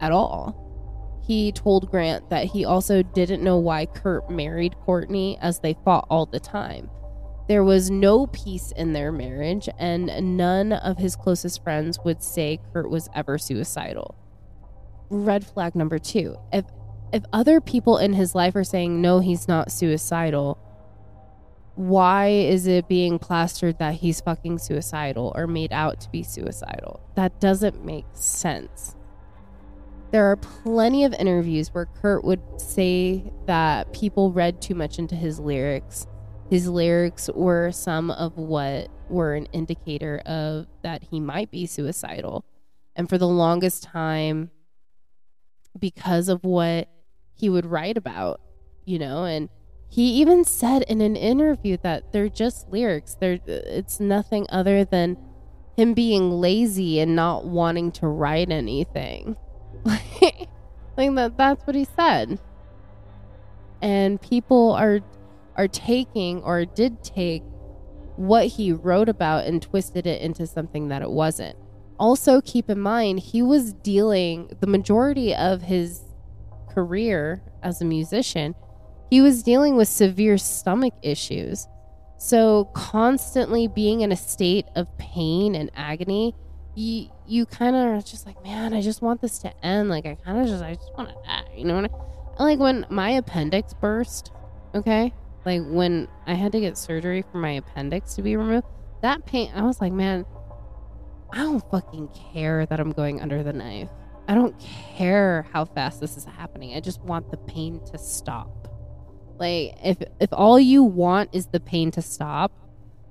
at 0.00 0.10
all. 0.10 1.20
He 1.22 1.52
told 1.52 1.90
Grant 1.90 2.30
that 2.30 2.46
he 2.46 2.64
also 2.64 3.02
didn't 3.02 3.44
know 3.44 3.58
why 3.58 3.84
Kurt 3.84 4.30
married 4.30 4.74
Courtney 4.86 5.36
as 5.42 5.60
they 5.60 5.76
fought 5.84 6.06
all 6.08 6.24
the 6.24 6.40
time 6.40 6.88
there 7.50 7.64
was 7.64 7.90
no 7.90 8.28
peace 8.28 8.72
in 8.76 8.92
their 8.92 9.10
marriage, 9.10 9.68
and 9.76 10.36
none 10.36 10.72
of 10.72 10.98
his 10.98 11.16
closest 11.16 11.64
friends 11.64 11.98
would 12.04 12.22
say 12.22 12.60
Kurt 12.72 12.88
was 12.88 13.08
ever 13.12 13.38
suicidal. 13.38 14.14
Red 15.08 15.44
flag 15.44 15.74
number 15.74 15.98
two. 15.98 16.36
If 16.52 16.66
if 17.12 17.24
other 17.32 17.60
people 17.60 17.98
in 17.98 18.12
his 18.12 18.36
life 18.36 18.54
are 18.54 18.62
saying 18.62 19.02
no, 19.02 19.18
he's 19.18 19.48
not 19.48 19.72
suicidal, 19.72 20.58
why 21.74 22.28
is 22.28 22.68
it 22.68 22.86
being 22.86 23.18
plastered 23.18 23.80
that 23.80 23.94
he's 23.94 24.20
fucking 24.20 24.58
suicidal 24.58 25.32
or 25.34 25.48
made 25.48 25.72
out 25.72 26.00
to 26.02 26.10
be 26.10 26.22
suicidal? 26.22 27.00
That 27.16 27.40
doesn't 27.40 27.84
make 27.84 28.06
sense. 28.12 28.94
There 30.12 30.26
are 30.26 30.36
plenty 30.36 31.02
of 31.02 31.14
interviews 31.14 31.74
where 31.74 31.86
Kurt 31.86 32.22
would 32.22 32.60
say 32.60 33.32
that 33.46 33.92
people 33.92 34.30
read 34.30 34.62
too 34.62 34.76
much 34.76 35.00
into 35.00 35.16
his 35.16 35.40
lyrics 35.40 36.06
his 36.50 36.68
lyrics 36.68 37.30
were 37.32 37.70
some 37.70 38.10
of 38.10 38.36
what 38.36 38.88
were 39.08 39.34
an 39.34 39.46
indicator 39.52 40.20
of 40.26 40.66
that 40.82 41.04
he 41.10 41.20
might 41.20 41.50
be 41.52 41.64
suicidal. 41.64 42.44
And 42.96 43.08
for 43.08 43.18
the 43.18 43.28
longest 43.28 43.84
time, 43.84 44.50
because 45.78 46.28
of 46.28 46.42
what 46.42 46.88
he 47.34 47.48
would 47.48 47.66
write 47.66 47.96
about, 47.96 48.40
you 48.84 48.98
know, 48.98 49.24
and 49.24 49.48
he 49.88 50.14
even 50.14 50.44
said 50.44 50.82
in 50.82 51.00
an 51.00 51.14
interview 51.14 51.76
that 51.84 52.12
they're 52.12 52.28
just 52.28 52.68
lyrics. 52.68 53.14
They're 53.14 53.38
it's 53.46 54.00
nothing 54.00 54.46
other 54.48 54.84
than 54.84 55.16
him 55.76 55.94
being 55.94 56.32
lazy 56.32 56.98
and 56.98 57.14
not 57.14 57.44
wanting 57.44 57.92
to 57.92 58.08
write 58.08 58.50
anything. 58.50 59.36
like 59.84 60.48
that 60.96 61.36
that's 61.36 61.64
what 61.64 61.76
he 61.76 61.86
said. 61.96 62.40
And 63.80 64.20
people 64.20 64.72
are 64.72 65.00
are 65.60 65.68
taking 65.68 66.42
or 66.42 66.64
did 66.64 67.02
take 67.04 67.42
what 68.16 68.46
he 68.46 68.72
wrote 68.72 69.08
about 69.08 69.46
and 69.46 69.62
twisted 69.62 70.06
it 70.06 70.20
into 70.22 70.46
something 70.46 70.88
that 70.88 71.02
it 71.02 71.10
wasn't. 71.10 71.56
Also 71.98 72.40
keep 72.40 72.70
in 72.70 72.80
mind 72.80 73.20
he 73.20 73.42
was 73.42 73.72
dealing 73.74 74.50
the 74.60 74.66
majority 74.66 75.34
of 75.34 75.62
his 75.62 76.02
career 76.68 77.42
as 77.62 77.80
a 77.80 77.84
musician 77.84 78.54
he 79.10 79.20
was 79.20 79.42
dealing 79.42 79.76
with 79.76 79.88
severe 79.88 80.38
stomach 80.38 80.94
issues. 81.02 81.66
So, 82.16 82.66
constantly 82.74 83.66
being 83.66 84.02
in 84.02 84.12
a 84.12 84.16
state 84.16 84.66
of 84.76 84.86
pain 84.98 85.54
and 85.54 85.70
agony, 85.74 86.34
you, 86.76 87.08
you 87.26 87.46
kind 87.46 87.74
of 87.74 87.82
are 87.86 88.00
just 88.00 88.24
like, 88.26 88.42
man, 88.44 88.72
I 88.72 88.82
just 88.82 89.02
want 89.02 89.20
this 89.20 89.38
to 89.40 89.64
end. 89.64 89.88
Like, 89.88 90.06
I 90.06 90.14
kind 90.14 90.38
of 90.38 90.46
just, 90.46 90.62
I 90.62 90.74
just 90.74 90.92
want 90.96 91.08
to 91.08 91.14
die. 91.26 91.44
You 91.56 91.64
know 91.64 91.80
what 91.80 91.90
I 92.38 92.44
Like, 92.44 92.58
when 92.58 92.86
my 92.88 93.10
appendix 93.10 93.74
burst, 93.74 94.32
okay? 94.74 95.12
Like, 95.44 95.62
when 95.66 96.08
I 96.26 96.34
had 96.34 96.52
to 96.52 96.60
get 96.60 96.76
surgery 96.76 97.24
for 97.30 97.38
my 97.38 97.52
appendix 97.52 98.14
to 98.14 98.22
be 98.22 98.36
removed, 98.36 98.66
that 99.02 99.24
pain, 99.24 99.50
I 99.54 99.62
was 99.62 99.80
like, 99.80 99.92
man, 99.92 100.26
I 101.32 101.38
don't 101.38 101.70
fucking 101.70 102.08
care 102.32 102.66
that 102.66 102.80
I'm 102.80 102.92
going 102.92 103.20
under 103.20 103.42
the 103.42 103.52
knife. 103.52 103.88
I 104.28 104.34
don't 104.34 104.58
care 104.60 105.46
how 105.52 105.64
fast 105.64 106.00
this 106.00 106.16
is 106.16 106.24
happening. 106.24 106.74
I 106.74 106.80
just 106.80 107.00
want 107.02 107.30
the 107.30 107.36
pain 107.36 107.80
to 107.86 107.98
stop. 107.98 108.68
Like 109.38 109.74
if 109.82 109.96
if 110.20 110.28
all 110.32 110.60
you 110.60 110.84
want 110.84 111.30
is 111.32 111.46
the 111.46 111.60
pain 111.60 111.90
to 111.92 112.02
stop, 112.02 112.52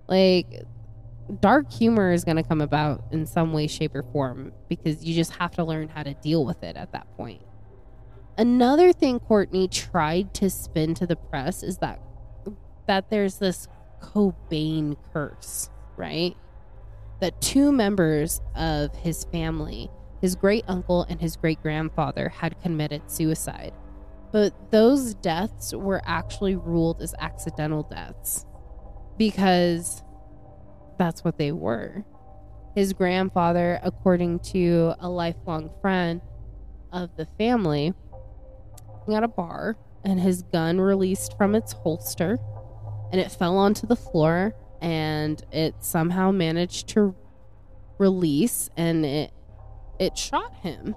like 0.08 0.64
dark 1.42 1.72
humor 1.72 2.12
is 2.12 2.24
going 2.24 2.38
to 2.38 2.44
come 2.44 2.62
about 2.62 3.04
in 3.12 3.26
some 3.26 3.52
way 3.52 3.68
shape 3.68 3.96
or 3.96 4.04
form 4.04 4.54
because 4.68 5.04
you 5.04 5.14
just 5.14 5.34
have 5.34 5.52
to 5.52 5.64
learn 5.64 5.90
how 5.90 6.04
to 6.04 6.14
deal 6.16 6.46
with 6.46 6.64
it 6.64 6.76
at 6.76 6.92
that 6.92 7.08
point. 7.18 7.42
Another 8.38 8.94
thing 8.94 9.20
Courtney 9.20 9.68
tried 9.68 10.34
to 10.36 10.50
spin 10.50 10.94
to 10.96 11.06
the 11.06 11.16
press 11.16 11.64
is 11.64 11.80
that 11.80 12.00
that 12.90 13.12
there's 13.12 13.38
this 13.38 13.68
Cobain 14.02 14.98
curse, 15.14 15.70
right? 15.96 16.36
That 17.22 17.40
two 17.40 17.72
members 17.72 18.42
of 18.56 18.96
his 18.96 19.26
family, 19.26 19.92
his 20.22 20.36
great 20.36 20.66
uncle 20.68 21.04
and 21.08 21.22
his 21.22 21.36
great 21.36 21.62
grandfather, 21.62 22.30
had 22.30 22.60
committed 22.64 23.12
suicide. 23.12 23.74
But 24.32 24.72
those 24.72 25.14
deaths 25.14 25.72
were 25.72 26.02
actually 26.04 26.56
ruled 26.56 27.00
as 27.04 27.14
accidental 27.20 27.84
deaths 27.84 28.48
because 29.20 30.02
that's 30.98 31.24
what 31.24 31.38
they 31.38 31.52
were. 31.52 32.04
His 32.76 32.94
grandfather, 32.94 33.80
according 33.84 34.40
to 34.40 34.96
a 35.00 35.08
lifelong 35.08 35.70
friend 35.80 36.22
of 36.92 37.16
the 37.18 37.28
family, 37.38 37.94
at 39.14 39.24
a 39.24 39.28
bar 39.28 39.76
and 40.04 40.20
his 40.20 40.42
gun 40.42 40.82
released 40.82 41.38
from 41.38 41.54
its 41.54 41.74
holster 41.74 42.40
and 43.12 43.20
it 43.20 43.32
fell 43.32 43.58
onto 43.58 43.88
the 43.88 43.96
floor 43.96 44.54
and 44.82 45.44
it 45.52 45.76
somehow 45.80 46.32
managed 46.32 46.88
to 46.90 47.16
release 47.98 48.70
and 48.78 49.06
it 49.06 49.32
it 50.00 50.18
shot 50.18 50.54
him 50.62 50.96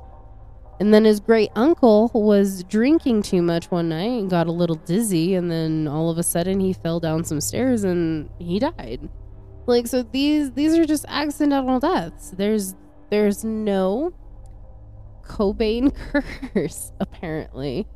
and 0.83 0.93
then 0.93 1.05
his 1.05 1.21
great 1.21 1.51
uncle 1.55 2.11
was 2.13 2.65
drinking 2.65 3.23
too 3.23 3.41
much 3.41 3.71
one 3.71 3.91
night 3.91 4.21
and 4.21 4.29
got 4.29 4.49
a 4.49 4.51
little 4.53 4.75
dizzy. 4.75 5.37
And 5.37 5.49
then 5.49 5.87
all 5.87 6.11
of 6.11 6.19
a 6.19 6.25
sudden 6.25 6.59
he 6.59 6.73
fell 6.73 6.99
down 6.99 7.23
some 7.23 7.41
stairs 7.41 7.85
and 7.85 8.29
he 8.41 8.59
died. 8.59 9.09
Like 9.67 9.87
so 9.87 10.03
these 10.03 10.51
these 10.51 10.77
are 10.77 10.85
just 10.85 11.05
accidental 11.07 11.79
deaths. 11.79 12.33
There's 12.37 12.75
there's 13.11 13.45
no 13.45 14.13
Cobain 15.23 15.95
curse, 16.53 16.91
apparently. 16.99 17.87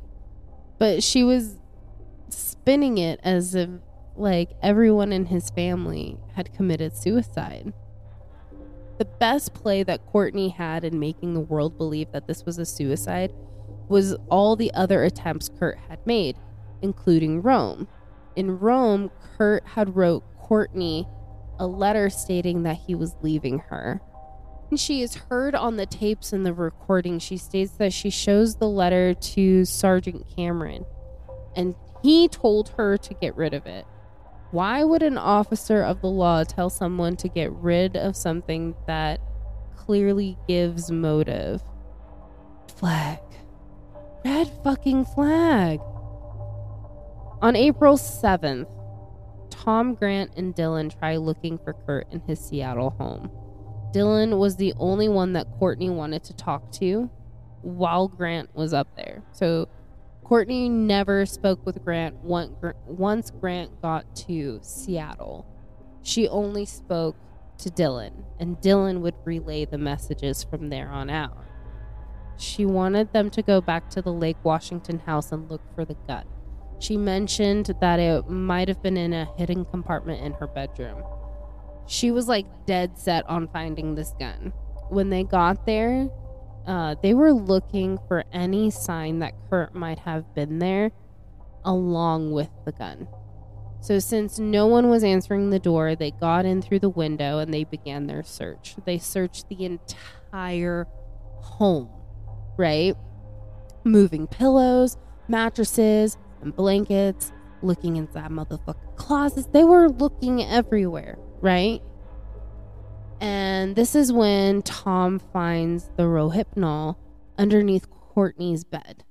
But 0.77 1.03
she 1.03 1.25
was 1.25 1.57
spinning 2.29 2.99
it 2.99 3.19
as 3.21 3.53
if 3.53 3.69
like 4.17 4.51
everyone 4.61 5.11
in 5.13 5.25
his 5.25 5.49
family 5.49 6.17
had 6.35 6.53
committed 6.53 6.95
suicide. 6.95 7.73
The 8.97 9.05
best 9.05 9.53
play 9.53 9.83
that 9.83 10.05
Courtney 10.07 10.49
had 10.49 10.83
in 10.83 10.99
making 10.99 11.33
the 11.33 11.39
world 11.39 11.77
believe 11.77 12.11
that 12.11 12.27
this 12.27 12.45
was 12.45 12.57
a 12.57 12.65
suicide 12.65 13.31
was 13.87 14.15
all 14.29 14.55
the 14.55 14.73
other 14.73 15.03
attempts 15.03 15.49
Kurt 15.49 15.77
had 15.87 16.05
made, 16.05 16.35
including 16.81 17.41
Rome. 17.41 17.87
In 18.35 18.59
Rome, 18.59 19.11
Kurt 19.37 19.65
had 19.65 19.95
wrote 19.95 20.23
Courtney 20.39 21.07
a 21.59 21.67
letter 21.67 22.09
stating 22.09 22.63
that 22.63 22.77
he 22.87 22.95
was 22.95 23.15
leaving 23.21 23.59
her. 23.69 24.01
And 24.69 24.79
she 24.79 25.01
is 25.01 25.15
heard 25.15 25.55
on 25.55 25.77
the 25.77 25.85
tapes 25.85 26.33
in 26.33 26.43
the 26.43 26.53
recording. 26.53 27.19
She 27.19 27.37
states 27.37 27.71
that 27.77 27.93
she 27.93 28.09
shows 28.09 28.55
the 28.55 28.67
letter 28.67 29.13
to 29.13 29.63
Sergeant 29.63 30.25
Cameron, 30.35 30.85
and 31.55 31.73
he 32.03 32.27
told 32.27 32.69
her 32.69 32.97
to 32.97 33.13
get 33.13 33.35
rid 33.37 33.53
of 33.53 33.65
it. 33.65 33.85
Why 34.57 34.83
would 34.83 35.03
an 35.03 35.19
officer 35.19 35.83
of 35.83 36.01
the 36.01 36.07
law 36.07 36.43
tell 36.43 36.71
someone 36.71 37.15
to 37.17 37.27
get 37.27 37.51
rid 37.51 37.95
of 37.95 38.15
something 38.15 38.73
that 38.87 39.21
clearly 39.75 40.35
gives 40.47 40.89
motive? 40.89 41.61
Flag. 42.75 43.19
Red 44.25 44.49
fucking 44.63 45.05
flag. 45.05 45.79
On 47.39 47.55
April 47.55 47.97
7th, 47.97 48.67
Tom 49.51 49.93
Grant 49.93 50.31
and 50.35 50.55
Dylan 50.55 50.89
try 50.97 51.17
looking 51.17 51.59
for 51.59 51.73
Kurt 51.73 52.11
in 52.11 52.21
his 52.21 52.39
Seattle 52.39 52.89
home. 52.89 53.29
Dylan 53.93 54.39
was 54.39 54.55
the 54.55 54.73
only 54.77 55.07
one 55.07 55.33
that 55.33 55.45
Courtney 55.59 55.91
wanted 55.91 56.23
to 56.23 56.33
talk 56.33 56.71
to 56.71 57.11
while 57.61 58.07
Grant 58.07 58.55
was 58.55 58.73
up 58.73 58.87
there. 58.95 59.21
So 59.33 59.67
Courtney 60.27 60.67
never 60.67 61.25
spoke 61.25 61.65
with 61.65 61.85
Grant 61.85 62.15
once 62.21 63.31
Grant 63.31 63.81
got 63.81 64.13
to 64.27 64.59
Seattle. 64.61 65.45
She 66.01 66.27
only 66.27 66.65
spoke 66.65 67.15
to 67.59 67.69
Dylan, 67.69 68.25
and 68.37 68.57
Dylan 68.57 68.99
would 68.99 69.15
relay 69.23 69.63
the 69.63 69.77
messages 69.77 70.43
from 70.43 70.67
there 70.67 70.89
on 70.89 71.09
out. 71.09 71.45
She 72.35 72.65
wanted 72.65 73.13
them 73.13 73.29
to 73.31 73.41
go 73.41 73.61
back 73.61 73.89
to 73.91 74.01
the 74.01 74.11
Lake 74.11 74.35
Washington 74.43 74.99
house 74.99 75.31
and 75.31 75.49
look 75.49 75.61
for 75.73 75.85
the 75.85 75.95
gun. 76.09 76.25
She 76.79 76.97
mentioned 76.97 77.73
that 77.79 78.01
it 78.01 78.29
might 78.29 78.67
have 78.67 78.83
been 78.83 78.97
in 78.97 79.13
a 79.13 79.29
hidden 79.37 79.63
compartment 79.63 80.21
in 80.21 80.33
her 80.33 80.47
bedroom. 80.47 81.03
She 81.87 82.11
was 82.11 82.27
like 82.27 82.45
dead 82.65 82.97
set 82.97 83.25
on 83.29 83.47
finding 83.47 83.95
this 83.95 84.13
gun. 84.19 84.51
When 84.89 85.09
they 85.09 85.23
got 85.23 85.65
there, 85.65 86.09
uh, 86.67 86.95
they 87.01 87.13
were 87.13 87.31
looking 87.31 87.97
for 88.07 88.25
any 88.33 88.69
sign 88.69 89.19
that 89.19 89.33
Kurt 89.49 89.73
might 89.73 89.99
have 89.99 90.35
been 90.35 90.59
there 90.59 90.91
along 91.63 92.31
with 92.31 92.49
the 92.65 92.71
gun. 92.73 93.07
So, 93.79 93.99
since 93.99 94.37
no 94.39 94.67
one 94.67 94.89
was 94.89 95.03
answering 95.03 95.49
the 95.49 95.59
door, 95.59 95.95
they 95.95 96.11
got 96.11 96.45
in 96.45 96.61
through 96.61 96.79
the 96.79 96.89
window 96.89 97.39
and 97.39 97.53
they 97.53 97.63
began 97.63 98.07
their 98.07 98.23
search. 98.23 98.75
They 98.85 98.97
searched 98.97 99.47
the 99.49 99.63
entire 99.65 100.87
home, 101.41 101.89
right? 102.57 102.95
Moving 103.83 104.27
pillows, 104.27 104.97
mattresses, 105.27 106.17
and 106.41 106.55
blankets, 106.55 107.31
looking 107.61 107.95
inside 107.95 108.31
motherfucking 108.31 108.97
closets. 108.97 109.47
They 109.47 109.63
were 109.63 109.89
looking 109.89 110.43
everywhere, 110.43 111.17
right? 111.39 111.81
And 113.19 113.75
this 113.75 113.95
is 113.95 114.13
when 114.13 114.61
Tom 114.61 115.19
finds 115.19 115.89
the 115.97 116.03
Rohypnol 116.03 116.95
underneath 117.37 117.89
Courtney's 117.89 118.63
bed. 118.63 119.03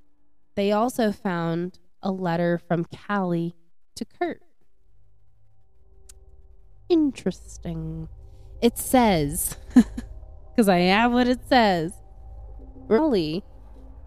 They 0.55 0.73
also 0.73 1.13
found 1.13 1.79
a 2.03 2.11
letter 2.11 2.59
from 2.59 2.85
Cali 2.85 3.55
to 3.97 4.05
Kurt. 4.05 4.41
Interesting. 6.89 8.09
It 8.63 8.79
says, 8.79 9.57
because 10.51 10.69
I 10.69 10.79
have 10.79 11.13
what 11.13 11.29
it 11.29 11.41
says. 11.49 11.93
Really, 12.89 13.43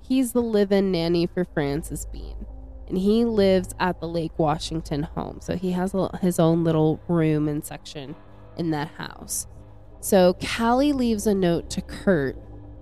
he's 0.01 0.31
the 0.31 0.41
live 0.41 0.71
in 0.71 0.91
nanny 0.91 1.27
for 1.27 1.43
Frances 1.43 2.05
Bean. 2.11 2.45
And 2.87 2.97
he 2.97 3.25
lives 3.25 3.75
at 3.79 3.99
the 3.99 4.07
Lake 4.07 4.39
Washington 4.39 5.03
home. 5.03 5.39
So 5.41 5.55
he 5.55 5.73
has 5.73 5.93
a, 5.93 6.17
his 6.17 6.39
own 6.39 6.63
little 6.63 6.99
room 7.07 7.47
and 7.47 7.63
section 7.63 8.15
in 8.57 8.71
that 8.71 8.87
house. 8.97 9.45
So 10.01 10.33
Cali 10.39 10.93
leaves 10.93 11.27
a 11.27 11.33
note 11.33 11.69
to 11.71 11.81
Kurt, 11.81 12.37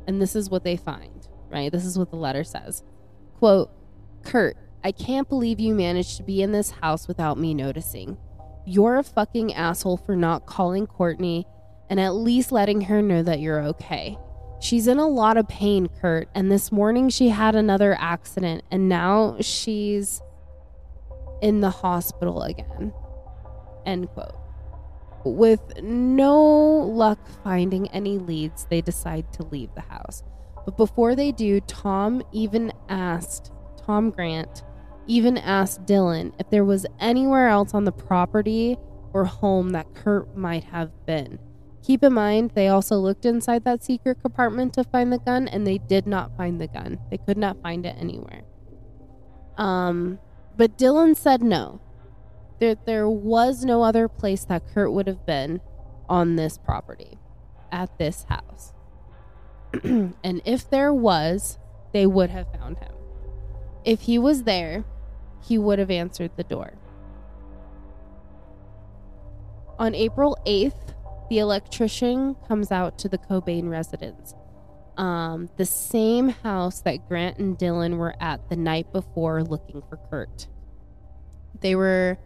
and 0.05 0.21
this 0.21 0.35
is 0.35 0.49
what 0.49 0.63
they 0.63 0.77
find, 0.77 1.27
right? 1.49 1.71
This 1.71 1.85
is 1.85 1.97
what 1.97 2.11
the 2.11 2.17
letter 2.17 2.43
says. 2.43 2.83
Quote, 3.39 3.71
Kurt, 4.23 4.57
I 4.83 4.91
can't 4.91 5.27
believe 5.27 5.59
you 5.59 5.73
managed 5.73 6.17
to 6.17 6.23
be 6.23 6.41
in 6.41 6.51
this 6.51 6.71
house 6.71 7.07
without 7.07 7.37
me 7.37 7.53
noticing. 7.53 8.17
You're 8.65 8.97
a 8.97 9.03
fucking 9.03 9.53
asshole 9.53 9.97
for 9.97 10.15
not 10.15 10.45
calling 10.45 10.87
Courtney 10.87 11.45
and 11.89 11.99
at 11.99 12.15
least 12.15 12.51
letting 12.51 12.81
her 12.81 13.01
know 13.01 13.23
that 13.23 13.39
you're 13.39 13.63
okay. 13.63 14.17
She's 14.59 14.87
in 14.87 14.97
a 14.97 15.07
lot 15.07 15.37
of 15.37 15.47
pain, 15.47 15.87
Kurt, 15.87 16.29
and 16.33 16.51
this 16.51 16.71
morning 16.71 17.09
she 17.09 17.29
had 17.29 17.55
another 17.55 17.95
accident, 17.99 18.63
and 18.71 18.89
now 18.89 19.37
she's 19.39 20.21
in 21.41 21.61
the 21.61 21.69
hospital 21.69 22.41
again. 22.41 22.91
End 23.85 24.09
quote. 24.09 24.35
With 25.33 25.81
no 25.81 26.39
luck 26.39 27.19
finding 27.43 27.87
any 27.89 28.17
leads, 28.17 28.65
they 28.65 28.81
decide 28.81 29.31
to 29.33 29.43
leave 29.43 29.69
the 29.75 29.81
house. 29.81 30.23
But 30.65 30.77
before 30.77 31.15
they 31.15 31.31
do, 31.31 31.61
Tom 31.61 32.21
even 32.31 32.73
asked, 32.89 33.51
Tom 33.85 34.11
Grant 34.11 34.63
even 35.07 35.37
asked 35.37 35.85
Dylan 35.85 36.33
if 36.39 36.49
there 36.49 36.65
was 36.65 36.85
anywhere 36.99 37.47
else 37.47 37.73
on 37.73 37.85
the 37.85 37.91
property 37.91 38.77
or 39.13 39.25
home 39.25 39.69
that 39.69 39.93
Kurt 39.95 40.35
might 40.35 40.65
have 40.65 40.91
been. 41.05 41.39
Keep 41.83 42.03
in 42.03 42.13
mind, 42.13 42.51
they 42.53 42.67
also 42.67 42.97
looked 42.97 43.25
inside 43.25 43.63
that 43.63 43.81
secret 43.81 44.21
compartment 44.21 44.73
to 44.73 44.83
find 44.83 45.13
the 45.13 45.19
gun, 45.19 45.47
and 45.47 45.65
they 45.65 45.77
did 45.77 46.05
not 46.05 46.35
find 46.35 46.59
the 46.59 46.67
gun. 46.67 46.99
They 47.09 47.17
could 47.17 47.37
not 47.37 47.61
find 47.61 47.85
it 47.85 47.95
anywhere. 47.97 48.41
Um, 49.57 50.19
but 50.57 50.77
Dylan 50.77 51.15
said 51.15 51.41
no. 51.41 51.79
There, 52.59 52.75
there 52.85 53.09
was 53.09 53.63
no 53.63 53.83
other 53.83 54.07
place 54.07 54.43
that 54.45 54.63
Kurt 54.73 54.91
would 54.91 55.07
have 55.07 55.25
been 55.25 55.61
on 56.09 56.35
this 56.35 56.57
property, 56.57 57.19
at 57.71 57.97
this 57.97 58.23
house. 58.23 58.73
and 59.83 60.41
if 60.45 60.69
there 60.69 60.93
was, 60.93 61.59
they 61.93 62.05
would 62.05 62.29
have 62.29 62.47
found 62.53 62.77
him. 62.79 62.93
If 63.85 64.01
he 64.01 64.17
was 64.17 64.43
there, 64.43 64.85
he 65.45 65.57
would 65.57 65.79
have 65.79 65.91
answered 65.91 66.31
the 66.35 66.43
door. 66.43 66.73
On 69.79 69.93
April 69.93 70.37
8th, 70.45 70.95
the 71.29 71.39
electrician 71.39 72.35
comes 72.47 72.71
out 72.71 72.97
to 72.99 73.09
the 73.09 73.17
Cobain 73.17 73.69
residence. 73.69 74.33
Um, 74.97 75.49
the 75.57 75.65
same 75.65 76.29
house 76.29 76.81
that 76.81 77.07
Grant 77.07 77.37
and 77.37 77.57
Dylan 77.57 77.97
were 77.97 78.15
at 78.19 78.49
the 78.49 78.55
night 78.55 78.91
before 78.91 79.43
looking 79.43 79.83
for 79.87 79.97
Kurt. 80.09 80.47
They 81.61 81.75
were 81.75 82.17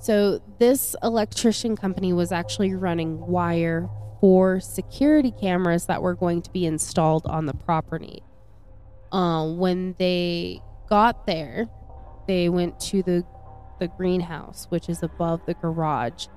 so 0.00 0.40
this 0.58 0.94
electrician 1.02 1.76
company 1.76 2.12
was 2.12 2.32
actually 2.32 2.74
running 2.74 3.26
wire 3.26 3.88
for 4.20 4.60
security 4.60 5.32
cameras 5.32 5.86
that 5.86 6.02
were 6.02 6.14
going 6.14 6.42
to 6.42 6.50
be 6.50 6.66
installed 6.66 7.26
on 7.26 7.46
the 7.46 7.54
property. 7.54 8.22
Uh, 9.12 9.52
when 9.52 9.94
they 9.98 10.60
got 10.88 11.26
there, 11.26 11.68
they 12.26 12.48
went 12.48 12.78
to 12.80 13.02
the 13.02 13.24
the 13.78 13.88
greenhouse, 13.88 14.66
which 14.70 14.88
is 14.88 15.02
above 15.02 15.44
the 15.44 15.52
garage, 15.54 16.28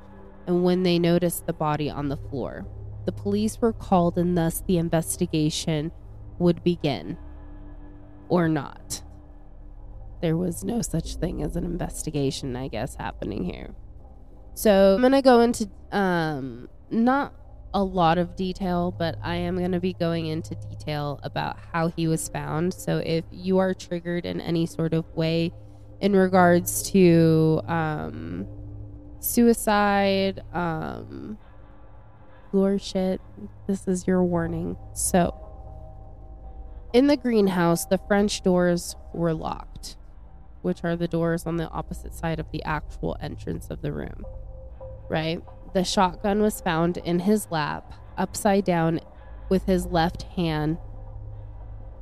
and 0.45 0.63
when 0.63 0.83
they 0.83 0.99
noticed 0.99 1.45
the 1.45 1.53
body 1.53 1.89
on 1.89 2.09
the 2.09 2.17
floor, 2.17 2.65
the 3.05 3.13
police 3.13 3.61
were 3.61 3.71
called, 3.71 4.17
and 4.17 4.37
thus 4.37 4.61
the 4.67 4.77
investigation 4.77 5.91
would 6.37 6.63
begin, 6.63 7.17
or 8.27 8.49
not. 8.49 9.01
There 10.21 10.37
was 10.37 10.63
no 10.63 10.81
such 10.81 11.15
thing 11.15 11.41
as 11.41 11.55
an 11.55 11.63
investigation, 11.63 12.55
I 12.55 12.67
guess, 12.67 12.95
happening 12.95 13.43
here. 13.45 13.75
So 14.53 14.95
I'm 14.95 15.01
gonna 15.01 15.21
go 15.21 15.41
into 15.41 15.69
um, 15.91 16.69
not 16.89 17.33
a 17.73 17.83
lot 17.83 18.17
of 18.17 18.35
detail, 18.35 18.91
but 18.91 19.17
I 19.23 19.35
am 19.35 19.57
going 19.57 19.71
to 19.71 19.79
be 19.79 19.93
going 19.93 20.25
into 20.25 20.55
detail 20.55 21.19
about 21.23 21.57
how 21.71 21.89
he 21.89 22.07
was 22.07 22.27
found. 22.27 22.73
So 22.73 22.97
if 22.97 23.23
you 23.31 23.59
are 23.59 23.73
triggered 23.73 24.25
in 24.25 24.41
any 24.41 24.65
sort 24.65 24.93
of 24.93 25.05
way 25.15 25.53
in 26.01 26.15
regards 26.15 26.83
to 26.91 27.61
um, 27.67 28.47
suicide, 29.19 30.41
um, 30.53 31.37
shit, 32.79 33.21
this 33.67 33.87
is 33.87 34.07
your 34.07 34.23
warning. 34.23 34.75
So 34.93 35.35
in 36.93 37.07
the 37.07 37.17
greenhouse, 37.17 37.85
the 37.85 37.99
French 38.07 38.41
doors 38.41 38.95
were 39.13 39.33
locked, 39.33 39.97
which 40.61 40.83
are 40.83 40.95
the 40.95 41.07
doors 41.07 41.45
on 41.45 41.57
the 41.57 41.69
opposite 41.69 42.13
side 42.13 42.39
of 42.39 42.51
the 42.51 42.63
actual 42.63 43.17
entrance 43.21 43.69
of 43.69 43.81
the 43.81 43.91
room, 43.91 44.25
right? 45.09 45.41
The 45.73 45.83
shotgun 45.83 46.41
was 46.41 46.61
found 46.61 46.97
in 46.97 47.19
his 47.19 47.47
lap, 47.51 47.93
upside 48.17 48.65
down, 48.65 48.99
with 49.49 49.65
his 49.65 49.85
left 49.85 50.23
hand 50.23 50.77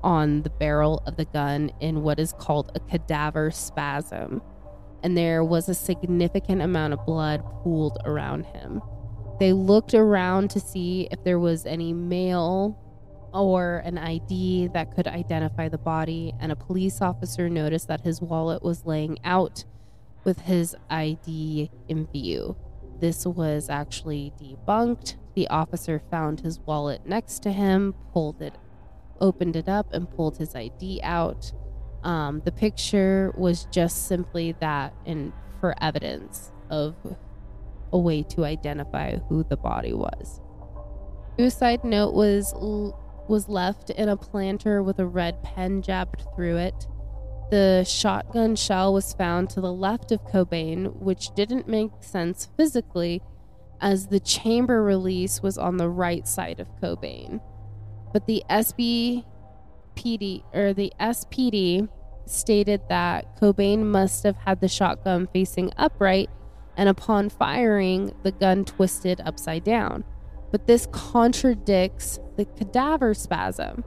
on 0.03 0.43
the 0.43 0.49
barrel 0.49 1.01
of 1.05 1.17
the 1.17 1.25
gun 1.25 1.71
in 1.79 2.03
what 2.03 2.19
is 2.19 2.33
called 2.33 2.71
a 2.75 2.79
cadaver 2.79 3.51
spasm. 3.51 4.41
And 5.03 5.17
there 5.17 5.43
was 5.43 5.69
a 5.69 5.73
significant 5.73 6.61
amount 6.61 6.93
of 6.93 7.05
blood 7.05 7.43
pooled 7.61 7.97
around 8.05 8.45
him. 8.47 8.81
They 9.39 9.53
looked 9.53 9.93
around 9.93 10.49
to 10.51 10.59
see 10.59 11.07
if 11.11 11.23
there 11.23 11.39
was 11.39 11.65
any 11.65 11.93
mail 11.93 12.77
or 13.33 13.77
an 13.85 13.97
ID 13.97 14.69
that 14.73 14.95
could 14.95 15.07
identify 15.07 15.69
the 15.69 15.77
body, 15.77 16.33
and 16.39 16.51
a 16.51 16.55
police 16.55 17.01
officer 17.01 17.49
noticed 17.49 17.87
that 17.87 18.01
his 18.01 18.21
wallet 18.21 18.63
was 18.63 18.85
laying 18.85 19.17
out 19.23 19.65
with 20.23 20.41
his 20.41 20.75
ID 20.89 21.69
in 21.87 22.07
view. 22.07 22.55
This 22.99 23.25
was 23.25 23.69
actually 23.69 24.33
debunked. 24.41 25.15
The 25.35 25.47
officer 25.49 26.01
found 26.09 26.39
his 26.39 26.59
wallet 26.59 27.05
next 27.05 27.39
to 27.43 27.51
him, 27.51 27.93
pulled 28.11 28.41
it, 28.41 28.55
opened 29.21 29.55
it 29.55 29.69
up, 29.69 29.93
and 29.93 30.09
pulled 30.09 30.37
his 30.37 30.55
ID 30.55 31.01
out. 31.03 31.51
Um, 32.03 32.41
the 32.43 32.51
picture 32.51 33.33
was 33.37 33.65
just 33.71 34.07
simply 34.07 34.55
that, 34.59 34.93
and 35.05 35.31
for 35.59 35.75
evidence 35.81 36.51
of 36.69 36.95
a 37.93 37.97
way 37.97 38.23
to 38.23 38.45
identify 38.45 39.17
who 39.29 39.43
the 39.43 39.57
body 39.57 39.93
was. 39.93 40.41
Suicide 41.37 41.83
note 41.83 42.13
was 42.13 42.53
was 43.29 43.49
left 43.49 43.89
in 43.89 44.09
a 44.09 44.17
planter 44.17 44.81
with 44.83 44.99
a 44.99 45.05
red 45.05 45.41
pen 45.43 45.81
jabbed 45.81 46.23
through 46.35 46.57
it. 46.57 46.87
The 47.49 47.85
shotgun 47.85 48.55
shell 48.55 48.93
was 48.93 49.13
found 49.13 49.49
to 49.51 49.61
the 49.61 49.71
left 49.71 50.11
of 50.11 50.25
Cobain, 50.25 50.95
which 50.97 51.33
didn't 51.33 51.67
make 51.67 51.91
sense 52.01 52.49
physically, 52.57 53.21
as 53.79 54.07
the 54.07 54.19
chamber 54.19 54.83
release 54.83 55.41
was 55.41 55.57
on 55.57 55.77
the 55.77 55.89
right 55.89 56.27
side 56.27 56.59
of 56.59 56.67
Cobain. 56.81 57.39
But 58.11 58.27
the 58.27 58.43
SBPD 58.49 60.43
or 60.53 60.73
the 60.73 60.91
SPD 60.99 61.87
stated 62.25 62.81
that 62.89 63.39
Cobain 63.39 63.85
must 63.85 64.23
have 64.23 64.37
had 64.37 64.59
the 64.59 64.67
shotgun 64.67 65.27
facing 65.31 65.71
upright, 65.77 66.29
and 66.75 66.89
upon 66.89 67.29
firing, 67.29 68.13
the 68.23 68.31
gun 68.31 68.65
twisted 68.65 69.21
upside 69.23 69.63
down. 69.63 70.03
But 70.51 70.67
this 70.67 70.87
contradicts 70.91 72.19
the 72.37 72.45
cadaver 72.45 73.13
spasm. 73.13 73.83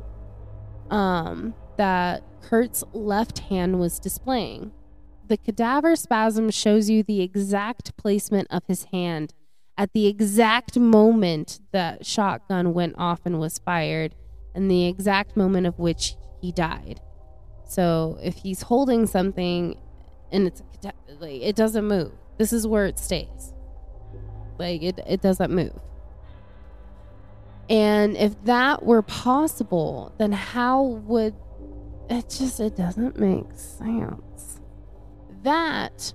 Um, 0.91 1.55
that 1.77 2.23
Kurt's 2.43 2.85
left 2.93 3.39
hand 3.39 3.79
was 3.79 3.99
displaying. 3.99 4.73
The 5.29 5.37
cadaver 5.37 5.95
spasm 5.95 6.51
shows 6.51 6.91
you 6.91 7.03
the 7.03 7.23
exact 7.23 7.97
placement 7.97 8.49
of 8.51 8.65
his 8.67 8.85
hand 8.93 9.33
at 9.79 9.95
the 9.95 10.07
exact 10.07 10.79
moment 10.79 11.61
that 11.73 12.05
shotgun 12.05 12.75
went 12.75 12.97
off 12.99 13.21
and 13.25 13.41
was 13.41 13.59
fired, 13.59 14.15
and 14.55 14.71
the 14.71 14.87
exact 14.87 15.39
moment 15.39 15.67
of 15.67 15.79
which 15.79 16.17
he 16.43 16.53
died. 16.53 17.01
So 17.67 18.19
if 18.23 18.35
he's 18.37 18.63
holding 18.63 19.07
something 19.07 19.81
and 20.31 20.49
it's 20.49 20.63
like 21.19 21.41
it 21.41 21.57
doesn't 21.57 21.87
move, 21.87 22.13
this 22.37 22.53
is 22.53 22.67
where 22.67 22.85
it 22.85 22.99
stays. 22.99 23.55
Like 24.59 24.83
it, 24.83 25.01
it 25.07 25.23
doesn't 25.23 25.51
move. 25.51 25.81
And 27.71 28.17
if 28.17 28.45
that 28.45 28.85
were 28.85 29.03
possible, 29.03 30.13
then 30.19 30.33
how 30.33 30.83
would 30.83 31.35
it 32.11 32.29
just 32.29 32.59
it 32.59 32.77
doesn't 32.77 33.19
make 33.19 33.47
sense. 33.55 34.61
That 35.45 36.13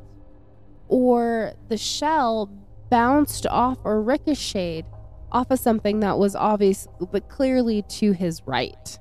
or 0.90 1.54
the 1.70 1.78
shell 1.78 2.52
bounced 2.90 3.48
off 3.48 3.80
or 3.86 4.02
ricocheted 4.02 4.86
off 5.32 5.50
of 5.50 5.60
something 5.60 6.02
that 6.02 6.20
was 6.20 6.36
obvious 6.36 6.88
but 7.12 7.30
clearly 7.30 7.82
to 7.84 8.12
his 8.12 8.42
right. 8.46 9.00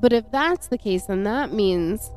But 0.00 0.12
if 0.12 0.30
that's 0.32 0.66
the 0.66 0.78
case, 0.78 1.06
then 1.06 1.22
that 1.22 1.52
means 1.52 2.10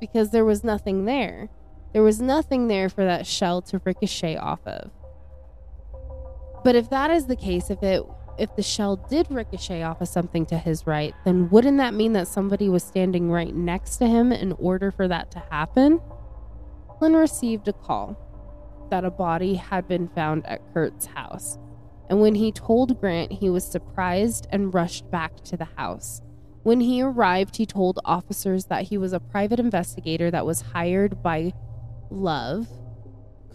because 0.00 0.30
there 0.30 0.44
was 0.44 0.64
nothing 0.64 1.04
there, 1.04 1.48
there 1.92 2.02
was 2.02 2.20
nothing 2.20 2.66
there 2.66 2.88
for 2.88 3.04
that 3.04 3.26
shell 3.26 3.62
to 3.62 3.80
ricochet 3.84 4.36
off 4.36 4.66
of. 4.66 4.90
But 6.64 6.74
if 6.74 6.90
that 6.90 7.10
is 7.10 7.26
the 7.26 7.36
case, 7.36 7.70
if 7.70 7.82
it 7.82 8.04
if 8.40 8.56
the 8.56 8.62
shell 8.62 8.96
did 8.96 9.30
ricochet 9.30 9.82
off 9.82 10.00
of 10.00 10.08
something 10.08 10.46
to 10.46 10.56
his 10.56 10.86
right, 10.86 11.14
then 11.26 11.50
wouldn't 11.50 11.76
that 11.76 11.92
mean 11.92 12.14
that 12.14 12.26
somebody 12.26 12.70
was 12.70 12.82
standing 12.82 13.30
right 13.30 13.54
next 13.54 13.98
to 13.98 14.06
him 14.06 14.32
in 14.32 14.52
order 14.52 14.90
for 14.90 15.06
that 15.06 15.30
to 15.32 15.38
happen? 15.50 16.00
Lynn 17.00 17.14
received 17.14 17.68
a 17.68 17.74
call 17.74 18.16
that 18.90 19.04
a 19.04 19.10
body 19.10 19.54
had 19.54 19.86
been 19.86 20.08
found 20.08 20.46
at 20.46 20.62
Kurt's 20.72 21.04
house. 21.06 21.58
And 22.08 22.20
when 22.22 22.34
he 22.34 22.50
told 22.50 22.98
Grant, 22.98 23.30
he 23.30 23.50
was 23.50 23.64
surprised 23.64 24.46
and 24.50 24.72
rushed 24.72 25.10
back 25.10 25.36
to 25.44 25.56
the 25.58 25.68
house. 25.76 26.22
When 26.62 26.80
he 26.80 27.02
arrived, 27.02 27.56
he 27.56 27.66
told 27.66 28.00
officers 28.04 28.66
that 28.66 28.84
he 28.84 28.96
was 28.96 29.12
a 29.12 29.20
private 29.20 29.60
investigator 29.60 30.30
that 30.30 30.46
was 30.46 30.62
hired 30.62 31.22
by 31.22 31.52
Love, 32.10 32.68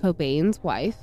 Cobain's 0.01 0.61
wife, 0.63 0.97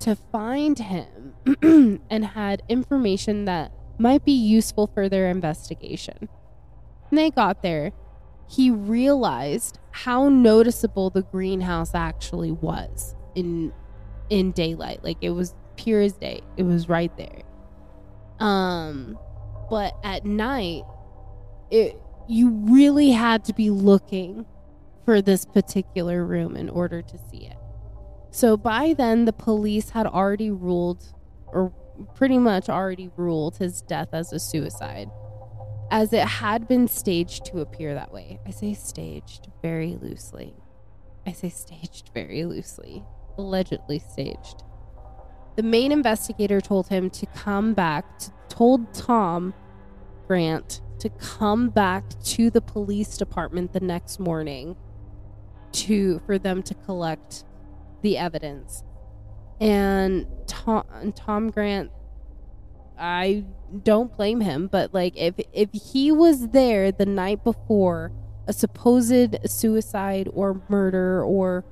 to 0.00 0.16
find 0.16 0.78
him 0.78 1.34
and 2.10 2.24
had 2.24 2.62
information 2.68 3.44
that 3.44 3.72
might 3.98 4.24
be 4.24 4.32
useful 4.32 4.86
for 4.86 5.08
their 5.08 5.30
investigation. 5.30 6.28
When 7.08 7.16
they 7.16 7.30
got 7.30 7.62
there, 7.62 7.92
he 8.48 8.70
realized 8.70 9.78
how 9.90 10.28
noticeable 10.28 11.10
the 11.10 11.22
greenhouse 11.22 11.94
actually 11.94 12.52
was 12.52 13.14
in 13.34 13.72
in 14.30 14.52
daylight. 14.52 15.04
Like 15.04 15.18
it 15.20 15.30
was 15.30 15.54
pure 15.76 16.00
as 16.00 16.14
day. 16.14 16.40
It 16.56 16.64
was 16.64 16.88
right 16.88 17.14
there. 17.16 17.42
Um 18.38 19.18
but 19.70 19.96
at 20.02 20.24
night 20.24 20.84
it 21.70 21.96
you 22.28 22.50
really 22.50 23.10
had 23.10 23.44
to 23.44 23.52
be 23.52 23.70
looking 23.70 24.46
for 25.04 25.20
this 25.20 25.44
particular 25.44 26.24
room 26.24 26.56
in 26.56 26.68
order 26.68 27.02
to 27.02 27.18
see 27.30 27.46
it. 27.46 27.56
So 28.34 28.56
by 28.56 28.94
then 28.94 29.26
the 29.26 29.32
police 29.32 29.90
had 29.90 30.08
already 30.08 30.50
ruled 30.50 31.04
or 31.46 31.72
pretty 32.16 32.36
much 32.36 32.68
already 32.68 33.08
ruled 33.16 33.58
his 33.58 33.80
death 33.80 34.08
as 34.12 34.32
a 34.32 34.40
suicide 34.40 35.08
as 35.88 36.12
it 36.12 36.26
had 36.26 36.66
been 36.66 36.88
staged 36.88 37.44
to 37.46 37.60
appear 37.60 37.94
that 37.94 38.12
way. 38.12 38.40
I 38.44 38.50
say 38.50 38.74
staged 38.74 39.52
very 39.62 39.96
loosely. 40.02 40.56
I 41.24 41.30
say 41.30 41.48
staged 41.48 42.10
very 42.12 42.44
loosely. 42.44 43.04
Allegedly 43.38 44.00
staged. 44.00 44.64
The 45.54 45.62
main 45.62 45.92
investigator 45.92 46.60
told 46.60 46.88
him 46.88 47.10
to 47.10 47.26
come 47.26 47.72
back, 47.72 48.18
to, 48.18 48.32
told 48.48 48.92
Tom 48.92 49.54
Grant 50.26 50.80
to 50.98 51.08
come 51.08 51.68
back 51.68 52.02
to 52.24 52.50
the 52.50 52.60
police 52.60 53.16
department 53.16 53.72
the 53.72 53.78
next 53.78 54.18
morning 54.18 54.74
to 55.70 56.20
for 56.26 56.36
them 56.36 56.64
to 56.64 56.74
collect 56.74 57.44
the 58.04 58.16
evidence. 58.16 58.84
And 59.60 60.26
Tom, 60.46 61.12
Tom 61.16 61.50
Grant 61.50 61.90
I 62.98 63.44
don't 63.82 64.16
blame 64.16 64.40
him, 64.40 64.68
but 64.68 64.94
like 64.94 65.14
if 65.16 65.34
if 65.52 65.70
he 65.72 66.12
was 66.12 66.48
there 66.48 66.92
the 66.92 67.06
night 67.06 67.42
before 67.42 68.12
a 68.46 68.52
supposed 68.52 69.36
suicide 69.46 70.28
or 70.32 70.62
murder 70.68 71.24
or 71.24 71.64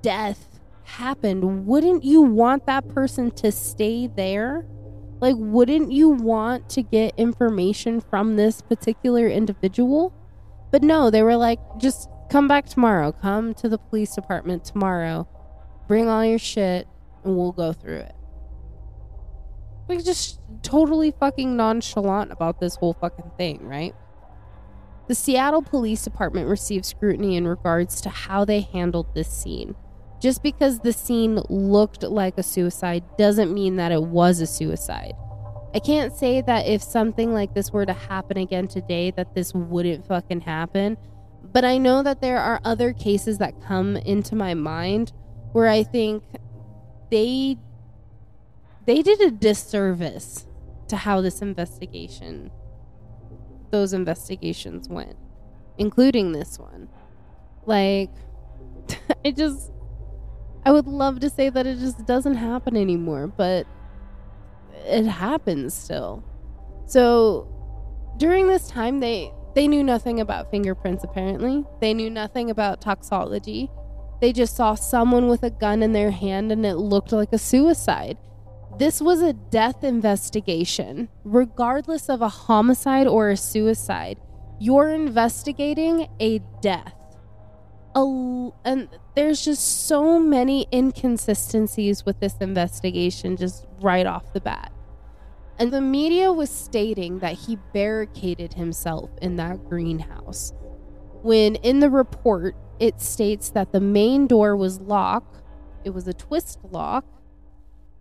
death 0.00 0.60
happened, 0.84 1.66
wouldn't 1.66 2.04
you 2.04 2.22
want 2.22 2.66
that 2.66 2.88
person 2.88 3.30
to 3.32 3.52
stay 3.52 4.06
there? 4.06 4.64
Like 5.20 5.36
wouldn't 5.36 5.92
you 5.92 6.08
want 6.08 6.70
to 6.70 6.82
get 6.82 7.14
information 7.18 8.00
from 8.00 8.36
this 8.36 8.62
particular 8.62 9.28
individual? 9.28 10.14
But 10.70 10.82
no, 10.82 11.10
they 11.10 11.22
were 11.22 11.36
like 11.36 11.58
just 11.78 12.08
come 12.30 12.48
back 12.48 12.66
tomorrow. 12.66 13.12
Come 13.12 13.52
to 13.54 13.68
the 13.68 13.78
police 13.78 14.14
department 14.14 14.64
tomorrow. 14.64 15.28
Bring 15.86 16.08
all 16.08 16.24
your 16.24 16.38
shit 16.38 16.88
and 17.24 17.36
we'll 17.36 17.52
go 17.52 17.72
through 17.72 17.96
it. 17.96 18.14
Like 19.88 20.04
just 20.04 20.40
totally 20.62 21.10
fucking 21.10 21.56
nonchalant 21.56 22.32
about 22.32 22.58
this 22.60 22.76
whole 22.76 22.94
fucking 22.94 23.32
thing, 23.36 23.66
right? 23.66 23.94
The 25.08 25.14
Seattle 25.14 25.60
Police 25.60 26.02
Department 26.02 26.48
received 26.48 26.86
scrutiny 26.86 27.36
in 27.36 27.46
regards 27.46 28.00
to 28.00 28.08
how 28.08 28.46
they 28.46 28.60
handled 28.60 29.14
this 29.14 29.28
scene. 29.28 29.74
Just 30.20 30.42
because 30.42 30.78
the 30.78 30.94
scene 30.94 31.40
looked 31.50 32.02
like 32.02 32.38
a 32.38 32.42
suicide 32.42 33.04
doesn't 33.18 33.52
mean 33.52 33.76
that 33.76 33.92
it 33.92 34.02
was 34.02 34.40
a 34.40 34.46
suicide. 34.46 35.12
I 35.74 35.80
can't 35.80 36.14
say 36.14 36.40
that 36.40 36.66
if 36.66 36.82
something 36.82 37.34
like 37.34 37.52
this 37.52 37.72
were 37.72 37.84
to 37.84 37.92
happen 37.92 38.38
again 38.38 38.68
today 38.68 39.10
that 39.10 39.34
this 39.34 39.52
wouldn't 39.52 40.06
fucking 40.06 40.40
happen, 40.40 40.96
but 41.52 41.64
I 41.66 41.76
know 41.76 42.02
that 42.02 42.22
there 42.22 42.38
are 42.38 42.60
other 42.64 42.94
cases 42.94 43.36
that 43.38 43.60
come 43.60 43.96
into 43.98 44.34
my 44.34 44.54
mind 44.54 45.12
where 45.54 45.68
I 45.68 45.84
think 45.84 46.24
they 47.12 47.56
they 48.86 49.02
did 49.02 49.20
a 49.20 49.30
disservice 49.30 50.46
to 50.88 50.96
how 50.96 51.20
this 51.20 51.40
investigation 51.40 52.50
those 53.70 53.92
investigations 53.92 54.88
went 54.88 55.16
including 55.78 56.32
this 56.32 56.58
one. 56.58 56.88
Like 57.66 58.10
I 59.24 59.30
just 59.30 59.70
i 60.66 60.72
would 60.72 60.86
love 60.86 61.20
to 61.20 61.28
say 61.28 61.50
that 61.50 61.66
it 61.66 61.78
just 61.78 62.06
doesn't 62.06 62.36
happen 62.36 62.74
anymore 62.76 63.26
but 63.26 63.66
it 64.86 65.06
happens 65.06 65.72
still. 65.72 66.24
So 66.86 67.48
during 68.16 68.48
this 68.48 68.66
time 68.68 68.98
they 68.98 69.32
they 69.54 69.68
knew 69.68 69.84
nothing 69.84 70.18
about 70.18 70.50
fingerprints 70.50 71.04
apparently. 71.04 71.64
They 71.80 71.94
knew 71.94 72.10
nothing 72.10 72.50
about 72.50 72.80
toxology 72.80 73.70
they 74.20 74.32
just 74.32 74.56
saw 74.56 74.74
someone 74.74 75.28
with 75.28 75.42
a 75.42 75.50
gun 75.50 75.82
in 75.82 75.92
their 75.92 76.10
hand 76.10 76.52
and 76.52 76.64
it 76.64 76.76
looked 76.76 77.12
like 77.12 77.32
a 77.32 77.38
suicide 77.38 78.16
this 78.78 79.00
was 79.00 79.22
a 79.22 79.32
death 79.32 79.84
investigation. 79.84 81.08
Regardless 81.22 82.08
of 82.08 82.22
a 82.22 82.28
homicide 82.28 83.06
or 83.06 83.30
a 83.30 83.36
suicide, 83.36 84.18
you're 84.58 84.88
investigating 84.88 86.08
a 86.18 86.40
death. 86.60 86.94
A, 87.94 88.50
and 88.64 88.88
there's 89.14 89.44
just 89.44 89.86
so 89.86 90.18
many 90.18 90.66
inconsistencies 90.72 92.04
with 92.04 92.18
this 92.18 92.34
investigation 92.40 93.36
just 93.36 93.66
right 93.80 94.06
off 94.06 94.32
the 94.32 94.40
bat. 94.40 94.72
And 95.60 95.72
the 95.72 95.80
media 95.80 96.32
was 96.32 96.50
stating 96.50 97.20
that 97.20 97.34
he 97.34 97.56
barricaded 97.72 98.54
himself 98.54 99.10
in 99.22 99.36
that 99.36 99.68
greenhouse. 99.68 100.52
When 101.22 101.54
in 101.56 101.78
the 101.78 101.90
report, 101.90 102.56
it 102.78 103.00
states 103.00 103.50
that 103.50 103.72
the 103.72 103.80
main 103.80 104.26
door 104.26 104.56
was 104.56 104.80
locked, 104.80 105.42
it 105.84 105.90
was 105.90 106.08
a 106.08 106.14
twist 106.14 106.58
lock, 106.70 107.04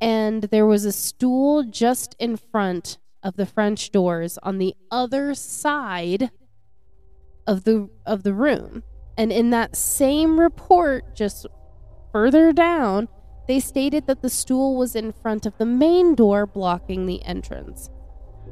and 0.02 0.44
there 0.44 0.66
was 0.66 0.86
a 0.86 0.92
stool 0.92 1.64
just 1.64 2.16
in 2.20 2.38
front 2.38 2.98
of 3.22 3.36
the 3.36 3.46
French 3.46 3.92
doors 3.92 4.38
on 4.44 4.58
the 4.58 4.76
other 4.92 5.34
side 5.34 6.30
of 7.48 7.64
the 7.64 7.90
of 8.06 8.24
the 8.24 8.34
room. 8.34 8.84
And 9.18 9.32
in 9.32 9.52
that 9.52 9.76
same 9.76 10.40
report 10.40 11.16
just 11.16 11.46
further 12.12 12.52
down, 12.52 13.08
they 13.48 13.60
stated 13.60 14.08
that 14.08 14.22
the 14.22 14.30
stool 14.30 14.76
was 14.76 14.96
in 14.96 15.12
front 15.12 15.46
of 15.46 15.58
the 15.58 15.66
main 15.66 16.16
door 16.16 16.46
blocking 16.46 17.06
the 17.06 17.24
entrance. 17.24 17.90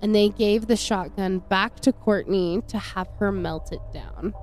And 0.00 0.14
they 0.14 0.28
gave 0.28 0.66
the 0.66 0.76
shotgun 0.76 1.38
back 1.38 1.80
to 1.80 1.90
Courtney 1.92 2.62
to 2.68 2.78
have 2.78 3.08
her 3.18 3.32
melt 3.32 3.72
it 3.72 3.80
down. 3.92 4.34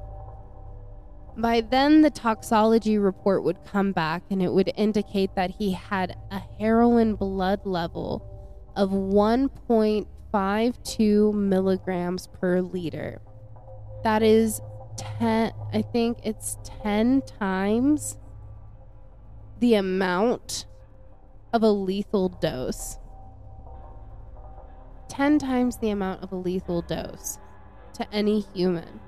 By 1.37 1.61
then, 1.61 2.01
the 2.01 2.09
toxology 2.09 2.97
report 2.97 3.43
would 3.43 3.63
come 3.65 3.91
back 3.91 4.23
and 4.29 4.41
it 4.41 4.51
would 4.51 4.73
indicate 4.75 5.35
that 5.35 5.51
he 5.51 5.71
had 5.71 6.17
a 6.31 6.41
heroin 6.59 7.15
blood 7.15 7.65
level 7.65 8.29
of 8.75 8.89
1.52 8.89 11.33
milligrams 11.33 12.27
per 12.27 12.61
liter. 12.61 13.21
That 14.03 14.21
is 14.21 14.61
10, 14.97 15.53
I 15.73 15.81
think 15.81 16.19
it's 16.23 16.57
10 16.83 17.21
times 17.21 18.17
the 19.59 19.75
amount 19.75 20.65
of 21.53 21.63
a 21.63 21.69
lethal 21.69 22.29
dose. 22.29 22.97
10 25.07 25.39
times 25.39 25.77
the 25.77 25.89
amount 25.89 26.23
of 26.23 26.31
a 26.31 26.35
lethal 26.35 26.81
dose 26.81 27.37
to 27.93 28.13
any 28.13 28.41
human, 28.53 28.99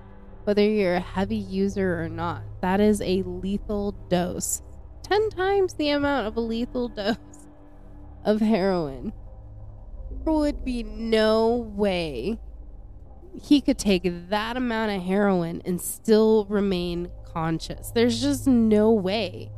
whether 0.44 0.62
you're 0.62 0.96
a 0.96 1.00
heavy 1.00 1.36
user 1.36 2.02
or 2.02 2.08
not. 2.08 2.44
That 2.62 2.80
is 2.80 3.02
a 3.02 3.24
lethal 3.24 3.92
dose. 4.10 4.62
10 5.04 5.30
times 5.32 5.74
the 5.74 5.90
amount 5.90 6.28
of 6.28 6.38
a 6.38 6.42
lethal 6.42 6.88
dose 6.88 7.18
of 8.24 8.40
heroin. 8.40 9.14
There 10.24 10.34
would 10.34 10.64
be 10.64 10.84
no 10.84 11.56
way 11.76 12.40
he 13.42 13.62
could 13.62 13.78
take 13.78 14.04
that 14.30 14.58
amount 14.58 14.92
of 14.92 15.02
heroin 15.02 15.62
and 15.66 15.82
still 15.82 16.46
remain 16.50 17.10
conscious. 17.34 17.92
There's 17.92 18.22
just 18.22 18.48
no 18.48 18.92
way. 18.92 19.52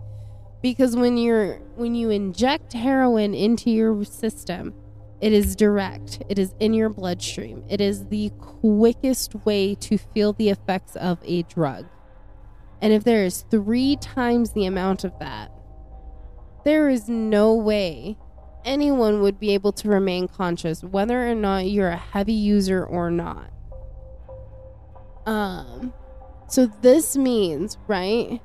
Because 0.62 0.96
when 0.96 1.18
you're 1.18 1.60
when 1.76 1.94
you 1.94 2.10
inject 2.10 2.74
heroin 2.74 3.34
into 3.34 3.70
your 3.70 4.04
system, 4.04 4.74
it 5.22 5.32
is 5.32 5.56
direct. 5.56 6.24
It 6.30 6.40
is 6.40 6.54
in 6.60 6.74
your 6.74 6.90
bloodstream. 6.90 7.64
It 7.70 7.80
is 7.80 8.08
the 8.08 8.32
quickest 8.40 9.36
way 9.46 9.76
to 9.76 9.98
feel 9.98 10.34
the 10.34 10.50
effects 10.50 10.96
of 10.96 11.20
a 11.24 11.44
drug. 11.44 11.86
And 12.82 12.94
if 12.94 13.04
there 13.04 13.24
is 13.24 13.46
3 13.50 13.96
times 13.98 14.52
the 14.52 14.66
amount 14.66 15.04
of 15.04 15.18
that, 15.20 15.52
there 16.66 16.90
is 16.90 17.08
no 17.08 17.54
way 17.54 18.18
anyone 18.66 19.22
would 19.22 19.40
be 19.40 19.54
able 19.54 19.72
to 19.72 19.90
remain 19.90 20.28
conscious 20.28 20.84
whether 20.84 21.30
or 21.30 21.36
not 21.36 21.68
you're 21.68 21.90
a 21.90 21.98
heavy 21.98 22.34
user 22.34 22.84
or 22.84 23.10
not. 23.10 23.50
Um, 25.28 25.94
so 26.48 26.68
this 26.82 27.18
means, 27.18 27.78
right? 27.88 28.40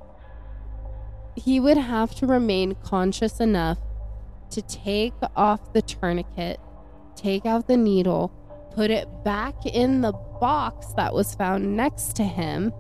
He 1.36 1.60
would 1.60 1.78
have 1.78 2.14
to 2.16 2.26
remain 2.26 2.74
conscious 2.82 3.40
enough 3.40 3.78
to 4.50 4.60
take 4.62 5.14
off 5.36 5.72
the 5.72 5.80
tourniquet, 5.80 6.60
take 7.14 7.46
out 7.46 7.68
the 7.68 7.76
needle, 7.76 8.32
put 8.74 8.90
it 8.90 9.09
back 9.24 9.64
in 9.64 10.00
the 10.00 10.12
box 10.12 10.88
that 10.96 11.14
was 11.14 11.36
found 11.36 11.76
next 11.76 12.16
to 12.16 12.24
him, 12.24 12.72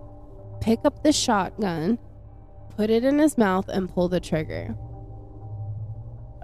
pick 0.60 0.80
up 0.84 1.04
the 1.04 1.12
shotgun, 1.12 1.98
put 2.76 2.90
it 2.90 3.04
in 3.04 3.20
his 3.20 3.38
mouth, 3.38 3.68
and 3.68 3.88
pull 3.88 4.08
the 4.08 4.20
trigger. 4.20 4.76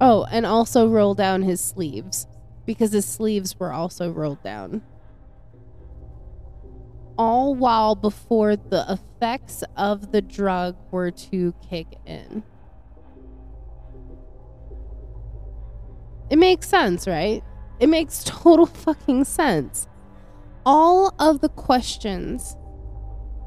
Oh, 0.01 0.27
and 0.31 0.47
also 0.47 0.89
roll 0.89 1.15
down 1.15 1.43
his 1.43 1.61
sleeves 1.61 2.29
because 2.65 2.93
his 2.93 3.05
sleeves 3.05 3.59
were 3.59 3.73
also 3.73 4.13
rolled 4.13 4.43
down 4.45 4.83
all 7.19 7.55
while 7.55 7.97
before 7.97 8.57
the 8.57 8.87
effects 8.89 9.65
of 9.77 10.13
the 10.13 10.23
drug 10.23 10.77
were 10.93 11.11
to 11.11 11.53
kick 11.69 11.99
in. 12.07 12.45
It 16.31 16.39
makes 16.39 16.69
sense, 16.69 17.09
right? 17.09 17.43
It 17.81 17.89
makes 17.89 18.23
total 18.27 18.67
fucking 18.67 19.25
sense. 19.25 19.89
All 20.65 21.15
of 21.19 21.41
the 21.41 21.49
questions 21.49 22.57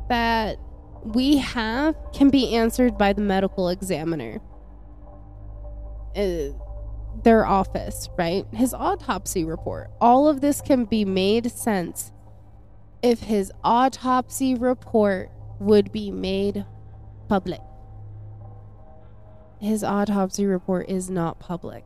that 0.10 0.58
we 1.04 1.38
have 1.38 1.96
can 2.14 2.30
be 2.30 2.56
answered 2.56 2.98
by 2.98 3.14
the 3.14 3.22
medical 3.22 3.70
examiner. 3.70 4.42
Uh, 6.16 6.50
their 7.24 7.46
office, 7.46 8.10
right? 8.18 8.46
His 8.54 8.74
autopsy 8.74 9.46
report. 9.46 9.92
All 10.02 10.28
of 10.28 10.42
this 10.42 10.62
can 10.62 10.86
be 10.86 11.06
made 11.06 11.52
sense 11.52 12.12
if 13.02 13.22
his 13.22 13.52
autopsy 13.64 14.56
report 14.56 15.32
would 15.60 15.92
be 15.92 16.12
made 16.12 16.66
public. 17.28 17.62
His 19.60 19.84
autopsy 19.84 20.46
report 20.46 20.90
is 20.90 21.10
not 21.10 21.40
public. 21.40 21.84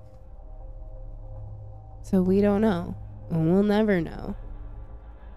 So 2.03 2.21
we 2.21 2.41
don't 2.41 2.61
know. 2.61 2.95
And 3.29 3.51
we'll 3.51 3.63
never 3.63 3.99
know. 3.99 4.35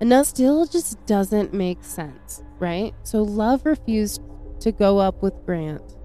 And 0.00 0.12
that 0.12 0.26
still 0.26 0.66
just 0.66 1.05
doesn't 1.06 1.52
make 1.52 1.82
sense, 1.82 2.42
right? 2.59 2.94
So 3.02 3.22
Love 3.22 3.66
refused 3.66 4.22
to 4.60 4.70
go 4.70 4.98
up 4.98 5.22
with 5.22 5.44
Grant 5.44 5.96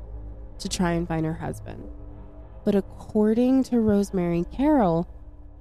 to 0.60 0.70
try 0.70 0.94
and 0.94 1.08
find 1.08 1.26
her 1.26 1.34
husband. 1.34 1.84
But 2.66 2.76
according 2.76 3.64
to 3.66 3.80
Rosemary 3.80 4.46
Carroll, 4.52 5.08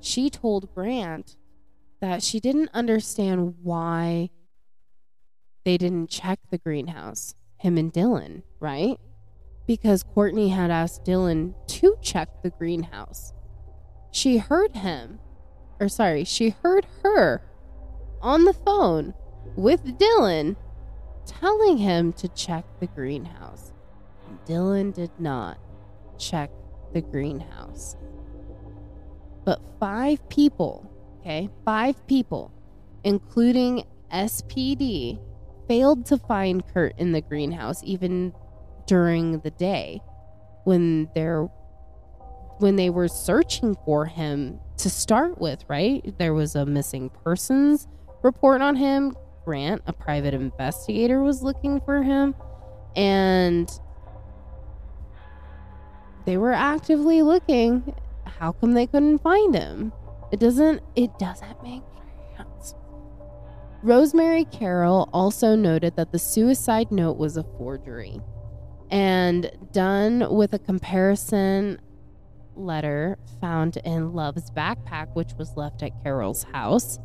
she 0.00 0.30
told 0.30 0.72
Grant 0.74 1.36
that 2.02 2.20
she 2.20 2.40
didn't 2.40 2.68
understand 2.74 3.54
why 3.62 4.28
they 5.64 5.78
didn't 5.78 6.10
check 6.10 6.40
the 6.50 6.58
greenhouse, 6.58 7.36
him 7.58 7.78
and 7.78 7.92
Dylan, 7.92 8.42
right? 8.58 8.98
Because 9.68 10.02
Courtney 10.02 10.48
had 10.48 10.72
asked 10.72 11.04
Dylan 11.04 11.54
to 11.68 11.96
check 12.02 12.42
the 12.42 12.50
greenhouse. 12.50 13.32
She 14.10 14.38
heard 14.38 14.74
him, 14.74 15.20
or 15.78 15.88
sorry, 15.88 16.24
she 16.24 16.50
heard 16.64 16.88
her 17.04 17.40
on 18.20 18.46
the 18.46 18.52
phone 18.52 19.14
with 19.54 19.96
Dylan 19.96 20.56
telling 21.24 21.78
him 21.78 22.12
to 22.14 22.26
check 22.26 22.64
the 22.80 22.88
greenhouse. 22.88 23.72
Dylan 24.44 24.92
did 24.92 25.12
not 25.20 25.56
check 26.18 26.50
the 26.92 27.00
greenhouse. 27.00 27.96
But 29.44 29.62
five 29.78 30.28
people 30.28 30.91
okay, 31.22 31.48
five 31.64 32.06
people, 32.06 32.52
including 33.04 33.84
SPD, 34.12 35.20
failed 35.68 36.04
to 36.06 36.18
find 36.18 36.66
Kurt 36.74 36.98
in 36.98 37.12
the 37.12 37.20
greenhouse 37.20 37.82
even 37.84 38.34
during 38.86 39.38
the 39.40 39.50
day 39.50 40.02
when 40.64 41.08
they're 41.14 41.48
when 42.58 42.76
they 42.76 42.90
were 42.90 43.08
searching 43.08 43.76
for 43.84 44.06
him 44.06 44.60
to 44.76 44.90
start 44.90 45.40
with, 45.40 45.64
right? 45.68 46.14
There 46.18 46.34
was 46.34 46.54
a 46.54 46.64
missing 46.64 47.10
persons 47.24 47.88
report 48.22 48.60
on 48.60 48.76
him. 48.76 49.16
Grant, 49.44 49.82
a 49.86 49.92
private 49.92 50.34
investigator, 50.34 51.22
was 51.22 51.42
looking 51.42 51.80
for 51.80 52.04
him. 52.04 52.36
And 52.94 53.68
they 56.24 56.36
were 56.36 56.52
actively 56.52 57.22
looking. 57.22 57.94
How 58.24 58.52
come 58.52 58.74
they 58.74 58.86
couldn't 58.86 59.18
find 59.18 59.54
him? 59.56 59.92
It 60.32 60.40
doesn't 60.40 60.82
it 60.96 61.18
doesn't 61.18 61.62
make 61.62 61.82
sense. 62.36 62.74
Rosemary 63.82 64.44
Carroll 64.46 65.08
also 65.12 65.54
noted 65.54 65.96
that 65.96 66.10
the 66.10 66.18
suicide 66.18 66.90
note 66.90 67.18
was 67.18 67.36
a 67.36 67.44
forgery 67.58 68.20
and 68.90 69.50
done 69.72 70.26
with 70.34 70.54
a 70.54 70.58
comparison 70.58 71.80
letter 72.54 73.18
found 73.40 73.78
in 73.78 74.12
Love's 74.12 74.50
backpack, 74.50 75.14
which 75.14 75.32
was 75.38 75.56
left 75.56 75.82
at 75.82 75.90
Carroll's 76.02 76.44
house. 76.44 76.98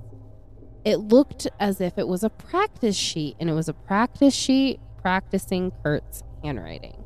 It 0.85 0.97
looked 0.97 1.47
as 1.59 1.81
if 1.81 1.97
it 1.97 2.07
was 2.07 2.23
a 2.23 2.29
practice 2.29 2.95
sheet, 2.95 3.35
and 3.39 3.49
it 3.49 3.53
was 3.53 3.67
a 3.67 3.73
practice 3.73 4.35
sheet 4.35 4.79
practicing 5.01 5.71
Kurt's 5.83 6.23
handwriting. 6.43 7.03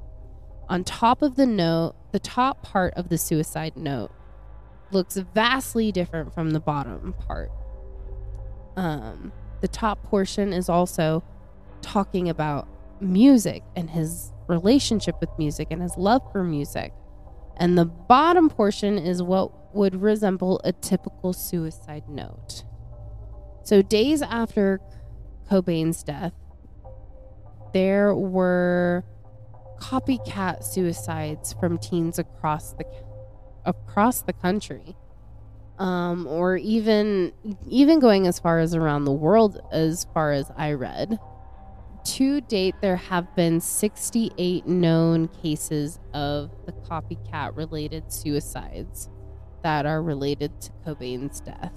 On 0.69 0.83
top 0.83 1.21
of 1.21 1.35
the 1.35 1.45
note, 1.45 1.95
the 2.11 2.19
top 2.19 2.63
part 2.63 2.93
of 2.95 3.09
the 3.09 3.17
suicide 3.17 3.75
note 3.75 4.11
looks 4.93 5.17
vastly 5.17 5.91
different 5.91 6.33
from 6.33 6.51
the 6.51 6.59
bottom 6.59 7.13
part. 7.27 7.51
Um, 8.75 9.31
the 9.61 9.67
top 9.67 10.03
portion 10.03 10.53
is 10.53 10.69
also 10.69 11.23
talking 11.81 12.29
about 12.29 12.67
music 12.99 13.63
and 13.75 13.89
his 13.89 14.31
relationship 14.47 15.15
with 15.19 15.29
music 15.37 15.67
and 15.71 15.81
his 15.81 15.97
love 15.97 16.21
for 16.31 16.43
music. 16.43 16.93
And 17.57 17.77
the 17.77 17.85
bottom 17.85 18.49
portion 18.49 18.97
is 18.97 19.21
what 19.21 19.75
would 19.75 20.01
resemble 20.01 20.61
a 20.63 20.71
typical 20.71 21.33
suicide 21.33 22.03
note. 22.07 22.63
So, 23.63 23.81
days 23.81 24.21
after 24.21 24.81
Cobain's 25.49 26.03
death, 26.03 26.33
there 27.73 28.15
were 28.15 29.05
copycat 29.79 30.63
suicides 30.63 31.53
from 31.53 31.77
teens 31.77 32.19
across 32.19 32.73
the 32.73 32.83
across 33.65 34.21
the 34.21 34.33
country. 34.33 34.95
Um, 35.79 36.27
or 36.27 36.57
even 36.57 37.33
even 37.67 37.99
going 37.99 38.27
as 38.27 38.37
far 38.37 38.59
as 38.59 38.75
around 38.75 39.05
the 39.05 39.11
world 39.11 39.59
as 39.71 40.05
far 40.13 40.31
as 40.31 40.51
I 40.55 40.73
read. 40.73 41.17
To 42.03 42.41
date, 42.41 42.75
there 42.81 42.97
have 42.97 43.35
been 43.35 43.61
68 43.61 44.67
known 44.67 45.27
cases 45.27 45.99
of 46.13 46.51
the 46.65 46.71
copycat 46.71 47.55
related 47.55 48.11
suicides 48.11 49.09
that 49.63 49.85
are 49.85 50.01
related 50.01 50.59
to 50.61 50.71
Cobain's 50.85 51.39
death. 51.41 51.73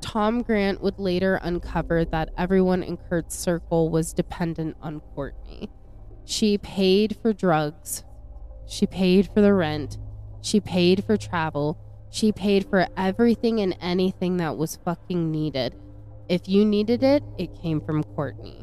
Tom 0.00 0.42
Grant 0.42 0.80
would 0.80 0.98
later 0.98 1.38
uncover 1.42 2.04
that 2.06 2.30
everyone 2.38 2.82
in 2.82 2.96
Kurt's 2.96 3.36
circle 3.36 3.90
was 3.90 4.12
dependent 4.12 4.76
on 4.80 5.00
Courtney. 5.14 5.68
She 6.24 6.56
paid 6.58 7.16
for 7.20 7.32
drugs, 7.32 8.04
she 8.68 8.86
paid 8.86 9.30
for 9.32 9.40
the 9.40 9.54
rent. 9.54 9.96
She 10.42 10.60
paid 10.60 11.04
for 11.04 11.16
travel. 11.16 11.78
She 12.10 12.32
paid 12.32 12.68
for 12.68 12.86
everything 12.96 13.60
and 13.60 13.76
anything 13.80 14.36
that 14.36 14.56
was 14.56 14.78
fucking 14.84 15.30
needed. 15.30 15.74
If 16.28 16.48
you 16.48 16.64
needed 16.64 17.02
it, 17.02 17.22
it 17.38 17.60
came 17.60 17.80
from 17.80 18.04
Courtney. 18.04 18.62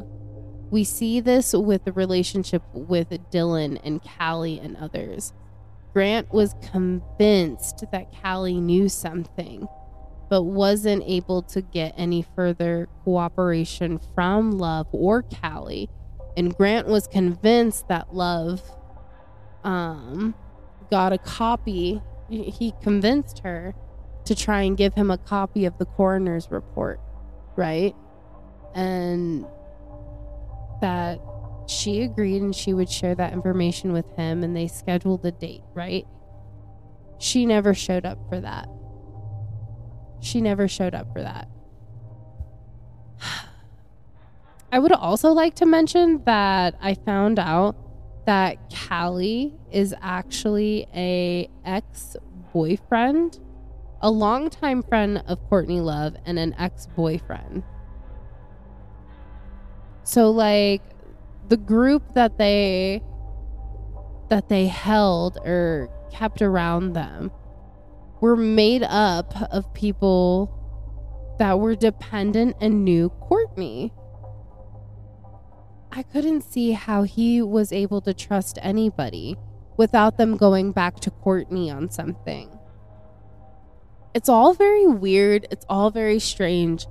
We 0.69 0.83
see 0.83 1.19
this 1.19 1.53
with 1.53 1.85
the 1.85 1.91
relationship 1.91 2.61
with 2.73 3.09
Dylan 3.31 3.79
and 3.83 4.03
Cali 4.03 4.59
and 4.59 4.77
others. 4.77 5.33
Grant 5.93 6.31
was 6.33 6.55
convinced 6.71 7.83
that 7.91 8.11
Cali 8.11 8.59
knew 8.59 8.89
something, 8.89 9.67
but 10.29 10.43
wasn't 10.43 11.03
able 11.07 11.41
to 11.43 11.61
get 11.61 11.93
any 11.97 12.25
further 12.35 12.89
cooperation 13.03 13.99
from 14.13 14.51
Love 14.51 14.87
or 14.91 15.23
Callie. 15.23 15.89
And 16.37 16.55
Grant 16.55 16.87
was 16.87 17.07
convinced 17.07 17.87
that 17.87 18.13
Love 18.13 18.61
um, 19.65 20.35
got 20.89 21.11
a 21.11 21.17
copy. 21.17 22.01
He 22.29 22.73
convinced 22.81 23.39
her 23.39 23.73
to 24.25 24.35
try 24.35 24.61
and 24.61 24.77
give 24.77 24.93
him 24.93 25.11
a 25.11 25.17
copy 25.17 25.65
of 25.65 25.77
the 25.77 25.85
coroner's 25.85 26.49
report, 26.49 26.99
right? 27.55 27.93
And 28.73 29.45
that 30.81 31.19
she 31.67 32.01
agreed 32.01 32.41
and 32.41 32.55
she 32.55 32.73
would 32.73 32.89
share 32.89 33.15
that 33.15 33.33
information 33.33 33.91
with 33.91 34.09
him 34.15 34.43
and 34.43 34.55
they 34.55 34.67
scheduled 34.67 35.25
a 35.25 35.31
date, 35.31 35.63
right? 35.73 36.05
She 37.17 37.45
never 37.45 37.73
showed 37.73 38.05
up 38.05 38.19
for 38.29 38.39
that. 38.39 38.67
She 40.19 40.41
never 40.41 40.67
showed 40.67 40.95
up 40.95 41.11
for 41.13 41.21
that. 41.21 41.47
I 44.71 44.79
would 44.79 44.91
also 44.91 45.31
like 45.31 45.55
to 45.55 45.65
mention 45.65 46.23
that 46.25 46.75
I 46.81 46.95
found 46.95 47.39
out 47.39 47.75
that 48.25 48.69
Cali 48.69 49.53
is 49.71 49.93
actually 50.01 50.87
a 50.93 51.49
ex-boyfriend, 51.63 53.39
a 54.01 54.09
longtime 54.09 54.83
friend 54.83 55.23
of 55.27 55.39
Courtney 55.49 55.81
Love 55.81 56.15
and 56.25 56.39
an 56.39 56.55
ex-boyfriend. 56.57 57.63
So 60.03 60.29
like 60.31 60.81
the 61.47 61.57
group 61.57 62.13
that 62.13 62.37
they 62.37 63.01
that 64.29 64.49
they 64.49 64.65
held 64.67 65.37
or 65.45 65.89
kept 66.11 66.41
around 66.41 66.93
them 66.93 67.31
were 68.21 68.35
made 68.35 68.83
up 68.83 69.35
of 69.51 69.71
people 69.73 70.51
that 71.37 71.59
were 71.59 71.75
dependent 71.75 72.55
and 72.61 72.83
knew 72.83 73.09
Courtney. 73.09 73.93
I 75.97 76.03
couldn't 76.03 76.41
see 76.41 76.73
how 76.73 77.03
he 77.03 77.41
was 77.41 77.71
able 77.71 78.01
to 78.01 78.13
trust 78.13 78.59
anybody 78.61 79.37
without 79.77 80.17
them 80.17 80.35
going 80.35 80.73
back 80.73 80.99
to 81.01 81.09
Courtney 81.09 81.71
on 81.71 81.89
something. 81.89 82.49
It's 84.13 84.27
all 84.27 84.53
very 84.53 84.87
weird. 84.87 85.47
It's 85.51 85.65
all 85.69 85.91
very 85.91 86.19
strange. 86.19 86.85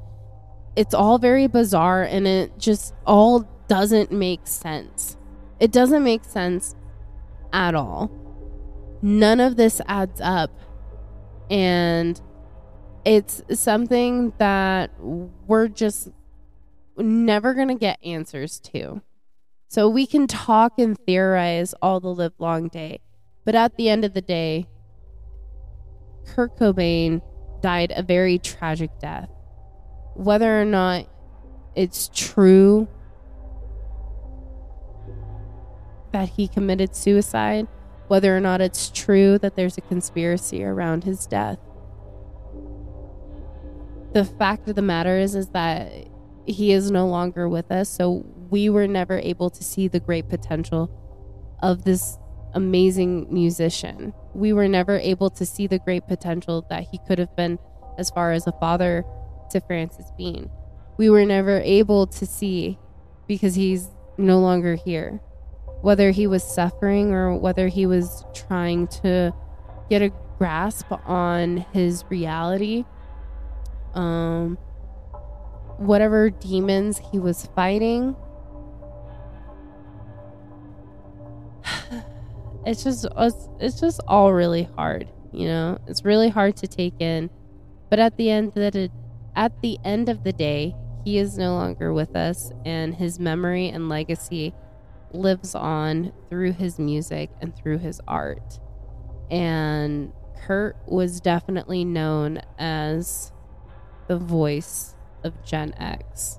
It's 0.74 0.94
all 0.94 1.18
very 1.18 1.46
bizarre 1.46 2.02
and 2.02 2.26
it 2.26 2.58
just 2.58 2.94
all 3.06 3.40
doesn't 3.68 4.10
make 4.10 4.46
sense. 4.46 5.18
It 5.60 5.70
doesn't 5.70 6.02
make 6.02 6.24
sense 6.24 6.74
at 7.52 7.74
all. 7.74 8.10
None 9.02 9.38
of 9.38 9.56
this 9.56 9.82
adds 9.86 10.20
up. 10.22 10.50
And 11.50 12.18
it's 13.04 13.42
something 13.52 14.32
that 14.38 14.90
we're 14.98 15.68
just 15.68 16.08
never 16.96 17.54
going 17.54 17.68
to 17.68 17.74
get 17.74 17.98
answers 18.04 18.60
to. 18.60 19.02
So 19.68 19.88
we 19.88 20.06
can 20.06 20.26
talk 20.26 20.78
and 20.78 20.96
theorize 20.96 21.74
all 21.82 22.00
the 22.00 22.08
live 22.08 22.34
long 22.38 22.68
day. 22.68 23.00
But 23.44 23.54
at 23.54 23.76
the 23.76 23.88
end 23.88 24.04
of 24.04 24.14
the 24.14 24.22
day, 24.22 24.68
Kurt 26.26 26.56
Cobain 26.56 27.20
died 27.60 27.92
a 27.94 28.02
very 28.02 28.38
tragic 28.38 28.90
death. 29.00 29.28
Whether 30.14 30.60
or 30.60 30.64
not 30.64 31.08
it's 31.74 32.08
true 32.14 32.88
that 36.12 36.28
he 36.28 36.46
committed 36.46 36.94
suicide, 36.94 37.66
whether 38.06 38.36
or 38.36 38.40
not 38.40 38.60
it's 38.60 38.90
true 38.90 39.38
that 39.38 39.56
there's 39.56 39.76
a 39.76 39.82
conspiracy 39.82 40.62
around 40.62 41.04
his 41.04 41.26
death. 41.26 41.58
The 44.12 44.24
fact 44.24 44.68
of 44.68 44.76
the 44.76 44.82
matter 44.82 45.18
is 45.18 45.34
is 45.34 45.48
that 45.48 45.90
he 46.46 46.72
is 46.72 46.90
no 46.90 47.06
longer 47.06 47.48
with 47.48 47.70
us, 47.70 47.88
so 47.88 48.24
we 48.50 48.68
were 48.68 48.86
never 48.86 49.18
able 49.18 49.50
to 49.50 49.64
see 49.64 49.88
the 49.88 50.00
great 50.00 50.28
potential 50.28 50.90
of 51.62 51.84
this 51.84 52.18
amazing 52.54 53.32
musician. 53.32 54.12
We 54.34 54.52
were 54.52 54.68
never 54.68 54.98
able 54.98 55.30
to 55.30 55.46
see 55.46 55.66
the 55.66 55.78
great 55.78 56.06
potential 56.06 56.66
that 56.70 56.88
he 56.90 56.98
could 57.06 57.18
have 57.18 57.34
been 57.36 57.58
as 57.98 58.10
far 58.10 58.32
as 58.32 58.46
a 58.46 58.52
father 58.52 59.04
to 59.50 59.60
Frances 59.60 60.06
Bean. 60.16 60.50
We 60.96 61.10
were 61.10 61.24
never 61.24 61.60
able 61.60 62.06
to 62.08 62.26
see 62.26 62.78
because 63.26 63.54
he's 63.54 63.88
no 64.16 64.38
longer 64.38 64.76
here 64.76 65.20
whether 65.84 66.12
he 66.12 66.26
was 66.26 66.42
suffering 66.42 67.12
or 67.12 67.36
whether 67.36 67.68
he 67.68 67.84
was 67.84 68.24
trying 68.32 68.86
to 68.86 69.34
get 69.90 70.00
a 70.00 70.10
grasp 70.38 70.90
on 71.06 71.58
his 71.74 72.04
reality. 72.08 72.86
Um, 73.92 74.56
whatever 75.78 76.30
demons 76.30 77.00
he 77.12 77.18
was 77.18 77.46
fighting. 77.54 78.16
It's 82.66 82.82
just 82.82 83.06
it's, 83.60 83.78
just 83.78 84.00
all 84.08 84.32
really 84.32 84.62
hard, 84.74 85.10
you 85.32 85.46
know. 85.46 85.78
It's 85.86 86.02
really 86.02 86.30
hard 86.30 86.56
to 86.56 86.66
take 86.66 86.98
in, 86.98 87.28
but 87.90 87.98
at 87.98 88.16
the 88.16 88.30
end 88.30 88.52
that 88.54 88.90
at 89.36 89.60
the 89.60 89.78
end 89.84 90.08
of 90.08 90.24
the 90.24 90.32
day, 90.32 90.74
he 91.04 91.18
is 91.18 91.36
no 91.36 91.52
longer 91.54 91.92
with 91.92 92.16
us, 92.16 92.52
and 92.64 92.94
his 92.94 93.20
memory 93.20 93.68
and 93.68 93.90
legacy 93.90 94.54
lives 95.12 95.54
on 95.54 96.12
through 96.30 96.52
his 96.52 96.78
music 96.78 97.30
and 97.42 97.54
through 97.54 97.78
his 97.78 98.00
art. 98.08 98.58
And 99.30 100.12
Kurt 100.46 100.76
was 100.86 101.20
definitely 101.20 101.84
known 101.84 102.40
as 102.58 103.32
the 104.08 104.16
voice 104.18 104.93
of 105.24 105.42
Gen 105.44 105.74
X. 105.78 106.38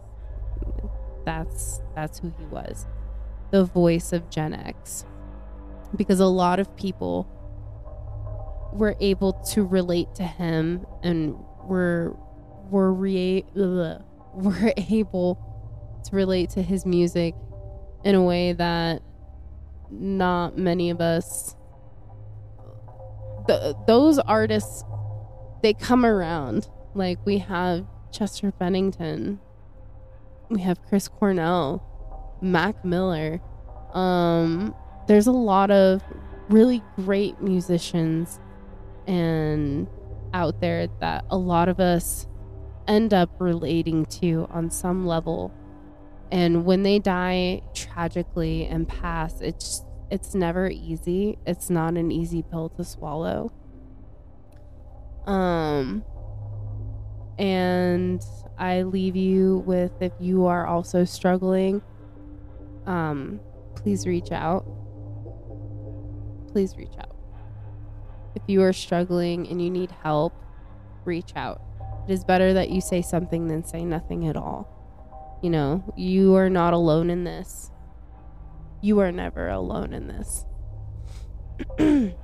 That's 1.25 1.81
that's 1.95 2.19
who 2.19 2.31
he 2.37 2.45
was. 2.45 2.85
The 3.51 3.65
voice 3.65 4.13
of 4.13 4.29
Gen 4.29 4.53
X. 4.53 5.05
Because 5.95 6.19
a 6.19 6.27
lot 6.27 6.59
of 6.59 6.75
people 6.75 7.27
were 8.73 8.95
able 8.99 9.33
to 9.33 9.63
relate 9.63 10.13
to 10.15 10.23
him 10.23 10.85
and 11.03 11.35
were 11.63 12.15
were 12.69 12.93
re- 12.93 13.45
ugh, 13.59 14.03
were 14.33 14.73
able 14.77 15.39
to 16.05 16.15
relate 16.15 16.51
to 16.51 16.61
his 16.61 16.85
music 16.85 17.35
in 18.03 18.15
a 18.15 18.21
way 18.21 18.53
that 18.53 19.01
not 19.89 20.57
many 20.57 20.89
of 20.89 20.99
us 20.99 21.55
those 23.87 24.17
artists 24.19 24.83
they 25.61 25.73
come 25.73 26.05
around 26.05 26.67
like 26.95 27.19
we 27.25 27.37
have 27.37 27.85
chester 28.15 28.51
bennington. 28.51 29.39
We 30.49 30.61
have 30.61 30.81
chris 30.87 31.07
cornell 31.07 31.83
mac 32.41 32.85
miller. 32.85 33.41
Um 33.93 34.73
there's 35.07 35.27
a 35.27 35.31
lot 35.31 35.69
of 35.69 36.01
really 36.49 36.81
great 36.95 37.41
musicians 37.41 38.39
and 39.07 39.87
out 40.33 40.61
there 40.61 40.87
that 40.99 41.25
a 41.29 41.37
lot 41.37 41.67
of 41.67 41.79
us 41.79 42.27
end 42.87 43.13
up 43.13 43.29
relating 43.39 44.05
to 44.05 44.47
on 44.49 44.69
some 44.69 45.05
level. 45.05 45.53
And 46.31 46.65
when 46.65 46.83
they 46.83 46.99
die 46.99 47.63
tragically 47.73 48.65
and 48.65 48.87
pass 48.87 49.41
it's 49.41 49.83
it's 50.09 50.35
never 50.35 50.69
easy. 50.69 51.37
It's 51.45 51.69
not 51.69 51.95
an 51.95 52.11
easy 52.11 52.43
pill 52.43 52.69
to 52.69 52.83
swallow. 52.85 53.51
Um 55.25 56.05
and 57.37 58.23
i 58.57 58.81
leave 58.81 59.15
you 59.15 59.63
with 59.65 59.91
if 60.01 60.13
you 60.19 60.45
are 60.45 60.65
also 60.65 61.03
struggling 61.03 61.81
um 62.85 63.39
please 63.85 64.07
reach 64.07 64.31
out. 64.31 64.65
Please 66.51 66.75
reach 66.75 66.97
out. 66.97 67.15
If 68.33 68.41
you 68.47 68.63
are 68.63 68.73
struggling 68.73 69.47
and 69.47 69.61
you 69.61 69.69
need 69.69 69.91
help 70.01 70.33
reach 71.05 71.33
out. 71.35 71.61
It 72.09 72.11
is 72.11 72.23
better 72.23 72.51
that 72.53 72.71
you 72.71 72.81
say 72.81 73.03
something 73.03 73.47
than 73.47 73.63
say 73.63 73.85
nothing 73.85 74.27
at 74.27 74.35
all. 74.35 75.39
You 75.43 75.51
know, 75.51 75.93
you 75.95 76.33
are 76.35 76.49
not 76.49 76.73
alone 76.73 77.11
in 77.11 77.25
this. 77.25 77.69
You 78.81 78.97
are 79.01 79.11
never 79.11 79.49
alone 79.49 79.93
in 79.93 80.07
this. 80.07 80.45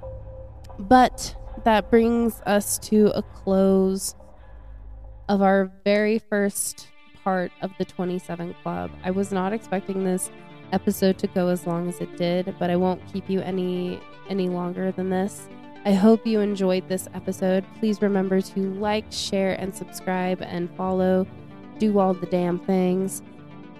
but 0.79 1.35
that 1.63 1.91
brings 1.91 2.41
us 2.47 2.79
to 2.79 3.11
a 3.15 3.21
close 3.21 4.15
of 5.31 5.41
our 5.41 5.71
very 5.85 6.19
first 6.19 6.89
part 7.23 7.53
of 7.61 7.71
the 7.77 7.85
27 7.85 8.53
Club. 8.61 8.91
I 9.05 9.11
was 9.11 9.31
not 9.31 9.53
expecting 9.53 10.03
this 10.03 10.29
episode 10.73 11.17
to 11.19 11.27
go 11.27 11.47
as 11.47 11.65
long 11.65 11.87
as 11.87 12.01
it 12.01 12.17
did, 12.17 12.53
but 12.59 12.69
I 12.69 12.75
won't 12.75 13.01
keep 13.13 13.29
you 13.29 13.39
any 13.39 14.01
any 14.29 14.49
longer 14.49 14.91
than 14.91 15.09
this. 15.09 15.47
I 15.85 15.93
hope 15.93 16.27
you 16.27 16.41
enjoyed 16.41 16.89
this 16.89 17.07
episode. 17.13 17.63
Please 17.79 18.01
remember 18.01 18.41
to 18.41 18.59
like, 18.73 19.05
share, 19.09 19.53
and 19.53 19.73
subscribe 19.73 20.41
and 20.41 20.69
follow 20.75 21.25
do 21.79 21.97
all 21.97 22.13
the 22.13 22.27
damn 22.27 22.59
things. 22.59 23.21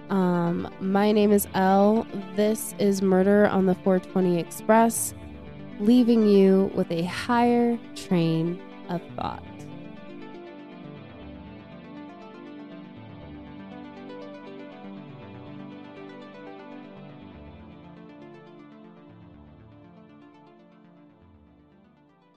Um, 0.08 0.72
my 0.80 1.12
name 1.12 1.32
is 1.32 1.46
Elle. 1.52 2.06
This 2.34 2.74
is 2.78 3.02
Murder 3.02 3.46
on 3.48 3.66
the 3.66 3.74
420 3.74 4.38
Express, 4.38 5.12
leaving 5.80 6.26
you 6.26 6.70
with 6.74 6.90
a 6.90 7.02
higher 7.02 7.78
train 7.94 8.58
of 8.88 9.02
thought. 9.16 9.44